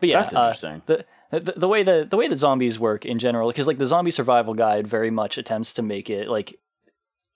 But 0.00 0.08
yeah, 0.08 0.20
That's 0.22 0.34
uh, 0.34 0.38
interesting. 0.40 0.82
the, 0.86 1.04
the 1.32 1.52
the 1.56 1.68
way 1.68 1.82
the 1.82 2.06
the 2.08 2.16
way 2.16 2.28
that 2.28 2.36
zombies 2.36 2.78
work 2.78 3.04
in 3.04 3.18
general, 3.18 3.48
because 3.50 3.66
like 3.66 3.78
the 3.78 3.86
zombie 3.86 4.10
survival 4.12 4.54
guide 4.54 4.86
very 4.86 5.10
much 5.10 5.36
attempts 5.38 5.72
to 5.74 5.82
make 5.82 6.08
it 6.08 6.28
like 6.28 6.58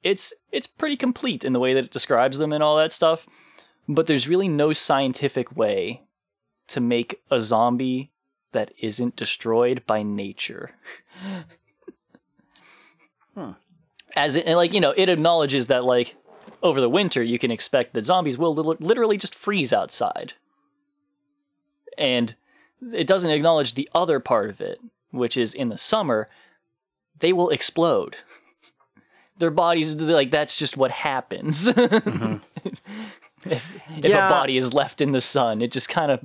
it's 0.03 0.33
it's 0.51 0.67
pretty 0.67 0.97
complete 0.97 1.45
in 1.45 1.53
the 1.53 1.61
way 1.61 1.75
that 1.75 1.85
it 1.85 1.91
describes 1.91 2.39
them 2.39 2.53
and 2.53 2.63
all 2.63 2.77
that 2.77 2.93
stuff. 2.93 3.27
But 3.89 4.07
there's 4.07 4.29
really 4.29 4.49
no 4.49 4.73
scientific 4.73 5.57
way 5.57 6.03
to 6.69 6.81
make 6.81 7.21
a 7.31 7.41
zombie 7.41 8.11
that 8.53 8.73
isn't 8.79 9.17
destroyed 9.17 9.83
by 9.87 10.03
nature. 10.03 10.73
Hmm. 13.35 13.53
As 14.15 14.37
it, 14.37 14.45
and 14.45 14.57
like 14.57 14.75
you 14.75 14.81
know, 14.81 14.93
it 14.95 15.09
acknowledges 15.09 15.69
that 15.69 15.85
like 15.85 16.17
over 16.63 16.83
the 16.83 16.89
winter 16.91 17.23
you 17.23 17.39
can 17.39 17.51
expect 17.51 17.95
that 17.95 18.05
zombies 18.05 18.37
will 18.37 18.55
li- 18.55 18.77
literally 18.79 19.17
just 19.17 19.35
freeze 19.35 19.73
outside, 19.73 20.35
and 21.97 22.35
it 22.93 23.07
doesn't 23.07 23.31
acknowledge 23.31 23.73
the 23.73 23.89
other 23.95 24.21
part 24.21 24.51
of 24.51 24.61
it, 24.61 24.81
which 25.13 25.39
is 25.39 25.55
in 25.55 25.71
the 25.71 25.79
summer 25.79 26.29
they 27.21 27.33
will 27.33 27.49
explode. 27.49 28.17
Their 29.43 29.51
bodies 29.51 29.95
like 29.97 30.31
that's 30.31 30.57
just 30.57 30.77
what 30.77 30.93
happens. 30.93 31.67
if 31.67 32.41
if 33.45 34.05
Yeah. 34.05 34.27
a 34.27 34.29
body 34.31 34.57
is 34.57 34.73
left 34.73 35.01
in 35.01 35.11
the 35.11 35.21
sun, 35.21 35.63
it 35.63 35.73
just 35.73 35.89
kind 35.89 36.13
of. 36.13 36.21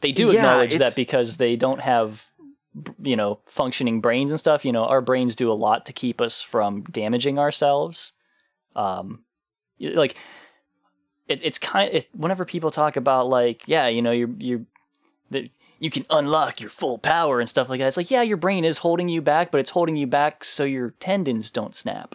They 0.00 0.12
do 0.12 0.30
Yeah, 0.30 0.36
acknowledge 0.38 0.78
that 0.78 0.96
because 0.96 1.36
they 1.36 1.56
don't 1.56 1.80
have, 1.82 2.24
you 3.02 3.16
know, 3.16 3.40
functioning 3.44 4.00
brains 4.00 4.30
and 4.30 4.40
stuff. 4.40 4.64
You 4.64 4.72
know, 4.72 4.84
our 4.86 5.02
brains 5.02 5.36
do 5.36 5.52
a 5.52 5.54
lot 5.54 5.84
to 5.86 5.92
keep 5.92 6.22
us 6.22 6.40
from 6.40 6.84
damaging 6.84 7.38
ourselves. 7.38 8.14
Um, 8.74 9.24
like 9.78 10.16
it, 11.28 11.40
it's 11.42 11.58
kind 11.58 11.94
of 11.94 12.06
whenever 12.14 12.46
people 12.46 12.70
talk 12.70 12.96
about 12.96 13.28
like, 13.28 13.62
yeah, 13.66 13.88
you 13.88 14.00
know, 14.00 14.10
you're 14.12 14.30
you're 14.38 14.64
that 15.30 15.48
you 15.78 15.90
can 15.90 16.04
unlock 16.10 16.60
your 16.60 16.70
full 16.70 16.98
power 16.98 17.40
and 17.40 17.48
stuff 17.48 17.68
like 17.68 17.80
that. 17.80 17.88
It's 17.88 17.96
like, 17.96 18.10
yeah, 18.10 18.22
your 18.22 18.36
brain 18.36 18.64
is 18.64 18.78
holding 18.78 19.08
you 19.08 19.22
back, 19.22 19.50
but 19.50 19.60
it's 19.60 19.70
holding 19.70 19.96
you 19.96 20.06
back 20.06 20.44
so 20.44 20.64
your 20.64 20.90
tendons 21.00 21.50
don't 21.50 21.74
snap. 21.74 22.14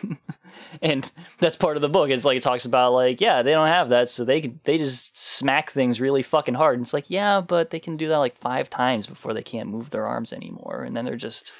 and 0.82 1.10
that's 1.38 1.56
part 1.56 1.76
of 1.76 1.82
the 1.82 1.88
book. 1.88 2.10
It's 2.10 2.24
like 2.24 2.36
it 2.36 2.42
talks 2.42 2.64
about 2.64 2.92
like, 2.92 3.20
yeah, 3.20 3.42
they 3.42 3.52
don't 3.52 3.68
have 3.68 3.88
that, 3.88 4.08
so 4.08 4.24
they 4.24 4.40
can 4.40 4.60
they 4.64 4.78
just 4.78 5.18
smack 5.18 5.72
things 5.72 6.00
really 6.00 6.22
fucking 6.22 6.54
hard. 6.54 6.76
And 6.76 6.84
it's 6.84 6.94
like, 6.94 7.10
yeah, 7.10 7.40
but 7.40 7.70
they 7.70 7.80
can 7.80 7.96
do 7.96 8.08
that 8.08 8.18
like 8.18 8.36
five 8.36 8.70
times 8.70 9.06
before 9.06 9.34
they 9.34 9.42
can't 9.42 9.68
move 9.68 9.90
their 9.90 10.06
arms 10.06 10.32
anymore, 10.32 10.84
and 10.86 10.96
then 10.96 11.04
they're 11.04 11.16
just 11.16 11.52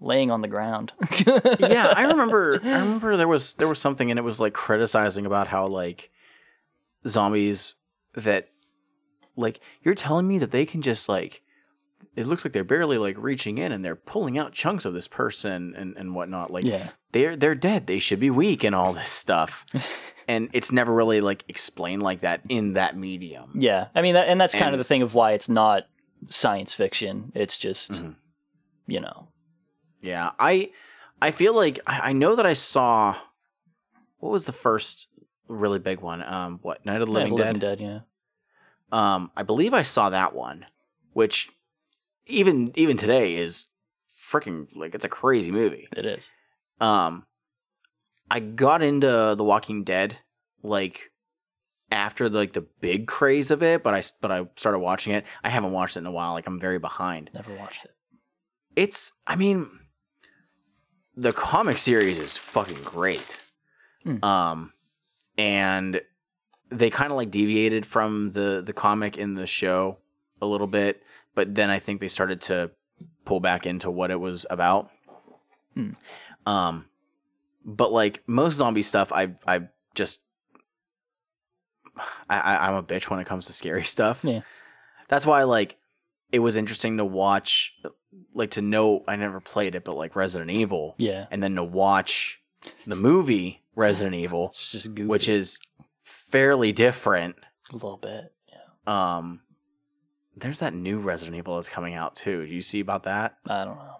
laying 0.00 0.30
on 0.30 0.40
the 0.40 0.48
ground. 0.48 0.92
yeah, 1.58 1.92
I 1.94 2.04
remember. 2.04 2.60
I 2.62 2.78
remember 2.78 3.16
there 3.16 3.28
was 3.28 3.54
there 3.54 3.68
was 3.68 3.78
something, 3.78 4.10
and 4.10 4.18
it 4.18 4.22
was 4.22 4.40
like 4.40 4.54
criticizing 4.54 5.26
about 5.26 5.48
how 5.48 5.66
like 5.66 6.10
zombies 7.06 7.74
that 8.14 8.48
like 9.36 9.60
you're 9.82 9.94
telling 9.94 10.26
me 10.28 10.38
that 10.38 10.50
they 10.50 10.66
can 10.66 10.82
just 10.82 11.08
like 11.08 11.42
it 12.16 12.26
looks 12.26 12.44
like 12.44 12.52
they're 12.52 12.62
barely 12.64 12.96
like 12.98 13.16
reaching 13.18 13.58
in 13.58 13.72
and 13.72 13.84
they're 13.84 13.96
pulling 13.96 14.38
out 14.38 14.52
chunks 14.52 14.84
of 14.84 14.94
this 14.94 15.08
person 15.08 15.74
and 15.76 15.96
and 15.96 16.14
whatnot. 16.14 16.50
Like 16.52 16.64
Yeah. 16.64 16.90
they're 17.12 17.34
they're 17.36 17.54
dead. 17.54 17.86
They 17.86 17.98
should 17.98 18.20
be 18.20 18.30
weak 18.30 18.62
and 18.64 18.74
all 18.74 18.92
this 18.92 19.10
stuff. 19.10 19.64
and 20.28 20.48
it's 20.52 20.70
never 20.72 20.92
really 20.92 21.20
like 21.20 21.44
explained 21.48 22.02
like 22.02 22.20
that 22.20 22.40
in 22.48 22.74
that 22.74 22.96
medium. 22.96 23.52
Yeah, 23.58 23.88
I 23.94 24.02
mean, 24.02 24.14
that, 24.14 24.28
and 24.28 24.40
that's 24.40 24.54
kind 24.54 24.74
of 24.74 24.78
the 24.78 24.84
thing 24.84 25.02
of 25.02 25.12
why 25.14 25.32
it's 25.32 25.48
not 25.48 25.84
science 26.26 26.72
fiction. 26.72 27.32
It's 27.34 27.58
just, 27.58 27.92
Mm-hmm. 27.92 28.10
you 28.86 29.00
know, 29.00 29.28
Yeah, 30.00 30.30
I 30.38 30.70
I 31.20 31.30
feel 31.32 31.54
like 31.54 31.80
I, 31.86 32.10
I 32.10 32.12
know 32.12 32.36
that 32.36 32.46
I 32.46 32.52
saw 32.54 33.16
what 34.18 34.30
was 34.30 34.44
the 34.46 34.52
first 34.52 35.08
really 35.48 35.78
big 35.78 36.00
one? 36.00 36.22
Um, 36.22 36.58
what 36.62 36.84
Night 36.86 37.00
of 37.02 37.08
the 37.08 37.12
Night 37.14 37.22
of 37.24 37.30
Living 37.30 37.36
the 37.36 37.44
Living 37.44 37.58
Dead? 37.60 37.78
Dead, 37.78 37.80
yeah. 37.84 37.98
Um, 38.92 39.30
I 39.36 39.42
believe 39.42 39.74
I 39.74 39.82
saw 39.82 40.10
that 40.10 40.34
one, 40.34 40.66
which 41.12 41.50
even 42.26 42.72
even 42.76 42.96
today 42.96 43.36
is 43.36 43.66
freaking 44.14 44.68
like 44.76 44.94
it's 44.94 45.04
a 45.04 45.08
crazy 45.08 45.50
movie. 45.50 45.88
It 45.96 46.06
is. 46.06 46.30
Um, 46.80 47.26
I 48.30 48.40
got 48.40 48.82
into 48.82 49.34
The 49.36 49.44
Walking 49.44 49.84
Dead 49.84 50.18
like 50.62 51.10
after 51.90 52.28
like 52.28 52.52
the 52.52 52.66
big 52.80 53.06
craze 53.06 53.50
of 53.50 53.62
it, 53.62 53.82
but 53.82 53.94
I 53.94 54.02
but 54.20 54.30
I 54.30 54.46
started 54.56 54.78
watching 54.78 55.12
it. 55.12 55.24
I 55.42 55.50
haven't 55.50 55.72
watched 55.72 55.96
it 55.96 56.00
in 56.00 56.06
a 56.06 56.10
while. 56.10 56.32
Like 56.32 56.46
I'm 56.46 56.60
very 56.60 56.78
behind. 56.78 57.30
Never 57.34 57.54
watched 57.54 57.84
it. 57.84 57.92
It's 58.76 59.12
I 59.26 59.36
mean 59.36 59.70
the 61.16 61.32
comic 61.32 61.78
series 61.78 62.18
is 62.18 62.36
fucking 62.36 62.82
great. 62.82 63.38
Hmm. 64.02 64.24
Um 64.24 64.72
and 65.38 66.00
they 66.78 66.90
kind 66.90 67.10
of 67.10 67.16
like 67.16 67.30
deviated 67.30 67.86
from 67.86 68.32
the 68.32 68.62
the 68.64 68.72
comic 68.72 69.16
in 69.16 69.34
the 69.34 69.46
show 69.46 69.98
a 70.42 70.46
little 70.46 70.66
bit, 70.66 71.02
but 71.34 71.54
then 71.54 71.70
I 71.70 71.78
think 71.78 72.00
they 72.00 72.08
started 72.08 72.40
to 72.42 72.70
pull 73.24 73.40
back 73.40 73.66
into 73.66 73.90
what 73.90 74.10
it 74.10 74.20
was 74.20 74.46
about. 74.50 74.90
Hmm. 75.74 75.90
Um 76.46 76.86
but 77.64 77.92
like 77.92 78.22
most 78.26 78.56
zombie 78.56 78.82
stuff 78.82 79.12
I 79.12 79.34
I 79.46 79.68
just 79.94 80.20
I, 82.28 82.56
I'm 82.68 82.74
a 82.74 82.82
bitch 82.82 83.08
when 83.08 83.20
it 83.20 83.26
comes 83.26 83.46
to 83.46 83.52
scary 83.52 83.84
stuff. 83.96 84.24
Yeah. 84.24 84.40
That's 85.08 85.26
why 85.26 85.44
like 85.44 85.76
it 86.32 86.40
was 86.40 86.56
interesting 86.56 86.96
to 86.96 87.04
watch 87.04 87.74
like 88.34 88.52
to 88.52 88.62
know 88.62 89.04
I 89.06 89.16
never 89.16 89.40
played 89.40 89.74
it, 89.74 89.84
but 89.84 89.96
like 89.96 90.16
Resident 90.16 90.50
Evil. 90.50 90.94
Yeah. 90.98 91.26
And 91.30 91.42
then 91.42 91.54
to 91.56 91.64
watch 91.64 92.40
the 92.86 92.96
movie 92.96 93.62
Resident 93.76 94.14
Evil, 94.16 94.50
It's 94.54 94.72
just 94.72 94.94
goofy. 94.94 95.06
which 95.08 95.28
is 95.28 95.60
fairly 96.04 96.70
different. 96.70 97.36
a 97.70 97.72
little 97.72 97.96
bit. 97.96 98.32
Yeah. 98.48 99.16
Um 99.16 99.40
there's 100.36 100.58
that 100.60 100.74
new 100.74 100.98
Resident 100.98 101.36
Evil 101.36 101.56
that's 101.56 101.68
coming 101.68 101.94
out 101.94 102.14
too. 102.14 102.46
Do 102.46 102.52
you 102.52 102.62
see 102.62 102.80
about 102.80 103.04
that? 103.04 103.38
I 103.46 103.64
don't 103.64 103.76
know. 103.78 103.96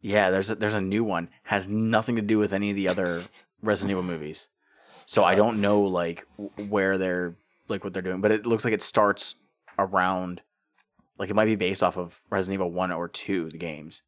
Yeah, 0.00 0.30
there's 0.30 0.50
a, 0.50 0.56
there's 0.56 0.74
a 0.74 0.80
new 0.80 1.04
one. 1.04 1.28
Has 1.44 1.68
nothing 1.68 2.16
to 2.16 2.22
do 2.22 2.38
with 2.38 2.52
any 2.52 2.70
of 2.70 2.76
the 2.76 2.88
other 2.88 3.22
Resident 3.62 3.92
Evil 3.92 4.02
movies. 4.02 4.48
So 5.06 5.24
I 5.24 5.34
don't 5.34 5.60
know 5.60 5.82
like 5.82 6.26
where 6.68 6.98
they're 6.98 7.36
like 7.68 7.84
what 7.84 7.92
they're 7.92 8.02
doing, 8.02 8.20
but 8.20 8.32
it 8.32 8.46
looks 8.46 8.64
like 8.64 8.74
it 8.74 8.82
starts 8.82 9.36
around 9.78 10.42
like 11.18 11.30
it 11.30 11.34
might 11.34 11.44
be 11.44 11.56
based 11.56 11.82
off 11.82 11.96
of 11.96 12.20
Resident 12.30 12.54
Evil 12.54 12.72
1 12.72 12.90
or 12.92 13.08
2 13.08 13.50
the 13.50 13.58
games. 13.58 14.02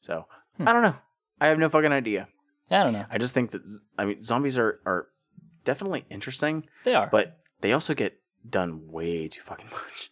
So, 0.00 0.26
I 0.58 0.72
don't 0.72 0.82
know. 0.82 0.96
I 1.40 1.46
have 1.46 1.58
no 1.58 1.68
fucking 1.68 1.92
idea. 1.92 2.28
I 2.70 2.82
don't 2.82 2.92
know. 2.92 3.06
I 3.10 3.18
just 3.18 3.34
think 3.34 3.52
that 3.52 3.62
I 3.96 4.04
mean 4.04 4.22
zombies 4.22 4.58
are 4.58 4.80
are 4.84 5.06
definitely 5.64 6.04
interesting, 6.10 6.66
They 6.84 6.94
are. 6.94 7.08
but 7.10 7.38
they 7.60 7.72
also 7.72 7.94
get 7.94 8.18
done 8.48 8.88
way 8.90 9.28
too 9.28 9.40
fucking 9.42 9.66
much. 9.70 10.10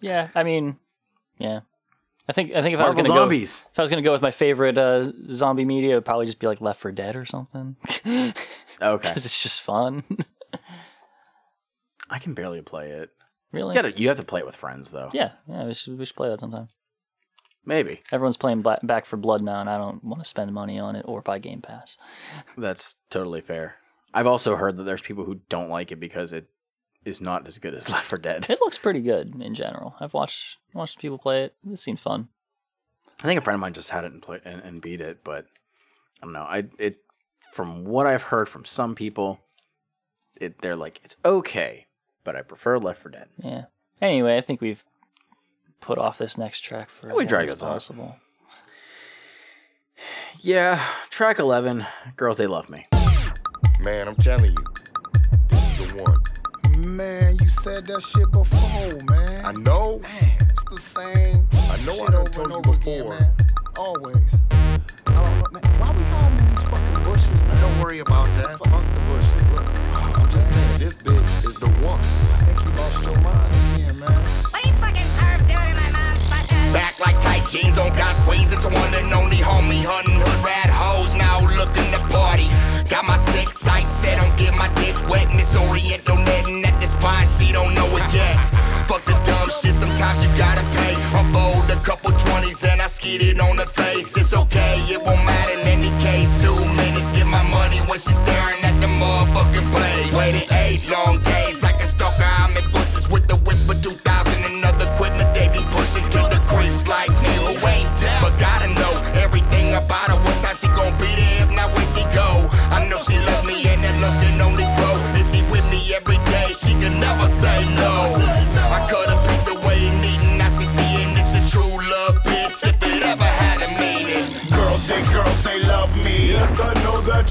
Yeah, 0.00 0.28
I 0.34 0.42
mean, 0.42 0.76
yeah. 1.38 1.60
I 2.28 2.32
think 2.32 2.52
I 2.54 2.62
think 2.62 2.74
if 2.74 2.80
I 2.80 2.86
was 2.86 2.94
gonna 2.94 3.08
zombies. 3.08 3.62
go 3.62 3.68
if 3.72 3.78
I 3.78 3.82
was 3.82 3.90
gonna 3.90 4.02
go 4.02 4.12
with 4.12 4.22
my 4.22 4.30
favorite 4.30 4.78
uh, 4.78 5.10
zombie 5.30 5.64
media, 5.64 5.92
it 5.92 5.94
would 5.96 6.04
probably 6.04 6.26
just 6.26 6.38
be 6.38 6.46
like 6.46 6.60
Left 6.60 6.80
4 6.80 6.92
Dead 6.92 7.16
or 7.16 7.24
something. 7.24 7.76
Okay. 8.82 9.08
Because 9.08 9.26
it's 9.26 9.42
just 9.42 9.60
fun. 9.60 10.02
I 12.08 12.18
can 12.18 12.32
barely 12.34 12.62
play 12.62 12.90
it. 12.92 13.10
really? 13.52 13.74
You, 13.76 13.82
gotta, 13.82 14.00
you 14.00 14.08
have 14.08 14.16
to 14.16 14.22
play 14.22 14.40
it 14.40 14.46
with 14.46 14.56
friends 14.56 14.90
though. 14.90 15.10
Yeah, 15.12 15.32
yeah. 15.46 15.66
We 15.66 15.74
should 15.74 15.98
we 15.98 16.04
should 16.06 16.16
play 16.16 16.30
that 16.30 16.40
sometime. 16.40 16.68
Maybe. 17.66 18.00
Everyone's 18.10 18.38
playing 18.38 18.62
Back 18.62 19.04
4 19.04 19.18
Blood 19.18 19.42
now, 19.42 19.60
and 19.60 19.68
I 19.68 19.76
don't 19.76 20.02
want 20.02 20.22
to 20.22 20.24
spend 20.28 20.52
money 20.54 20.78
on 20.78 20.96
it 20.96 21.04
or 21.06 21.20
buy 21.20 21.38
Game 21.38 21.60
Pass. 21.60 21.98
That's 22.56 22.94
totally 23.10 23.42
fair. 23.42 23.76
I've 24.12 24.26
also 24.26 24.56
heard 24.56 24.76
that 24.76 24.84
there's 24.84 25.02
people 25.02 25.24
who 25.24 25.40
don't 25.48 25.68
like 25.70 25.92
it 25.92 26.00
because 26.00 26.32
it 26.32 26.46
is 27.04 27.20
not 27.20 27.46
as 27.46 27.58
good 27.58 27.74
as 27.74 27.88
Left 27.90 28.04
4 28.04 28.18
Dead. 28.18 28.46
It 28.48 28.60
looks 28.60 28.78
pretty 28.78 29.00
good 29.00 29.34
in 29.40 29.54
general. 29.54 29.94
I've 30.00 30.14
watched 30.14 30.58
watched 30.74 30.98
people 30.98 31.18
play 31.18 31.44
it. 31.44 31.54
It 31.70 31.78
seemed 31.78 32.00
fun. 32.00 32.28
I 33.20 33.24
think 33.24 33.38
a 33.38 33.42
friend 33.42 33.54
of 33.56 33.60
mine 33.60 33.74
just 33.74 33.90
had 33.90 34.04
it 34.04 34.12
and 34.12 34.22
play 34.22 34.40
and, 34.44 34.60
and 34.62 34.80
beat 34.80 35.00
it, 35.00 35.22
but 35.22 35.46
I 36.22 36.26
don't 36.26 36.32
know. 36.32 36.42
I 36.48 36.64
it 36.78 36.98
from 37.52 37.84
what 37.84 38.06
I've 38.06 38.22
heard 38.24 38.48
from 38.48 38.64
some 38.64 38.94
people, 38.94 39.40
it 40.36 40.60
they're 40.62 40.76
like 40.76 41.00
it's 41.04 41.16
okay, 41.24 41.86
but 42.24 42.34
I 42.36 42.42
prefer 42.42 42.78
Left 42.78 43.00
4 43.02 43.10
Dead. 43.12 43.28
Yeah. 43.38 43.64
Anyway, 44.00 44.36
I 44.36 44.40
think 44.40 44.60
we've 44.60 44.82
put 45.80 45.98
off 45.98 46.18
this 46.18 46.36
next 46.38 46.60
track 46.60 46.90
for 46.90 47.08
as 47.10 47.16
We 47.16 47.24
long 47.26 47.42
as 47.44 47.50
this 47.52 47.62
out. 47.62 47.68
possible. 47.72 48.16
Yeah, 50.40 50.82
track 51.10 51.38
11, 51.38 51.86
Girls 52.16 52.38
They 52.38 52.46
Love 52.46 52.70
Me. 52.70 52.86
Man, 53.82 54.08
I'm 54.08 54.14
telling 54.16 54.50
you, 54.52 54.64
this 55.48 55.80
is 55.80 55.88
the 55.88 56.02
one. 56.02 56.18
Man, 56.96 57.36
you 57.40 57.48
said 57.48 57.86
that 57.86 58.02
shit 58.02 58.30
before, 58.30 59.04
man. 59.08 59.44
I 59.44 59.52
know. 59.52 59.98
Man, 60.00 60.12
It's 60.50 60.64
the 60.70 60.78
same. 60.78 61.48
I 61.52 61.82
know 61.84 61.92
shit 61.94 62.08
I 62.08 62.12
done 62.12 62.20
over 62.22 62.30
told 62.30 62.50
you 62.50 62.58
again, 62.72 63.04
before. 63.04 63.10
man. 63.20 63.34
Always. 63.78 64.42
I 65.06 65.24
don't 65.24 65.38
know, 65.38 65.46
man. 65.52 65.80
Why 65.80 65.92
we 65.96 66.02
hiding 66.04 66.38
in 66.40 66.54
these 66.54 66.62
fucking 66.64 67.04
bushes, 67.04 67.42
man? 67.44 67.60
Don't 67.60 67.80
worry 67.82 67.98
about 68.00 68.26
that. 68.36 68.58
Fuck 68.58 68.84
the 68.94 69.00
bushes. 69.08 69.50
Look, 69.50 69.66
I'm 70.18 70.30
just 70.30 70.52
saying, 70.54 70.78
this 70.78 71.02
bitch 71.02 71.44
is 71.46 71.56
the 71.56 71.68
one. 71.86 72.00
I 72.00 72.38
think 72.44 72.60
you 72.64 72.70
lost 72.76 73.02
your 73.02 73.20
mind 73.22 73.54
again, 73.74 73.98
man. 73.98 74.49
Back 76.72 77.00
like 77.00 77.18
tight 77.20 77.46
jeans 77.48 77.78
on 77.78 77.90
got 77.96 78.14
queens. 78.26 78.52
It's 78.52 78.62
the 78.62 78.68
one 78.68 78.94
and 78.94 79.12
only 79.12 79.38
homie. 79.38 79.82
Hunting 79.82 80.20
hood 80.22 80.40
rat 80.44 80.70
hoes 80.70 81.12
now 81.14 81.40
looking 81.40 81.90
to 81.90 81.98
party. 82.06 82.46
Got 82.88 83.04
my 83.04 83.18
six 83.18 83.58
sights 83.58 83.92
set 83.92 84.18
on 84.22 84.30
get 84.38 84.54
my 84.54 84.68
dick 84.78 84.94
wet 85.08 85.28
this 85.34 85.56
oriental 85.56 86.16
netting 86.16 86.64
at 86.64 86.78
the 86.80 86.86
spine. 86.86 87.26
She 87.26 87.50
don't 87.50 87.74
know 87.74 87.88
it 87.96 88.06
yet. 88.14 88.36
Fuck 88.86 89.04
the 89.04 89.18
dumb 89.26 89.50
shit. 89.50 89.74
Sometimes 89.74 90.22
you 90.22 90.30
gotta 90.38 90.62
pay. 90.78 90.94
I'm 91.18 91.32
bold, 91.32 91.68
a 91.70 91.80
couple 91.82 92.12
twenties 92.12 92.62
and 92.62 92.80
I 92.80 92.86
skied 92.86 93.22
it 93.22 93.40
on 93.40 93.56
the 93.56 93.66
face. 93.66 94.16
It's 94.16 94.32
okay, 94.32 94.78
it 94.86 95.02
won't 95.02 95.24
matter 95.24 95.58
in 95.58 95.66
any 95.66 95.90
case. 96.04 96.30
Two 96.40 96.54
minutes, 96.54 97.10
get 97.10 97.26
my 97.26 97.42
money 97.42 97.78
when 97.90 97.98
she's 97.98 98.14
staring 98.14 98.62
at 98.62 98.78
the 98.80 98.86
motherfucking 98.86 99.68
blade. 99.74 100.12
Waited 100.14 100.46
eight 100.52 100.88
long 100.88 101.20
days 101.22 101.39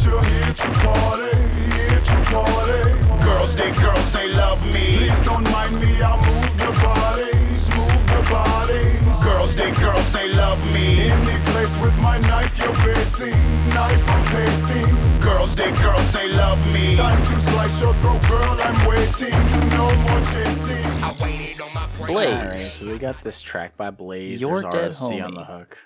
you're 0.06 0.24
here 0.24 0.54
to 0.54 0.70
party, 0.84 1.36
here 1.76 2.02
to 2.10 2.18
party. 2.32 2.84
Girls, 3.24 3.56
they 3.56 3.72
girls, 3.72 4.12
they 4.14 4.30
love 4.34 4.64
me. 4.66 4.98
Please 4.98 5.22
don't 5.26 5.44
mind 5.52 5.80
me, 5.80 6.02
I'll 6.02 6.18
move 6.18 6.58
the 6.58 6.72
bodies, 6.84 7.70
move 7.76 8.04
the 8.14 8.22
bodies. 8.30 9.24
Girls, 9.24 9.56
they 9.56 9.72
girls, 9.72 10.12
they 10.14 10.30
love 10.34 10.60
me. 10.74 11.10
Any 11.12 11.38
place 11.52 11.76
with 11.82 11.98
my 12.00 12.18
knife 12.20 12.58
you're 12.60 12.74
facing, 12.86 13.40
knife 13.70 14.08
I'm 14.08 14.26
pacing. 14.28 15.20
Girls, 15.20 15.56
they 15.56 15.72
girls, 15.72 16.12
they 16.12 16.30
love 16.34 16.60
me. 16.74 16.96
Time 16.96 17.22
to 17.22 17.40
slice 17.52 17.82
your 17.82 17.94
throat, 17.96 18.22
girl, 18.28 18.58
I'm 18.62 18.88
waiting. 18.88 19.38
No 19.78 19.96
more 20.06 20.22
chasing. 20.34 20.86
I 21.04 21.16
waited 21.22 21.62
on 21.62 21.74
my 21.74 21.88
prey. 22.00 22.14
Blaze. 22.14 22.28
All 22.42 22.48
right, 22.48 22.60
so 22.60 22.86
we 22.88 22.98
got 22.98 23.22
this 23.24 23.42
track 23.42 23.76
by 23.76 23.90
Blaze. 23.90 24.42
Your 24.42 24.62
There's 24.62 25.00
Dead 25.00 25.02
ROC 25.02 25.24
on 25.24 25.34
the 25.34 25.44
hook, 25.44 25.78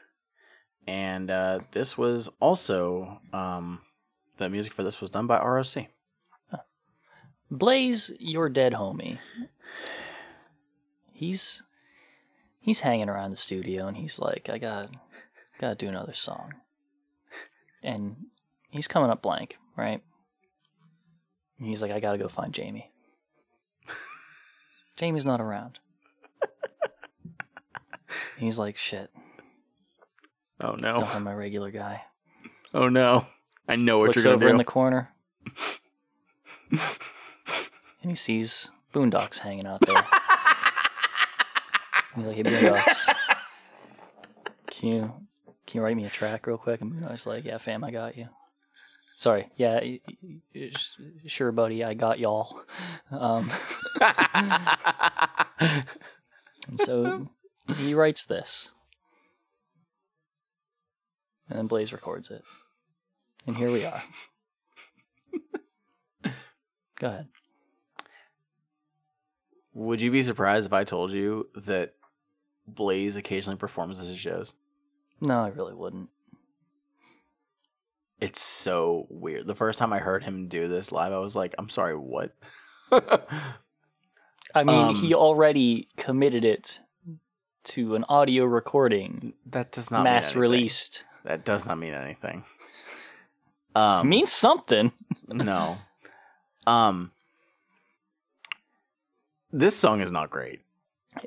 and 0.88 1.32
uh, 1.32 1.60
this 1.72 1.98
was 1.98 2.30
also 2.40 3.20
um, 3.32 3.82
the 4.38 4.50
music 4.50 4.74
for 4.74 4.84
this 4.84 5.00
was 5.02 5.10
done 5.10 5.28
by 5.28 5.40
ROC. 5.40 5.88
Blaze 7.52 8.12
Ya 8.20 8.48
Dead 8.48 8.74
Homie. 8.74 9.20
He's 11.12 11.64
he's 12.60 12.80
hanging 12.80 13.10
around 13.10 13.30
the 13.32 13.38
studio 13.38 13.88
and 13.88 13.98
he's 13.98 14.20
like, 14.20 14.50
I 14.50 14.58
got 14.58 14.90
gotta 15.60 15.76
do 15.76 15.88
another 15.88 16.14
song. 16.14 16.54
And 17.84 18.16
he's 18.70 18.88
coming 18.88 19.10
up 19.12 19.22
blank, 19.22 19.58
right? 19.78 20.02
And 21.60 21.68
he's 21.68 21.82
like, 21.82 21.92
I 21.92 22.00
gotta 22.00 22.18
go 22.18 22.28
find 22.28 22.54
Jamie. 22.54 22.92
Jamie's 24.98 25.26
not 25.26 25.40
around. 25.42 25.80
he's 28.38 28.58
like, 28.58 28.78
shit, 28.78 29.12
Oh 30.60 30.76
don't 30.76 30.82
no! 30.82 31.06
have 31.06 31.22
my 31.22 31.34
regular 31.34 31.72
guy. 31.72 32.04
Oh 32.74 32.88
no! 32.90 33.28
I 33.68 33.76
know 33.76 33.98
what 34.00 34.08
Looks 34.08 34.24
you're 34.24 34.34
over 34.34 34.42
gonna 34.46 34.52
in 34.52 34.58
do. 34.58 34.62
the 34.62 34.66
corner. 34.66 35.10
and 36.72 38.12
he 38.12 38.16
sees 38.16 38.72
Boondox 38.94 39.40
hanging 39.40 39.66
out 39.66 39.82
there. 39.82 40.04
He's 42.16 42.28
like, 42.28 42.36
"Hey, 42.36 42.44
Boondox, 42.44 43.16
can 44.68 44.90
you 44.90 45.14
can 45.66 45.80
you 45.80 45.82
write 45.82 45.96
me 45.96 46.06
a 46.06 46.10
track 46.10 46.46
real 46.46 46.58
quick?" 46.58 46.82
And 46.82 46.92
Boondox 46.94 47.26
like, 47.26 47.44
"Yeah, 47.46 47.58
fam, 47.58 47.84
I 47.84 47.92
got 47.92 48.18
you." 48.18 48.28
Sorry, 49.16 49.50
yeah, 49.56 49.80
sure, 51.28 51.52
buddy, 51.52 51.84
I 51.84 51.94
got 51.94 52.18
y'all. 52.20 52.62
Um, 53.12 53.50
and 56.68 56.80
so 56.80 57.30
he 57.78 57.94
writes 57.94 58.26
this, 58.26 58.74
and 61.48 61.60
then 61.60 61.68
Blaze 61.68 61.94
records 61.94 62.32
it, 62.32 62.44
and 63.48 63.56
here 63.56 63.72
we 63.72 63.86
are. 63.86 64.04
Go 67.00 67.08
ahead. 67.08 67.28
Would 69.74 70.02
you 70.02 70.12
be 70.12 70.22
surprised 70.22 70.66
if 70.68 70.74
I 70.74 70.84
told 70.84 71.12
you 71.12 71.48
that 71.56 71.96
Blaze 72.68 73.16
occasionally 73.16 73.58
performs 73.58 74.00
at 74.00 74.06
his 74.06 74.18
shows? 74.20 74.54
No, 75.20 75.40
I 75.44 75.48
really 75.50 75.74
wouldn't. 75.74 76.10
It's 78.20 78.42
so 78.42 79.08
weird. 79.10 79.48
The 79.48 79.56
first 79.56 79.80
time 79.80 79.92
I 79.92 80.00
heard 80.00 80.24
him 80.24 80.48
do 80.48 80.68
this 80.68 80.92
live, 80.92 81.12
I 81.12 81.18
was 81.20 81.36
like, 81.36 81.56
I'm 81.58 81.70
sorry, 81.70 81.96
what? 81.98 82.36
I 82.92 84.64
mean, 84.64 84.90
Um, 84.90 84.96
he 84.96 85.14
already 85.16 85.88
committed 85.98 86.46
it 86.46 86.80
to 87.66 87.96
an 87.96 88.06
audio 88.08 88.46
recording. 88.46 89.34
That 89.48 89.72
does 89.72 89.90
not 89.90 90.04
mass 90.04 90.36
released. 90.36 91.04
That 91.26 91.44
does 91.44 91.66
not 91.66 91.80
mean 91.80 91.94
anything. 91.94 92.44
Um, 93.76 94.08
means 94.10 94.32
something. 94.32 94.92
no. 95.28 95.78
Um, 96.68 97.12
this 99.52 99.76
song 99.76 100.02
is 100.02 100.12
not 100.12 100.30
great. 100.30 100.62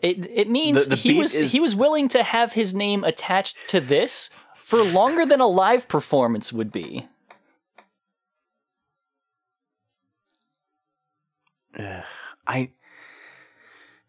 It 0.02 0.26
it 0.30 0.48
means 0.50 0.84
The- 0.84 0.90
the 0.90 0.96
he 0.96 1.14
was 1.14 1.34
is- 1.36 1.52
he 1.52 1.60
was 1.60 1.74
willing 1.76 2.08
to 2.08 2.22
have 2.22 2.52
his 2.54 2.74
name 2.74 3.04
attached 3.04 3.56
to 3.70 3.80
this 3.80 4.46
for 4.54 4.82
longer 4.82 5.24
than 5.26 5.40
a 5.40 5.46
live 5.46 5.86
performance 5.88 6.52
would 6.52 6.72
be. 6.72 7.08
Ugh, 11.78 12.04
I. 12.46 12.70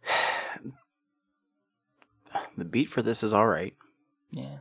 The 2.58 2.66
beat 2.66 2.90
for 2.90 3.02
this 3.04 3.22
is 3.24 3.34
all 3.34 3.48
right. 3.48 3.76
Yeah. 4.32 4.58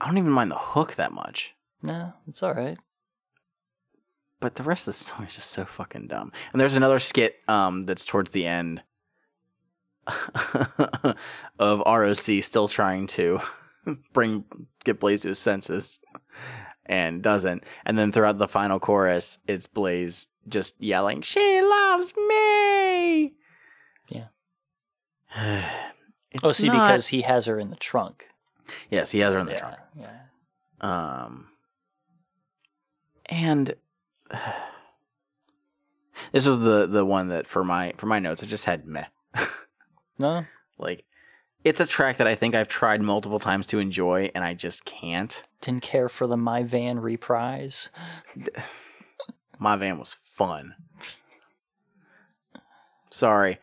I 0.00 0.06
don't 0.06 0.18
even 0.18 0.30
mind 0.30 0.50
the 0.52 0.56
hook 0.58 0.94
that 0.94 1.12
much, 1.12 1.54
No, 1.82 2.12
it's 2.28 2.42
all 2.42 2.54
right. 2.54 2.78
but 4.40 4.54
the 4.56 4.62
rest 4.62 4.82
of 4.88 4.94
the 4.94 4.98
song 4.98 5.24
is 5.24 5.34
just 5.34 5.50
so 5.50 5.64
fucking 5.64 6.06
dumb. 6.08 6.32
And 6.52 6.60
there's 6.60 6.76
another 6.76 6.98
skit 6.98 7.36
um, 7.48 7.82
that's 7.82 8.04
towards 8.04 8.30
the 8.30 8.46
end 8.46 8.82
of 11.58 11.80
ROC 11.86 12.42
still 12.42 12.68
trying 12.68 13.06
to 13.08 13.40
bring 14.12 14.44
get 14.84 15.00
Blaze 15.00 15.22
to 15.22 15.28
his 15.28 15.38
senses 15.38 16.00
and 16.86 17.22
doesn't. 17.22 17.64
And 17.84 17.96
then 17.96 18.10
throughout 18.12 18.38
the 18.38 18.48
final 18.48 18.80
chorus, 18.80 19.38
it's 19.46 19.66
Blaze 19.66 20.28
just 20.48 20.74
yelling, 20.80 21.22
"She 21.22 21.60
loves 21.62 22.12
me." 22.28 23.34
Yeah. 24.08 24.26
It's 26.34 26.42
oh, 26.44 26.52
see, 26.52 26.68
not- 26.68 26.88
because 26.88 27.08
he 27.08 27.20
has 27.22 27.44
her 27.44 27.60
in 27.60 27.68
the 27.68 27.76
trunk. 27.76 28.26
yes, 28.90 29.10
he 29.10 29.18
has 29.18 29.34
her 29.34 29.40
in 29.40 29.44
the 29.44 29.52
yeah, 29.52 29.58
trunk. 29.58 29.76
Yeah. 30.00 30.18
Um, 30.80 31.48
and 33.32 33.74
this 36.32 36.46
was 36.46 36.58
the 36.60 36.86
the 36.86 37.04
one 37.04 37.28
that 37.28 37.46
for 37.46 37.64
my 37.64 37.94
for 37.96 38.06
my 38.06 38.18
notes, 38.18 38.42
I 38.42 38.46
just 38.46 38.64
had 38.66 38.86
meh. 38.86 39.06
No. 40.18 40.44
Like, 40.78 41.04
it's 41.64 41.80
a 41.80 41.86
track 41.86 42.18
that 42.18 42.28
I 42.28 42.34
think 42.36 42.54
I've 42.54 42.68
tried 42.68 43.00
multiple 43.00 43.40
times 43.40 43.66
to 43.68 43.78
enjoy, 43.80 44.30
and 44.34 44.44
I 44.44 44.54
just 44.54 44.84
can't. 44.84 45.42
Didn't 45.60 45.82
care 45.82 46.08
for 46.08 46.26
the 46.28 46.36
My 46.36 46.62
Van 46.62 47.00
reprise. 47.00 47.90
My 49.58 49.76
van 49.76 49.98
was 49.98 50.12
fun. 50.20 50.74
Sorry. 53.10 53.58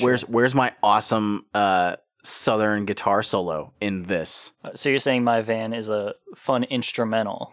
Where's 0.00 0.22
where's 0.22 0.54
my 0.54 0.72
awesome 0.82 1.46
uh 1.54 1.96
southern 2.24 2.84
guitar 2.84 3.22
solo 3.22 3.72
in 3.80 4.02
this? 4.04 4.52
Uh, 4.64 4.70
So 4.74 4.88
you're 4.88 4.98
saying 4.98 5.24
My 5.24 5.40
Van 5.42 5.72
is 5.72 5.88
a 5.88 6.14
fun 6.36 6.64
instrumental? 6.64 7.52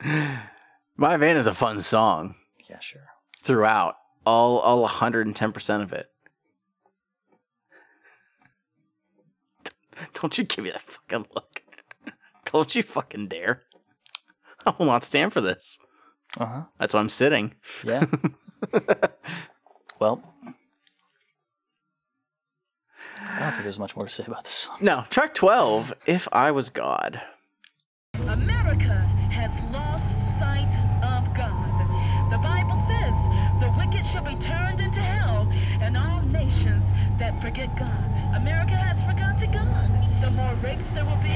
My 0.00 1.16
van 1.16 1.36
is 1.36 1.46
a 1.46 1.54
fun 1.54 1.80
song 1.80 2.34
Yeah, 2.68 2.78
sure. 2.80 3.08
throughout. 3.38 3.96
All 4.26 4.58
all 4.58 4.88
110% 4.88 5.82
of 5.82 5.92
it. 5.92 6.08
Don't 10.14 10.36
you 10.38 10.44
give 10.44 10.64
me 10.64 10.70
that 10.70 10.80
fucking 10.80 11.26
look. 11.34 11.62
Don't 12.52 12.74
you 12.74 12.82
fucking 12.82 13.28
dare. 13.28 13.62
I 14.66 14.74
will 14.78 14.86
not 14.86 15.04
stand 15.04 15.32
for 15.32 15.40
this. 15.40 15.78
Uh 16.38 16.46
huh. 16.46 16.62
That's 16.78 16.94
why 16.94 17.00
I'm 17.00 17.08
sitting. 17.08 17.54
Yeah. 17.84 18.06
well, 20.00 20.22
I 23.20 23.38
don't 23.40 23.50
think 23.52 23.62
there's 23.64 23.78
much 23.78 23.94
more 23.96 24.06
to 24.06 24.12
say 24.12 24.24
about 24.26 24.44
this 24.44 24.54
song. 24.54 24.76
No, 24.80 25.04
track 25.10 25.34
12, 25.34 25.94
If 26.06 26.28
I 26.32 26.50
Was 26.50 26.70
God. 26.70 27.20
America 28.14 29.00
has 29.30 29.50
lost 29.72 30.04
sight 30.38 30.70
of 31.02 31.34
God. 31.36 32.30
The 32.30 32.38
Bible 32.38 32.82
says 32.88 33.14
the 33.60 33.70
wicked 33.76 34.03
shall 34.14 34.22
be 34.22 34.36
turned 34.36 34.78
into 34.78 35.00
hell, 35.00 35.48
and 35.80 35.96
all 35.96 36.22
nations 36.22 36.84
that 37.18 37.34
forget 37.42 37.68
God. 37.76 37.90
America 38.36 38.76
has 38.76 39.02
forgotten 39.02 39.50
God. 39.50 39.90
The 40.22 40.30
more 40.30 40.54
rapes 40.62 40.88
there 40.94 41.04
will 41.04 41.16
be, 41.16 41.34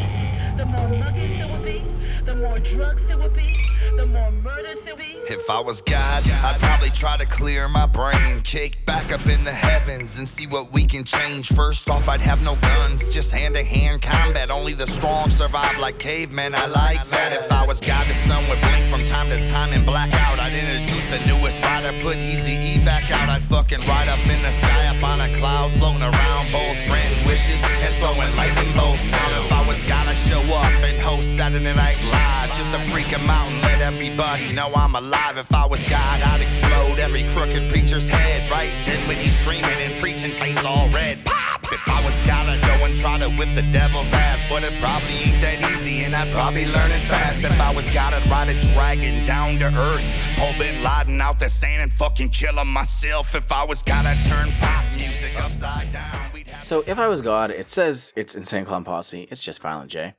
the 0.56 0.64
more 0.64 0.86
muggings 0.86 1.38
there 1.38 1.48
will 1.48 1.64
be, 1.64 1.82
the 2.24 2.36
more 2.36 2.60
drugs 2.60 3.04
there 3.06 3.18
will 3.18 3.30
be, 3.30 3.67
the 3.96 4.06
more 4.06 4.30
murders 4.30 4.78
there 4.84 4.96
be. 4.96 5.18
If 5.28 5.50
I 5.50 5.60
was 5.60 5.80
God, 5.80 6.22
I'd 6.26 6.56
probably 6.58 6.90
try 6.90 7.16
to 7.16 7.26
clear 7.26 7.68
my 7.68 7.86
brain, 7.86 8.40
kick 8.42 8.84
back 8.86 9.12
up 9.12 9.26
in 9.26 9.44
the 9.44 9.52
heavens 9.52 10.18
and 10.18 10.28
see 10.28 10.46
what 10.46 10.72
we 10.72 10.84
can 10.84 11.04
change. 11.04 11.52
First 11.52 11.90
off, 11.90 12.08
I'd 12.08 12.20
have 12.20 12.42
no 12.42 12.56
guns, 12.56 13.12
just 13.12 13.32
hand 13.32 13.54
to 13.54 13.62
hand 13.62 14.02
combat. 14.02 14.50
Only 14.50 14.72
the 14.72 14.86
strong 14.86 15.30
survive 15.30 15.78
like 15.78 15.98
cavemen. 15.98 16.54
I 16.54 16.66
like 16.66 17.06
that. 17.10 17.32
If 17.32 17.52
I 17.52 17.66
was 17.66 17.80
God, 17.80 18.06
the 18.06 18.14
sun 18.14 18.48
would 18.48 18.60
blink 18.60 18.88
from 18.88 19.04
time 19.04 19.28
to 19.30 19.42
time 19.44 19.72
and 19.72 19.84
black 19.84 20.12
out. 20.14 20.38
I'd 20.38 20.54
introduce 20.54 21.12
a 21.12 21.24
newest 21.26 21.62
rider, 21.62 21.92
put 22.02 22.16
Easy 22.16 22.52
E 22.52 22.84
back 22.84 23.10
out. 23.10 23.28
I'd 23.28 23.42
fucking 23.42 23.80
ride 23.80 24.08
up 24.08 24.20
in 24.20 24.42
the 24.42 24.50
sky, 24.50 24.86
up 24.86 25.02
on 25.02 25.20
a 25.20 25.34
cloud, 25.36 25.72
floating 25.78 26.02
around, 26.02 26.52
both 26.52 26.78
granting 26.86 27.26
wishes 27.26 27.62
and 27.62 27.94
throwing 27.96 28.34
lightning 28.36 28.74
bolts 28.76 29.08
down. 29.08 29.44
If 29.44 29.52
I 29.52 29.66
was 29.66 29.82
God, 29.82 30.08
I'd 30.08 30.16
show 30.16 30.40
up 30.40 30.72
and 30.82 31.00
host 31.00 31.36
Saturday 31.36 31.74
Night 31.74 31.98
Live 32.04 32.56
just 32.56 32.70
to 32.72 32.78
freak 32.90 33.12
'em 33.12 33.28
out 33.28 33.67
let 33.68 33.80
everybody 33.80 34.52
know 34.52 34.72
I'm 34.74 34.94
alive. 34.94 35.36
If 35.36 35.52
I 35.52 35.66
was 35.66 35.82
God, 35.82 36.22
I'd 36.22 36.40
explode 36.40 36.98
every 36.98 37.28
crooked 37.28 37.70
preacher's 37.70 38.08
head. 38.08 38.50
Right 38.50 38.72
then, 38.86 39.06
when 39.06 39.18
he's 39.18 39.36
screaming 39.36 39.78
and 39.86 40.00
preaching, 40.00 40.32
face 40.32 40.64
all 40.64 40.88
red. 40.90 41.24
Pop! 41.24 41.64
If 41.70 41.86
I 41.88 42.02
was 42.04 42.16
God, 42.18 42.48
I'd 42.48 42.62
go 42.62 42.84
and 42.86 42.96
try 42.96 43.18
to 43.18 43.28
whip 43.28 43.54
the 43.54 43.66
devil's 43.70 44.12
ass. 44.12 44.40
But 44.48 44.64
it 44.64 44.80
probably 44.80 45.16
ain't 45.26 45.42
that 45.42 45.70
easy, 45.70 46.04
and 46.04 46.16
I'd 46.16 46.30
probably 46.30 46.66
learn 46.66 46.90
it 46.90 47.02
fast. 47.02 47.44
If 47.44 47.60
I 47.60 47.74
was 47.74 47.86
God, 47.88 48.14
I'd 48.14 48.28
ride 48.30 48.48
a 48.48 48.58
dragon 48.72 49.24
down 49.26 49.58
to 49.58 49.66
earth. 49.66 50.16
Pull 50.36 50.54
Bin 50.58 50.82
Laden 50.82 51.20
out 51.20 51.38
the 51.38 51.48
sand 51.48 51.82
and 51.82 51.92
fucking 51.92 52.30
kill 52.30 52.58
him 52.58 52.68
myself. 52.68 53.34
If 53.34 53.52
I 53.52 53.64
was 53.64 53.82
God, 53.82 54.06
I'd 54.06 54.22
turn 54.24 54.50
pop 54.60 54.84
music 54.96 55.32
upside 55.40 55.92
down. 55.92 56.28
So, 56.62 56.82
If 56.86 56.98
I 56.98 57.06
Was 57.06 57.22
God, 57.22 57.50
it 57.50 57.68
says 57.68 58.12
it's 58.16 58.34
Insane 58.34 58.64
Clown 58.64 58.84
Posse. 58.84 59.28
It's 59.30 59.42
just 59.42 59.60
Violent 59.60 59.90
J. 59.90 60.14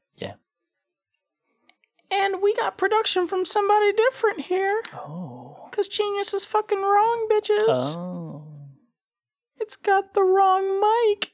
And 2.12 2.42
we 2.42 2.56
got 2.56 2.78
production 2.78 3.28
from 3.28 3.46
somebody 3.46 3.94
different 3.94 4.42
here. 4.42 4.82
Oh. 4.94 5.68
Because 5.70 5.88
Genius 5.88 6.34
is 6.34 6.46
fucking 6.46 6.82
wrong, 6.82 7.28
bitches. 7.32 7.68
Oh. 7.68 8.46
It's 9.58 9.76
got 9.76 10.14
the 10.14 10.24
wrong 10.24 10.80
mic. 10.82 11.34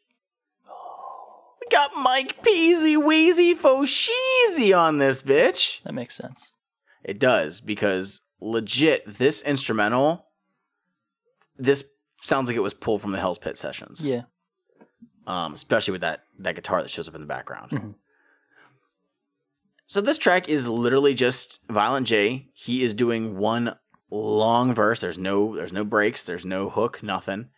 We 1.61 1.67
got 1.71 1.91
Mike 1.95 2.43
Peasy 2.43 3.01
Wheezy 3.01 3.55
Fosheezy 3.55 4.77
on 4.77 4.97
this 4.97 5.23
bitch. 5.23 5.81
That 5.83 5.93
makes 5.93 6.15
sense. 6.15 6.51
It 7.03 7.19
does 7.19 7.61
because 7.61 8.21
legit, 8.41 9.03
this 9.05 9.41
instrumental, 9.41 10.25
this 11.57 11.85
sounds 12.21 12.49
like 12.49 12.57
it 12.57 12.61
was 12.61 12.73
pulled 12.73 13.01
from 13.01 13.13
the 13.13 13.19
Hell's 13.19 13.37
Pit 13.39 13.57
sessions. 13.57 14.05
Yeah. 14.05 14.23
Um, 15.25 15.53
especially 15.53 15.93
with 15.93 16.01
that 16.01 16.23
that 16.39 16.55
guitar 16.55 16.81
that 16.81 16.89
shows 16.89 17.07
up 17.07 17.15
in 17.15 17.21
the 17.21 17.27
background. 17.27 17.71
Mhm. 17.71 17.95
So 19.85 20.01
this 20.01 20.17
track 20.17 20.49
is 20.49 20.67
literally 20.67 21.13
just 21.13 21.59
Violent 21.69 22.07
J. 22.07 22.49
He 22.53 22.83
is 22.83 22.93
doing 22.93 23.37
one 23.37 23.75
long 24.09 24.73
verse. 24.73 24.99
There's 24.99 25.19
no 25.19 25.55
there's 25.55 25.73
no 25.73 25.83
breaks. 25.83 26.23
There's 26.23 26.45
no 26.45 26.69
hook. 26.69 27.03
Nothing. 27.03 27.49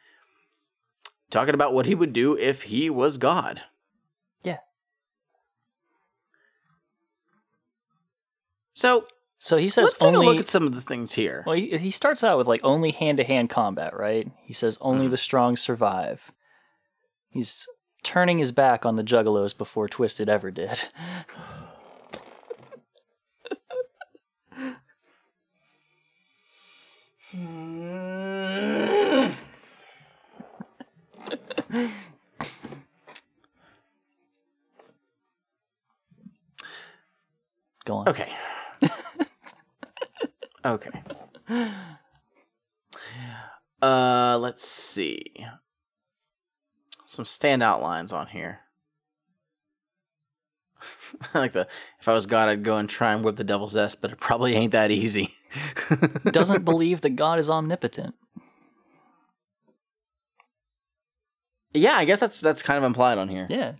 Talking 1.29 1.53
about 1.53 1.73
what 1.73 1.85
he 1.85 1.95
would 1.95 2.13
do 2.13 2.37
if 2.37 2.63
he 2.63 2.89
was 2.89 3.17
God. 3.17 3.61
Yeah. 4.43 4.57
So 8.73 9.07
So 9.39 9.57
he 9.57 9.69
says 9.69 9.85
let's 9.85 9.99
take 9.99 10.07
only. 10.07 10.25
a 10.25 10.29
look 10.29 10.39
at 10.39 10.47
some 10.47 10.67
of 10.67 10.75
the 10.75 10.81
things 10.81 11.13
here. 11.13 11.43
well, 11.45 11.55
he, 11.55 11.77
he 11.77 11.91
starts 11.91 12.23
out 12.23 12.37
with 12.37 12.47
like 12.47 12.61
only 12.63 12.91
hand 12.91 13.17
to 13.17 13.23
hand 13.23 13.49
combat, 13.49 13.95
right? 13.95 14.29
He 14.43 14.53
says 14.53 14.77
only 14.81 15.03
mm-hmm. 15.05 15.11
the 15.11 15.17
strong 15.17 15.55
survive. 15.55 16.31
He's 17.29 17.67
turning 18.03 18.39
his 18.39 18.51
back 18.51 18.85
on 18.85 18.95
the 18.95 19.03
juggalos 19.03 19.57
before 19.57 19.87
Twiztid 19.87 20.27
ever 20.27 20.51
did. 20.51 20.83
Go 37.85 37.97
on. 37.97 38.07
Okay. 38.09 38.29
Okay. 40.65 40.89
Uh, 43.81 44.37
let's 44.41 44.67
see. 44.67 45.33
Some 47.05 47.23
standout 47.23 47.81
lines 47.81 48.11
on 48.11 48.27
here. 48.27 48.59
Like 51.33 51.53
the 51.53 51.67
if 51.99 52.07
I 52.07 52.13
was 52.13 52.25
God, 52.25 52.49
I'd 52.49 52.63
go 52.63 52.77
and 52.77 52.89
try 52.89 53.13
and 53.13 53.23
whip 53.23 53.35
the 53.37 53.43
devil's 53.43 53.75
ass, 53.77 53.95
but 53.95 54.11
it 54.11 54.19
probably 54.19 54.55
ain't 54.55 54.71
that 54.73 54.91
easy. 54.91 55.35
Doesn't 56.31 56.65
believe 56.65 57.01
that 57.01 57.11
God 57.11 57.39
is 57.39 57.49
omnipotent. 57.49 58.13
Yeah, 61.73 61.93
I 61.95 62.05
guess 62.05 62.19
that's 62.19 62.37
that's 62.37 62.63
kind 62.63 62.77
of 62.77 62.83
implied 62.83 63.17
on 63.17 63.29
here. 63.29 63.45
Yeah. 63.49 63.73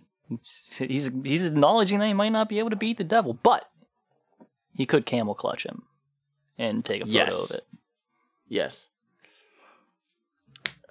He's 0.78 1.10
he's 1.24 1.46
acknowledging 1.46 1.98
that 2.00 2.06
he 2.06 2.12
might 2.14 2.32
not 2.32 2.48
be 2.48 2.58
able 2.58 2.70
to 2.70 2.76
beat 2.76 2.98
the 2.98 3.04
devil, 3.04 3.34
but 3.34 3.68
he 4.74 4.84
could 4.86 5.06
camel 5.06 5.34
clutch 5.34 5.64
him 5.64 5.82
and 6.58 6.84
take 6.84 7.02
a 7.02 7.06
photo 7.06 7.16
Yes. 7.18 7.50
of 7.50 7.56
it. 7.58 7.64
Yes. 8.48 8.88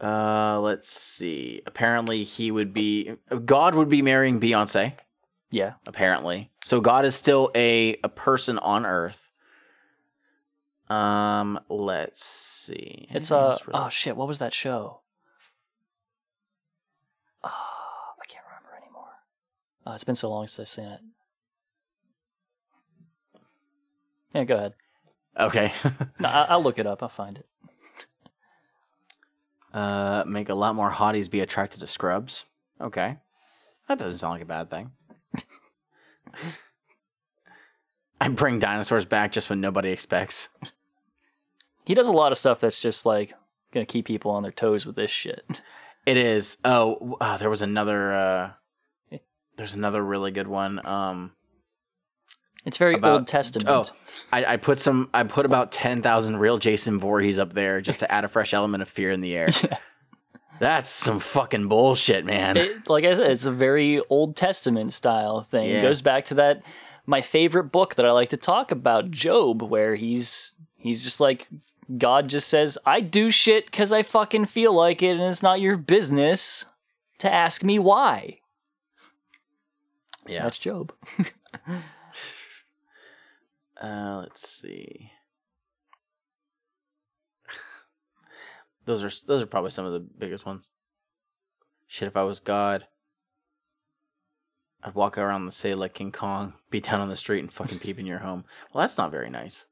Uh, 0.02 0.60
let's 0.62 0.90
see. 0.90 1.62
Apparently, 1.66 2.24
he 2.24 2.52
would 2.52 2.74
be 2.74 3.14
God 3.46 3.76
would 3.76 3.90
be 3.90 4.02
marrying 4.02 4.40
Beyonce. 4.40 4.94
Yeah. 5.50 5.74
Apparently, 5.86 6.52
so 6.64 6.82
God 6.82 7.06
is 7.06 7.16
still 7.16 7.52
a 7.56 7.98
a 8.04 8.10
person 8.10 8.58
on 8.60 8.86
Earth. 8.86 9.32
Um, 10.90 11.60
let's 11.70 12.24
see. 12.24 13.08
It's 13.10 13.32
Anything 13.32 13.38
uh 13.38 13.58
really- 13.68 13.86
oh 13.86 13.90
shit, 13.90 14.16
what 14.18 14.28
was 14.28 14.40
that 14.40 14.54
show? 14.54 15.02
Oh, 17.44 17.50
I 18.22 18.26
can't 18.28 18.44
remember 18.46 18.78
anymore. 18.82 19.10
Uh, 19.86 19.92
it's 19.94 20.04
been 20.04 20.16
so 20.16 20.30
long 20.30 20.48
since 20.48 20.60
I've 20.70 20.74
seen 20.74 20.92
it. 20.92 21.00
Yeah, 24.34 24.44
go 24.44 24.56
ahead. 24.56 24.74
Okay. 25.40 25.72
No, 26.20 26.30
I- 26.30 26.46
I'll 26.50 26.64
look 26.64 26.80
it 26.80 26.88
up. 26.88 27.04
I'll 27.04 27.10
find 27.10 27.38
it. 27.38 27.46
uh, 29.74 30.24
make 30.26 30.50
a 30.50 30.56
lot 30.56 30.76
more 30.76 30.90
hotties 30.92 31.30
be 31.30 31.42
attracted 31.42 31.80
to 31.82 31.88
scrubs. 31.88 32.46
Okay, 32.82 33.18
that 33.88 33.98
doesn't 33.98 34.20
sound 34.20 34.34
like 34.34 34.42
a 34.42 34.46
bad 34.46 34.70
thing. 34.70 34.92
I 38.22 38.30
bring 38.30 38.60
dinosaurs 38.60 39.06
back 39.06 39.32
just 39.32 39.50
when 39.50 39.62
nobody 39.62 39.90
expects. 39.90 40.50
He 41.86 41.94
does 41.94 42.08
a 42.08 42.14
lot 42.14 42.32
of 42.32 42.38
stuff 42.38 42.60
that's 42.60 42.80
just 42.80 43.06
like 43.06 43.34
gonna 43.74 43.86
keep 43.86 44.06
people 44.06 44.32
on 44.32 44.44
their 44.44 44.52
toes 44.52 44.86
with 44.86 44.96
this 44.96 45.12
shit. 45.12 45.46
It 46.06 46.18
is. 46.18 46.58
Oh, 46.66 47.18
uh, 47.22 47.38
there 47.38 47.50
was 47.50 47.62
another. 47.62 48.14
Uh, 48.14 48.52
there's 49.58 49.74
another 49.74 50.04
really 50.04 50.32
good 50.32 50.48
one. 50.48 50.86
Um, 50.86 51.32
It's 52.66 52.78
very 52.78 52.96
about- 52.96 53.12
Old 53.14 53.28
Testament. 53.28 53.68
Oh, 53.70 53.86
I, 54.32 54.46
I 54.54 54.58
put 54.58 54.80
some. 54.80 55.10
I 55.14 55.24
put 55.24 55.46
about 55.46 55.72
ten 55.72 56.02
thousand 56.02 56.38
real 56.38 56.58
Jason 56.58 57.00
Voorhees 57.00 57.38
up 57.40 57.54
there 57.54 57.82
just 57.82 58.00
to 58.00 58.12
add 58.12 58.24
a 58.24 58.28
fresh 58.28 58.54
element 58.54 58.82
of 58.82 58.90
fear 58.90 59.12
in 59.12 59.22
the 59.22 59.36
air. 59.36 59.50
That's 60.60 60.90
some 60.90 61.20
fucking 61.20 61.68
bullshit, 61.68 62.26
man. 62.26 62.58
It, 62.58 62.90
like 62.90 63.06
I 63.06 63.16
said, 63.16 63.32
it's 63.32 63.46
a 63.46 63.52
very 63.52 64.02
Old 64.10 64.36
Testament 64.36 64.94
style 64.94 65.42
thing. 65.42 65.70
Yeah. 65.70 65.80
It 65.80 65.82
goes 65.82 66.02
back 66.02 66.26
to 66.26 66.36
that 66.36 66.64
my 67.06 67.22
favorite 67.22 67.66
book 67.66 67.96
that 67.96 68.06
I 68.06 68.12
like 68.12 68.30
to 68.30 68.38
talk 68.38 68.72
about, 68.72 69.12
Job, 69.12 69.62
where 69.62 69.96
he's 69.96 70.56
he's 70.78 71.02
just 71.02 71.20
like 71.20 71.48
God 71.98 72.28
just 72.28 72.48
says, 72.48 72.78
"I 72.86 73.02
do 73.02 73.30
shit 73.30 73.66
because 73.66 73.92
I 73.94 74.04
fucking 74.04 74.46
feel 74.46 74.74
like 74.74 75.02
it, 75.02 75.12
and 75.12 75.22
it's 75.22 75.44
not 75.44 75.62
your 75.62 75.78
business 75.78 76.66
to 77.20 77.34
ask 77.34 77.64
me 77.64 77.80
why." 77.80 78.40
yeah. 80.28 80.44
That's 80.44 80.58
Job. 80.58 80.94
Uh, 83.80 84.22
let's 84.22 84.50
see. 84.50 85.12
Those 88.88 89.04
are 89.04 89.12
those 89.28 89.44
are 89.44 89.48
probably 89.48 89.72
some 89.72 89.86
of 89.86 89.92
the 89.92 90.00
biggest 90.00 90.46
ones. 90.46 90.70
Shit, 91.88 92.08
if 92.08 92.16
I 92.16 92.24
was 92.24 92.40
God, 92.40 92.88
I'd 94.82 94.96
walk 94.96 95.18
around 95.18 95.46
the 95.46 95.52
city 95.52 95.76
like 95.76 95.94
King 95.94 96.14
Kong, 96.14 96.54
be 96.70 96.80
down 96.80 97.02
on 97.02 97.10
the 97.10 97.18
street 97.18 97.42
and 97.42 97.52
fucking 97.52 97.80
peep 97.80 98.00
in 98.00 98.06
your 98.06 98.20
home. 98.20 98.46
Well, 98.74 98.82
that's 98.82 98.98
not 98.98 99.12
very 99.12 99.30
nice. 99.30 99.66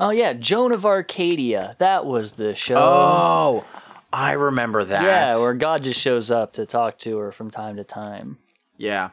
Oh 0.00 0.08
yeah, 0.08 0.32
Joan 0.32 0.72
of 0.72 0.86
Arcadia. 0.86 1.76
That 1.78 2.06
was 2.06 2.32
the 2.32 2.54
show. 2.54 2.76
Oh, 2.78 3.64
I 4.10 4.32
remember 4.32 4.82
that. 4.82 5.02
Yeah, 5.02 5.38
where 5.38 5.52
God 5.52 5.84
just 5.84 6.00
shows 6.00 6.30
up 6.30 6.54
to 6.54 6.64
talk 6.64 6.98
to 7.00 7.18
her 7.18 7.30
from 7.30 7.50
time 7.50 7.76
to 7.76 7.84
time. 7.84 8.38
Yeah. 8.78 9.10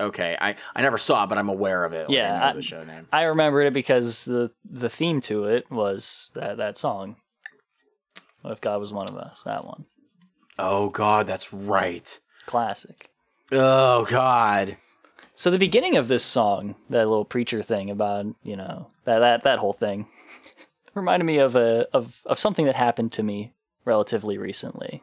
Okay, 0.00 0.38
I 0.40 0.56
I 0.74 0.80
never 0.80 0.96
saw 0.96 1.24
it, 1.24 1.26
but 1.28 1.36
I'm 1.36 1.50
aware 1.50 1.84
of 1.84 1.92
it. 1.92 2.08
Yeah, 2.08 2.38
know 2.38 2.44
I- 2.46 2.52
the 2.54 2.62
show 2.62 2.82
name. 2.82 3.08
I 3.12 3.24
remembered 3.24 3.64
it 3.66 3.74
because 3.74 4.24
the 4.24 4.52
the 4.64 4.88
theme 4.88 5.20
to 5.22 5.44
it 5.44 5.70
was 5.70 6.32
that 6.34 6.56
that 6.56 6.78
song. 6.78 7.16
What 8.44 8.52
if 8.52 8.60
God 8.60 8.78
was 8.78 8.92
one 8.92 9.08
of 9.08 9.16
us? 9.16 9.42
That 9.44 9.64
one. 9.64 9.86
Oh 10.58 10.90
God, 10.90 11.26
that's 11.26 11.50
right. 11.50 12.20
Classic. 12.44 13.08
Oh 13.50 14.04
God. 14.04 14.76
So 15.34 15.50
the 15.50 15.58
beginning 15.58 15.96
of 15.96 16.08
this 16.08 16.22
song, 16.22 16.74
that 16.90 17.08
little 17.08 17.24
preacher 17.24 17.62
thing 17.62 17.88
about, 17.88 18.26
you 18.42 18.54
know, 18.54 18.88
that 19.06 19.20
that 19.20 19.44
that 19.44 19.58
whole 19.60 19.72
thing 19.72 20.08
reminded 20.94 21.24
me 21.24 21.38
of 21.38 21.56
a 21.56 21.86
of 21.94 22.20
of 22.26 22.38
something 22.38 22.66
that 22.66 22.74
happened 22.74 23.12
to 23.12 23.22
me 23.22 23.54
relatively 23.86 24.36
recently. 24.36 25.02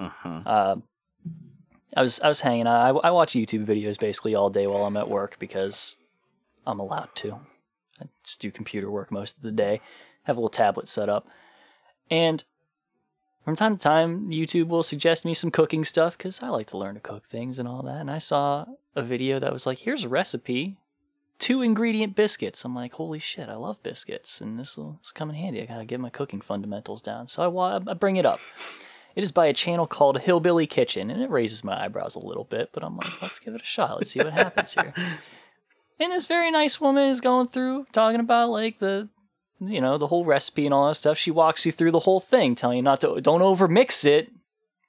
Uh-huh. 0.00 0.40
Uh, 0.46 0.76
I 1.94 2.00
was 2.00 2.20
I 2.20 2.28
was 2.28 2.40
hanging 2.40 2.66
out. 2.66 2.96
I, 3.04 3.08
I 3.08 3.10
watch 3.10 3.34
YouTube 3.34 3.66
videos 3.66 4.00
basically 4.00 4.34
all 4.34 4.48
day 4.48 4.66
while 4.66 4.86
I'm 4.86 4.96
at 4.96 5.10
work 5.10 5.36
because 5.38 5.98
I'm 6.66 6.80
allowed 6.80 7.14
to. 7.16 7.38
I 8.00 8.06
just 8.24 8.40
do 8.40 8.50
computer 8.50 8.90
work 8.90 9.12
most 9.12 9.36
of 9.36 9.42
the 9.42 9.52
day. 9.52 9.82
Have 10.22 10.38
a 10.38 10.40
little 10.40 10.48
tablet 10.48 10.88
set 10.88 11.10
up, 11.10 11.28
and 12.10 12.42
from 13.44 13.56
time 13.56 13.76
to 13.76 13.82
time, 13.82 14.28
YouTube 14.30 14.68
will 14.68 14.82
suggest 14.82 15.24
me 15.24 15.34
some 15.34 15.50
cooking 15.50 15.84
stuff 15.84 16.16
because 16.16 16.42
I 16.42 16.48
like 16.48 16.68
to 16.68 16.78
learn 16.78 16.94
to 16.94 17.00
cook 17.00 17.24
things 17.24 17.58
and 17.58 17.66
all 17.68 17.82
that. 17.82 18.00
And 18.00 18.10
I 18.10 18.18
saw 18.18 18.66
a 18.94 19.02
video 19.02 19.38
that 19.38 19.52
was 19.52 19.66
like, 19.66 19.78
"Here's 19.78 20.04
a 20.04 20.08
recipe." 20.08 20.76
Two 21.38 21.60
ingredient 21.60 22.14
biscuits. 22.14 22.64
I'm 22.64 22.72
like, 22.74 22.92
holy 22.92 23.18
shit, 23.18 23.48
I 23.48 23.56
love 23.56 23.82
biscuits, 23.82 24.40
and 24.40 24.60
this 24.60 24.76
will 24.76 25.00
come 25.14 25.28
in 25.28 25.34
handy. 25.34 25.60
I 25.60 25.66
gotta 25.66 25.84
get 25.84 25.98
my 25.98 26.10
cooking 26.10 26.40
fundamentals 26.40 27.02
down. 27.02 27.26
So 27.26 27.42
I, 27.42 27.48
wa- 27.48 27.80
I 27.84 27.94
bring 27.94 28.14
it 28.14 28.24
up. 28.24 28.38
It 29.16 29.24
is 29.24 29.32
by 29.32 29.46
a 29.46 29.52
channel 29.52 29.88
called 29.88 30.20
Hillbilly 30.20 30.68
Kitchen, 30.68 31.10
and 31.10 31.20
it 31.20 31.30
raises 31.30 31.64
my 31.64 31.84
eyebrows 31.84 32.14
a 32.14 32.20
little 32.20 32.44
bit, 32.44 32.70
but 32.72 32.84
I'm 32.84 32.96
like, 32.96 33.20
let's 33.20 33.40
give 33.40 33.56
it 33.56 33.60
a 33.60 33.64
shot. 33.64 33.96
Let's 33.96 34.12
see 34.12 34.20
what 34.20 34.32
happens 34.32 34.74
here. 34.74 34.94
And 36.00 36.10
this 36.10 36.26
very 36.26 36.50
nice 36.50 36.80
woman 36.80 37.10
is 37.10 37.20
going 37.20 37.46
through 37.46 37.86
talking 37.92 38.18
about 38.18 38.50
like 38.50 38.80
the, 38.80 39.08
you 39.68 39.80
know, 39.80 39.98
the 39.98 40.06
whole 40.06 40.24
recipe 40.24 40.64
and 40.64 40.74
all 40.74 40.88
that 40.88 40.94
stuff. 40.94 41.18
She 41.18 41.30
walks 41.30 41.64
you 41.66 41.72
through 41.72 41.92
the 41.92 42.00
whole 42.00 42.20
thing, 42.20 42.54
telling 42.54 42.76
you 42.78 42.82
not 42.82 43.00
to, 43.00 43.20
don't 43.20 43.40
overmix 43.40 44.04
it. 44.04 44.30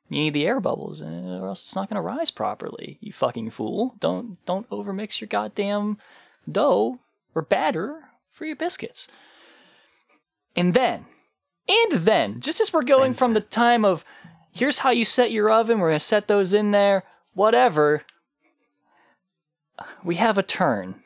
You 0.09 0.19
need 0.19 0.33
the 0.33 0.45
air 0.45 0.59
bubbles, 0.59 1.01
in 1.01 1.11
it, 1.11 1.39
or 1.39 1.47
else 1.47 1.63
it's 1.63 1.75
not 1.75 1.89
going 1.89 1.95
to 1.95 2.01
rise 2.01 2.29
properly. 2.29 2.97
You 3.01 3.11
fucking 3.11 3.49
fool! 3.49 3.95
Don't 3.99 4.43
don't 4.45 4.69
overmix 4.69 5.21
your 5.21 5.27
goddamn 5.27 5.97
dough 6.49 6.99
or 7.33 7.41
batter 7.41 8.01
for 8.31 8.45
your 8.45 8.55
biscuits. 8.55 9.07
And 10.55 10.73
then, 10.73 11.05
and 11.67 12.03
then, 12.05 12.41
just 12.41 12.61
as 12.61 12.71
we're 12.71 12.83
going 12.83 13.13
from 13.13 13.31
the 13.31 13.41
time 13.41 13.83
of 13.85 14.05
here's 14.51 14.79
how 14.79 14.91
you 14.91 15.05
set 15.05 15.31
your 15.31 15.49
oven, 15.49 15.79
we're 15.79 15.89
gonna 15.89 15.99
set 15.99 16.27
those 16.27 16.53
in 16.53 16.71
there, 16.71 17.03
whatever, 17.33 18.03
we 20.03 20.15
have 20.15 20.37
a 20.37 20.43
turn. 20.43 20.95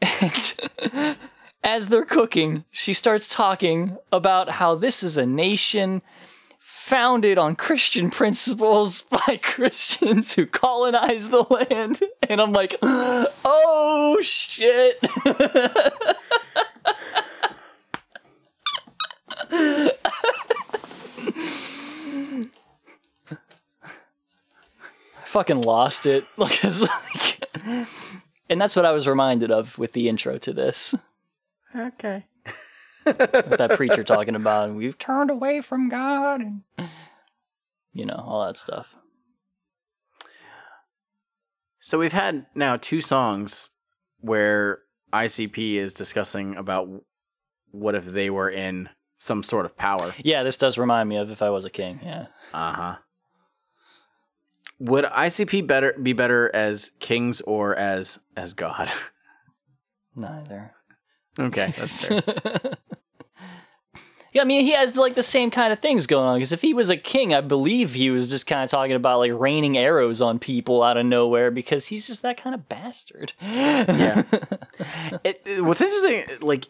And 0.00 1.16
as 1.62 1.88
they're 1.88 2.04
cooking, 2.04 2.64
she 2.70 2.92
starts 2.92 3.28
talking 3.28 3.96
about 4.12 4.50
how 4.52 4.74
this 4.74 5.02
is 5.02 5.16
a 5.16 5.26
nation 5.26 6.02
founded 6.58 7.36
on 7.36 7.54
Christian 7.54 8.10
principles 8.18 9.02
by 9.02 9.38
Christians 9.42 10.34
who 10.34 10.46
colonized 10.46 11.30
the 11.30 11.42
land. 11.42 12.00
And 12.28 12.40
I'm 12.40 12.52
like, 12.52 12.76
oh 12.82 14.18
shit. 14.22 14.98
I 19.50 19.92
fucking 25.24 25.60
lost 25.60 26.06
it. 26.06 26.24
Like, 26.38 26.64
like, 26.64 27.48
and 28.48 28.60
that's 28.60 28.74
what 28.74 28.86
I 28.86 28.92
was 28.92 29.06
reminded 29.06 29.50
of 29.50 29.76
with 29.78 29.92
the 29.92 30.08
intro 30.08 30.38
to 30.38 30.52
this. 30.54 30.94
Okay. 31.74 32.24
With 33.04 33.16
that 33.58 33.72
preacher 33.76 34.04
talking 34.04 34.34
about 34.34 34.74
we've 34.74 34.98
turned 34.98 35.30
away 35.30 35.60
from 35.60 35.88
God 35.88 36.40
and 36.40 36.62
you 37.92 38.06
know, 38.06 38.22
all 38.26 38.46
that 38.46 38.56
stuff. 38.56 38.94
So 41.80 41.98
we've 41.98 42.12
had 42.12 42.46
now 42.54 42.76
two 42.76 43.00
songs 43.00 43.70
where 44.20 44.80
ICP 45.12 45.74
is 45.74 45.92
discussing 45.92 46.56
about 46.56 46.88
what 47.70 47.94
if 47.94 48.06
they 48.06 48.30
were 48.30 48.48
in 48.48 48.88
some 49.16 49.42
sort 49.42 49.64
of 49.64 49.76
power. 49.76 50.14
Yeah, 50.22 50.42
this 50.42 50.56
does 50.56 50.78
remind 50.78 51.08
me 51.08 51.16
of 51.16 51.30
if 51.30 51.42
I 51.42 51.50
was 51.50 51.64
a 51.64 51.70
king. 51.70 52.00
Yeah. 52.02 52.26
Uh 52.52 52.72
huh. 52.72 52.96
Would 54.80 55.06
ICP 55.06 55.66
better 55.66 55.94
be 56.00 56.12
better 56.12 56.54
as 56.54 56.92
kings 57.00 57.40
or 57.40 57.74
as 57.74 58.18
as 58.36 58.54
God? 58.54 58.90
Neither. 60.14 60.72
Okay, 61.38 61.72
that's 61.76 62.06
fair. 62.06 62.22
Yeah, 64.30 64.42
I 64.42 64.44
mean, 64.44 64.60
he 64.60 64.72
has 64.72 64.94
like 64.94 65.14
the 65.14 65.22
same 65.22 65.50
kind 65.50 65.72
of 65.72 65.78
things 65.78 66.06
going 66.06 66.26
on. 66.28 66.36
Because 66.36 66.52
if 66.52 66.60
he 66.60 66.74
was 66.74 66.90
a 66.90 66.98
king, 66.98 67.32
I 67.32 67.40
believe 67.40 67.94
he 67.94 68.10
was 68.10 68.28
just 68.28 68.46
kind 68.46 68.62
of 68.62 68.70
talking 68.70 68.92
about 68.92 69.20
like 69.20 69.32
raining 69.32 69.78
arrows 69.78 70.20
on 70.20 70.38
people 70.38 70.82
out 70.82 70.98
of 70.98 71.06
nowhere 71.06 71.50
because 71.50 71.86
he's 71.86 72.06
just 72.06 72.20
that 72.22 72.36
kind 72.36 72.54
of 72.54 72.68
bastard. 72.68 73.32
yeah. 73.40 74.22
It, 75.24 75.42
it- 75.46 75.64
what's 75.64 75.80
interesting, 75.80 76.24
like, 76.46 76.66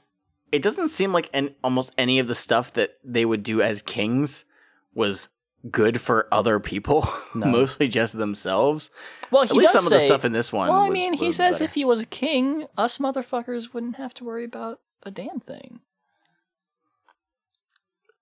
it 0.53 0.63
doesn't 0.63 0.89
seem 0.89 1.13
like 1.13 1.29
an, 1.35 1.55
almost 1.65 1.93
any 1.99 2.21
of 2.21 2.29
the 2.29 2.35
stuff 2.35 2.73
that 2.75 2.93
they 3.05 3.25
would 3.25 3.43
do 3.43 3.61
as 3.61 3.83
kings 3.83 4.45
was 4.95 5.29
good 5.71 6.01
for 6.01 6.29
other 6.33 6.59
people. 6.61 7.09
Mostly 7.35 7.89
just 7.89 8.17
themselves. 8.17 8.91
Well, 9.31 9.43
At 9.43 9.51
he 9.53 9.59
least 9.59 9.73
does 9.73 9.83
some 9.85 9.93
of 9.93 9.99
the 9.99 10.05
stuff 10.05 10.25
in 10.25 10.33
this 10.33 10.53
one. 10.53 10.69
Well, 10.69 10.81
I 10.81 10.89
was- 10.89 10.95
mean, 10.99 11.13
he 11.15 11.33
says 11.33 11.57
better. 11.57 11.65
if 11.65 11.75
he 11.75 11.85
was 11.85 12.03
a 12.03 12.07
king, 12.07 12.67
us 12.77 12.99
motherfuckers 12.99 13.73
wouldn't 13.75 13.97
have 13.97 14.15
to 14.15 14.25
worry 14.25 14.45
about 14.45 14.81
a 15.03 15.11
damn 15.11 15.41
thing. 15.41 15.81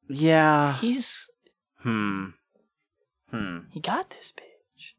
yeah. 0.09 0.75
He's 0.79 1.29
Hmm. 1.79 2.27
Hmm. 3.31 3.59
he 3.71 3.81
got 3.81 4.11
this 4.11 4.33
bitch. 4.33 4.93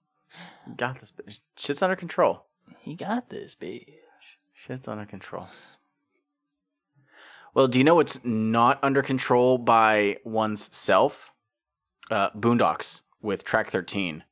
Got 0.77 0.99
this. 0.99 1.11
bitch. 1.11 1.39
Shit's 1.55 1.81
under 1.81 1.95
control. 1.95 2.45
He 2.79 2.95
got 2.95 3.29
this 3.29 3.55
bitch. 3.55 3.85
Shit's 4.53 4.87
under 4.87 5.05
control. 5.05 5.47
Well, 7.53 7.67
do 7.67 7.79
you 7.79 7.83
know 7.85 7.95
what's 7.95 8.23
not 8.23 8.79
under 8.83 9.01
control 9.01 9.57
by 9.57 10.17
one's 10.23 10.75
self? 10.75 11.31
Uh, 12.09 12.29
Boondox 12.31 13.01
with 13.21 13.43
track 13.43 13.69
13, 13.69 14.23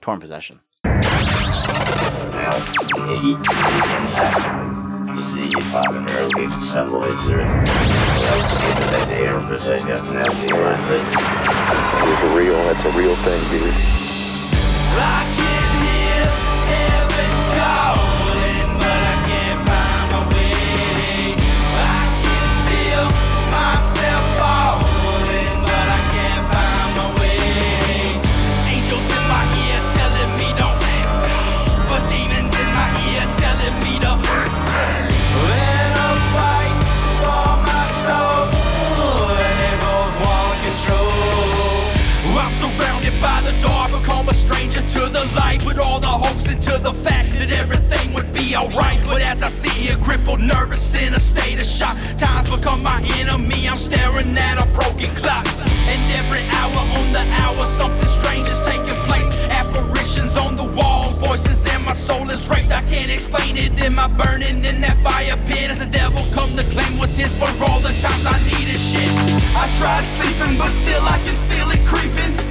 Torn 0.00 0.18
Possession. 0.18 0.60
See 5.14 5.42
if 5.42 5.74
I 5.74 5.86
can 5.86 6.08
early 6.10 6.44
assemble 6.46 7.04
it, 7.04 7.16
sir. 7.16 7.62
Let's 7.64 8.58
see 8.58 8.66
if 8.66 8.78
that's 8.90 9.10
air 9.10 9.40
precision 9.42 9.88
got 9.88 10.04
snapped 10.04 10.40
to 10.40 10.46
your 10.48 10.58
last 10.58 10.90
It's 10.90 12.22
real. 12.34 12.56
That's 12.64 12.84
a 12.84 12.90
real 12.98 13.14
thing, 13.16 13.50
dude. 13.50 13.74
I 14.92 15.39
all 46.04 46.18
the 46.18 46.26
hopes 46.26 46.50
into 46.50 46.78
the 46.78 46.92
fact 46.92 47.32
that 47.32 47.50
everything 47.50 48.12
would 48.14 48.32
be 48.32 48.56
alright. 48.56 49.02
But 49.04 49.22
as 49.22 49.42
I 49.42 49.48
sit 49.48 49.72
here, 49.72 49.96
crippled, 49.96 50.40
nervous, 50.40 50.94
in 50.94 51.14
a 51.14 51.20
state 51.20 51.58
of 51.58 51.66
shock, 51.66 51.96
time's 52.18 52.50
become 52.50 52.82
my 52.82 53.02
enemy. 53.18 53.68
I'm 53.68 53.76
staring 53.76 54.36
at 54.36 54.62
a 54.62 54.66
broken 54.66 55.14
clock. 55.16 55.46
And 55.66 56.00
every 56.12 56.42
hour 56.58 56.80
on 56.98 57.12
the 57.12 57.24
hour, 57.42 57.64
something 57.76 58.06
strange 58.06 58.48
is 58.48 58.60
taking 58.60 58.98
place. 59.04 59.28
Apparitions 59.50 60.36
on 60.36 60.56
the 60.56 60.64
walls, 60.64 61.18
voices 61.18 61.66
in 61.66 61.82
my 61.84 61.92
soul 61.92 62.30
is 62.30 62.48
raped. 62.48 62.70
I 62.70 62.82
can't 62.82 63.10
explain 63.10 63.56
it. 63.56 63.78
Am 63.80 63.98
I 63.98 64.08
burning 64.08 64.64
in 64.64 64.80
that 64.82 64.96
fire 65.02 65.36
pit? 65.46 65.70
As 65.70 65.80
the 65.80 65.86
devil 65.86 66.24
come 66.32 66.56
to 66.56 66.64
claim 66.64 66.98
what's 66.98 67.16
his 67.16 67.32
for 67.34 67.50
all 67.64 67.80
the 67.80 67.92
times 68.00 68.26
I 68.26 68.38
needed 68.44 68.78
shit? 68.78 69.10
I 69.56 69.66
tried 69.78 70.04
sleeping, 70.04 70.58
but 70.58 70.68
still 70.68 71.02
I 71.02 71.18
can 71.24 71.36
feel 71.50 71.70
it 71.70 71.84
creeping. 71.86 72.49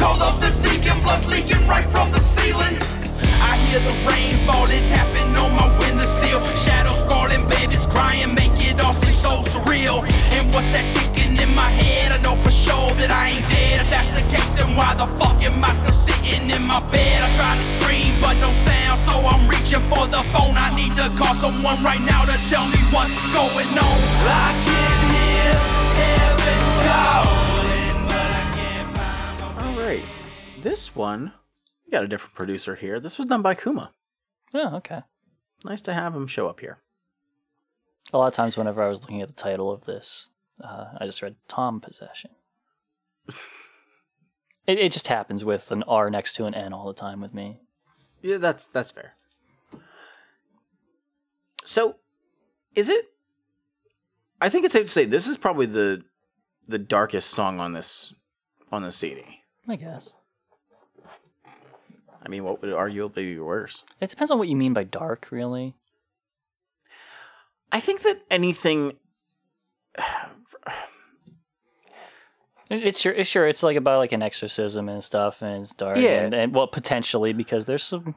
Call 0.00 0.22
up 0.22 0.40
the 0.40 0.48
deacon, 0.64 0.98
blood's 1.02 1.26
leaking 1.26 1.68
right 1.68 1.84
from 1.92 2.10
the 2.10 2.20
ceiling. 2.20 2.74
I 3.36 3.60
hear 3.68 3.80
the 3.80 3.92
rain 4.08 4.46
falling, 4.46 4.82
tapping 4.82 5.36
on 5.36 5.54
my 5.54 5.68
windowsill. 5.78 6.40
Shadows 6.56 7.02
crawling, 7.02 7.46
babies 7.46 7.84
crying, 7.84 8.34
make 8.34 8.56
it 8.56 8.80
all 8.80 8.94
seem 8.94 9.12
so 9.12 9.42
surreal. 9.52 10.00
And 10.32 10.48
what's 10.54 10.72
that 10.72 10.88
ticking 10.96 11.36
in 11.36 11.54
my 11.54 11.68
head? 11.68 12.12
I 12.12 12.16
know 12.22 12.34
for 12.36 12.50
sure 12.50 12.88
that 12.96 13.10
I 13.10 13.36
ain't 13.36 13.46
dead. 13.46 13.84
If 13.84 13.90
that's 13.90 14.08
the 14.16 14.24
case, 14.34 14.48
then 14.56 14.74
why 14.74 14.94
the 14.94 15.06
fuck 15.20 15.36
am 15.42 15.62
I 15.62 15.68
still 15.74 15.92
sitting 15.92 16.48
in 16.48 16.62
my 16.64 16.80
bed? 16.88 17.20
I 17.20 17.28
try 17.36 17.58
to 17.60 17.66
scream, 17.76 18.16
but 18.22 18.40
no 18.40 18.48
sound, 18.64 18.98
so 19.04 19.20
I'm 19.20 19.44
reaching 19.52 19.84
for 19.92 20.08
the 20.08 20.24
phone. 20.32 20.56
I 20.56 20.72
need 20.74 20.96
to 20.96 21.12
call 21.12 21.34
someone 21.34 21.76
right 21.84 22.00
now 22.00 22.24
to 22.24 22.40
tell 22.48 22.64
me 22.64 22.80
what's 22.88 23.12
going 23.36 23.68
on. 23.68 23.98
I 24.24 24.48
can 24.64 24.96
hear 25.12 25.52
heaven 26.00 26.60
calling, 26.88 27.49
This 30.62 30.94
one, 30.94 31.32
we 31.86 31.90
got 31.90 32.04
a 32.04 32.08
different 32.08 32.34
producer 32.34 32.74
here. 32.74 33.00
This 33.00 33.16
was 33.16 33.26
done 33.26 33.40
by 33.40 33.54
Kuma. 33.54 33.92
Oh, 34.52 34.76
okay. 34.76 35.02
Nice 35.64 35.80
to 35.82 35.94
have 35.94 36.14
him 36.14 36.26
show 36.26 36.48
up 36.48 36.60
here. 36.60 36.78
A 38.12 38.18
lot 38.18 38.26
of 38.26 38.34
times, 38.34 38.58
whenever 38.58 38.82
I 38.82 38.88
was 38.88 39.00
looking 39.00 39.22
at 39.22 39.28
the 39.28 39.34
title 39.34 39.70
of 39.70 39.86
this, 39.86 40.28
uh, 40.62 40.86
I 40.98 41.06
just 41.06 41.22
read 41.22 41.36
Tom 41.48 41.80
Possession. 41.80 42.32
it, 44.66 44.78
it 44.78 44.92
just 44.92 45.08
happens 45.08 45.44
with 45.44 45.70
an 45.70 45.82
R 45.84 46.10
next 46.10 46.34
to 46.34 46.44
an 46.44 46.54
N 46.54 46.74
all 46.74 46.88
the 46.88 46.94
time 46.94 47.22
with 47.22 47.32
me. 47.32 47.60
Yeah, 48.20 48.36
that's 48.36 48.66
that's 48.66 48.90
fair. 48.90 49.14
So, 51.64 51.96
is 52.74 52.88
it? 52.90 53.12
I 54.42 54.50
think 54.50 54.64
it's 54.64 54.72
safe 54.72 54.86
to 54.86 54.92
say 54.92 55.04
this 55.06 55.26
is 55.26 55.38
probably 55.38 55.66
the 55.66 56.02
the 56.68 56.78
darkest 56.78 57.30
song 57.30 57.60
on 57.60 57.72
this 57.72 58.12
on 58.70 58.82
the 58.82 58.92
CD. 58.92 59.44
I 59.66 59.76
guess. 59.76 60.14
I 62.22 62.28
mean, 62.28 62.44
what 62.44 62.60
would 62.60 62.70
arguably 62.70 63.14
be 63.14 63.38
worse? 63.38 63.84
It 64.00 64.10
depends 64.10 64.30
on 64.30 64.38
what 64.38 64.48
you 64.48 64.56
mean 64.56 64.74
by 64.74 64.84
dark, 64.84 65.28
really. 65.30 65.74
I 67.72 67.80
think 67.80 68.02
that 68.02 68.22
anything. 68.30 68.96
It's 72.72 73.00
sure, 73.00 73.12
it's 73.12 73.28
sure, 73.28 73.48
it's 73.48 73.64
like 73.64 73.76
about 73.76 73.98
like 73.98 74.12
an 74.12 74.22
exorcism 74.22 74.88
and 74.88 75.02
stuff, 75.02 75.42
and 75.42 75.60
it's 75.60 75.74
dark. 75.74 75.96
Yeah. 75.96 76.22
and, 76.22 76.32
and 76.32 76.54
well, 76.54 76.68
potentially 76.68 77.32
because 77.32 77.64
there's 77.64 77.82
some 77.82 78.14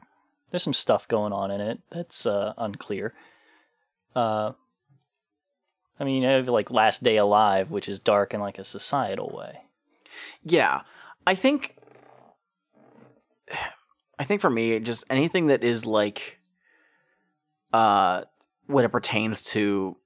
there's 0.52 0.62
some 0.62 0.72
stuff 0.72 1.08
going 1.08 1.32
on 1.32 1.50
in 1.50 1.60
it 1.60 1.80
that's 1.90 2.24
uh, 2.24 2.54
unclear. 2.56 3.12
Uh, 4.14 4.52
I 5.98 6.04
mean, 6.04 6.22
you 6.22 6.28
have 6.28 6.46
like 6.46 6.70
Last 6.70 7.02
Day 7.02 7.16
Alive, 7.16 7.72
which 7.72 7.88
is 7.88 7.98
dark 7.98 8.32
in 8.32 8.40
like 8.40 8.60
a 8.60 8.64
societal 8.64 9.34
way. 9.36 9.62
Yeah, 10.44 10.82
I 11.26 11.34
think. 11.34 11.76
I 14.18 14.24
think 14.24 14.40
for 14.40 14.50
me, 14.50 14.78
just 14.80 15.04
anything 15.10 15.48
that 15.48 15.64
is 15.64 15.84
like, 15.84 16.38
uh, 17.72 18.22
when 18.66 18.84
it 18.84 18.92
pertains 18.92 19.42
to 19.52 19.96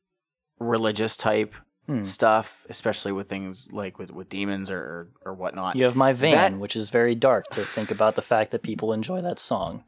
religious 0.58 1.16
type 1.16 1.54
Hmm. 1.86 2.02
stuff, 2.02 2.66
especially 2.68 3.12
with 3.12 3.30
things 3.30 3.72
like 3.72 3.98
with, 3.98 4.10
with 4.10 4.28
demons 4.28 4.70
or, 4.70 4.78
or 4.78 5.08
or 5.24 5.32
whatnot. 5.34 5.74
You 5.76 5.84
have 5.86 5.96
my 5.96 6.12
van, 6.12 6.52
That- 6.52 6.58
which 6.60 6.76
is 6.76 6.90
very 6.90 7.14
dark 7.14 7.48
to 7.52 7.62
think 7.62 7.90
about 7.90 8.14
the 8.14 8.20
fact 8.20 8.50
that 8.50 8.62
people 8.62 8.92
enjoy 8.92 9.22
that 9.22 9.38
song. 9.38 9.84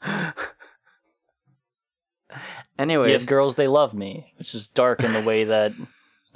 You 2.30 2.36
Anyways, 2.78 3.22
have 3.22 3.28
Girls 3.28 3.54
They 3.56 3.66
Love 3.68 3.94
Me, 3.94 4.32
which 4.38 4.54
is 4.54 4.68
dark 4.68 5.00
in 5.02 5.12
the 5.12 5.22
way 5.22 5.44
that 5.44 5.72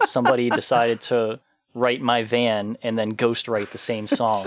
somebody 0.04 0.50
decided 0.50 1.00
to 1.02 1.38
write 1.74 2.00
my 2.00 2.22
van 2.22 2.76
and 2.82 2.98
then 2.98 3.10
ghost 3.10 3.48
write 3.48 3.70
the 3.70 3.78
same 3.78 4.06
song. 4.08 4.44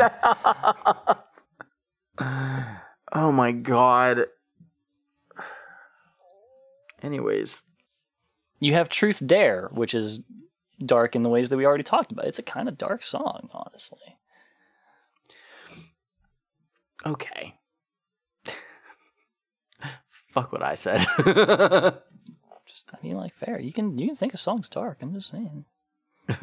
oh 2.20 3.32
my 3.32 3.52
god. 3.52 4.26
Anyways, 7.02 7.62
You 8.60 8.74
have 8.74 8.90
Truth 8.90 9.22
Dare, 9.26 9.70
which 9.74 9.94
is 9.94 10.24
dark 10.84 11.16
in 11.16 11.22
the 11.24 11.30
ways 11.30 11.50
that 11.50 11.58
we 11.58 11.66
already 11.66 11.84
talked 11.84 12.12
about. 12.12 12.26
It's 12.26 12.40
a 12.40 12.44
kind 12.44 12.68
of 12.68 12.78
dark 12.78 13.04
song, 13.04 13.50
honestly. 13.54 14.18
okay. 17.06 17.56
Fuck 20.34 20.52
what 20.52 20.64
I 20.64 20.76
said. 20.76 21.06
Just 22.68 22.90
I 22.92 22.98
mean 23.04 23.16
like 23.16 23.34
fair. 23.36 23.60
You 23.60 23.72
can 23.72 23.98
you 24.00 24.08
can 24.08 24.16
think 24.16 24.34
a 24.34 24.38
song's 24.38 24.68
dark, 24.68 24.98
I'm 25.02 25.14
just 25.14 25.30
saying. 25.30 25.66
You 26.28 26.36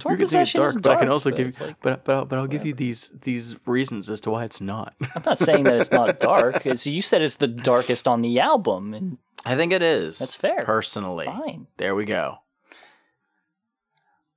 think 0.00 0.20
it's 0.20 0.34
is 0.34 0.52
dark, 0.52 0.82
but 0.82 0.90
I 0.96 0.96
can 0.96 1.08
also 1.10 1.30
but 1.30 1.36
give 1.36 1.46
it's 1.48 1.60
like- 1.60 1.80
but 1.80 2.04
but 2.04 2.14
I'll, 2.16 2.24
but 2.24 2.38
I'll 2.38 2.46
give 2.46 2.66
you 2.66 2.74
these 2.74 3.10
these 3.22 3.56
reasons 3.66 4.10
as 4.10 4.20
to 4.22 4.30
why 4.30 4.44
it's 4.44 4.60
not. 4.60 4.94
I'm 5.14 5.22
not 5.24 5.38
saying 5.38 5.64
that 5.64 5.74
it's 5.80 5.90
not 5.90 6.20
dark. 6.20 6.66
It's 6.66 6.86
you 6.86 7.00
said 7.02 7.22
it's 7.22 7.36
the 7.36 7.46
darkest 7.48 8.06
on 8.08 8.22
the 8.22 8.40
album, 8.40 8.94
and 8.94 9.18
I 9.44 9.56
think 9.56 9.72
it 9.72 9.82
is. 9.82 10.18
That's 10.18 10.34
fair. 10.34 10.64
Personally. 10.64 11.26
Fine. 11.26 11.66
There 11.76 11.94
we 11.94 12.04
go. 12.04 12.38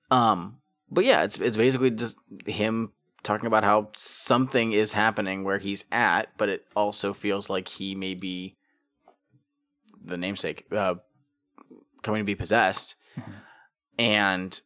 Um, 0.10 0.58
but 0.90 1.06
yeah, 1.06 1.24
it's 1.24 1.40
it's 1.40 1.58
basically 1.58 1.92
just 1.92 2.18
him 2.46 2.92
talking 3.24 3.48
about 3.48 3.64
how 3.64 3.90
something 3.96 4.74
is 4.74 4.94
happening 4.94 5.44
where 5.44 5.60
he's 5.60 5.86
at, 5.92 6.30
but 6.38 6.50
it 6.50 6.66
also 6.76 7.14
feels 7.14 7.50
like 7.50 7.68
he 7.68 7.96
may 7.96 8.14
be 8.16 8.56
the 10.04 10.18
namesake, 10.18 10.66
uh, 10.72 10.96
coming 12.02 12.22
to 12.22 12.26
be 12.26 12.34
possessed, 12.34 12.96
and 13.98 14.60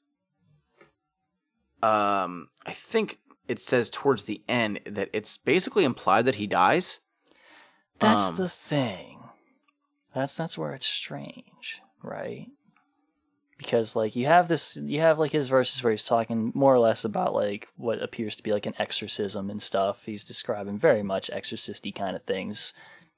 um, 1.83 2.49
I 2.65 2.71
think 2.71 3.19
it 3.47 3.59
says 3.59 3.89
towards 3.89 4.23
the 4.23 4.43
end 4.47 4.79
that 4.85 5.09
it's 5.13 5.37
basically 5.37 5.83
implied 5.83 6.25
that 6.25 6.35
he 6.35 6.47
dies. 6.47 6.99
That's 7.99 8.27
Um, 8.29 8.35
the 8.37 8.49
thing. 8.49 9.19
That's 10.13 10.35
that's 10.35 10.57
where 10.57 10.73
it's 10.73 10.87
strange, 10.87 11.81
right? 12.01 12.47
Because 13.57 13.95
like 13.95 14.15
you 14.15 14.25
have 14.25 14.47
this, 14.47 14.77
you 14.77 14.99
have 15.01 15.19
like 15.19 15.31
his 15.31 15.47
verses 15.47 15.81
where 15.83 15.91
he's 15.91 16.03
talking 16.05 16.51
more 16.55 16.73
or 16.73 16.79
less 16.79 17.05
about 17.05 17.33
like 17.33 17.67
what 17.77 18.01
appears 18.01 18.35
to 18.37 18.43
be 18.43 18.51
like 18.51 18.65
an 18.65 18.75
exorcism 18.79 19.49
and 19.49 19.61
stuff. 19.61 20.05
He's 20.05 20.23
describing 20.23 20.77
very 20.77 21.03
much 21.03 21.29
exorcisty 21.29 21.91
kind 21.91 22.15
of 22.15 22.23
things, 22.23 22.73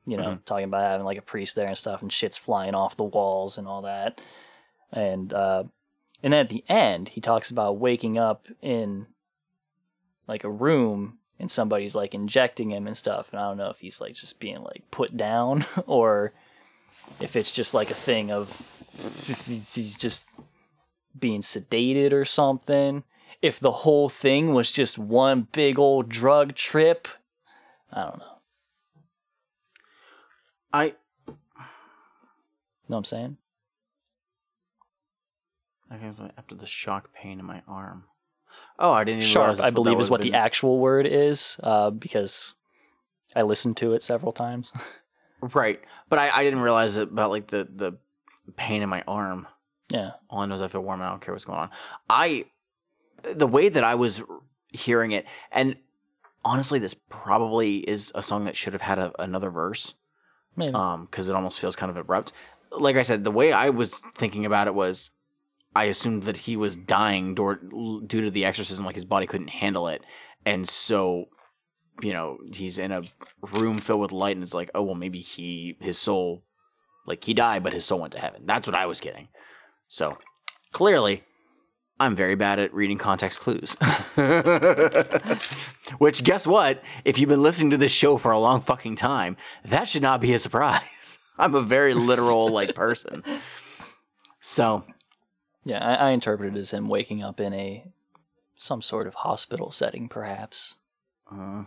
you 0.05 0.17
know, 0.17 0.37
talking 0.45 0.65
about 0.65 0.81
having 0.83 1.05
like 1.05 1.17
a 1.17 1.23
priest 1.23 1.55
there 1.55 1.67
and 1.67 1.77
stuff, 1.77 2.01
and 2.01 2.11
shit's 2.13 2.37
flying 2.37 2.75
off 2.75 2.97
the 2.97 3.03
walls 3.03 3.57
and 3.57 3.67
all 3.67 3.81
that. 3.83 4.21
And 4.91 5.33
uh, 5.33 5.63
and 6.23 6.33
then 6.33 6.41
at 6.41 6.49
the 6.49 6.63
end, 6.67 7.09
he 7.09 7.21
talks 7.21 7.49
about 7.49 7.77
waking 7.77 8.17
up 8.17 8.47
in 8.61 9.07
like 10.27 10.43
a 10.43 10.49
room 10.49 11.19
and 11.39 11.51
somebody's 11.51 11.95
like 11.95 12.13
injecting 12.13 12.71
him 12.71 12.87
and 12.87 12.97
stuff. 12.97 13.29
And 13.31 13.39
I 13.39 13.43
don't 13.43 13.57
know 13.57 13.69
if 13.69 13.79
he's 13.79 14.01
like 14.01 14.15
just 14.15 14.39
being 14.39 14.63
like 14.63 14.83
put 14.91 15.15
down 15.15 15.65
or 15.85 16.33
if 17.19 17.35
it's 17.35 17.51
just 17.51 17.73
like 17.73 17.91
a 17.91 17.95
thing 17.95 18.31
of 18.31 18.61
he's 19.73 19.95
just 19.95 20.25
being 21.17 21.41
sedated 21.41 22.13
or 22.13 22.25
something. 22.25 23.03
If 23.41 23.59
the 23.59 23.71
whole 23.71 24.09
thing 24.09 24.53
was 24.53 24.71
just 24.71 24.97
one 24.97 25.47
big 25.51 25.77
old 25.77 26.09
drug 26.09 26.55
trip, 26.55 27.07
I 27.93 28.03
don't 28.03 28.19
know. 28.19 28.39
I 30.73 30.93
know 32.89 32.95
what 32.95 32.97
I'm 32.97 33.03
saying? 33.05 33.37
Okay, 35.93 36.11
but 36.17 36.33
after 36.37 36.55
the 36.55 36.65
shock 36.65 37.13
pain 37.13 37.39
in 37.39 37.45
my 37.45 37.61
arm. 37.67 38.05
Oh, 38.79 38.91
I 38.91 39.03
didn't 39.03 39.23
even 39.23 39.31
Sharp, 39.31 39.59
I 39.59 39.69
believe, 39.69 39.99
is 39.99 40.09
what 40.09 40.19
would've 40.19 40.31
the 40.31 40.37
actual 40.37 40.79
word 40.79 41.07
is, 41.07 41.59
uh, 41.63 41.89
because 41.89 42.55
I 43.35 43.43
listened 43.43 43.77
to 43.77 43.93
it 43.93 44.03
several 44.03 44.31
times. 44.31 44.73
right. 45.53 45.79
But 46.09 46.19
I, 46.19 46.29
I 46.29 46.43
didn't 46.43 46.61
realize 46.61 46.97
it 46.97 47.09
about 47.09 47.29
like 47.29 47.47
the 47.47 47.67
the 47.73 47.97
pain 48.55 48.81
in 48.81 48.89
my 48.89 49.03
arm. 49.07 49.47
Yeah. 49.89 50.11
All 50.29 50.41
I 50.41 50.45
know 50.45 50.55
is 50.55 50.61
I 50.61 50.67
feel 50.67 50.81
warm. 50.81 50.99
and 51.01 51.07
I 51.07 51.11
don't 51.11 51.21
care 51.21 51.33
what's 51.33 51.45
going 51.45 51.59
on. 51.59 51.69
I 52.09 52.45
the 53.23 53.47
way 53.47 53.69
that 53.69 53.83
I 53.83 53.95
was 53.95 54.21
hearing 54.69 55.11
it, 55.11 55.25
and 55.51 55.77
honestly, 56.45 56.79
this 56.79 56.93
probably 56.93 57.77
is 57.77 58.11
a 58.15 58.21
song 58.21 58.45
that 58.45 58.55
should 58.55 58.73
have 58.73 58.81
had 58.81 58.99
a, 58.99 59.11
another 59.19 59.49
verse. 59.49 59.95
Maybe. 60.55 60.73
Um, 60.73 61.05
because 61.05 61.29
it 61.29 61.35
almost 61.35 61.59
feels 61.59 61.75
kind 61.75 61.89
of 61.89 61.97
abrupt. 61.97 62.33
Like 62.71 62.95
I 62.95 63.01
said, 63.03 63.23
the 63.23 63.31
way 63.31 63.53
I 63.53 63.69
was 63.69 64.01
thinking 64.17 64.45
about 64.45 64.67
it 64.67 64.73
was, 64.73 65.11
I 65.77 65.83
assumed 65.83 66.23
that 66.23 66.37
he 66.37 66.57
was 66.57 66.75
dying 66.75 67.35
due, 67.35 68.07
to 68.07 68.31
the 68.31 68.45
exorcism, 68.45 68.83
like 68.83 68.95
his 68.95 69.05
body 69.05 69.27
couldn't 69.27 69.49
handle 69.49 69.87
it, 69.87 70.01
and 70.43 70.67
so, 70.67 71.25
you 72.01 72.13
know, 72.13 72.39
he's 72.51 72.79
in 72.79 72.91
a 72.91 73.03
room 73.53 73.77
filled 73.77 74.01
with 74.01 74.11
light, 74.11 74.35
and 74.35 74.41
it's 74.41 74.55
like, 74.55 74.71
oh 74.73 74.81
well, 74.81 74.95
maybe 74.95 75.19
he 75.19 75.77
his 75.79 75.99
soul, 75.99 76.43
like 77.05 77.23
he 77.23 77.35
died, 77.35 77.61
but 77.61 77.73
his 77.73 77.85
soul 77.85 77.99
went 77.99 78.13
to 78.13 78.19
heaven. 78.19 78.47
That's 78.47 78.65
what 78.65 78.75
I 78.75 78.87
was 78.87 78.99
getting. 78.99 79.27
So 79.87 80.17
clearly, 80.71 81.23
I'm 81.99 82.15
very 82.15 82.33
bad 82.33 82.57
at 82.57 82.73
reading 82.73 82.97
context 82.97 83.39
clues. 83.39 83.75
Which, 85.99 86.23
guess 86.23 86.47
what? 86.47 86.81
If 87.05 87.19
you've 87.19 87.29
been 87.29 87.43
listening 87.43 87.69
to 87.69 87.77
this 87.77 87.91
show 87.91 88.17
for 88.17 88.31
a 88.31 88.39
long 88.39 88.61
fucking 88.61 88.95
time, 88.95 89.37
that 89.65 89.87
should 89.87 90.01
not 90.01 90.21
be 90.21 90.33
a 90.33 90.39
surprise. 90.39 91.19
I'm 91.37 91.53
a 91.53 91.61
very 91.61 91.93
literal 91.93 92.49
like 92.49 92.73
person. 92.73 93.23
So, 94.39 94.83
Yeah, 95.67 95.85
I, 95.85 96.07
I 96.07 96.11
interpreted 96.11 96.55
it 96.55 96.59
as 96.59 96.71
him 96.71 96.87
waking 96.87 97.21
up 97.23 97.39
in 97.39 97.53
a 97.53 97.85
some 98.55 98.81
sort 98.81 99.05
of 99.07 99.13
hospital 99.15 99.69
setting, 99.71 100.07
perhaps. 100.07 100.77
uh, 101.31 101.63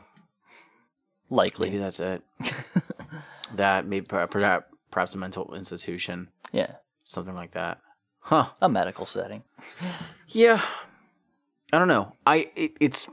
Likely. 1.28 1.68
maybe 1.68 1.78
that's 1.78 2.00
it. 2.00 2.22
that 3.54 3.86
maybe 3.86 4.06
per- 4.06 4.26
perhaps 4.26 4.66
perhaps 4.90 5.14
a 5.14 5.18
mental 5.18 5.54
institution, 5.54 6.28
Yeah, 6.50 6.72
something 7.04 7.34
like 7.34 7.52
that. 7.52 7.78
Huh? 8.20 8.46
a 8.60 8.68
medical 8.68 9.06
setting. 9.06 9.42
Yeah. 10.28 10.62
I 11.72 11.78
don't 11.78 11.88
know. 11.88 12.14
I 12.26 12.50
it, 12.56 12.72
it's 12.80 13.06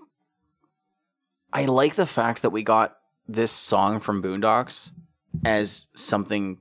I 1.52 1.66
like 1.66 1.96
the 1.96 2.06
fact 2.06 2.42
that 2.44 2.52
we 2.52 2.62
got 2.64 2.96
this 3.28 3.52
song 3.52 4.00
from 4.00 4.22
Boondox 4.22 4.92
as 5.44 5.88
something 5.96 6.60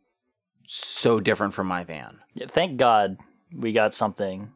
so 0.67 1.21
different 1.21 1.53
from 1.55 1.67
my 1.67 1.85
van. 1.85 2.19
Yeah, 2.35 2.47
thank 2.49 2.77
God 2.79 3.19
we 3.55 3.73
got 3.73 3.95
something. 3.95 4.53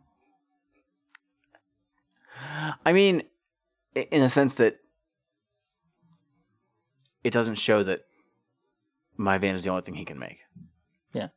I 2.84 2.92
mean, 2.92 3.22
in 3.94 4.20
the 4.20 4.28
sense 4.28 4.56
that 4.56 4.78
it 7.24 7.32
doesn't 7.32 7.56
show 7.56 7.82
that 7.82 8.06
my 9.16 9.38
van 9.38 9.54
is 9.54 9.64
the 9.64 9.70
only 9.70 9.82
thing 9.82 9.94
he 9.94 10.04
can 10.04 10.18
make. 10.18 10.38
Yeah. 11.12 11.28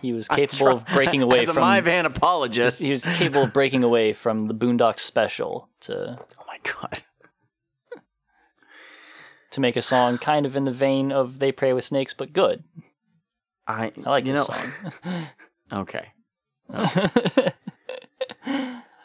He 0.00 0.12
was 0.12 0.28
capable 0.28 0.66
try- 0.66 0.72
of 0.72 0.86
breaking 0.86 1.22
away 1.22 1.40
as 1.42 1.48
a 1.48 1.52
from 1.52 1.62
my 1.62 1.80
van 1.80 2.06
apologist. 2.06 2.80
He 2.80 2.90
was 2.90 3.04
capable 3.04 3.44
of 3.44 3.52
breaking 3.52 3.84
away 3.84 4.12
from 4.12 4.46
the 4.46 4.54
Boondox 4.54 5.00
special 5.00 5.68
to 5.80 6.18
oh 6.18 6.44
my 6.46 6.58
god. 6.62 7.02
to 9.50 9.60
make 9.60 9.76
a 9.76 9.82
song 9.82 10.18
kind 10.18 10.46
of 10.46 10.56
in 10.56 10.64
the 10.64 10.72
vein 10.72 11.12
of 11.12 11.38
They 11.38 11.52
Pray 11.52 11.72
with 11.72 11.84
Snakes, 11.84 12.14
but 12.14 12.32
good. 12.32 12.64
I 13.66 13.92
I 14.04 14.10
like 14.10 14.24
you 14.24 14.32
this 14.32 14.48
know, 14.48 14.54
song. 14.54 15.26
Okay. 15.72 16.08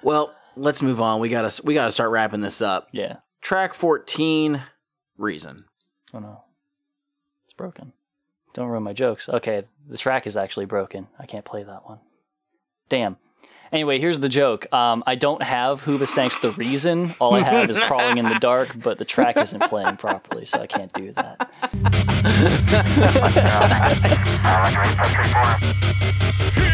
Well, 0.05 0.35
let's 0.55 0.83
move 0.83 1.01
on. 1.01 1.19
We 1.19 1.29
gotta 1.29 1.63
we 1.63 1.73
gotta 1.73 1.91
start 1.91 2.11
wrapping 2.11 2.41
this 2.41 2.61
up. 2.61 2.89
Yeah. 2.91 3.17
Track 3.41 3.73
fourteen, 3.73 4.61
reason. 5.17 5.65
Oh 6.13 6.19
no. 6.19 6.43
It's 7.45 7.53
broken. 7.53 7.91
Don't 8.53 8.67
ruin 8.67 8.83
my 8.83 8.93
jokes. 8.93 9.27
Okay, 9.27 9.63
the 9.89 9.97
track 9.97 10.27
is 10.27 10.37
actually 10.37 10.67
broken. 10.67 11.07
I 11.17 11.25
can't 11.25 11.43
play 11.43 11.63
that 11.63 11.87
one. 11.89 12.01
Damn. 12.87 13.17
Anyway, 13.71 13.99
here's 13.99 14.19
the 14.19 14.29
joke. 14.29 14.71
Um, 14.73 15.03
I 15.05 15.15
don't 15.15 15.41
have 15.43 15.81
Hoobastank's 15.83 16.39
The 16.39 16.51
Reason. 16.51 17.13
All 17.19 17.33
I 17.35 17.41
have 17.41 17.69
is 17.69 17.79
Crawling 17.79 18.17
in 18.17 18.25
the 18.25 18.37
Dark, 18.39 18.75
but 18.81 18.97
the 18.97 19.05
track 19.05 19.37
isn't 19.37 19.61
playing 19.63 19.97
properly, 19.97 20.45
so 20.45 20.59
I 20.61 20.67
can't 20.67 20.93
do 20.93 21.11
that. 21.13 21.49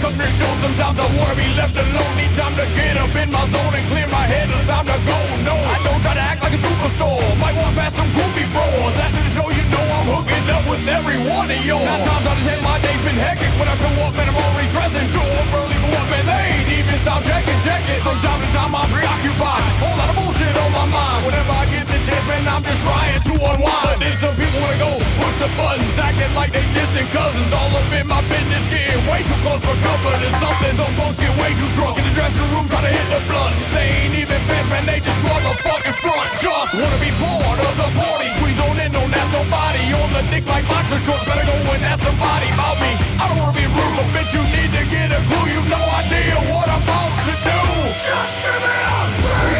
Comes 0.00 0.16
to 0.16 0.28
shows, 0.32 0.58
sometimes 0.64 0.96
I 0.96 1.04
wanna 1.12 1.36
be 1.36 1.44
left 1.60 1.76
alone. 1.76 2.12
Need 2.16 2.32
time 2.32 2.56
to 2.56 2.64
get 2.72 2.96
up 2.96 3.12
in 3.12 3.28
my 3.28 3.44
zone 3.52 3.74
and 3.76 3.84
clear 3.92 4.08
my 4.08 4.24
head. 4.24 4.48
It's 4.48 4.64
time 4.64 4.88
to 4.88 4.96
go. 5.04 5.18
No, 5.44 5.52
I 5.52 5.76
don't 5.84 6.00
try 6.00 6.16
to 6.16 6.24
act 6.24 6.40
like 6.40 6.56
a 6.56 6.60
superstar. 6.60 7.20
Might 7.36 7.52
walk 7.60 7.76
past 7.76 8.00
some 8.00 8.08
goofy 8.16 8.48
bros. 8.48 8.96
That's 8.96 9.12
to 9.12 9.22
show 9.36 9.44
you 9.52 9.60
know 9.68 9.84
I'm 9.92 10.08
hooking 10.08 10.48
up 10.48 10.64
with 10.64 10.88
every 10.88 11.20
one 11.20 11.52
of 11.52 11.60
y'all. 11.68 11.84
Nine 11.84 12.00
times 12.00 12.24
out 12.24 12.32
of 12.32 12.44
ten, 12.48 12.64
my 12.64 12.80
day's 12.80 13.02
been 13.04 13.20
hectic. 13.20 13.52
When 13.60 13.68
I 13.68 13.76
show 13.76 13.92
up, 14.00 14.16
man, 14.16 14.32
I'm 14.32 14.40
already 14.40 14.72
stressing. 14.72 15.04
Show 15.12 15.20
up 15.20 15.52
early 15.52 15.76
for 15.76 15.90
what, 15.92 16.06
man? 16.08 16.24
They 16.24 16.44
ain't 16.48 16.70
even 16.80 16.98
sound 17.04 17.22
checking, 17.28 17.60
check 17.60 17.84
it. 17.92 18.00
From 18.00 18.16
time 18.24 18.40
to 18.40 18.48
time, 18.56 18.72
I'm 18.72 18.88
preoccupied. 18.88 19.68
Whole 19.84 19.96
lot 20.00 20.08
of 20.08 20.16
bullshit 20.16 20.56
on 20.64 20.70
my 20.80 20.86
mind. 20.88 21.28
Whenever 21.28 21.52
I 21.60 21.68
get 21.68 21.84
the 21.84 22.00
chance, 22.08 22.24
man, 22.24 22.48
I'm 22.48 22.64
just 22.64 22.80
trying 22.88 23.20
to 23.20 23.34
unwind. 23.36 23.84
But 23.84 24.00
then 24.00 24.16
some 24.16 24.32
people 24.32 24.64
wanna 24.64 24.80
go 24.80 24.96
push 25.20 25.36
the 25.44 25.48
buttons, 25.60 25.92
acting 26.00 26.32
like 26.32 26.56
they 26.56 26.64
distant 26.72 27.12
cousins. 27.12 27.52
All 27.52 27.68
up 27.76 27.92
in 27.92 28.08
my 28.08 28.24
business, 28.32 28.64
getting 28.72 29.04
way 29.04 29.20
too 29.28 29.36
close 29.44 29.60
for 29.60 29.76
comfort 29.90 30.22
or 30.22 30.34
something. 30.38 30.74
Some 30.78 30.94
get 31.18 31.34
way 31.42 31.50
too 31.58 31.70
drunk 31.74 31.98
in 31.98 32.04
the 32.06 32.14
dressing 32.14 32.46
room, 32.54 32.66
try 32.70 32.80
to 32.86 32.92
hit 32.92 33.06
the 33.10 33.20
blunt. 33.26 33.54
They 33.74 34.06
ain't 34.06 34.14
even 34.14 34.40
fans, 34.46 34.68
man, 34.70 34.84
they 34.86 35.00
just 35.02 35.18
motherfucking 35.26 35.96
front. 35.98 36.28
Just 36.38 36.70
wanna 36.78 37.00
be 37.02 37.10
part 37.18 37.58
of 37.58 37.74
the 37.74 37.88
party. 37.98 38.28
Squeeze 38.36 38.60
on 38.62 38.78
in, 38.78 38.90
don't 38.94 39.10
ask 39.10 39.30
nobody. 39.34 39.82
On 39.98 40.08
the 40.14 40.22
dick 40.30 40.46
like 40.46 40.66
boxer 40.70 41.00
shorts, 41.02 41.24
better 41.26 41.44
go 41.44 41.56
and 41.74 41.82
ask 41.82 42.02
somebody 42.02 42.48
about 42.54 42.76
me. 42.78 42.92
I 43.18 43.24
don't 43.28 43.38
wanna 43.42 43.56
be 43.58 43.66
rude, 43.66 43.94
but 43.98 44.08
bitch, 44.14 44.30
you 44.36 44.42
need 44.54 44.70
to 44.78 44.82
get 44.94 45.10
a 45.10 45.20
clue. 45.26 45.46
You 45.54 45.60
no 45.66 45.82
idea 46.00 46.34
what 46.52 46.66
I'm 46.70 46.82
about 46.86 47.12
to 47.26 47.34
do. 47.50 47.60
Just 48.06 48.36
give 48.44 48.62
it 48.70 48.86
up. 48.94 49.08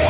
Wanna 0.04 0.09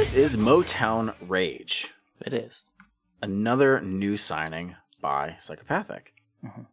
this 0.00 0.14
is 0.14 0.34
Motown 0.34 1.14
Rage. 1.28 1.92
It 2.24 2.32
is. 2.32 2.66
Another 3.20 3.82
new 3.82 4.16
signing 4.16 4.76
by 5.02 5.36
Psychopathic. 5.38 6.14
Mhm. 6.42 6.66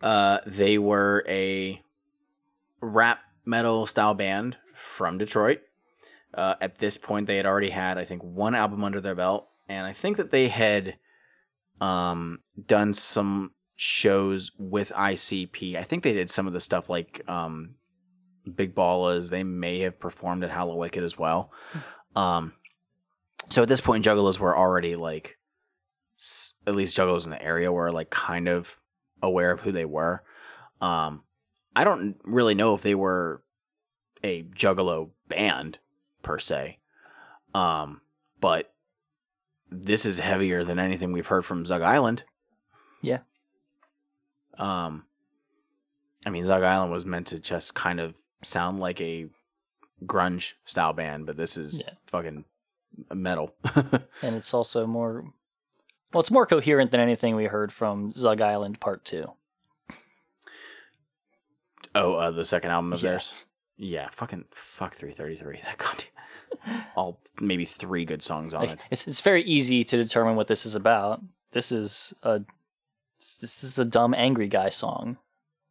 Uh, 0.00 0.38
they 0.46 0.78
were 0.78 1.22
a 1.28 1.82
rap 2.80 3.20
metal 3.44 3.84
style 3.84 4.14
band 4.14 4.56
from 4.74 5.18
Detroit. 5.18 5.60
Uh, 6.32 6.54
at 6.62 6.78
this 6.78 6.96
point, 6.96 7.26
they 7.26 7.36
had 7.36 7.44
already 7.44 7.68
had, 7.68 7.98
I 7.98 8.06
think, 8.06 8.22
one 8.22 8.54
album 8.54 8.82
under 8.82 9.02
their 9.02 9.14
belt, 9.14 9.50
and 9.68 9.86
I 9.86 9.92
think 9.92 10.16
that 10.16 10.30
they 10.30 10.48
had 10.48 10.96
um, 11.82 12.38
done 12.66 12.94
some 12.94 13.52
shows 13.76 14.50
with 14.58 14.90
ICP. 14.96 15.76
I 15.76 15.82
think 15.82 16.02
they 16.02 16.14
did 16.14 16.30
some 16.30 16.46
of 16.46 16.54
the 16.54 16.62
stuff 16.62 16.88
like 16.88 17.20
um, 17.28 17.74
Big 18.56 18.74
Ballas. 18.74 19.30
They 19.30 19.42
may 19.44 19.80
have 19.80 19.98
performed 20.00 20.44
at 20.44 20.50
Hallowicked 20.50 21.02
as 21.02 21.16
well. 21.18 21.52
Um, 22.16 22.54
so 23.48 23.62
at 23.62 23.68
this 23.68 23.80
point, 23.80 24.04
Juggalos 24.04 24.38
were 24.38 24.56
already 24.56 24.96
like, 24.96 25.38
s- 26.18 26.54
at 26.66 26.74
least 26.74 26.96
Juggalos 26.96 27.24
in 27.24 27.30
the 27.30 27.42
area 27.42 27.72
were 27.72 27.90
like 27.92 28.10
kind 28.10 28.48
of 28.48 28.78
aware 29.22 29.50
of 29.50 29.60
who 29.60 29.72
they 29.72 29.84
were. 29.84 30.22
Um, 30.80 31.24
I 31.76 31.84
don't 31.84 32.16
really 32.24 32.54
know 32.54 32.74
if 32.74 32.82
they 32.82 32.94
were 32.94 33.42
a 34.24 34.42
Juggalo 34.44 35.10
band 35.28 35.78
per 36.22 36.38
se, 36.38 36.78
um, 37.54 38.00
but 38.40 38.72
this 39.70 40.04
is 40.04 40.18
heavier 40.18 40.64
than 40.64 40.78
anything 40.78 41.12
we've 41.12 41.26
heard 41.28 41.44
from 41.44 41.64
Zug 41.64 41.82
Island. 41.82 42.24
Yeah. 43.02 43.20
Um, 44.58 45.04
I 46.26 46.30
mean, 46.30 46.44
Zug 46.44 46.62
Island 46.62 46.92
was 46.92 47.06
meant 47.06 47.28
to 47.28 47.38
just 47.38 47.74
kind 47.74 48.00
of 48.00 48.14
sound 48.42 48.80
like 48.80 49.00
a 49.00 49.28
grunge 50.04 50.54
style 50.64 50.92
band, 50.92 51.26
but 51.26 51.36
this 51.36 51.56
is 51.56 51.80
Yeah. 51.80 51.94
fucking 52.06 52.44
metal. 53.12 53.54
And 54.22 54.34
it's 54.36 54.52
also 54.54 54.86
more. 54.86 55.32
Well, 56.12 56.20
it's 56.20 56.30
more 56.30 56.46
coherent 56.46 56.90
than 56.90 57.00
anything 57.00 57.36
we 57.36 57.44
heard 57.44 57.72
from 57.72 58.12
Zug 58.12 58.40
Island 58.40 58.80
Part 58.80 59.04
2. 59.04 59.30
oh, 61.94 62.14
uh, 62.14 62.30
the 62.30 62.44
second 62.44 62.70
album 62.70 62.92
of 62.92 63.02
Yeah. 63.02 63.10
theirs. 63.10 63.34
Yeah, 63.76 64.08
fucking 64.12 64.44
fuck 64.50 64.94
333. 64.94 65.60
That 65.64 65.78
goddamn 65.78 66.84
all 66.96 67.20
maybe 67.40 67.64
three 67.64 68.04
good 68.04 68.22
songs 68.22 68.52
on 68.54 68.62
Like, 68.62 68.70
it. 68.72 68.80
it's, 68.90 69.06
it's 69.06 69.20
very 69.20 69.42
easy 69.44 69.84
to 69.84 69.96
determine 69.96 70.34
what 70.36 70.48
this 70.48 70.66
is 70.66 70.74
about. 70.74 71.22
This 71.52 71.70
is 71.72 72.12
a. 72.22 72.42
This 73.20 73.62
is 73.62 73.78
a 73.78 73.84
dumb 73.84 74.14
angry 74.14 74.48
guy 74.48 74.70
song. 74.70 75.18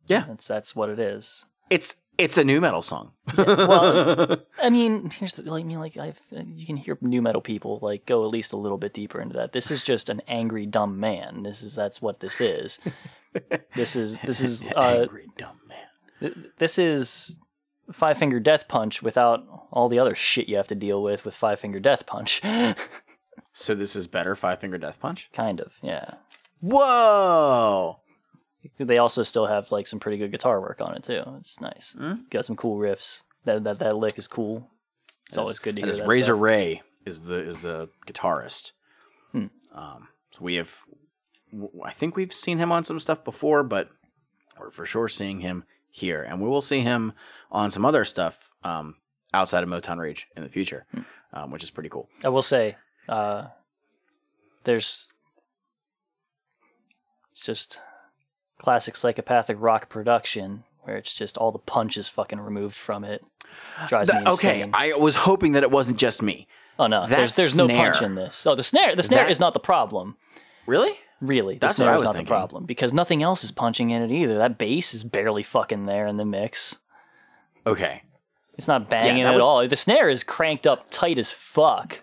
Yeah. 0.08 0.26
That's 0.28 0.48
that's 0.48 0.76
what 0.76 0.90
it 0.90 1.00
is. 1.00 1.46
It's 1.70 1.96
it's 2.20 2.38
a 2.38 2.44
nu 2.44 2.62
metal 2.62 2.82
song. 2.84 3.14
well, 3.38 4.38
I 4.62 4.70
mean, 4.70 5.10
here's 5.10 5.34
the 5.34 5.44
like, 5.44 5.64
I 5.64 5.68
mean, 5.68 5.80
like 5.80 5.98
I've 5.98 6.20
you 6.32 6.66
can 6.66 6.78
hear 6.78 6.98
nu 7.02 7.22
metal 7.22 7.41
people 7.41 7.80
like 7.82 8.06
go 8.06 8.24
at 8.24 8.30
least 8.30 8.54
a 8.54 8.58
little 8.58 8.78
bit 8.78 8.94
deeper 8.94 9.20
into 9.20 9.36
that. 9.38 9.54
This 9.54 9.72
is 9.72 9.82
just 9.84 10.10
an 10.10 10.22
angry 10.28 10.66
dumb 10.66 11.00
man. 11.00 11.44
This 11.44 11.64
is 11.64 11.74
that's 11.76 12.02
what 12.02 12.20
this 12.20 12.40
is. 12.41 12.80
this 13.76 13.96
is 13.96 14.20
this 14.20 14.41
is 14.41 14.68
uh, 14.76 15.02
Angry 15.02 15.28
dumb 15.38 15.60
man. 15.68 15.88
th- 16.20 16.48
this 16.58 16.78
is 16.78 17.40
Five 17.91 18.18
Finger 18.18 18.40
Death 18.40 18.68
Punch 18.68 19.02
without 19.02 19.44
all 19.72 19.90
the 19.90 20.00
other 20.00 20.14
shit 20.16 20.48
you 20.50 20.58
have 20.58 20.68
to 20.68 20.76
deal 20.76 21.02
with 21.02 21.26
with 21.26 21.36
Five 21.36 21.60
Finger 21.60 21.80
Death 21.80 22.06
Punch. 22.06 22.41
So 23.52 23.74
this 23.76 23.96
is 23.96 24.08
better 24.08 24.36
Five 24.36 24.60
Finger 24.62 24.78
Death 24.78 25.00
Punch. 25.02 25.30
kind 25.34 25.60
of, 25.60 25.74
yeah. 25.82 26.14
Whoa! 26.62 28.00
They 28.77 28.98
also 28.98 29.23
still 29.23 29.45
have 29.45 29.72
like 29.72 29.88
some 29.88 29.99
pretty 29.99 30.18
good 30.18 30.31
guitar 30.31 30.60
work 30.60 30.81
on 30.81 30.95
it 30.95 31.03
too. 31.03 31.23
It's 31.38 31.61
nice. 31.61 31.95
Got 32.30 32.45
some 32.45 32.56
cool 32.56 32.77
riffs. 32.77 33.23
That 33.45 33.64
that 33.64 33.80
that 33.80 33.95
lick 33.98 34.18
is 34.18 34.27
cool. 34.27 34.69
It's 35.26 35.38
always 35.38 35.60
good 35.60 35.76
to 35.77 35.81
hear 35.84 35.91
that 35.94 36.07
Razor 36.07 36.34
stuff. 36.34 36.41
Ray 36.41 36.81
is 37.06 37.23
the 37.23 37.36
is 37.36 37.60
the 37.60 37.90
guitarist. 38.07 38.72
Hmm. 39.31 39.45
Um, 39.73 40.07
so 40.31 40.40
we 40.44 40.56
have, 40.56 40.76
I 41.86 41.91
think 41.91 42.15
we've 42.15 42.34
seen 42.34 42.57
him 42.57 42.72
on 42.72 42.84
some 42.84 42.99
stuff 42.99 43.23
before, 43.23 43.64
but 43.64 43.90
we're 44.60 44.72
for 44.72 44.86
sure 44.86 45.07
seeing 45.07 45.40
him 45.41 45.64
here, 45.91 46.22
and 46.23 46.41
we 46.41 46.49
will 46.49 46.61
see 46.61 46.81
him 46.81 47.14
on 47.52 47.72
some 47.72 47.86
other 47.86 48.03
stuff 48.03 48.49
um, 48.64 48.95
outside 49.34 49.64
of 49.64 49.69
Motown 49.69 49.98
Rage 49.99 50.27
in 50.36 50.44
the 50.44 50.49
future, 50.49 50.86
Hmm. 50.91 51.02
um, 51.34 51.52
which 51.52 51.64
is 51.64 51.69
pretty 51.69 51.90
cool. 51.90 52.10
I 52.23 52.30
will 52.30 52.41
say, 52.41 52.76
uh, 53.07 53.48
there's 54.64 55.14
it's 57.31 57.45
just 57.45 57.81
classic 58.60 58.95
psychopathic 58.95 59.57
rock 59.60 59.90
production 59.90 60.64
where 60.84 60.95
it's 60.98 61.14
just 61.15 61.38
all 61.38 61.52
the 61.52 61.60
punch 61.60 61.98
is 61.98 62.07
fucking 62.07 62.40
removed 62.40 62.76
from 62.76 63.03
it. 63.03 63.26
Drives 63.88 64.11
me 64.14 64.19
Th- 64.19 64.34
okay. 64.34 64.69
I 64.73 64.94
was 64.94 65.15
hoping 65.15 65.53
that 65.53 65.64
it 65.64 65.72
wasn't 65.72 65.98
just 65.99 66.22
me. 66.22 66.48
oh 66.77 66.88
no, 66.88 67.07
that 67.07 67.18
there's 67.18 67.36
there's 67.36 67.57
no 67.57 67.68
punch 67.68 68.02
in 68.02 68.15
this. 68.15 68.45
Oh, 68.45 68.53
the 68.56 68.64
snare 68.64 68.95
the 68.95 69.03
snare 69.03 69.23
That- 69.23 69.31
is 69.31 69.40
not 69.40 69.53
the 69.53 69.60
problem. 69.60 70.18
Really? 70.68 70.94
Really, 71.22 71.56
the 71.56 71.61
That's 71.61 71.76
snare 71.76 71.95
is 71.95 72.03
not 72.03 72.14
thinking. 72.14 72.26
the 72.26 72.30
problem 72.30 72.65
because 72.65 72.94
nothing 72.94 73.22
else 73.23 73.44
is 73.44 73.52
punching 73.52 73.90
in 73.90 74.02
it 74.03 74.11
either. 74.11 74.38
That 74.38 74.57
bass 74.57 74.94
is 74.94 75.03
barely 75.03 75.44
fucking 75.44 75.86
there 75.86 76.07
in 76.07 76.15
the 76.15 76.23
mix. 76.26 76.77
Okay. 77.68 78.03
It's 78.57 78.68
not 78.68 78.90
banging 78.90 79.23
at 79.23 79.34
was- 79.36 79.44
all. 79.44 79.68
The 79.68 79.76
snare 79.76 80.10
is 80.10 80.23
cranked 80.23 80.65
up 80.68 80.90
tight 80.91 81.18
as 81.18 81.31
fuck. 81.31 82.02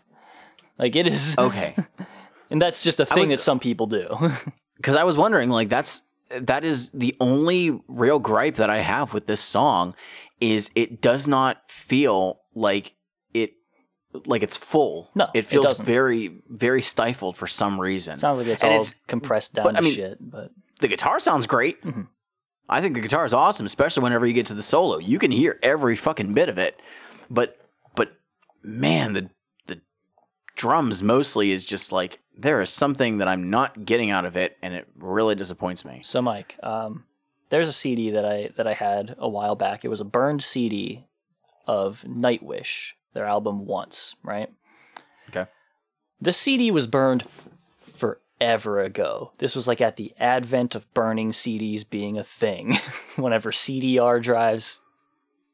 Like 0.79 0.95
it 0.97 1.07
is. 1.07 1.37
Okay. 1.39 1.75
and 2.51 2.61
that's 2.61 2.83
just 2.83 3.01
a 3.01 3.07
thing 3.07 3.29
was- 3.29 3.31
that 3.31 3.41
some 3.41 3.59
people 3.61 3.87
do. 3.87 4.07
because 4.77 4.97
I 4.97 5.05
was 5.05 5.17
wondering, 5.17 5.49
like 5.49 5.69
that's 5.69 6.03
that 6.31 6.65
is 6.65 6.91
the 6.91 7.17
only 7.21 7.81
real 7.89 8.19
gripe 8.19 8.57
that 8.57 8.71
I 8.71 8.79
have 8.79 9.15
with 9.15 9.27
this 9.27 9.41
song 9.41 9.95
is 10.41 10.71
it 10.75 11.01
does 11.01 11.27
not 11.27 11.71
feel 11.71 12.41
like 12.55 12.95
it 13.33 13.55
like 14.25 14.43
it's 14.43 14.57
full. 14.57 15.11
No, 15.15 15.25
it 15.35 15.41
it 15.41 15.45
feels 15.47 15.67
doesn't. 15.67 15.87
very 15.87 16.39
very 16.49 16.83
stifled 16.83 17.37
for 17.37 17.47
some 17.47 17.81
reason. 17.81 18.17
Sounds 18.17 18.39
like 18.39 18.49
it's 18.49 18.63
And 18.63 18.73
all 18.75 18.87
compressed 19.07 19.55
down 19.55 19.65
but, 19.65 19.77
I 19.77 19.81
mean, 19.81 19.95
shit. 19.95 20.19
But 20.21 20.51
the 20.81 20.89
guitar 20.89 21.21
sounds 21.21 21.47
great. 21.47 21.83
Mm-hmm. 21.83 22.03
I 22.69 22.81
think 22.81 22.95
the 22.95 23.01
guitar 23.01 23.25
is 23.25 23.33
awesome, 23.33 23.67
especially 23.67 24.03
whenever 24.03 24.27
you 24.27 24.33
get 24.33 24.47
to 24.47 24.55
the 24.55 24.63
solo. 24.63 24.99
You 24.99 25.19
can 25.19 25.31
hear 25.31 25.59
every 25.63 25.95
fucking 25.97 26.35
bit 26.35 26.49
of 26.49 26.59
it. 26.59 26.77
But 27.31 27.59
but 27.95 28.13
man, 28.63 29.13
the 29.13 29.31
the 29.67 29.81
drums 30.57 31.03
mostly 31.03 31.53
is 31.53 31.65
just 31.65 31.93
like 31.93 32.21
there 32.37 32.61
is 32.61 32.71
something 32.71 33.19
that 33.19 33.29
I'm 33.29 33.51
not 33.51 33.85
getting 33.85 34.11
out 34.11 34.25
of 34.25 34.37
it 34.37 34.57
and 34.63 34.75
it 34.75 34.87
really 34.97 35.35
disappoints 35.35 35.85
me. 35.85 36.01
so, 36.03 36.21
Mike, 36.21 36.59
um, 36.63 37.05
there's 37.49 37.69
a 37.69 37.73
CD 37.73 38.11
that 38.11 38.25
I 38.25 38.51
that 38.57 38.67
I 38.67 38.75
had 38.75 39.15
a 39.19 39.29
while 39.29 39.55
back. 39.55 39.85
It 39.85 39.89
was 39.89 40.01
a 40.01 40.05
burned 40.05 40.43
CD 40.43 41.07
of 41.67 42.05
Nightwish, 42.07 42.93
their 43.13 43.27
album 43.27 43.67
Once, 43.67 44.17
right? 44.23 44.51
Okay. 45.29 45.47
This 46.21 46.37
CD 46.37 46.71
was 46.71 46.87
burned 46.87 47.25
forever 47.81 48.81
ago. 48.81 49.33
This 49.39 49.55
was 49.55 49.69
like 49.69 49.81
at 49.81 49.97
the 49.97 50.15
advent 50.19 50.75
of 50.75 50.93
burning 50.95 51.31
CDs 51.31 51.89
being 51.89 52.19
a 52.19 52.25
thing. 52.25 52.79
Whenever 53.17 53.51
CDR 53.51 54.23
drives 54.23 54.81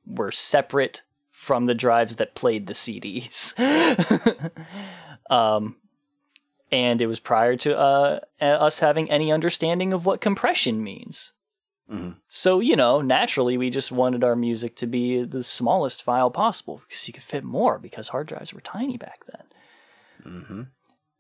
were 0.06 0.32
separate 0.32 1.02
from 1.30 1.66
the 1.66 1.74
drives 1.74 2.16
that 2.16 2.34
played 2.34 2.66
the 2.66 2.72
CDs. 2.72 3.59
um, 5.30 5.76
and 6.73 7.01
it 7.03 7.07
was 7.07 7.20
prior 7.20 7.55
to 7.59 7.78
uh, 7.78 8.20
us 8.40 8.81
having 8.81 9.11
any 9.11 9.31
understanding 9.31 9.93
of 9.93 10.07
what 10.07 10.20
compression 10.23 10.82
means. 10.82 11.32
Mhm. 11.90 12.16
So, 12.27 12.61
you 12.61 12.74
know, 12.74 13.03
naturally, 13.03 13.59
we 13.59 13.69
just 13.69 13.93
wanted 13.93 14.24
our 14.24 14.35
music 14.35 14.74
to 14.77 14.86
be 14.86 15.23
the 15.24 15.43
smallest 15.43 16.03
file 16.03 16.31
possible 16.31 16.81
because 16.89 17.07
you 17.07 17.12
could 17.12 17.23
fit 17.23 17.44
more 17.44 17.78
because 17.78 18.09
hard 18.09 18.28
drives 18.28 18.55
were 18.55 18.62
tiny 18.62 18.97
back 18.97 19.20
then. 19.31 20.32
Mm-hmm. 20.32 20.62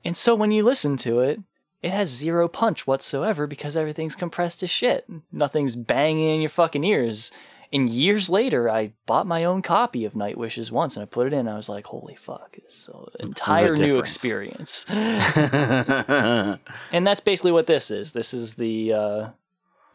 And 0.04 0.16
so 0.16 0.34
when 0.34 0.50
you 0.50 0.62
listen 0.62 0.96
to 0.98 1.20
it, 1.20 1.40
it 1.82 1.90
has 1.90 2.08
zero 2.08 2.48
punch 2.48 2.86
whatsoever 2.86 3.46
because 3.46 3.76
everything's 3.76 4.16
compressed 4.16 4.62
as 4.62 4.70
shit. 4.70 5.06
Nothing's 5.30 5.76
banging 5.76 6.28
in 6.36 6.40
your 6.40 6.48
fucking 6.48 6.84
ears. 6.84 7.32
And 7.72 7.88
years 7.88 8.28
later, 8.28 8.68
I 8.68 8.92
bought 9.06 9.26
my 9.26 9.44
own 9.44 9.62
copy 9.62 10.04
of 10.04 10.14
Nightwish's 10.14 10.70
once 10.70 10.96
and 10.96 11.02
I 11.02 11.06
put 11.06 11.26
it 11.26 11.32
in. 11.32 11.40
And 11.40 11.50
I 11.50 11.56
was 11.56 11.70
like, 11.70 11.86
holy 11.86 12.14
fuck, 12.14 12.54
it's 12.58 12.88
an 12.88 13.06
entire 13.20 13.76
new 13.76 13.98
experience. 13.98 14.84
and 14.88 16.58
that's 16.92 17.20
basically 17.20 17.52
what 17.52 17.66
this 17.66 17.90
is. 17.90 18.12
This 18.12 18.34
is 18.34 18.56
the, 18.56 18.92
uh, 18.92 19.28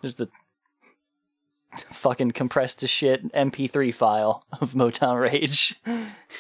this 0.02 0.14
is 0.14 0.16
the 0.16 0.30
fucking 1.91 2.32
compressed 2.32 2.80
to 2.80 2.88
shit 2.88 3.32
MP3 3.34 3.94
file 3.94 4.44
of 4.60 4.74
Motown 4.74 5.22
Rage. 5.22 5.76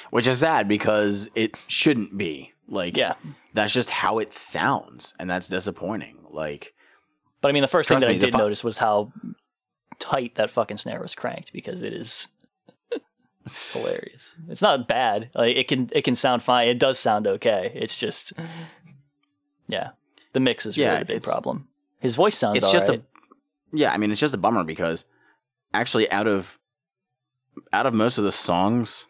Which 0.09 0.27
is 0.27 0.39
sad 0.39 0.67
because 0.67 1.29
it 1.35 1.55
shouldn't 1.67 2.17
be. 2.17 2.53
Like 2.69 2.97
Yeah. 2.97 3.13
that's 3.53 3.73
just 3.73 3.89
how 3.89 4.19
it 4.19 4.33
sounds 4.33 5.13
and 5.19 5.29
that's 5.29 5.47
disappointing. 5.47 6.17
Like 6.29 6.73
But 7.41 7.49
I 7.49 7.51
mean, 7.51 7.61
the 7.61 7.67
first 7.67 7.89
thing 7.89 7.99
that 7.99 8.09
I 8.09 8.13
me, 8.13 8.17
the 8.17 8.25
did 8.27 8.37
notice 8.37 8.63
was 8.63 8.79
how 8.79 9.13
tight 9.99 10.35
that 10.35 10.49
fucking 10.49 10.77
snare 10.77 11.01
was 11.01 11.15
cranked 11.15 11.51
because 11.53 11.81
it 11.81 11.93
is 11.93 12.27
hilarious. 13.73 14.35
It's 14.49 14.61
not 14.61 14.87
bad. 14.87 15.29
Like 15.35 15.55
it 15.55 15.67
can 15.67 15.89
it 15.93 16.03
can 16.03 16.15
sound 16.15 16.43
fine. 16.43 16.67
It 16.67 16.79
does 16.79 16.99
sound 16.99 17.27
okay. 17.27 17.71
It's 17.75 17.97
just 17.97 18.33
yeah, 19.67 19.91
the 20.33 20.39
mix 20.39 20.65
is 20.65 20.77
really 20.77 20.89
Yeah, 20.91 20.99
the 20.99 21.05
big 21.05 21.23
problem. 21.23 21.67
His 21.99 22.15
voice 22.15 22.37
sounds 22.37 22.57
it's 22.57 22.71
just 22.71 22.85
alright. 22.85 23.01
a 23.01 23.75
yeah 23.75 23.91
i 23.91 23.97
mean 23.97 24.11
it's 24.11 24.21
just 24.21 24.33
a 24.33 24.37
bummer 24.37 24.63
because 24.63 25.03
actually 25.73 26.09
out 26.09 26.25
of 26.25 26.57
out 27.73 27.85
of 27.85 27.93
most 27.93 28.17
of 28.17 28.23
the 28.23 28.31
songs 28.31 29.07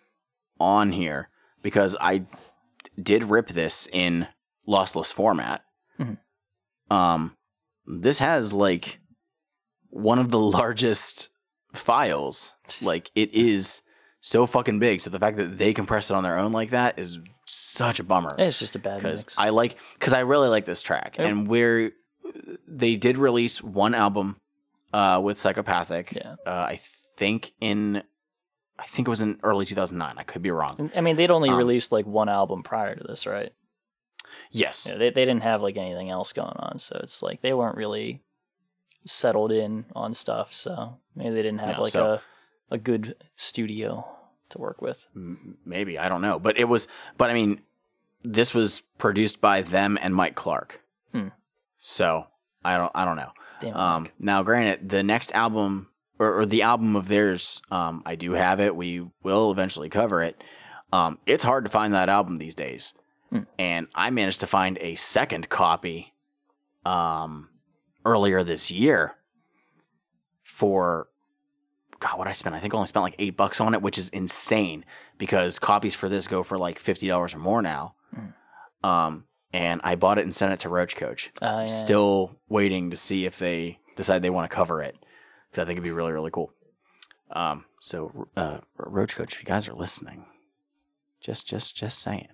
on 0.59 0.91
here 0.91 1.29
because 1.61 1.95
I 1.99 2.23
did 3.01 3.25
rip 3.25 3.49
this 3.49 3.87
in 3.91 4.27
lossless 4.67 5.13
format. 5.13 5.63
Mhm. 5.99 6.17
Um, 6.89 7.35
this 7.85 8.17
has 8.19 8.53
like 8.53 8.99
one 9.89 10.19
of 10.19 10.31
the 10.31 10.39
largest 10.59 11.29
files. 11.73 12.55
Like 12.81 13.11
it 13.15 13.33
is 13.33 13.81
so 14.21 14.45
fucking 14.45 14.79
big. 14.79 15.01
So 15.01 15.09
the 15.09 15.19
fact 15.19 15.37
that 15.37 15.57
they 15.57 15.73
compress 15.73 16.09
it 16.09 16.15
on 16.15 16.23
their 16.23 16.37
own 16.37 16.51
like 16.51 16.71
that 16.71 16.97
is 16.99 17.19
such 17.45 17.99
a 17.99 18.03
bummer. 18.03 18.35
It's 18.37 18.59
just 18.59 18.75
a 18.75 18.79
bad 18.79 18.97
because 18.97 19.21
mix. 19.21 19.37
I 19.37 19.49
like 19.49 19.77
because 19.93 20.13
I 20.13 20.19
really 20.21 20.49
like 20.49 20.65
this 20.65 20.81
track, 20.81 21.15
Yep. 21.17 21.27
and 21.29 21.47
where 21.47 21.91
they 22.67 22.95
did 22.97 23.17
release 23.17 23.61
one 23.63 23.95
album 23.95 24.35
uh, 24.93 25.21
with 25.23 25.37
Psychopathic. 25.37 26.11
Yeah. 26.13 26.35
Uh, 26.45 26.49
I 26.49 26.79
think 27.15 27.51
in 27.61 28.03
I 28.79 28.85
think 28.85 29.07
it 29.07 29.09
was 29.09 29.21
in 29.21 29.39
early 29.43 29.65
2009. 29.65 30.15
I 30.17 30.23
could 30.23 30.41
be 30.41 30.51
wrong. 30.51 30.91
I 30.95 31.01
mean, 31.01 31.15
they'd 31.15 31.31
only 31.31 31.49
Um, 31.49 31.57
released 31.57 31.91
like 31.91 32.05
one 32.05 32.29
album 32.29 32.61
prior 32.63 32.95
to 32.95 33.03
this, 33.03 33.25
right? 33.25 33.51
Yes. 34.51 34.87
Yeah, 34.89 34.97
they 34.97 35.09
they 35.09 35.25
didn't 35.25 35.43
have 35.43 35.61
like 35.61 35.77
anything 35.77 36.09
else 36.09 36.33
going 36.33 36.55
on, 36.57 36.77
so 36.79 36.99
it's 37.01 37.23
like 37.23 37.41
they 37.41 37.53
weren't 37.53 37.77
really 37.77 38.21
settled 39.07 39.51
in 39.51 39.85
on 39.95 40.13
stuff. 40.13 40.53
So 40.53 40.97
maybe 41.15 41.31
they 41.35 41.41
didn't 41.41 41.59
have 41.59 41.77
No, 41.77 41.83
like 41.83 41.91
so- 41.91 42.05
a 42.13 42.21
a 42.69 42.77
good 42.77 43.15
studio 43.35 44.05
to 44.49 44.57
work 44.59 44.81
with. 44.81 45.07
Maybe 45.65 45.97
I 45.97 46.09
don't 46.09 46.21
know, 46.21 46.37
but 46.39 46.59
it 46.59 46.65
was. 46.65 46.87
But 47.17 47.29
I 47.29 47.33
mean, 47.33 47.61
this 48.23 48.53
was 48.53 48.81
produced 48.97 49.39
by 49.41 49.61
them 49.61 49.97
and 50.01 50.13
Mike 50.13 50.35
Clark. 50.35 50.81
Hmm. 51.13 51.29
So 51.79 52.27
I 52.65 52.77
don't. 52.77 52.91
I 52.93 53.05
don't 53.05 53.15
know. 53.17 53.31
Damn 53.61 53.75
Um, 53.75 54.09
now, 54.19 54.43
granted, 54.43 54.89
the 54.89 55.01
next 55.01 55.31
album 55.33 55.87
or, 56.19 56.39
or 56.41 56.45
the 56.45 56.61
album 56.63 56.95
of 56.95 57.07
theirs, 57.07 57.61
um, 57.71 58.03
I 58.05 58.15
do 58.15 58.33
have 58.33 58.59
it. 58.59 58.75
We 58.75 59.07
will 59.23 59.51
eventually 59.51 59.89
cover 59.89 60.21
it. 60.21 60.43
Um, 60.91 61.17
it's 61.25 61.43
hard 61.43 61.63
to 61.65 61.71
find 61.71 61.93
that 61.93 62.07
album 62.09 62.37
these 62.37 62.55
days, 62.55 62.93
Hmm. 63.29 63.41
and 63.57 63.87
I 63.95 64.09
managed 64.09 64.39
to 64.41 64.47
find 64.47 64.77
a 64.81 64.95
second 64.95 65.49
copy 65.49 66.13
um, 66.85 67.49
earlier 68.07 68.43
this 68.43 68.71
year 68.71 69.15
for 70.43 71.09
God, 71.99 72.17
what 72.17 72.27
I 72.27 72.31
spent? 72.31 72.55
I 72.55 72.59
think 72.59 72.73
I 72.73 72.77
only 72.77 72.87
spent 72.87 73.03
like 73.03 73.15
eight 73.19 73.35
bucks 73.35 73.59
on 73.59 73.73
it, 73.73 73.81
which 73.81 73.97
is 73.97 74.09
insane 74.09 74.85
because 75.17 75.59
copies 75.59 75.95
for 75.95 76.09
this 76.09 76.27
go 76.27 76.43
for 76.43 76.57
like 76.57 76.79
fifty 76.79 77.07
dollars 77.07 77.35
or 77.35 77.39
more 77.39 77.61
now. 77.61 77.95
Um, 78.83 79.25
and 79.51 79.81
I 79.83 79.95
bought 79.95 80.19
it 80.19 80.21
and 80.23 80.35
sent 80.35 80.53
it 80.53 80.59
to 80.59 80.69
Roach 80.69 80.95
Coach. 80.95 81.31
Ah, 81.41 81.61
yeah. 81.61 81.67
Still 81.67 82.37
waiting 82.47 82.91
to 82.91 82.97
see 82.97 83.25
if 83.25 83.39
they 83.39 83.79
decide 83.95 84.21
they 84.21 84.29
want 84.29 84.49
to 84.49 84.55
cover 84.55 84.81
it 84.81 84.95
because 85.49 85.63
I 85.63 85.65
think 85.65 85.77
it'd 85.77 85.83
be 85.83 85.91
really 85.91 86.11
really 86.13 86.31
cool. 86.31 86.51
Um, 87.31 87.65
so 87.81 88.27
uh, 88.37 88.59
Roach 88.77 89.15
Coach, 89.15 89.33
if 89.33 89.39
you 89.39 89.45
guys 89.45 89.67
are 89.67 89.73
listening, 89.73 90.25
just 91.19 91.47
just 91.47 91.75
just 91.75 91.99
saying, 91.99 92.27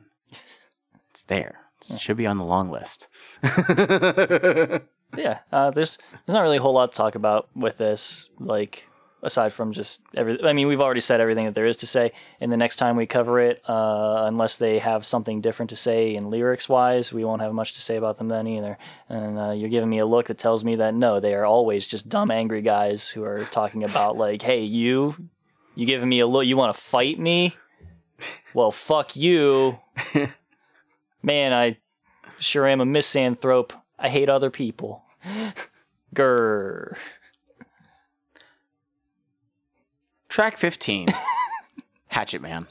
it's 1.09 1.23
there. 1.23 1.59
It 1.89 1.99
should 1.99 2.17
be 2.17 2.27
on 2.27 2.37
the 2.37 2.45
long 2.45 2.69
list. 2.69 3.07
yeah, 5.17 5.39
uh, 5.51 5.71
there's 5.71 5.97
there's 6.25 6.33
not 6.33 6.41
really 6.41 6.57
a 6.57 6.61
whole 6.61 6.73
lot 6.73 6.91
to 6.91 6.97
talk 6.97 7.15
about 7.15 7.49
with 7.55 7.77
this, 7.77 8.29
like 8.39 8.87
aside 9.23 9.53
from 9.53 9.71
just 9.71 10.01
every. 10.15 10.43
I 10.43 10.53
mean, 10.53 10.67
we've 10.67 10.81
already 10.81 10.99
said 10.99 11.21
everything 11.21 11.45
that 11.45 11.55
there 11.55 11.65
is 11.65 11.77
to 11.77 11.87
say. 11.87 12.11
And 12.39 12.51
the 12.51 12.57
next 12.57 12.75
time 12.75 12.95
we 12.95 13.05
cover 13.05 13.39
it, 13.39 13.61
uh, 13.67 14.25
unless 14.27 14.57
they 14.57 14.79
have 14.79 15.05
something 15.05 15.41
different 15.41 15.69
to 15.71 15.75
say 15.75 16.13
in 16.13 16.29
lyrics 16.29 16.69
wise, 16.69 17.11
we 17.11 17.23
won't 17.23 17.41
have 17.41 17.53
much 17.53 17.73
to 17.73 17.81
say 17.81 17.95
about 17.95 18.17
them 18.17 18.27
then 18.27 18.47
either. 18.47 18.77
And 19.09 19.39
uh, 19.39 19.51
you're 19.51 19.69
giving 19.69 19.89
me 19.89 19.99
a 19.99 20.05
look 20.05 20.27
that 20.27 20.37
tells 20.37 20.63
me 20.63 20.75
that 20.75 20.93
no, 20.93 21.19
they 21.19 21.33
are 21.33 21.45
always 21.45 21.87
just 21.87 22.09
dumb, 22.09 22.29
angry 22.29 22.61
guys 22.61 23.09
who 23.09 23.23
are 23.23 23.45
talking 23.45 23.83
about 23.83 24.17
like, 24.17 24.41
hey, 24.41 24.61
you, 24.61 25.15
you 25.75 25.85
giving 25.85 26.09
me 26.09 26.19
a 26.19 26.27
look, 26.27 26.45
you 26.45 26.57
want 26.57 26.75
to 26.75 26.81
fight 26.81 27.17
me? 27.17 27.55
Well, 28.53 28.71
fuck 28.71 29.15
you. 29.15 29.79
Man, 31.23 31.53
I 31.53 31.77
sure 32.37 32.67
am 32.67 32.81
a 32.81 32.85
misanthrope. 32.85 33.73
I 33.97 34.09
hate 34.09 34.29
other 34.29 34.49
people. 34.49 35.02
Grr. 36.15 36.95
Track 40.29 40.57
15 40.57 41.09
Hatchet 42.07 42.41
Man. 42.41 42.67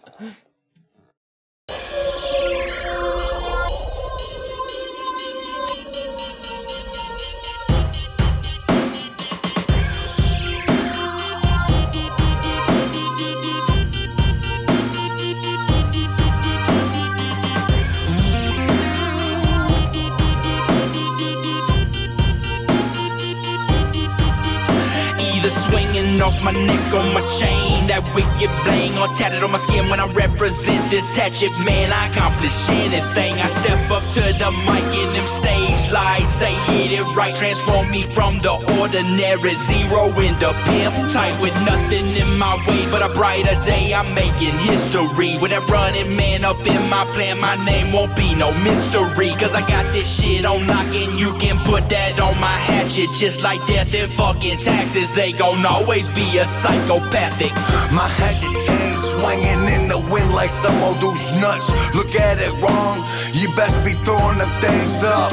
Off 26.20 26.43
my 26.43 26.52
neck 26.52 26.93
on 26.93 27.14
my 27.14 27.22
chain, 27.40 27.86
that 27.86 28.02
wicked 28.14 28.51
bling, 28.64 28.98
or 28.98 29.09
tatted 29.16 29.43
on 29.43 29.52
my 29.52 29.59
skin 29.59 29.89
when 29.89 30.01
I 30.01 30.06
represent 30.12 30.90
this 30.90 31.14
hatchet 31.14 31.56
man. 31.60 31.93
I 31.93 32.09
accomplish 32.09 32.68
anything. 32.68 33.34
I 33.34 33.48
step 33.62 33.90
up 33.90 34.02
to 34.14 34.22
the 34.36 34.51
mic 34.66 34.90
in 34.98 35.12
them 35.12 35.26
stage 35.26 35.90
lights, 35.93 36.28
say 36.28 36.55
hit 36.68 36.93
it 36.93 37.05
right, 37.16 37.34
transform 37.34 37.90
me 37.90 38.02
from 38.12 38.40
the 38.40 38.52
ordinary 38.80 39.55
zero 39.55 40.10
into 40.18 40.52
pimp 40.66 40.94
tight 41.12 41.40
with 41.40 41.55
nothing 41.64 42.06
in 42.16 42.39
my 42.39 42.55
way 42.66 42.90
but 42.90 43.02
a 43.02 43.09
brighter 43.14 43.59
day. 43.62 43.94
I'm 43.94 44.12
making 44.14 44.59
history 44.59 45.39
with 45.39 45.52
that 45.52 45.68
running 45.68 46.16
man 46.16 46.44
up 46.44 46.66
in 46.66 46.82
my 46.90 47.05
plan. 47.12 47.40
My 47.40 47.56
name 47.64 47.93
won't 47.93 48.16
be 48.16 48.34
no 48.34 48.52
mystery, 48.59 49.30
cause 49.40 49.55
I 49.55 49.60
got 49.66 49.84
this 49.93 50.06
shit 50.06 50.44
on 50.44 50.66
lock 50.66 50.82
you 51.22 51.32
can 51.34 51.59
put 51.64 51.89
that 51.89 52.18
on 52.18 52.39
my 52.40 52.56
hatchet, 52.56 53.09
just 53.16 53.43
like 53.43 53.64
death 53.66 53.94
and 53.94 54.12
fucking 54.12 54.59
taxes. 54.59 55.14
They 55.14 55.32
gon' 55.32 55.64
always 55.64 56.02
be 56.09 56.39
a 56.39 56.45
psychopathic. 56.45 57.53
My 57.93 58.09
hatchet 58.19 58.53
swinging 58.97 59.69
in 59.69 59.89
the 59.89 59.99
wind 59.99 60.33
like 60.33 60.51
some 60.51 60.74
old 60.83 61.01
dude's 61.01 61.31
nuts. 61.41 61.70
Look 61.95 62.15
at 62.15 62.39
it 62.39 62.53
wrong, 62.62 63.05
you 63.33 63.53
best 63.55 63.77
be 63.85 63.93
throwing 64.05 64.39
them 64.39 64.51
things 64.61 65.03
up. 65.03 65.33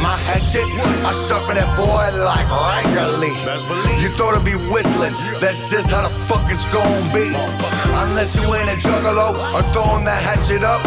My 0.00 0.16
hatchet, 0.28 0.66
I 1.04 1.12
sharpen 1.26 1.56
that 1.56 1.70
boy 1.76 2.06
like 2.24 2.48
regularly. 2.48 3.34
You 4.02 4.08
thought 4.16 4.34
it'd 4.34 4.44
be 4.44 4.56
whistling, 4.72 5.14
that's 5.40 5.70
just 5.70 5.90
how 5.90 6.02
the 6.02 6.12
fuck 6.28 6.50
it's 6.50 6.64
gonna 6.66 7.12
be. 7.12 7.28
Unless 8.02 8.36
you 8.36 8.54
ain't 8.54 8.70
a 8.70 8.76
juggalo 8.76 9.34
or 9.54 9.62
throwing 9.72 10.04
that 10.04 10.22
hatchet 10.22 10.62
up, 10.62 10.82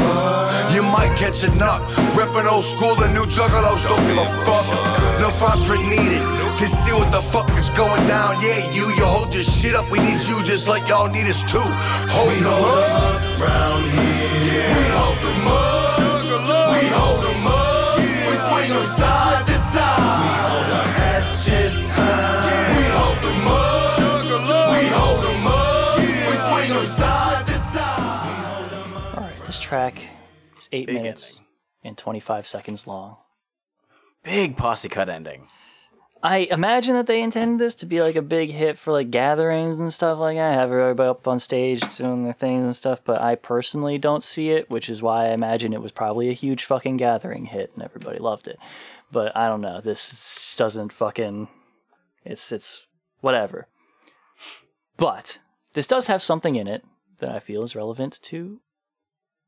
you 0.73 0.81
might 0.83 1.15
catch 1.17 1.43
a 1.43 1.51
nut. 1.55 1.81
Ripping 2.15 2.47
old 2.47 2.63
school 2.63 3.01
and 3.03 3.13
new 3.13 3.25
juggalos, 3.25 3.83
don't 3.87 4.03
give 4.07 4.17
a 4.17 4.27
fuck. 4.45 4.65
No 5.19 5.29
fine 5.29 5.63
print 5.65 5.87
needed 5.89 6.50
to 6.61 6.67
see 6.67 6.93
what 6.93 7.11
the 7.11 7.21
fuck 7.21 7.49
is 7.57 7.71
going 7.71 8.05
down. 8.05 8.39
Yeah, 8.39 8.71
you, 8.71 8.85
you 8.93 9.03
hold 9.03 9.33
your 9.33 9.41
shit 9.41 9.73
up. 9.73 9.89
We 9.89 9.97
need 9.97 10.21
you 10.21 10.43
just 10.43 10.67
like 10.67 10.87
y'all 10.87 11.09
need 11.09 11.25
us 11.25 11.41
too. 11.41 11.57
Hold 11.57 12.29
them 12.29 12.45
up 12.45 13.39
round 13.41 13.85
here. 13.89 14.69
We 14.77 14.85
hold 14.93 15.17
them 15.25 15.47
up. 15.47 15.97
We 16.77 16.87
hold 16.99 17.21
them 17.25 17.47
up. 17.47 17.97
We 17.97 18.35
swing 18.45 18.69
them 18.69 18.85
side 18.85 19.45
to 19.47 19.55
side. 19.73 20.21
We 20.21 20.29
hold 20.45 20.67
the 20.69 20.81
hatchets 21.01 21.89
high. 21.97 22.77
We 22.77 22.83
hold 22.99 23.19
them 23.25 23.47
up. 23.49 23.97
We 24.77 24.85
hold 24.99 25.21
them 25.25 25.47
up. 25.47 25.97
We 25.97 26.35
swing 26.45 26.69
them 26.77 26.85
side 26.85 27.45
to 27.47 27.55
side. 27.55 29.17
All 29.17 29.23
right, 29.23 29.45
this 29.47 29.57
track 29.57 29.95
is 30.59 30.69
eight 30.71 30.89
minutes 30.89 31.41
and 31.83 31.97
25 31.97 32.45
seconds 32.45 32.85
long. 32.85 33.17
Big 34.23 34.57
posse 34.57 34.89
cut 34.89 35.09
ending. 35.09 35.47
I 36.23 36.47
imagine 36.51 36.93
that 36.95 37.07
they 37.07 37.21
intended 37.23 37.59
this 37.59 37.73
to 37.75 37.87
be 37.87 38.01
like 38.01 38.15
a 38.15 38.21
big 38.21 38.51
hit 38.51 38.77
for 38.77 38.91
like 38.91 39.09
gatherings 39.09 39.79
and 39.79 39.91
stuff 39.91 40.19
like 40.19 40.37
that. 40.37 40.53
Have 40.53 40.71
everybody 40.71 41.09
up 41.09 41.27
on 41.27 41.39
stage 41.39 41.97
doing 41.97 42.23
their 42.23 42.33
things 42.33 42.63
and 42.63 42.75
stuff, 42.75 43.01
but 43.03 43.21
I 43.21 43.35
personally 43.35 43.97
don't 43.97 44.23
see 44.23 44.51
it, 44.51 44.69
which 44.69 44.87
is 44.87 45.01
why 45.01 45.25
I 45.25 45.33
imagine 45.33 45.73
it 45.73 45.81
was 45.81 45.91
probably 45.91 46.29
a 46.29 46.33
huge 46.33 46.63
fucking 46.63 46.97
gathering 46.97 47.45
hit 47.45 47.71
and 47.73 47.83
everybody 47.83 48.19
loved 48.19 48.47
it. 48.47 48.59
But 49.11 49.35
I 49.35 49.47
don't 49.47 49.61
know. 49.61 49.81
This 49.81 50.55
doesn't 50.57 50.93
fucking. 50.93 51.47
It's 52.23 52.51
it's 52.51 52.85
whatever. 53.21 53.67
But 54.97 55.39
this 55.73 55.87
does 55.87 56.07
have 56.07 56.21
something 56.21 56.55
in 56.55 56.67
it 56.67 56.83
that 57.17 57.29
I 57.31 57.39
feel 57.39 57.63
is 57.63 57.75
relevant 57.75 58.19
to 58.23 58.59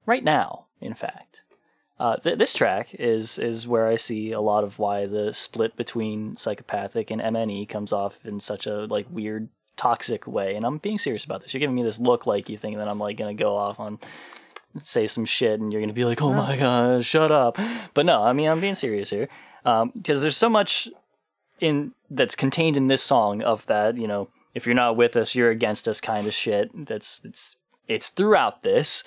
right 0.07 0.23
now. 0.23 0.65
In 0.81 0.95
fact, 0.95 1.43
uh, 1.99 2.17
th- 2.17 2.37
this 2.37 2.53
track 2.53 2.93
is 2.95 3.37
is 3.37 3.67
where 3.67 3.87
I 3.87 3.95
see 3.95 4.31
a 4.31 4.41
lot 4.41 4.63
of 4.63 4.79
why 4.79 5.05
the 5.05 5.33
split 5.33 5.75
between 5.75 6.35
psychopathic 6.35 7.11
and 7.11 7.21
MNE 7.21 7.69
comes 7.69 7.93
off 7.93 8.25
in 8.25 8.39
such 8.39 8.67
a 8.67 8.85
like 8.85 9.05
weird 9.09 9.49
toxic 9.75 10.27
way. 10.27 10.55
And 10.55 10.65
I'm 10.65 10.77
being 10.77 10.97
serious 10.97 11.25
about 11.25 11.41
this. 11.41 11.53
You're 11.53 11.59
giving 11.59 11.75
me 11.75 11.83
this 11.83 11.99
look 11.99 12.25
like 12.25 12.49
you 12.49 12.57
think 12.57 12.77
that 12.77 12.87
I'm 12.87 12.99
like 12.99 13.17
gonna 13.17 13.33
go 13.33 13.55
off 13.55 13.79
on 13.79 13.99
say 14.79 15.05
some 15.05 15.25
shit 15.25 15.59
and 15.59 15.71
you're 15.71 15.81
gonna 15.81 15.93
be 15.93 16.05
like, 16.05 16.21
oh 16.21 16.33
my 16.33 16.57
god, 16.57 17.05
shut 17.05 17.31
up. 17.31 17.57
But 17.93 18.05
no, 18.05 18.23
I 18.23 18.33
mean 18.33 18.49
I'm 18.49 18.59
being 18.59 18.75
serious 18.75 19.09
here 19.09 19.29
because 19.63 20.21
there's 20.21 20.37
so 20.37 20.49
much 20.49 20.89
in 21.59 21.93
that's 22.09 22.35
contained 22.35 22.75
in 22.75 22.87
this 22.87 23.01
song 23.01 23.41
of 23.41 23.65
that 23.67 23.97
you 23.97 24.07
know 24.07 24.27
if 24.53 24.65
you're 24.65 24.75
not 24.75 24.97
with 24.97 25.15
us 25.15 25.33
you're 25.33 25.49
against 25.49 25.87
us 25.87 26.01
kind 26.01 26.27
of 26.27 26.33
shit 26.33 26.69
that's 26.85 27.21
it's 27.23 27.55
it's 27.87 28.09
throughout 28.09 28.63
this 28.63 29.03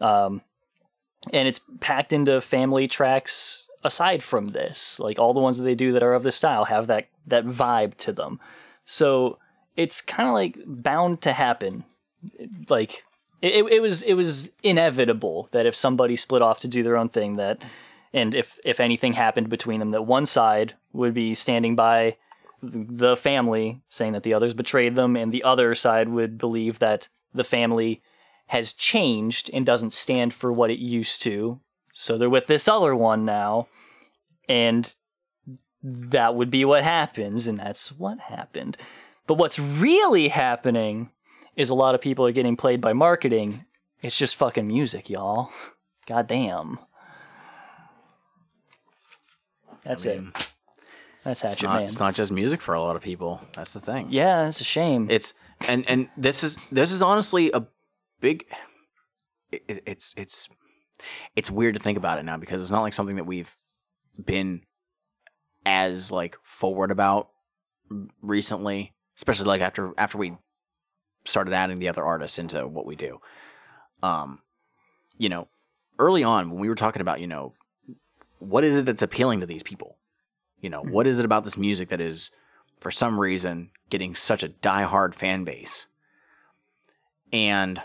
um 0.00 0.40
and 1.32 1.48
it's 1.48 1.60
packed 1.80 2.12
into 2.12 2.40
family 2.40 2.88
tracks 2.88 3.68
aside 3.84 4.22
from 4.22 4.48
this. 4.48 4.98
Like 4.98 5.18
all 5.18 5.34
the 5.34 5.40
ones 5.40 5.58
that 5.58 5.64
they 5.64 5.74
do 5.74 5.92
that 5.92 6.02
are 6.02 6.14
of 6.14 6.22
this 6.22 6.36
style 6.36 6.64
have 6.66 6.86
that 6.88 7.08
that 7.26 7.46
vibe 7.46 7.96
to 7.98 8.12
them. 8.12 8.40
So 8.84 9.38
it's 9.76 10.00
kind 10.00 10.28
of 10.28 10.34
like 10.34 10.58
bound 10.66 11.20
to 11.22 11.32
happen. 11.32 11.84
Like 12.68 13.04
it, 13.42 13.64
it 13.66 13.80
was 13.80 14.02
it 14.02 14.14
was 14.14 14.52
inevitable 14.62 15.48
that 15.52 15.66
if 15.66 15.74
somebody 15.74 16.16
split 16.16 16.42
off 16.42 16.60
to 16.60 16.68
do 16.68 16.82
their 16.82 16.96
own 16.96 17.08
thing 17.08 17.36
that 17.36 17.62
and 18.12 18.34
if 18.34 18.58
if 18.64 18.80
anything 18.80 19.12
happened 19.12 19.48
between 19.48 19.80
them 19.80 19.92
that 19.92 20.02
one 20.02 20.26
side 20.26 20.74
would 20.92 21.14
be 21.14 21.34
standing 21.34 21.76
by 21.76 22.16
the 22.62 23.16
family 23.16 23.80
saying 23.88 24.12
that 24.12 24.24
the 24.24 24.34
others 24.34 24.54
betrayed 24.54 24.96
them 24.96 25.16
and 25.16 25.32
the 25.32 25.44
other 25.44 25.74
side 25.74 26.08
would 26.08 26.38
believe 26.38 26.80
that 26.80 27.08
the 27.32 27.44
family 27.44 28.02
has 28.48 28.72
changed 28.72 29.50
and 29.52 29.64
doesn't 29.64 29.92
stand 29.92 30.32
for 30.34 30.52
what 30.52 30.70
it 30.70 30.78
used 30.80 31.22
to 31.22 31.60
so 31.92 32.16
they're 32.18 32.30
with 32.30 32.46
this 32.46 32.68
other 32.68 32.94
one 32.94 33.24
now 33.24 33.68
and 34.48 34.94
that 35.82 36.34
would 36.34 36.50
be 36.50 36.64
what 36.64 36.82
happens 36.82 37.46
and 37.46 37.58
that's 37.58 37.92
what 37.92 38.18
happened 38.18 38.76
but 39.26 39.34
what's 39.34 39.58
really 39.58 40.28
happening 40.28 41.10
is 41.56 41.70
a 41.70 41.74
lot 41.74 41.94
of 41.94 42.00
people 42.00 42.26
are 42.26 42.32
getting 42.32 42.56
played 42.56 42.80
by 42.80 42.92
marketing 42.92 43.64
it's 44.02 44.18
just 44.18 44.36
fucking 44.36 44.66
music 44.66 45.08
y'all 45.08 45.50
god 46.06 46.26
damn 46.26 46.78
that's 49.84 50.04
it 50.06 50.22
that's 51.24 51.44
It's 51.44 51.62
not, 51.62 51.76
Man. 51.80 51.86
it's 51.88 52.00
not 52.00 52.14
just 52.14 52.32
music 52.32 52.62
for 52.62 52.74
a 52.74 52.80
lot 52.80 52.96
of 52.96 53.02
people. 53.02 53.42
That's 53.54 53.74
the 53.74 53.80
thing. 53.80 54.06
Yeah, 54.08 54.46
it's 54.46 54.62
a 54.62 54.64
shame. 54.64 55.08
It's 55.10 55.34
and 55.68 55.84
and 55.88 56.08
this 56.16 56.42
is 56.42 56.56
this 56.72 56.90
is 56.90 57.02
honestly 57.02 57.50
a 57.52 57.66
big. 58.20 58.46
It, 59.50 59.82
it's 59.86 60.14
it's 60.16 60.48
it's 61.36 61.50
weird 61.50 61.74
to 61.74 61.80
think 61.80 61.98
about 61.98 62.18
it 62.18 62.24
now 62.24 62.36
because 62.36 62.60
it's 62.60 62.70
not 62.70 62.82
like 62.82 62.92
something 62.92 63.16
that 63.16 63.26
we've 63.26 63.56
been 64.22 64.62
as 65.64 66.10
like 66.10 66.36
forward 66.42 66.90
about 66.90 67.30
recently, 68.20 68.92
especially 69.16 69.46
like 69.46 69.60
after 69.60 69.92
after 69.96 70.18
we 70.18 70.36
started 71.24 71.52
adding 71.52 71.76
the 71.76 71.88
other 71.88 72.04
artists 72.04 72.38
into 72.38 72.66
what 72.66 72.86
we 72.86 72.96
do. 72.96 73.20
Um, 74.02 74.40
you 75.16 75.28
know, 75.28 75.48
early 75.98 76.24
on 76.24 76.50
when 76.50 76.60
we 76.60 76.68
were 76.68 76.74
talking 76.74 77.02
about, 77.02 77.20
you 77.20 77.26
know, 77.26 77.54
what 78.38 78.64
is 78.64 78.78
it 78.78 78.86
that's 78.86 79.02
appealing 79.02 79.40
to 79.40 79.46
these 79.46 79.62
people? 79.62 79.96
You 80.60 80.70
know, 80.70 80.82
what 80.82 81.06
is 81.06 81.18
it 81.18 81.24
about 81.24 81.44
this 81.44 81.56
music 81.56 81.88
that 81.88 82.00
is, 82.00 82.30
for 82.80 82.90
some 82.90 83.18
reason, 83.18 83.70
getting 83.90 84.14
such 84.14 84.42
a 84.42 84.48
diehard 84.48 85.14
fan 85.14 85.44
base? 85.44 85.88
And 87.32 87.82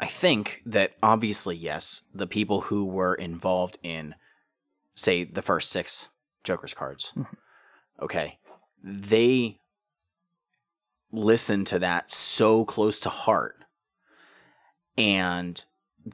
I 0.00 0.06
think 0.06 0.62
that 0.64 0.92
obviously, 1.02 1.54
yes, 1.54 2.02
the 2.14 2.26
people 2.26 2.62
who 2.62 2.86
were 2.86 3.14
involved 3.14 3.78
in, 3.82 4.14
say, 4.94 5.24
the 5.24 5.42
first 5.42 5.70
six 5.70 6.08
Joker's 6.42 6.72
cards, 6.72 7.12
okay, 8.00 8.38
they 8.82 9.58
listened 11.12 11.66
to 11.66 11.78
that 11.80 12.10
so 12.10 12.64
close 12.64 12.98
to 13.00 13.10
heart. 13.10 13.56
And 14.96 15.62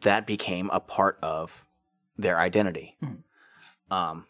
that 0.03 0.27
became 0.27 0.69
a 0.73 0.81
part 0.81 1.19
of 1.23 1.65
their 2.19 2.39
identity. 2.39 2.97
Um, 3.91 4.27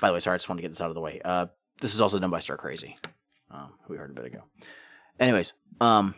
by 0.00 0.08
the 0.08 0.14
way, 0.14 0.20
sorry, 0.20 0.34
I 0.34 0.38
just 0.38 0.48
wanted 0.48 0.62
to 0.62 0.68
get 0.68 0.72
this 0.72 0.80
out 0.80 0.88
of 0.88 0.94
the 0.94 1.00
way. 1.00 1.20
Uh, 1.24 1.46
this 1.80 1.92
was 1.92 2.00
also 2.00 2.18
done 2.18 2.30
by 2.30 2.38
Stir 2.38 2.56
Crazy, 2.56 2.96
um, 3.50 3.72
who 3.82 3.94
we 3.94 3.98
heard 3.98 4.10
a 4.10 4.14
bit 4.14 4.26
ago. 4.26 4.44
Anyways, 5.18 5.52
um, 5.80 6.14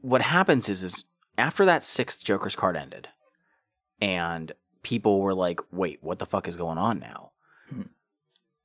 what 0.00 0.22
happens 0.22 0.68
is, 0.68 0.82
is 0.82 1.04
after 1.38 1.64
that 1.64 1.84
sixth 1.84 2.24
Joker's 2.24 2.56
card 2.56 2.76
ended, 2.76 3.08
and 4.00 4.52
people 4.82 5.20
were 5.20 5.34
like, 5.34 5.60
"Wait, 5.72 5.98
what 6.02 6.18
the 6.18 6.26
fuck 6.26 6.48
is 6.48 6.56
going 6.56 6.78
on 6.78 6.98
now?" 6.98 7.32
Hmm. 7.68 7.82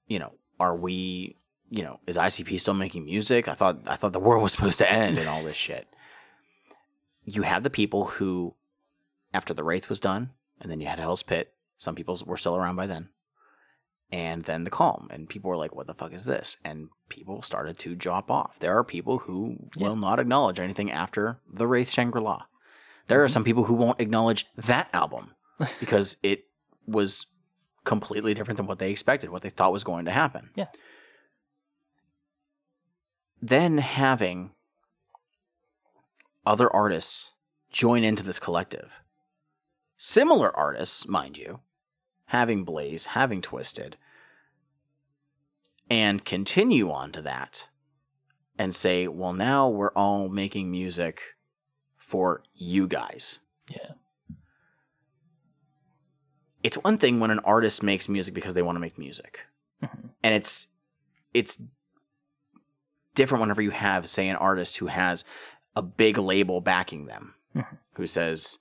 You 0.08 0.20
know, 0.20 0.34
are 0.60 0.76
we? 0.76 1.38
You 1.70 1.84
know, 1.84 2.00
is 2.06 2.18
ICP 2.18 2.60
still 2.60 2.74
making 2.74 3.06
music? 3.06 3.48
I 3.48 3.54
thought 3.54 3.80
I 3.88 3.96
thought 3.96 4.14
the 4.14 4.20
world 4.20 4.44
was 4.44 4.52
supposed 4.52 4.78
to 4.80 4.92
end 4.92 5.18
and 5.18 5.28
all 5.28 5.44
this 5.44 5.58
shit. 5.68 5.88
You 7.24 7.42
had 7.42 7.64
the 7.64 7.72
people 7.72 8.06
who, 8.06 8.56
after 9.34 9.54
the 9.54 9.64
Wraith 9.64 9.90
was 9.90 10.00
done, 10.00 10.30
and 10.62 10.72
then 10.72 10.80
you 10.80 10.88
had 10.88 11.00
Hell's 11.00 11.24
Pit. 11.24 11.54
Some 11.78 11.96
people 11.96 12.18
were 12.26 12.38
still 12.38 12.56
around 12.56 12.76
by 12.76 12.88
then. 12.88 13.10
And 14.12 14.44
then 14.44 14.64
the 14.64 14.70
calm, 14.70 15.08
and 15.10 15.28
people 15.28 15.50
were 15.50 15.58
like, 15.58 15.76
"What 15.76 15.88
the 15.88 15.94
fuck 15.94 16.14
is 16.14 16.26
this?" 16.26 16.58
And 16.64 16.90
people 17.10 17.42
started 17.42 17.80
to 17.80 17.96
drop 17.96 18.30
off. 18.30 18.60
There 18.60 18.78
are 18.78 18.84
people 18.84 19.20
who 19.20 19.70
will 19.78 19.96
not 19.96 20.20
acknowledge 20.20 20.60
anything 20.60 20.92
after 20.92 21.40
the 21.52 21.68
Wraith 21.68 21.90
Shangri 21.90 22.22
La. 22.22 22.44
There 23.08 23.22
are 23.22 23.26
mm-hmm. 23.26 23.34
some 23.34 23.44
people 23.44 23.66
who 23.66 23.74
won't 23.74 24.00
acknowledge 24.00 24.46
that 24.56 24.90
album 24.94 25.32
because 25.80 26.18
it 26.22 26.46
was 26.86 27.26
completely 27.84 28.34
different 28.34 28.58
than 28.58 28.68
what 28.68 28.80
they 28.80 28.92
expected, 28.92 29.30
what 29.30 29.42
they 29.42 29.50
thought 29.50 29.74
was 29.74 29.84
going 29.84 30.06
to 30.06 30.12
happen. 30.12 30.52
Yeah. 30.56 30.68
Then 33.42 33.80
having 33.80 34.52
other 36.46 36.72
artists 36.72 37.34
join 37.72 38.04
into 38.04 38.24
this 38.24 38.40
collective 38.40 39.02
similar 39.98 40.56
artists, 40.56 41.08
mind 41.08 41.38
you, 41.38 41.60
having 42.26 42.64
Blaze, 42.64 43.06
having 43.08 43.42
Twiztid, 43.42 43.94
and 45.90 46.26
continue 46.26 46.92
on 46.92 47.12
to 47.12 47.22
that 47.22 47.68
and 48.58 48.74
say, 48.74 49.08
well, 49.08 49.34
now 49.34 49.70
we're 49.70 49.92
all 49.92 50.30
making 50.30 50.72
music 50.72 51.22
for 51.98 52.44
you 52.54 52.88
guys. 52.88 53.40
Yeah. 53.70 53.92
It's 56.64 56.78
one 56.78 56.98
thing 56.98 57.20
when 57.20 57.32
an 57.32 57.40
artist 57.40 57.84
makes 57.84 58.10
music 58.10 58.34
because 58.34 58.54
they 58.54 58.62
want 58.62 58.76
to 58.76 58.80
make 58.80 58.98
music. 58.98 59.42
Mm-hmm. 59.84 60.08
And 60.24 60.34
it's 60.34 60.68
it's 61.34 61.62
different 63.14 63.42
whenever 63.42 63.62
you 63.62 63.72
have, 63.72 64.10
say, 64.10 64.28
an 64.28 64.36
artist 64.38 64.78
who 64.78 64.88
has 64.88 65.26
a 65.76 65.82
big 65.82 66.18
label 66.18 66.62
backing 66.62 67.06
them, 67.06 67.36
mm-hmm. 67.56 67.76
who 67.94 68.08
says, 68.08 68.58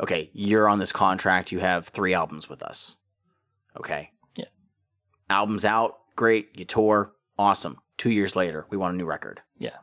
okay, 0.00 0.30
you're 0.32 0.68
on 0.68 0.78
this 0.78 0.92
contract. 0.92 1.52
You 1.52 1.60
have 1.60 1.88
three 1.88 2.14
albums 2.14 2.48
with 2.48 2.62
us. 2.62 2.96
Okay. 3.78 4.10
Yeah. 4.36 4.46
Album's 5.28 5.64
out. 5.64 5.98
Great. 6.16 6.50
You 6.54 6.64
tour. 6.64 7.12
Awesome. 7.38 7.78
Two 7.98 8.10
years 8.10 8.36
later, 8.36 8.66
we 8.70 8.76
want 8.76 8.94
a 8.94 8.96
new 8.96 9.06
record. 9.06 9.40
Yeah. 9.58 9.76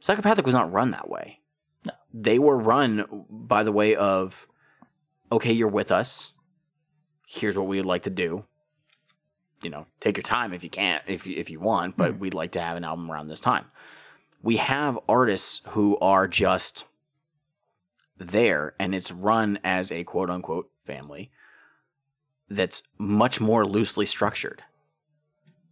Psychopathic 0.00 0.46
was 0.46 0.54
not 0.54 0.72
run 0.72 0.90
that 0.92 1.08
way. 1.08 1.40
No. 1.84 1.92
They 2.12 2.38
were 2.38 2.58
run 2.58 3.26
by 3.28 3.62
the 3.62 3.72
way 3.72 3.94
of, 3.96 4.46
okay, 5.30 5.52
you're 5.52 5.68
with 5.68 5.92
us. 5.92 6.32
Here's 7.26 7.56
what 7.56 7.68
we 7.68 7.76
would 7.76 7.86
like 7.86 8.02
to 8.04 8.10
do. 8.10 8.44
You 9.62 9.70
know, 9.70 9.86
take 10.00 10.16
your 10.16 10.22
time 10.22 10.54
if 10.54 10.64
you 10.64 10.70
can't, 10.70 11.02
if 11.06 11.26
you, 11.26 11.36
if 11.36 11.50
you 11.50 11.60
want, 11.60 11.96
but 11.96 12.12
hmm. 12.12 12.18
we'd 12.18 12.34
like 12.34 12.52
to 12.52 12.60
have 12.60 12.78
an 12.78 12.84
album 12.84 13.10
around 13.10 13.28
this 13.28 13.40
time. 13.40 13.66
We 14.42 14.56
have 14.56 14.98
artists 15.06 15.60
who 15.68 15.98
are 15.98 16.26
just 16.26 16.84
there 18.20 18.74
and 18.78 18.94
it's 18.94 19.10
run 19.10 19.58
as 19.64 19.90
a 19.90 20.04
quote 20.04 20.30
unquote 20.30 20.70
family 20.84 21.30
that's 22.48 22.82
much 22.98 23.40
more 23.40 23.64
loosely 23.66 24.04
structured. 24.06 24.62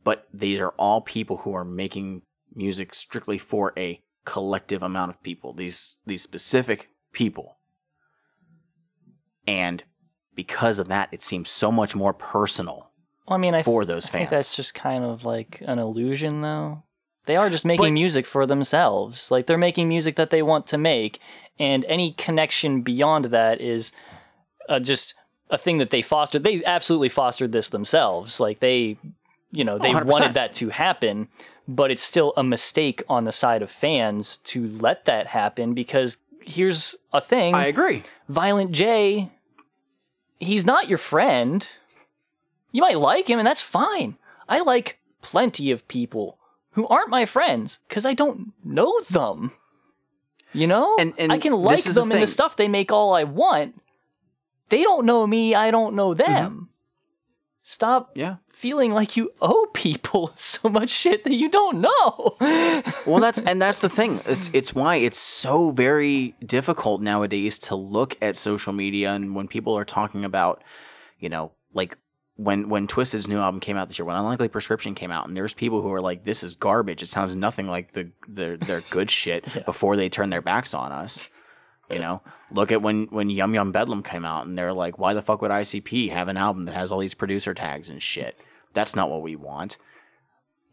But 0.03 0.27
these 0.33 0.59
are 0.59 0.71
all 0.79 1.03
people 1.03 1.39
who 1.39 1.53
are 1.55 1.65
making 1.65 2.23
music 2.55 2.95
strictly 2.95 3.37
for 3.37 3.73
a 3.77 4.01
collective 4.25 4.83
amount 4.83 5.11
of 5.11 5.23
people, 5.23 5.53
these 5.53 5.97
these 6.07 6.23
specific 6.23 6.89
people. 7.13 7.59
And 9.47 9.85
because 10.35 10.79
of 10.79 10.89
that, 10.89 11.09
it 11.13 11.23
seems 11.23 11.51
so 11.51 11.71
much 11.73 11.95
more 11.95 12.13
personal 12.15 12.91
Well, 13.27 13.37
I 13.37 13.41
mean, 13.41 13.55
I 13.55 13.63
for 13.63 13.83
th- 13.83 13.89
those 13.89 14.07
I 14.07 14.11
think 14.11 14.31
fans. 14.31 14.43
that's 14.43 14.57
just 14.57 14.75
kind 14.75 15.05
of 15.05 15.25
like 15.25 15.63
an 15.67 15.79
illusion, 15.79 16.41
though. 16.43 16.85
They 17.29 17.37
are 17.37 17.51
just 17.51 17.67
making 17.67 17.85
But- 17.85 17.93
music 17.93 18.25
for 18.25 18.47
themselves. 18.47 19.31
Like 19.31 19.47
they're 19.47 19.59
making 19.59 19.87
music 19.87 20.17
that 20.17 20.31
they 20.31 20.43
want 20.43 20.67
to 20.69 20.79
make, 20.79 21.21
and 21.59 21.85
any 21.85 22.13
connection 22.13 22.81
beyond 22.81 23.27
that 23.27 23.61
is 23.61 23.93
uh, 24.67 24.81
just 24.81 25.13
a 25.51 25.59
thing 25.59 25.77
that 25.77 25.91
they 25.91 26.01
fostered. 26.01 26.43
They 26.43 26.65
absolutely 26.65 27.11
fostered 27.11 27.53
this 27.53 27.69
themselves. 27.69 28.41
Like 28.41 28.61
they, 28.61 28.97
you 29.53 29.63
know, 29.63 29.77
they 29.77 29.93
100%. 29.93 30.05
wanted 30.07 30.33
that 30.35 30.55
to 30.55 30.71
happen, 30.71 31.29
but 31.69 31.91
it's 31.91 32.03
still 32.03 32.33
a 32.35 32.43
mistake 32.43 33.03
on 33.11 33.25
the 33.25 33.33
side 33.33 33.61
of 33.61 33.71
fans 33.71 34.39
to 34.45 34.67
let 34.67 35.05
that 35.05 35.27
happen 35.27 35.75
because 35.75 36.17
here's 36.41 36.97
a 37.13 37.21
thing. 37.21 37.55
I 37.55 37.67
agree. 37.67 38.05
Violent 38.31 38.73
J, 38.73 39.31
he's 40.41 40.65
not 40.65 40.89
your 40.89 40.97
friend. 40.97 41.69
You 42.73 42.81
might 42.81 42.99
like 42.99 43.29
him, 43.29 43.39
and 43.39 43.47
that's 43.47 43.61
fine. 43.61 44.17
I 44.49 44.61
like 44.61 44.99
plenty 45.21 45.71
of 45.71 45.87
people 45.89 46.39
who 46.73 46.87
aren't 46.89 47.11
my 47.11 47.27
friends 47.27 47.81
because 47.89 48.05
I 48.05 48.15
don't 48.15 48.53
know 48.65 49.01
them. 49.11 49.53
You 50.53 50.67
know? 50.67 50.97
And- 50.99 51.15
and 51.19 51.33
I 51.33 51.39
can 51.39 51.53
like 51.53 51.79
is 51.79 51.85
the 51.87 52.01
them 52.01 52.13
and 52.13 52.23
the 52.23 52.27
stuff 52.27 52.57
they 52.57 52.69
make 52.69 52.93
all 52.93 53.13
I 53.13 53.25
want. 53.25 53.81
They 54.69 54.83
don't 54.83 55.07
know 55.07 55.27
me, 55.27 55.55
I 55.55 55.71
don't 55.71 55.95
know 55.95 56.11
mm-hmm. 56.11 56.33
them. 56.33 56.69
Stop 57.63 58.13
Yeah. 58.15 58.37
feeling 58.49 58.93
like 58.93 59.17
you 59.17 59.31
owe 59.43 59.67
people 59.75 60.33
so 60.37 60.69
much 60.69 60.89
shit 60.89 61.25
that 61.25 61.35
you 61.35 61.51
don't 61.51 61.81
know. 61.81 62.37
well 63.07 63.21
that's 63.21 63.41
and 63.41 63.61
that's 63.61 63.81
the 63.83 63.91
thing 63.91 64.21
it's 64.27 64.51
it's 64.55 64.75
why 64.75 64.97
it's 64.97 65.19
so 65.19 65.71
very 65.71 66.35
difficult 66.45 67.03
nowadays 67.03 67.59
to 67.59 67.75
look 67.75 68.17
at 68.23 68.37
social 68.37 68.73
media 68.73 69.13
and 69.13 69.35
when 69.35 69.49
people 69.49 69.77
are 69.77 69.85
talking 69.85 70.25
about 70.25 70.63
you 71.19 71.29
know 71.29 71.53
like 71.75 71.99
when 72.39 72.71
when 72.71 72.87
Twiztid's 72.87 73.29
new 73.29 73.39
album 73.39 73.61
came 73.61 73.77
out 73.77 73.89
this 73.89 73.99
year 73.99 74.07
when 74.07 74.17
unlikely 74.17 74.49
prescription 74.49 74.95
came 74.95 75.11
out 75.11 75.29
and 75.29 75.37
there's 75.37 75.53
people 75.53 75.83
who 75.83 75.93
are 75.93 76.01
like 76.01 76.25
this 76.25 76.43
is 76.43 76.55
garbage. 76.55 77.03
It 77.03 77.09
sounds 77.09 77.37
nothing 77.37 77.67
like 77.69 77.93
the 77.93 78.11
their 78.27 78.57
their 78.57 78.81
good 78.91 79.11
shit 79.11 79.45
before 79.67 79.97
they 79.97 80.09
turn 80.09 80.31
their 80.31 80.43
backs 80.43 80.73
on 80.73 80.93
us 80.93 81.29
you 81.91 81.99
know? 81.99 82.23
Look 82.51 82.73
at 82.73 82.83
when 82.83 83.07
when 83.07 83.31
yum 83.31 83.55
yum 83.55 83.73
bedlam 83.73 84.03
came 84.03 84.25
out 84.25 84.47
and 84.47 84.57
they're 84.57 84.73
like 84.73 84.99
why 84.99 85.15
the 85.15 85.23
fuck 85.23 85.43
would 85.43 85.51
icp 85.51 86.11
have 86.11 86.29
an 86.29 86.37
album 86.37 86.65
that 86.65 86.75
has 86.75 86.91
all 86.91 86.99
these 86.99 87.15
producer 87.15 87.55
tags 87.55 87.89
and 87.89 88.03
shit? 88.03 88.39
That's 88.75 88.97
not 88.97 89.11
what 89.11 89.23
we 89.23 89.37
want. 89.37 89.77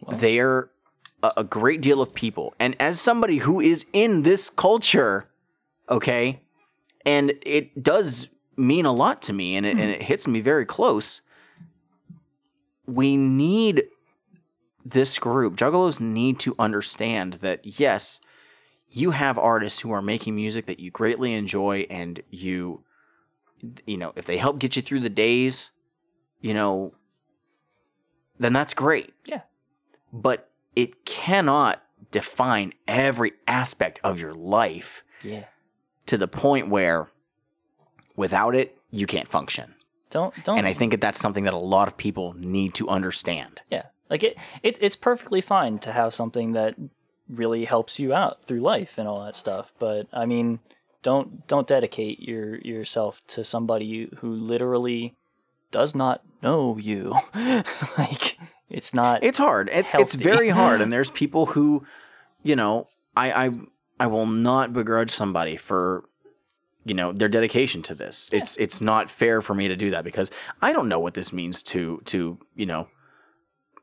They're 0.09 0.69
a, 1.23 1.31
a 1.37 1.43
great 1.43 1.81
deal 1.81 2.01
of 2.01 2.13
people. 2.13 2.53
And 2.59 2.75
as 2.79 2.99
somebody 2.99 3.39
who 3.39 3.59
is 3.59 3.85
in 3.93 4.23
this 4.23 4.49
culture, 4.49 5.27
okay, 5.89 6.41
and 7.05 7.33
it 7.41 7.81
does 7.81 8.29
mean 8.57 8.85
a 8.85 8.93
lot 8.93 9.21
to 9.23 9.33
me 9.33 9.55
and 9.55 9.65
it, 9.65 9.71
and 9.71 9.81
hmm. 9.81 9.89
it 9.89 10.03
hits 10.03 10.27
me 10.27 10.41
very 10.41 10.65
close. 10.65 11.21
We 12.87 13.17
need 13.17 13.83
this 14.83 15.17
group. 15.19 15.55
Juggalos 15.55 15.99
need 15.99 16.39
to 16.39 16.55
understand 16.59 17.33
that, 17.35 17.79
yes, 17.79 18.19
you 18.89 19.11
have 19.11 19.37
artists 19.37 19.79
who 19.81 19.91
are 19.91 20.01
making 20.01 20.35
music 20.35 20.67
that 20.67 20.79
you 20.79 20.91
greatly 20.91 21.33
enjoy 21.33 21.87
and 21.89 22.21
you, 22.29 22.83
you 23.85 23.97
know, 23.97 24.13
if 24.15 24.25
they 24.25 24.37
help 24.37 24.59
get 24.59 24.75
you 24.75 24.81
through 24.81 24.99
the 25.01 25.09
days, 25.09 25.71
you 26.39 26.53
know, 26.53 26.93
then 28.37 28.51
that's 28.53 28.73
great 28.73 29.13
yeah. 29.25 29.41
but 30.11 30.49
it 30.75 31.05
cannot 31.05 31.81
define 32.11 32.73
every 32.87 33.31
aspect 33.47 33.99
of 34.03 34.19
your 34.19 34.33
life 34.33 35.03
Yeah. 35.23 35.45
to 36.07 36.17
the 36.17 36.27
point 36.27 36.67
where 36.67 37.09
without 38.17 38.53
it 38.53 38.77
you 38.91 39.07
can't 39.07 39.27
function 39.29 39.74
Don't 40.15 40.33
don't 40.45 40.57
and 40.57 40.65
i 40.65 40.71
think 40.71 40.91
that 40.91 41.01
that's 41.01 41.19
something 41.19 41.43
that 41.43 41.53
a 41.53 41.57
lot 41.57 41.89
of 41.89 41.97
people 41.97 42.33
need 42.37 42.73
to 42.75 42.87
understand 42.87 43.61
Yeah, 43.69 43.87
like 44.09 44.23
it, 44.23 44.37
it 44.63 44.81
it's 44.81 44.95
perfectly 44.95 45.41
fine 45.41 45.77
to 45.79 45.91
have 45.91 46.13
something 46.13 46.53
that 46.53 46.75
really 47.27 47.65
helps 47.65 47.99
you 47.99 48.13
out 48.13 48.41
through 48.45 48.61
life 48.61 48.97
and 48.97 49.09
all 49.09 49.25
that 49.25 49.35
stuff. 49.35 49.73
But 49.77 50.07
I 50.13 50.25
mean, 50.25 50.59
don't 51.03 51.45
don't 51.47 51.67
dedicate 51.67 52.21
your 52.21 52.55
yourself 52.59 53.21
to 53.27 53.43
somebody 53.43 54.09
who 54.19 54.31
literally 54.31 55.15
does 55.71 55.93
not 55.95 56.21
know 56.41 56.77
you. 56.77 57.13
like 57.97 58.37
it's 58.69 58.93
not. 58.93 59.21
it's 59.21 59.37
hard 59.37 59.69
it's 59.73 59.93
it's 59.95 60.15
very 60.15 60.49
hard 60.49 60.79
and 60.79 60.93
there's 60.93 61.11
people 61.11 61.47
who 61.47 61.85
you 62.41 62.55
know 62.55 62.87
i 63.17 63.45
i 63.45 63.51
i 63.99 64.07
will 64.07 64.25
not 64.25 64.71
begrudge 64.71 65.11
somebody 65.11 65.57
for 65.57 66.05
you 66.85 66.93
know 66.93 67.11
their 67.11 67.27
dedication 67.27 67.81
to 67.83 67.95
this. 67.95 68.29
It's 68.31 68.55
it's 68.57 68.81
not 68.81 69.09
fair 69.09 69.41
for 69.41 69.53
me 69.53 69.67
to 69.67 69.75
do 69.75 69.91
that 69.91 70.03
because 70.03 70.31
i 70.61 70.71
don't 70.71 70.87
know 70.87 70.99
what 70.99 71.13
this 71.13 71.33
means 71.33 71.63
to 71.63 72.01
to 72.05 72.37
you 72.55 72.65
know 72.65 72.87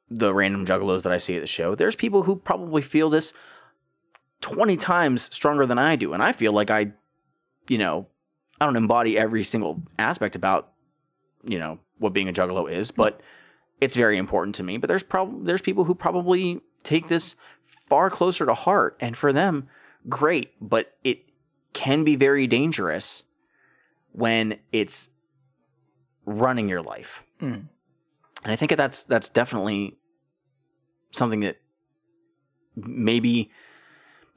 the 0.09 0.33
random 0.33 0.65
juggalos 0.65 1.03
that 1.03 1.13
i 1.13 1.19
see 1.19 1.37
at 1.37 1.41
the 1.41 1.47
show. 1.47 1.75
There's 1.75 1.97
people 1.97 2.23
who 2.23 2.37
probably 2.37 2.83
feel 2.83 3.11
this 3.11 3.35
20 4.41 4.77
times 4.77 5.23
stronger 5.35 5.67
than 5.67 5.79
i 5.79 5.95
do 5.95 6.13
and 6.13 6.23
i 6.23 6.33
feel 6.33 6.53
like 6.53 6.69
i 6.69 6.93
you 7.69 7.79
know 7.79 8.09
i 8.61 8.65
don't 8.65 8.75
embody 8.75 9.17
every 9.17 9.45
single 9.45 9.81
aspect 10.01 10.35
about 10.35 10.73
you 11.45 11.61
know 11.61 11.79
what 11.99 12.13
being 12.13 12.29
a 12.29 12.33
juggalo 12.33 12.69
is 12.69 12.91
mm-hmm. 12.91 13.03
but 13.03 13.21
it's 13.83 13.97
very 13.97 14.17
important 14.17 14.55
to 14.55 14.63
me. 14.63 14.77
But 14.77 14.87
there's 14.87 15.03
probably 15.03 15.45
there's 15.45 15.61
people 15.61 15.83
who 15.85 15.95
probably 15.97 16.61
take 16.85 17.09
this 17.09 17.35
far 17.65 18.11
closer 18.11 18.47
to 18.47 18.55
heart 18.55 18.97
and 19.01 19.17
for 19.17 19.33
them 19.33 19.69
great 20.09 20.53
but 20.61 20.95
it 21.05 21.25
can 21.73 22.05
be 22.05 22.17
very 22.17 22.47
dangerous 22.47 23.25
when 24.13 24.59
it's 24.73 25.11
running 26.27 26.69
your 26.69 26.83
life 26.83 27.23
Mm. 27.41 27.67
and 28.45 28.53
i 28.53 28.55
think 28.57 28.77
that's 28.77 29.03
that's 29.05 29.29
definitely 29.29 29.97
something 31.11 31.41
that 31.41 31.57
maybe 32.77 33.51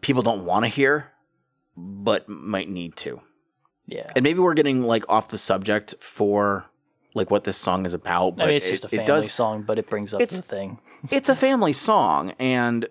people 0.02 0.22
don't 0.22 0.46
want 0.46 0.66
to 0.66 0.70
hear 0.70 1.12
but 1.78 2.28
might 2.28 2.70
need 2.70 2.96
to 2.98 3.22
Yeah. 3.88 4.08
and 4.16 4.24
maybe 4.24 4.40
we're 4.40 4.54
getting 4.56 4.82
like 4.84 5.04
off 5.10 5.28
the 5.30 5.38
subject 5.38 5.96
for 6.00 6.66
like 7.14 7.30
what 7.32 7.44
this 7.44 7.58
song 7.58 7.86
is 7.86 7.94
about 7.94 8.38
but 8.38 8.44
I 8.44 8.48
mean, 8.48 8.56
it's 8.56 8.68
it- 8.68 8.72
just 8.72 8.86
a 8.86 8.90
family 8.90 9.06
does- 9.06 9.32
song, 9.32 9.62
but 9.64 9.78
it 9.80 9.88
brings 9.88 10.14
up 10.14 10.20
the 10.20 10.42
thing. 10.42 10.80
it's 11.12 11.30
a 11.30 11.36
family 11.36 11.74
song 11.74 12.32
and 12.40 12.88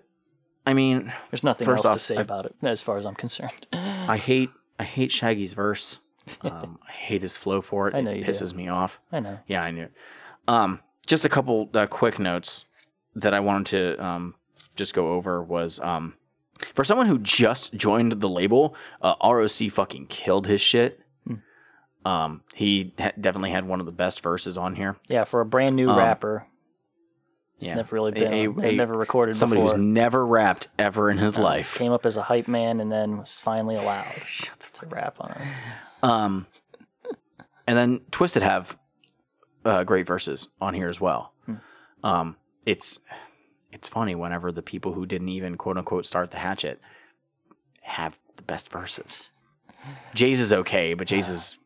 i 0.65 0.73
mean 0.73 1.11
There's 1.31 1.43
nothing 1.43 1.67
else 1.67 1.85
off, 1.85 1.93
to 1.93 1.99
say 1.99 2.17
I- 2.17 2.21
about 2.21 2.45
it, 2.45 2.55
as 2.63 2.81
far 2.81 2.97
as 2.97 3.05
I'm 3.05 3.15
concerned. 3.15 3.67
i 3.73 4.17
hate 4.17 4.49
i 4.79 4.83
hate 4.83 5.11
shaggy's 5.11 5.53
verse 5.53 5.99
um, 6.41 6.79
i 6.87 6.91
hate 6.91 7.21
his 7.21 7.35
flow 7.35 7.61
for 7.61 7.87
it 7.87 7.95
I 7.95 8.01
know 8.01 8.11
it 8.11 8.17
you 8.17 8.23
do. 8.25 8.31
pisses 8.31 8.53
me 8.53 8.67
off 8.67 8.99
I 9.11 9.19
know. 9.19 9.39
yeah 9.47 9.61
i 9.63 9.71
knew 9.71 9.89
um 10.47 10.79
just 11.05 11.23
a 11.25 11.29
couple 11.29 11.69
uh, 11.73 11.85
quick 11.87 12.17
notes 12.19 12.65
that 13.15 13.33
i 13.33 13.39
wanted 13.39 13.65
to 13.67 14.03
um 14.03 14.35
just 14.75 14.93
go 14.93 15.13
over 15.13 15.41
was 15.43 15.79
um 15.81 16.15
for 16.73 16.83
someone 16.83 17.07
who 17.07 17.19
just 17.19 17.73
joined 17.75 18.13
the 18.13 18.29
label 18.29 18.75
uh, 19.01 19.13
roc 19.23 19.49
fucking 19.71 20.07
killed 20.07 20.47
his 20.47 20.61
shit 20.61 20.99
Hmm. 21.27 21.35
um 22.05 22.41
he 22.53 22.93
ha- 22.99 23.11
definitely 23.19 23.51
had 23.51 23.67
one 23.67 23.79
of 23.79 23.85
the 23.85 23.91
best 23.91 24.21
verses 24.21 24.57
on 24.57 24.75
here 24.75 24.95
Yeah, 25.09 25.23
for 25.25 25.41
a 25.41 25.45
brand 25.45 25.75
new 25.75 25.89
Um, 25.89 25.97
rapper, 25.97 26.47
he's 27.57 27.69
yeah. 27.69 27.75
never 27.75 27.95
really 27.95 28.11
been, 28.11 28.33
a- 28.33 28.67
a- 28.67 28.75
never 28.75 28.97
recorded 28.97 29.35
somebody 29.35 29.61
before. 29.61 29.75
who's 29.77 29.83
never 29.83 30.25
rapped 30.25 30.67
ever 30.77 31.09
in 31.09 31.17
his 31.17 31.37
Um, 31.37 31.43
life 31.43 31.75
Came 31.75 31.91
up 31.91 32.05
as 32.05 32.17
a 32.17 32.23
hype 32.23 32.47
man 32.47 32.79
and 32.79 32.91
then 32.91 33.17
was 33.17 33.37
finally 33.37 33.75
allowed 33.75 34.05
to 34.73 34.85
rap 34.87 35.15
on 35.19 35.31
it. 35.31 35.41
Um, 36.03 36.47
and 37.67 37.77
then 37.77 37.99
Twiztid 38.11 38.41
have 38.41 38.77
uh, 39.63 39.83
great 39.83 40.05
verses 40.05 40.47
on 40.61 40.73
here 40.73 40.89
as 40.89 40.99
well. 41.01 41.33
Um, 42.03 42.35
it's 42.65 42.99
it's 43.71 43.87
funny 43.87 44.13
whenever 44.13 44.51
the 44.51 44.61
people 44.61 44.93
who 44.93 45.05
didn't 45.07 45.29
even 45.29 45.55
quote 45.57 45.77
unquote 45.77 46.05
start 46.05 46.29
the 46.31 46.37
hatchet 46.37 46.79
have 47.81 48.19
the 48.35 48.43
best 48.43 48.71
verses. 48.71 49.31
Jay's 50.13 50.39
is 50.39 50.53
okay, 50.53 50.93
but 50.93 51.07
Jay's 51.07 51.29
is 51.29 51.57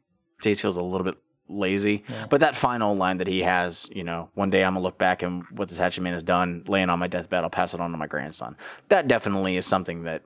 Jay's 0.42 0.62
feels 0.62 0.78
a 0.78 0.82
little 0.82 1.04
bit 1.04 1.18
lazy. 1.50 2.04
But 2.30 2.40
that 2.42 2.56
final 2.56 2.96
line 2.96 3.18
that 3.18 3.28
he 3.28 3.42
has, 3.42 3.90
you 3.94 4.04
know, 4.04 4.30
one 4.36 4.50
day 4.50 4.64
I'm 4.64 4.74
gonna 4.74 4.84
look 4.84 4.98
back 4.98 5.22
and 5.24 5.44
what 5.52 5.68
this 5.70 5.78
hatchet 5.78 6.02
man 6.02 6.14
has 6.14 6.24
done, 6.24 6.64
laying 6.68 6.90
on 6.90 7.00
my 7.00 7.08
deathbed, 7.08 7.44
I'll 7.44 7.50
pass 7.50 7.74
it 7.74 7.80
on 7.82 7.92
to 7.92 7.98
my 7.98 8.08
grandson. 8.08 8.56
That 8.90 9.08
definitely 9.08 9.58
is 9.58 9.66
something 9.66 10.04
that 10.04 10.24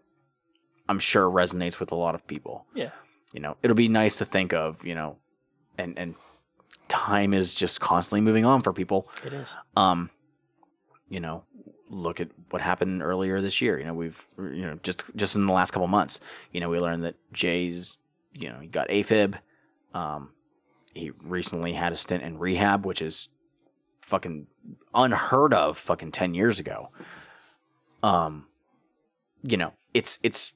I'm 0.90 1.00
sure 1.00 1.30
resonates 1.30 1.80
with 1.80 1.92
a 1.92 1.96
lot 1.96 2.14
of 2.14 2.28
people 2.28 2.66
Yeah. 2.76 2.90
you 3.32 3.40
know 3.40 3.56
it'll 3.64 3.76
be 3.76 3.88
nice 3.88 4.18
to 4.18 4.26
think 4.26 4.54
of 4.54 4.86
you 4.86 4.94
know 4.96 5.16
and 5.78 5.98
and 5.98 6.16
time 6.90 7.34
is 7.34 7.56
just 7.56 7.80
constantly 7.80 8.20
moving 8.22 8.46
on 8.46 8.62
for 8.62 8.74
people 8.74 9.08
It 9.26 9.32
is. 9.34 9.56
um 9.78 10.10
you 11.10 11.20
know 11.22 11.46
look 11.90 12.20
at 12.20 12.28
what 12.50 12.62
happened 12.62 13.02
earlier 13.02 13.40
this 13.40 13.62
year 13.62 13.80
you 13.80 13.86
know 13.86 13.94
we've 13.94 14.22
you 14.38 14.64
know 14.64 14.78
just 14.84 15.04
just 15.16 15.36
in 15.36 15.46
the 15.48 15.54
last 15.54 15.72
couple 15.72 15.88
months 15.88 16.20
you 16.52 16.60
know 16.60 16.70
we 16.70 16.80
learned 16.80 17.04
that 17.06 17.16
jay's 17.32 17.98
you 18.34 18.50
know 18.50 18.60
he 18.60 18.68
got 18.68 18.90
afib 18.90 19.36
um 19.94 20.30
he 20.94 21.12
recently 21.24 21.74
had 21.74 21.92
a 21.94 21.98
stint 21.98 22.24
in 22.24 22.38
rehab 22.38 22.86
which 22.86 23.02
is 23.02 23.30
fucking 24.02 24.48
unheard 24.94 25.54
of 25.54 25.78
fucking 25.78 26.12
10 26.12 26.34
years 26.34 26.60
ago 26.60 26.90
um 28.02 28.46
you 29.44 29.58
know 29.58 29.74
it's 29.94 30.20
it's 30.24 30.54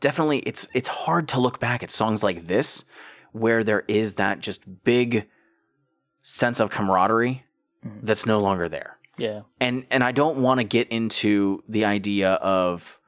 definitely 0.00 0.38
it's 0.40 0.66
it's 0.74 0.88
hard 0.88 1.28
to 1.28 1.40
look 1.40 1.58
back 1.58 1.82
at 1.82 1.90
songs 1.90 2.22
like 2.22 2.46
this 2.46 2.84
where 3.32 3.64
there 3.64 3.84
is 3.88 4.14
that 4.14 4.40
just 4.40 4.84
big 4.84 5.26
sense 6.22 6.60
of 6.60 6.70
camaraderie 6.70 7.44
that's 8.02 8.26
no 8.26 8.40
longer 8.40 8.68
there 8.68 8.96
Yeah. 9.18 9.42
and 9.60 9.86
and 9.90 10.04
I 10.04 10.12
don't 10.12 10.38
want 10.38 10.58
to 10.60 10.64
get 10.64 10.88
into 10.88 11.62
the 11.68 11.84
idea 11.84 12.34
of 12.34 13.00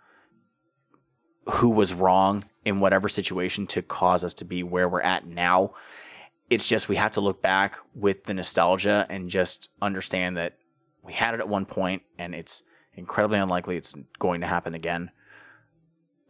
who 1.46 1.70
was 1.70 1.94
wrong 1.94 2.44
in 2.64 2.80
whatever 2.80 3.08
situation 3.08 3.66
to 3.68 3.82
cause 3.82 4.24
us 4.24 4.34
to 4.34 4.44
be 4.44 4.62
where 4.62 4.88
we're 4.88 5.02
at 5.02 5.26
now. 5.26 5.74
It's 6.50 6.66
just 6.66 6.88
we 6.88 6.96
have 6.96 7.12
to 7.12 7.20
look 7.20 7.42
back 7.42 7.78
with 7.94 8.24
the 8.24 8.34
nostalgia 8.34 9.06
and 9.08 9.28
just 9.28 9.70
understand 9.80 10.36
that 10.36 10.58
we 11.02 11.12
had 11.12 11.34
it 11.34 11.40
at 11.40 11.48
one 11.48 11.66
point 11.66 12.02
and 12.18 12.34
it's 12.34 12.62
incredibly 12.94 13.38
unlikely 13.38 13.76
it's 13.76 13.94
going 14.18 14.40
to 14.40 14.46
happen 14.46 14.74
again. 14.74 15.10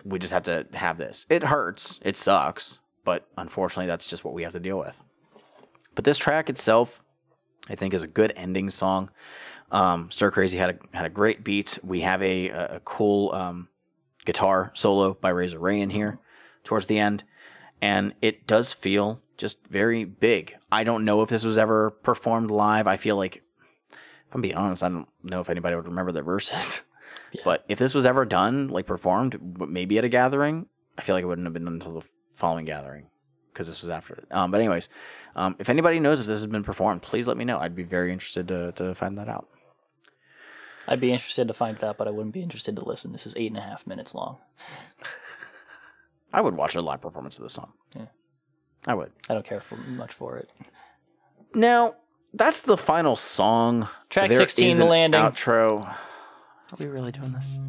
We 0.04 0.18
just 0.18 0.32
have 0.32 0.44
to 0.44 0.66
have 0.72 0.98
this. 0.98 1.26
It 1.28 1.42
hurts, 1.42 1.98
it 2.02 2.16
sucks, 2.16 2.80
but 3.04 3.26
unfortunately 3.36 3.86
that's 3.86 4.08
just 4.08 4.24
what 4.24 4.34
we 4.34 4.42
have 4.42 4.52
to 4.52 4.60
deal 4.60 4.78
with. 4.78 5.02
But 5.94 6.04
this 6.04 6.18
track 6.18 6.48
itself 6.48 7.02
I 7.68 7.74
think 7.74 7.94
is 7.94 8.02
a 8.02 8.06
good 8.06 8.32
ending 8.36 8.70
song. 8.70 9.10
Um, 9.70 10.10
Stir 10.10 10.30
Crazy 10.30 10.58
had 10.58 10.70
a 10.70 10.96
had 10.96 11.06
a 11.06 11.10
great 11.10 11.42
beat. 11.42 11.78
We 11.82 12.02
have 12.02 12.22
a 12.22 12.48
a, 12.48 12.80
cool 12.84 13.32
um, 13.32 13.68
guitar 14.24 14.70
solo 14.74 15.14
by 15.14 15.30
Razor 15.30 15.58
Ray 15.58 15.80
in 15.80 15.90
here 15.90 16.18
towards 16.62 16.86
the 16.86 16.98
end, 16.98 17.24
and 17.80 18.14
it 18.22 18.46
does 18.46 18.72
feel 18.72 19.20
just 19.36 19.66
very 19.66 20.05
big. 20.05 20.56
I 20.70 20.84
don't 20.84 21.05
know 21.05 21.22
if 21.22 21.28
this 21.28 21.44
was 21.44 21.59
ever 21.59 21.90
performed 21.90 22.51
live. 22.51 22.86
I 22.86 22.96
feel 22.96 23.16
like, 23.16 23.36
if 23.90 24.34
I'm 24.34 24.40
being 24.40 24.55
honest, 24.55 24.82
I 24.82 24.88
don't 24.88 25.09
know 25.22 25.40
if 25.40 25.51
anybody 25.51 25.76
would 25.76 25.88
remember 25.88 26.12
the 26.12 26.22
verses. 26.22 26.82
But 27.44 27.64
if 27.68 27.80
this 27.80 27.94
was 27.94 28.06
ever 28.06 28.24
done, 28.24 28.68
like 28.68 28.86
performed, 28.86 29.59
maybe 29.68 29.98
at 29.98 30.05
a 30.05 30.09
gathering, 30.09 30.66
I 30.96 31.02
feel 31.02 31.16
like 31.16 31.24
it 31.24 31.26
wouldn't 31.26 31.46
have 31.46 31.52
been 31.52 31.64
done 31.64 31.74
until 31.74 31.94
the 31.94 32.06
following 32.36 32.64
gathering 32.64 33.09
because 33.52 33.66
this 33.66 33.82
was 33.82 33.90
after 33.90 34.14
it. 34.14 34.26
Um, 34.30 34.51
but 34.51 34.60
anyways, 34.60 34.88
um, 35.34 35.56
if 35.59 35.68
anybody 35.68 36.01
knows 36.01 36.20
if 36.20 36.26
this 36.26 36.38
has 36.38 36.46
been 36.46 36.62
performed, 36.62 37.02
please 37.02 37.26
let 37.26 37.36
me 37.36 37.44
know. 37.44 37.59
I'd 37.59 37.74
be 37.74 37.82
very 37.82 38.12
interested 38.12 38.48
to, 38.48 38.72
to 38.72 38.94
find 38.94 39.18
that 39.18 39.28
out. 39.28 39.48
I'd 40.86 41.01
be 41.01 41.12
interested 41.12 41.48
to 41.48 41.55
find 41.55 41.76
it 41.76 41.84
out, 41.84 41.96
but 41.96 42.06
I 42.06 42.10
wouldn't 42.10 42.34
be 42.34 42.42
interested 42.42 42.76
to 42.76 42.84
listen. 42.84 43.12
This 43.12 43.26
is 43.26 43.34
eight 43.36 43.51
and 43.51 43.56
a 43.56 43.62
half 43.62 43.86
minutes 43.86 44.14
long. 44.14 44.38
I 46.35 46.40
would 46.40 46.56
watch 46.56 46.74
a 46.74 46.82
live 46.82 47.01
performance 47.01 47.39
of 47.39 47.44
this 47.44 47.52
song. 47.52 47.73
Yeah. 47.94 48.06
I 48.86 48.94
would. 48.94 49.12
I 49.31 49.35
don't 49.35 49.47
care 49.47 49.61
for 49.61 49.77
much 49.77 50.12
for 50.12 50.36
it. 50.36 50.51
Now, 51.55 51.94
that's 52.32 52.62
the 52.62 52.77
final 52.77 53.15
song. 53.15 53.89
Track 54.11 54.31
There 54.31 54.39
16, 54.40 54.77
The 54.78 54.85
Landing. 54.85 55.20
Outro. 55.20 55.86
Are 55.86 55.97
we 56.78 56.86
really 56.86 57.12
doing 57.12 57.32
this? 57.32 57.61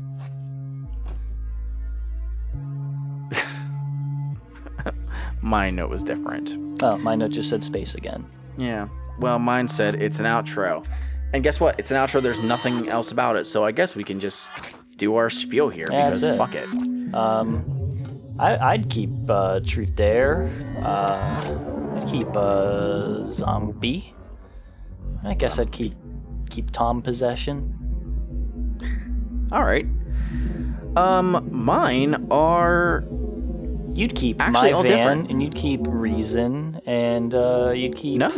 My 5.43 5.69
note 5.69 5.91
was 5.91 6.01
different. 6.01 6.55
Oh, 6.81 6.97
my 6.97 7.13
note 7.15 7.31
just 7.31 7.49
said 7.51 7.63
space 7.63 7.93
again. 7.93 8.25
Yeah. 8.57 8.87
Well, 9.19 9.37
mine 9.37 9.67
said 9.67 9.95
it's 10.01 10.19
an 10.19 10.25
outro. 10.25 10.83
And 11.33 11.43
guess 11.43 11.59
what? 11.59 11.79
It's 11.79 11.91
an 11.91 11.97
outro. 11.97 12.21
There's 12.21 12.39
nothing 12.39 12.89
else 12.89 13.11
about 13.11 13.35
it. 13.35 13.45
So 13.45 13.63
I 13.63 13.71
guess 13.71 13.95
we 13.95 14.03
can 14.03 14.19
just 14.19 14.49
do 14.97 15.15
our 15.15 15.29
spiel 15.29 15.69
here 15.69 15.87
Yeah, 15.91 16.09
because 16.09 16.37
fuck 16.37 16.55
it. 16.55 16.67
Um, 17.13 17.63
I, 18.37 18.57
I'd 18.57 18.89
keep 18.89 19.09
uh, 19.29 19.59
Truth 19.65 19.95
Dare. 19.95 20.49
Uh, 20.83 21.97
I'd 21.97 22.07
keep 22.07 22.27
uh, 22.35 23.23
Zombie. 23.23 24.13
I 25.23 25.33
guess 25.33 25.57
I'd 25.59 25.71
keep 25.71 25.93
keep 26.49 26.71
Tom 26.71 27.01
Possession. 27.01 27.71
All 29.51 29.63
right. 29.63 29.85
Um, 30.95 31.47
mine 31.51 32.27
are. 32.31 33.03
You'd 33.89 34.13
keep 34.15 34.41
Actually, 34.41 34.71
My 34.71 34.75
all 34.75 34.83
Van, 34.83 34.97
different. 34.97 35.31
and 35.31 35.41
you'd 35.41 35.55
keep 35.55 35.79
Reason, 35.87 36.81
and 36.85 37.33
uh, 37.33 37.71
you'd 37.73 37.95
keep 37.95 38.19
No. 38.19 38.29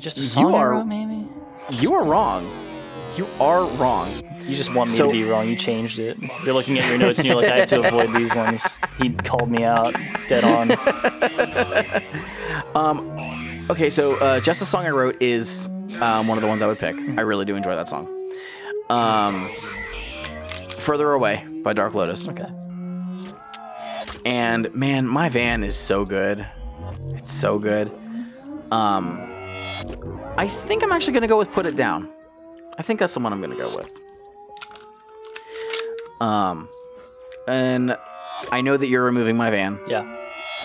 just 0.00 0.16
a 0.18 0.20
You 0.22 0.26
song 0.26 0.54
I 0.54 0.58
are- 0.58 0.84
maybe. 0.84 1.28
You 1.70 1.94
are 1.94 2.04
wrong. 2.04 2.44
You 3.16 3.26
are 3.40 3.64
wrong. 3.76 4.08
You 4.50 4.56
just 4.56 4.74
want 4.74 4.90
me 4.90 4.96
So- 4.96 5.06
to 5.06 5.12
be 5.12 5.22
wrong. 5.24 5.48
You 5.48 5.56
changed 5.56 5.98
it. 5.98 6.18
You're 6.44 6.54
looking 6.54 6.78
at 6.78 6.88
your 6.88 6.98
notes 6.98 7.18
and 7.20 7.26
you're 7.26 7.36
like, 7.36 7.48
I 7.48 7.58
have 7.60 7.68
to 7.68 7.80
avoid 7.86 8.12
these 8.14 8.34
ones. 8.34 8.78
He 9.00 9.10
called 9.10 9.50
me 9.50 9.64
out 9.64 9.94
dead 10.28 10.44
on. 10.44 10.70
Um, 12.74 13.66
okay, 13.70 13.90
so 13.90 14.16
uh, 14.16 14.38
just 14.38 14.62
a 14.62 14.64
song 14.64 14.86
I 14.86 14.90
wrote 14.90 15.20
is 15.20 15.68
um, 16.00 16.28
one 16.28 16.38
of 16.38 16.42
the 16.42 16.46
ones 16.48 16.62
I 16.62 16.66
would 16.68 16.78
pick. 16.78 16.94
I 17.16 17.22
really 17.22 17.44
do 17.44 17.56
enjoy 17.56 17.74
that 17.74 17.88
song. 17.88 18.06
Um, 18.88 19.50
Further 20.78 21.10
Away 21.12 21.44
by 21.64 21.72
Dark 21.72 21.94
Lotus. 21.94 22.28
Okay. 22.28 22.46
And 24.24 24.72
man, 24.74 25.06
my 25.08 25.28
van 25.28 25.64
is 25.64 25.76
so 25.76 26.04
good. 26.04 26.46
It's 27.14 27.32
so 27.32 27.58
good. 27.58 27.90
Um, 28.70 29.18
I 30.36 30.46
think 30.48 30.82
I'm 30.84 30.92
actually 30.92 31.14
gonna 31.14 31.26
go 31.26 31.38
with 31.38 31.50
Put 31.50 31.66
It 31.66 31.74
Down. 31.76 32.08
I 32.78 32.82
think 32.82 33.00
that's 33.00 33.14
the 33.14 33.20
one 33.20 33.32
I'm 33.32 33.40
gonna 33.40 33.56
go 33.56 33.74
with. 33.74 33.90
Um, 36.20 36.68
and 37.48 37.96
I 38.52 38.60
know 38.60 38.76
that 38.76 38.86
you're 38.86 39.04
removing 39.04 39.36
my 39.36 39.50
van. 39.50 39.78
Yeah. 39.88 40.16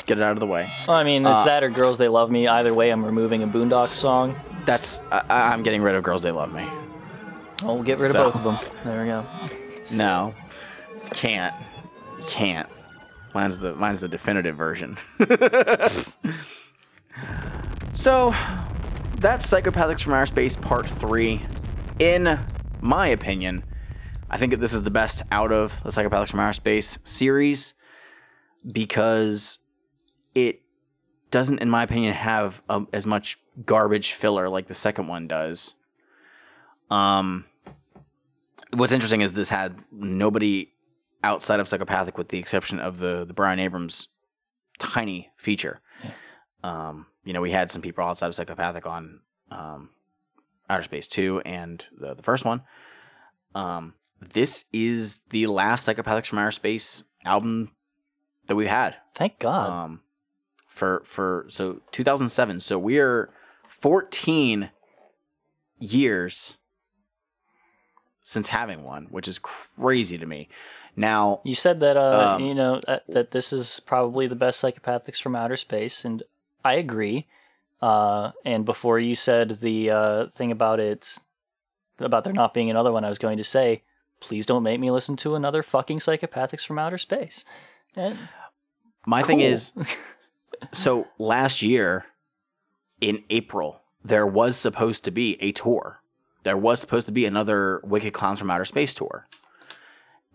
Get 0.05 0.17
it 0.17 0.23
out 0.23 0.33
of 0.33 0.39
the 0.39 0.47
way. 0.47 0.69
Well, 0.87 0.97
I 0.97 1.03
mean, 1.03 1.25
it's 1.25 1.41
Uh, 1.43 1.45
that 1.45 1.63
or 1.63 1.69
Girls 1.69 1.97
They 1.97 2.07
Love 2.09 2.29
Me. 2.29 2.47
Either 2.47 2.73
way, 2.73 2.89
I'm 2.91 3.03
removing 3.05 3.43
a 3.43 3.47
Boondox 3.47 3.93
song. 3.93 4.35
That's 4.65 5.01
I, 5.11 5.21
I- 5.29 5.53
I'm 5.53 5.63
getting 5.63 5.81
rid 5.81 5.95
of 5.95 6.03
Girls 6.03 6.21
They 6.21 6.31
Love 6.31 6.53
Me. 6.53 6.65
I'll 7.63 7.81
get 7.81 7.99
rid 7.99 8.11
So- 8.11 8.25
of 8.27 8.33
both 8.33 8.45
of 8.45 8.59
them. 8.61 8.71
There 8.83 9.01
we 9.01 9.07
go. 9.07 9.25
No, 9.91 10.33
can't, 11.13 11.55
can't. 12.27 12.67
Mine's 13.33 13.59
the 13.59 13.73
mine's 13.75 14.01
the 14.01 14.07
definitive 14.09 14.55
version. 14.57 14.97
so, 17.93 18.33
that's 19.19 19.45
Psychopathics 19.49 20.01
from 20.03 20.13
Outer 20.13 20.25
Space 20.25 20.55
Part 20.55 20.89
Three. 20.89 21.41
In 21.99 22.39
my 22.81 23.07
opinion, 23.07 23.63
I 24.29 24.37
think 24.37 24.51
that 24.51 24.57
this 24.57 24.73
is 24.73 24.83
the 24.83 24.91
best 24.91 25.21
out 25.31 25.51
of 25.51 25.81
the 25.83 25.89
Psychopathics 25.89 26.31
from 26.31 26.39
Outer 26.39 26.53
Space 26.53 26.99
series 27.03 27.73
because 28.69 29.59
it 30.33 30.61
doesn't, 31.31 31.59
in 31.59 31.69
my 31.69 31.83
opinion, 31.83 32.13
have 32.13 32.63
um, 32.69 32.87
as 32.91 33.05
much 33.05 33.37
garbage 33.65 34.13
filler 34.13 34.49
like 34.49 34.67
the 34.67 34.73
second 34.73 35.07
one 35.07 35.27
does. 35.27 35.75
Um, 36.89 37.45
what's 38.73 38.91
interesting 38.91 39.21
is 39.21 39.33
this 39.33 39.49
had 39.49 39.83
nobody 39.91 40.71
outside 41.23 41.59
of 41.59 41.67
psychopathic 41.67 42.17
with 42.17 42.29
the 42.29 42.37
exception 42.37 42.79
of 42.79 42.99
the 42.99 43.25
the 43.25 43.33
Bryan 43.33 43.59
Abrams 43.59 44.09
tiny 44.77 45.31
feature. 45.37 45.81
Um 46.63 47.07
you 47.23 47.33
know 47.33 47.41
we 47.41 47.51
had 47.51 47.71
some 47.71 47.81
people 47.81 48.03
outside 48.03 48.27
of 48.27 48.35
psychopathic 48.35 48.85
on 48.85 49.21
um 49.49 49.89
outer 50.69 50.83
space 50.83 51.07
2 51.07 51.41
and 51.45 51.85
the, 51.97 52.13
the 52.13 52.23
first 52.23 52.45
one. 52.45 52.61
Um 53.55 53.93
this 54.33 54.65
is 54.73 55.21
the 55.29 55.47
last 55.47 55.87
psychopathics 55.87 56.27
from 56.27 56.39
outer 56.39 56.51
space 56.51 57.03
album 57.23 57.71
that 58.47 58.55
we've 58.55 58.67
had 58.67 58.95
Thank 59.15 59.39
God. 59.39 59.69
um 59.69 60.01
for 60.67 61.01
for 61.05 61.45
so 61.47 61.81
2007 61.91 62.59
so 62.59 62.77
we're 62.77 63.29
14 63.67 64.69
years 65.79 66.57
since 68.21 68.49
having 68.49 68.83
one 68.83 69.07
which 69.09 69.27
is 69.27 69.39
crazy 69.39 70.17
to 70.17 70.25
me 70.25 70.47
now 70.95 71.41
You 71.43 71.55
said 71.55 71.79
that 71.81 71.97
uh, 71.97 72.35
Um, 72.35 72.43
you 72.45 72.55
know 72.55 72.81
that, 72.87 73.03
that 73.09 73.31
this 73.31 73.51
is 73.51 73.79
probably 73.81 74.27
the 74.27 74.35
best 74.35 74.61
psychopathics 74.63 75.21
from 75.21 75.35
outer 75.35 75.57
space, 75.57 76.05
and 76.05 76.23
I 76.63 76.75
agree. 76.75 77.27
Uh, 77.81 78.31
and 78.45 78.63
before 78.63 78.97
you 78.97 79.13
said 79.13 79.59
the 79.59 79.91
uh, 79.91 80.27
thing 80.27 80.51
about 80.51 80.79
it, 80.79 81.17
about 81.99 82.23
there 82.23 82.31
not 82.31 82.53
being 82.53 82.69
another 82.69 82.93
one, 82.93 83.03
I 83.03 83.09
was 83.09 83.19
going 83.19 83.35
to 83.37 83.43
say, 83.43 83.83
please 84.19 84.45
don't 84.45 84.63
make 84.63 84.79
me 84.79 84.91
listen 84.91 85.15
to 85.17 85.35
another 85.35 85.63
fucking 85.63 85.99
psychopathics 85.99 86.65
from 86.65 86.79
outer 86.79 86.97
space. 86.97 87.45
And 87.95 88.17
My 89.05 89.21
thing 89.21 89.39
is, 89.39 89.71
so 90.71 91.07
last 91.17 91.61
year 91.61 92.05
in 93.01 93.23
April, 93.29 93.81
there 94.03 94.25
was 94.25 94.55
supposed 94.55 95.03
to 95.05 95.11
be 95.11 95.41
a 95.41 95.51
tour. 95.51 96.01
There 96.43 96.57
was 96.57 96.79
supposed 96.79 97.07
to 97.07 97.13
be 97.13 97.25
another 97.25 97.81
Wicked 97.83 98.13
Clowns 98.13 98.39
from 98.39 98.51
Outer 98.51 98.65
Space 98.65 98.93
tour. 98.93 99.27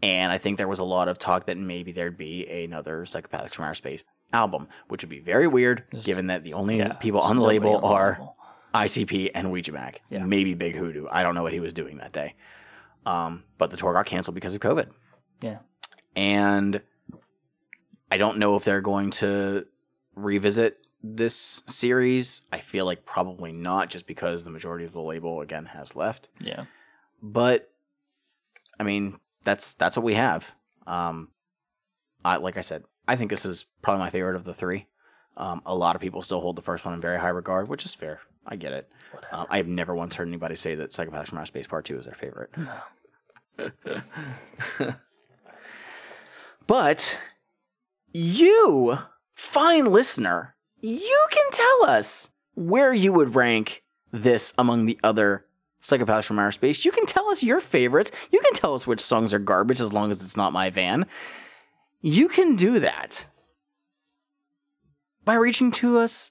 And 0.02 0.33
I 0.33 0.39
think 0.39 0.59
there 0.59 0.67
was 0.67 0.78
a 0.78 0.84
lot 0.84 1.09
of 1.09 1.18
talk 1.18 1.47
that 1.47 1.57
maybe 1.57 1.92
there'd 1.92 2.17
be 2.17 2.47
another 2.65 3.05
Psychopathics 3.05 3.55
from 3.55 3.67
Outer 3.67 3.75
Space 3.75 4.05
album, 4.33 4.68
which 4.89 5.02
would 5.02 5.10
be 5.10 5.20
very 5.20 5.47
weird 5.47 5.84
given 6.02 6.28
that 6.28 6.42
the 6.42 6.55
only 6.55 6.78
yeah, 6.78 6.94
people 6.94 7.20
on 7.20 7.36
the 7.36 7.44
label 7.44 7.76
on 7.76 7.81
the 7.83 7.86
are 7.86 8.10
label. 8.12 8.36
ICP 8.75 9.31
and 9.34 9.50
Ouija 9.52 9.73
Macc. 9.73 9.97
Yeah. 10.09 10.25
Maybe 10.25 10.55
Big 10.55 10.75
Hoodoo. 10.76 11.07
I 11.10 11.23
don't 11.23 11.34
know 11.34 11.42
what 11.42 11.52
he 11.52 11.60
was 11.60 11.75
doing 11.75 11.99
that 11.99 12.12
day. 12.12 12.34
Um, 13.07 13.45
but 13.59 13.70
the 13.70 13.77
tour 13.77 13.93
got 13.93 14.07
canceled 14.07 14.35
because 14.35 14.55
of 14.55 14.61
COVID 14.61 14.91
yeah, 15.43 15.59
and 16.15 16.83
I 18.11 18.17
don't 18.17 18.39
know 18.39 18.57
if 18.57 18.65
they're 18.65 18.81
going 18.81 19.11
to 19.12 19.67
revisit 20.15 20.79
this 21.03 21.62
series. 21.67 22.43
I 22.53 22.59
feel 22.59 22.85
like 22.85 23.05
probably 23.05 23.53
not, 23.53 23.91
just 23.91 24.07
because 24.07 24.45
the 24.45 24.51
majority 24.51 24.85
of 24.85 24.93
the 24.93 25.01
label 25.01 25.41
again 25.41 25.67
has 25.67 25.97
left. 25.97 26.29
yeah. 26.41 26.65
But 27.23 27.70
I 28.79 28.83
mean, 28.83 29.19
that's 29.45 29.75
that's 29.75 29.97
what 29.97 30.05
we 30.05 30.15
have. 30.15 30.53
Um, 30.87 31.29
I 32.25 32.37
like 32.37 32.57
I 32.57 32.62
said, 32.62 32.85
I 33.07 33.17
think 33.17 33.31
this 33.31 33.45
is 33.45 33.65
probably 33.83 34.01
my 34.01 34.11
favorite 34.11 34.37
of 34.37 34.45
the 34.45 34.55
three. 34.55 34.87
Um, 35.37 35.62
a 35.65 35.75
lot 35.75 35.95
of 35.95 36.03
people 36.03 36.23
still 36.23 36.41
hold 36.41 36.57
the 36.57 36.62
first 36.62 36.85
one 36.85 36.95
in 36.95 37.01
very 37.01 37.19
high 37.19 37.29
regard, 37.29 37.69
which 37.69 37.85
is 37.85 37.95
fair. 37.95 38.20
I 38.51 38.57
get 38.57 38.73
it. 38.73 38.89
Um, 39.33 39.47
I 39.49 39.59
have 39.59 39.69
never 39.69 39.95
once 39.95 40.17
heard 40.17 40.29
anybody 40.29 40.57
say 40.57 40.75
that 40.75 40.91
Psychopaths 40.91 41.29
from 41.29 41.39
Outer 41.39 41.47
Space 41.47 41.67
Part 41.67 41.85
Two 41.85 41.99
is 41.99 42.07
their 42.07 42.15
favorite. 42.15 42.51
But 46.70 47.19
you, 48.12 48.97
fine 49.35 49.87
listener, 49.87 50.55
you 50.81 51.27
can 51.33 51.51
tell 51.51 51.91
us 51.91 52.31
where 52.55 52.95
you 52.95 53.12
would 53.12 53.35
rank 53.35 53.83
this 54.12 54.55
among 54.57 54.87
the 54.87 54.97
other 55.03 55.47
psychopaths 55.83 56.27
from 56.27 56.39
outer 56.39 56.53
space. 56.53 56.85
You 56.85 56.93
can 56.93 57.07
tell 57.07 57.29
us 57.29 57.43
your 57.43 57.59
favorites. 57.59 58.12
You 58.31 58.39
can 58.39 58.53
tell 58.53 58.75
us 58.75 58.87
which 58.87 59.01
songs 59.01 59.35
are 59.35 59.41
garbage 59.41 59.81
as 59.81 59.93
long 59.93 60.12
as 60.12 60.23
it's 60.23 60.37
not 60.37 60.53
my 60.53 60.70
van. 60.70 61.07
You 62.03 62.29
can 62.29 62.55
do 62.55 62.79
that 62.79 63.27
by 65.25 65.35
reaching 65.35 65.73
to 65.73 65.99
us 65.99 66.31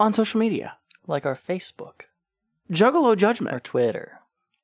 on 0.00 0.12
social 0.12 0.38
media. 0.40 0.76
Like 1.06 1.24
our 1.26 1.34
Facebook, 1.36 2.02
Juggalo 2.70 3.16
Judgment. 3.16 3.52
our 3.52 3.60
Twitter, 3.60 4.20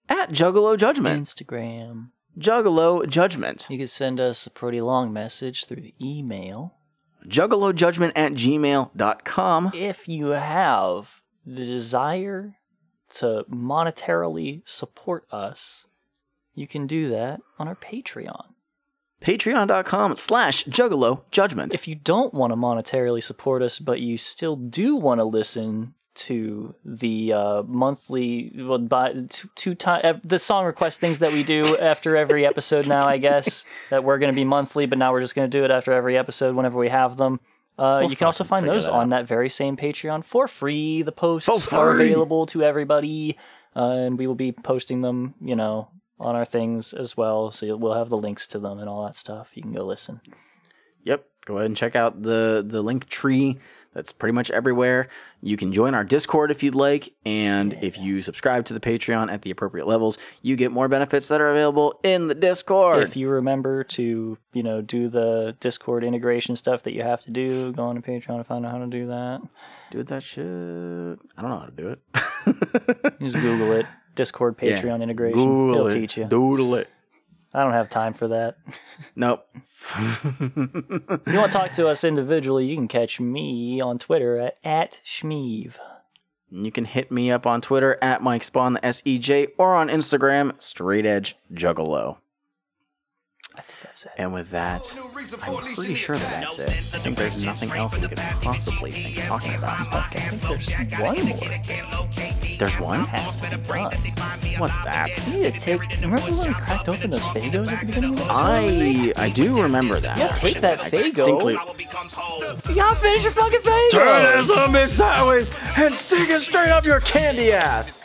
At 0.08 0.30
Juggalo 0.30 0.76
Judgment. 0.76 1.22
Instagram. 1.24 2.10
Juggalo 2.38 3.08
Judgment. 3.08 3.66
You 3.70 3.78
can 3.78 3.88
send 3.88 4.20
us 4.20 4.46
a 4.46 4.50
pretty 4.50 4.80
long 4.80 5.12
message 5.12 5.64
through 5.66 5.80
the 5.82 5.94
email. 6.02 6.74
juggalojudgment 7.26 8.12
at 8.16 8.32
gmail.com. 8.32 9.70
If 9.74 10.08
you 10.08 10.26
have 10.28 11.22
the 11.46 11.64
desire 11.64 12.56
to 13.14 13.44
monetarily 13.50 14.60
support 14.68 15.24
us, 15.32 15.86
you 16.54 16.66
can 16.66 16.86
do 16.86 17.08
that 17.10 17.40
on 17.58 17.68
our 17.68 17.76
Patreon. 17.76 18.53
Patreon.com 19.20 20.16
slash 20.16 20.64
juggalo 20.64 21.22
judgment. 21.30 21.74
If 21.74 21.88
you 21.88 21.94
don't 21.94 22.34
want 22.34 22.52
to 22.52 22.56
monetarily 22.56 23.22
support 23.22 23.62
us, 23.62 23.78
but 23.78 24.00
you 24.00 24.16
still 24.16 24.56
do 24.56 24.96
want 24.96 25.20
to 25.20 25.24
listen 25.24 25.94
to 26.14 26.74
the 26.84 27.32
uh, 27.32 27.62
monthly, 27.64 28.52
well, 28.56 28.78
by 28.78 29.14
two, 29.28 29.48
two 29.54 29.74
time 29.74 30.20
the 30.22 30.38
song 30.38 30.64
request 30.64 31.00
things 31.00 31.18
that 31.18 31.32
we 31.32 31.42
do 31.42 31.76
after 31.78 32.16
every 32.16 32.46
episode. 32.46 32.86
Now, 32.86 33.06
I 33.06 33.18
guess 33.18 33.64
that 33.90 34.04
we're 34.04 34.18
going 34.18 34.32
to 34.32 34.36
be 34.36 34.44
monthly, 34.44 34.86
but 34.86 34.98
now 34.98 35.12
we're 35.12 35.20
just 35.20 35.34
going 35.34 35.50
to 35.50 35.58
do 35.58 35.64
it 35.64 35.70
after 35.70 35.92
every 35.92 36.16
episode 36.16 36.54
whenever 36.54 36.78
we 36.78 36.88
have 36.88 37.16
them. 37.16 37.40
Uh, 37.76 37.98
We'll 38.02 38.10
you 38.10 38.16
can 38.16 38.26
also 38.26 38.44
find 38.44 38.68
those 38.68 38.86
that 38.86 38.92
on 38.92 39.08
that 39.08 39.26
very 39.26 39.48
same 39.48 39.76
Patreon 39.76 40.24
for 40.24 40.46
free. 40.46 41.02
The 41.02 41.12
posts 41.12 41.72
are 41.72 41.92
available 41.92 42.46
to 42.46 42.62
everybody, 42.62 43.36
uh, 43.74 43.88
and 43.88 44.16
we 44.18 44.28
will 44.28 44.36
be 44.36 44.52
posting 44.52 45.00
them, 45.00 45.34
you 45.40 45.56
know, 45.56 45.88
on 46.18 46.36
our 46.36 46.44
things 46.44 46.92
as 46.92 47.16
well. 47.16 47.50
So 47.50 47.76
we'll 47.76 47.94
have 47.94 48.08
the 48.08 48.16
links 48.16 48.46
to 48.48 48.58
them 48.58 48.78
and 48.78 48.88
all 48.88 49.04
that 49.06 49.16
stuff. 49.16 49.50
You 49.54 49.62
can 49.62 49.72
go 49.72 49.84
listen. 49.84 50.20
Yep. 51.04 51.26
Go 51.44 51.56
ahead 51.56 51.66
and 51.66 51.76
check 51.76 51.94
out 51.94 52.22
the 52.22 52.64
the 52.66 52.82
link 52.82 53.08
tree. 53.08 53.58
That's 53.94 54.10
pretty 54.10 54.32
much 54.32 54.50
everywhere. 54.50 55.08
You 55.40 55.56
can 55.56 55.72
join 55.72 55.94
our 55.94 56.02
Discord 56.02 56.50
if 56.50 56.64
you'd 56.64 56.74
like, 56.74 57.12
and 57.24 57.72
if 57.74 57.96
you 57.96 58.20
subscribe 58.20 58.64
to 58.64 58.74
the 58.74 58.80
Patreon 58.80 59.30
at 59.32 59.42
the 59.42 59.52
appropriate 59.52 59.86
levels, 59.86 60.18
you 60.42 60.56
get 60.56 60.72
more 60.72 60.88
benefits 60.88 61.28
that 61.28 61.40
are 61.40 61.50
available 61.50 62.00
in 62.02 62.26
the 62.26 62.34
Discord. 62.34 63.04
If 63.04 63.16
you 63.16 63.28
remember 63.28 63.84
to, 63.84 64.36
you 64.52 64.62
know, 64.64 64.82
do 64.82 65.08
the 65.08 65.56
Discord 65.60 66.02
integration 66.02 66.56
stuff 66.56 66.82
that 66.82 66.92
you 66.92 67.02
have 67.02 67.22
to 67.22 67.30
do, 67.30 67.72
go 67.72 67.84
on 67.84 67.94
to 67.94 68.02
Patreon 68.02 68.38
to 68.38 68.44
find 68.44 68.66
out 68.66 68.72
how 68.72 68.78
to 68.78 68.86
do 68.88 69.06
that. 69.06 69.42
Do 69.92 70.02
that 70.02 70.24
shit. 70.24 70.44
I 70.44 71.42
don't 71.42 71.50
know 71.50 71.58
how 71.60 71.66
to 71.66 71.70
do 71.70 71.88
it. 71.88 73.20
Just 73.20 73.36
Google 73.36 73.72
it. 73.72 73.86
Discord. 74.14 74.56
Patreon 74.58 75.02
integration. 75.02 75.38
Google 75.38 75.74
It'll 75.74 75.86
it. 75.88 76.00
teach 76.00 76.16
you. 76.16 76.24
Doodle 76.24 76.74
it. 76.76 76.88
I 77.52 77.62
don't 77.62 77.72
have 77.72 77.88
time 77.88 78.14
for 78.14 78.28
that. 78.28 78.56
Nope. 79.16 79.46
If 79.54 80.24
you 80.24 81.38
want 81.38 81.52
to 81.52 81.58
talk 81.58 81.72
to 81.72 81.88
us 81.88 82.04
individually, 82.04 82.66
you 82.66 82.76
can 82.76 82.88
catch 82.88 83.20
me 83.20 83.80
on 83.80 83.98
Twitter 83.98 84.38
at, 84.38 84.56
at 84.64 85.00
Shmeev. 85.04 85.74
You 86.50 86.70
can 86.72 86.84
hit 86.84 87.10
me 87.12 87.30
up 87.30 87.46
on 87.46 87.60
Twitter 87.60 87.98
at 88.00 88.22
Mike 88.22 88.42
Spawn, 88.44 88.74
the 88.74 88.84
S 88.86 89.02
E 89.04 89.18
J, 89.18 89.48
or 89.58 89.74
on 89.74 89.88
Instagram, 89.88 90.60
Straight 90.62 91.06
Edge 91.06 91.36
Juggalo. 91.52 92.18
That's 93.94 94.06
it. 94.06 94.12
And 94.18 94.32
with 94.34 94.50
that, 94.50 94.92
I'm 95.44 95.74
pretty 95.76 95.94
sure 95.94 96.16
that 96.16 96.40
that's 96.40 96.58
it. 96.58 96.68
I 96.68 96.98
think 96.98 97.16
there's 97.16 97.44
nothing 97.44 97.70
else 97.70 97.96
we 97.96 98.08
could 98.08 98.18
possibly 98.18 98.90
think 98.90 99.18
of 99.18 99.24
talking 99.26 99.54
about 99.54 99.78
in 99.78 99.84
this 99.84 100.68
podcast. 100.68 100.98
There's 100.98 100.98
one 100.98 101.24
more. 101.24 102.58
There's 102.58 102.80
one? 102.80 103.04
Has 103.04 103.40
to 103.40 103.56
be 103.56 104.10
done. 104.10 104.58
What's 104.58 104.82
that? 104.82 105.16
You 105.28 105.38
need 105.42 105.54
to 105.54 105.60
take. 105.60 105.80
Remember 106.00 106.16
when 106.22 106.48
we 106.48 106.54
cracked 106.54 106.88
open 106.88 107.08
those 107.10 107.20
Faygos 107.20 107.70
at 107.70 107.80
the 107.82 107.86
beginning 107.86 108.10
of 108.10 108.16
the 108.16 108.24
episode? 108.24 109.12
I 109.16 109.26
I 109.26 109.28
do 109.30 109.62
remember 109.62 110.00
that. 110.00 110.18
Yeah, 110.18 110.26
take 110.32 110.56
actually. 110.56 110.60
that 110.62 110.80
I 110.80 110.90
Faygo. 110.90 110.96
distinctly- 111.14 111.52
You 111.52 112.74
gotta 112.74 112.96
finish 112.96 113.22
your 113.22 113.30
fucking 113.32 113.60
Faygo. 113.60 113.90
Turn 113.92 114.38
this 114.38 114.48
little 114.48 114.72
bit 114.72 114.90
sideways 114.90 115.50
and 115.76 115.94
stick 115.94 116.30
it 116.30 116.40
straight 116.40 116.70
up 116.70 116.84
your 116.84 116.98
candy 116.98 117.52
ass. 117.52 118.02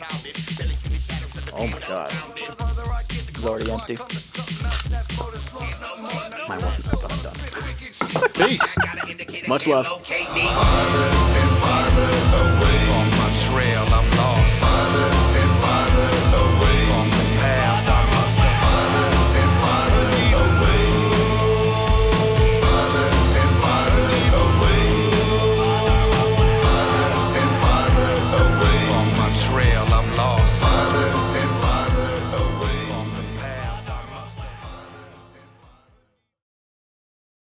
Oh 1.57 1.65
my 1.65 1.79
god 1.87 2.13
is 3.39 3.45
already 3.45 3.71
empty. 3.71 3.95
Mine 6.47 6.61
wasn't. 6.61 7.01
But 7.01 7.11
I'm 7.11 7.21
done. 7.23 7.35
Peace. 8.47 8.75
Much 9.47 9.67
love. 9.67 9.87
Farther 11.61 12.09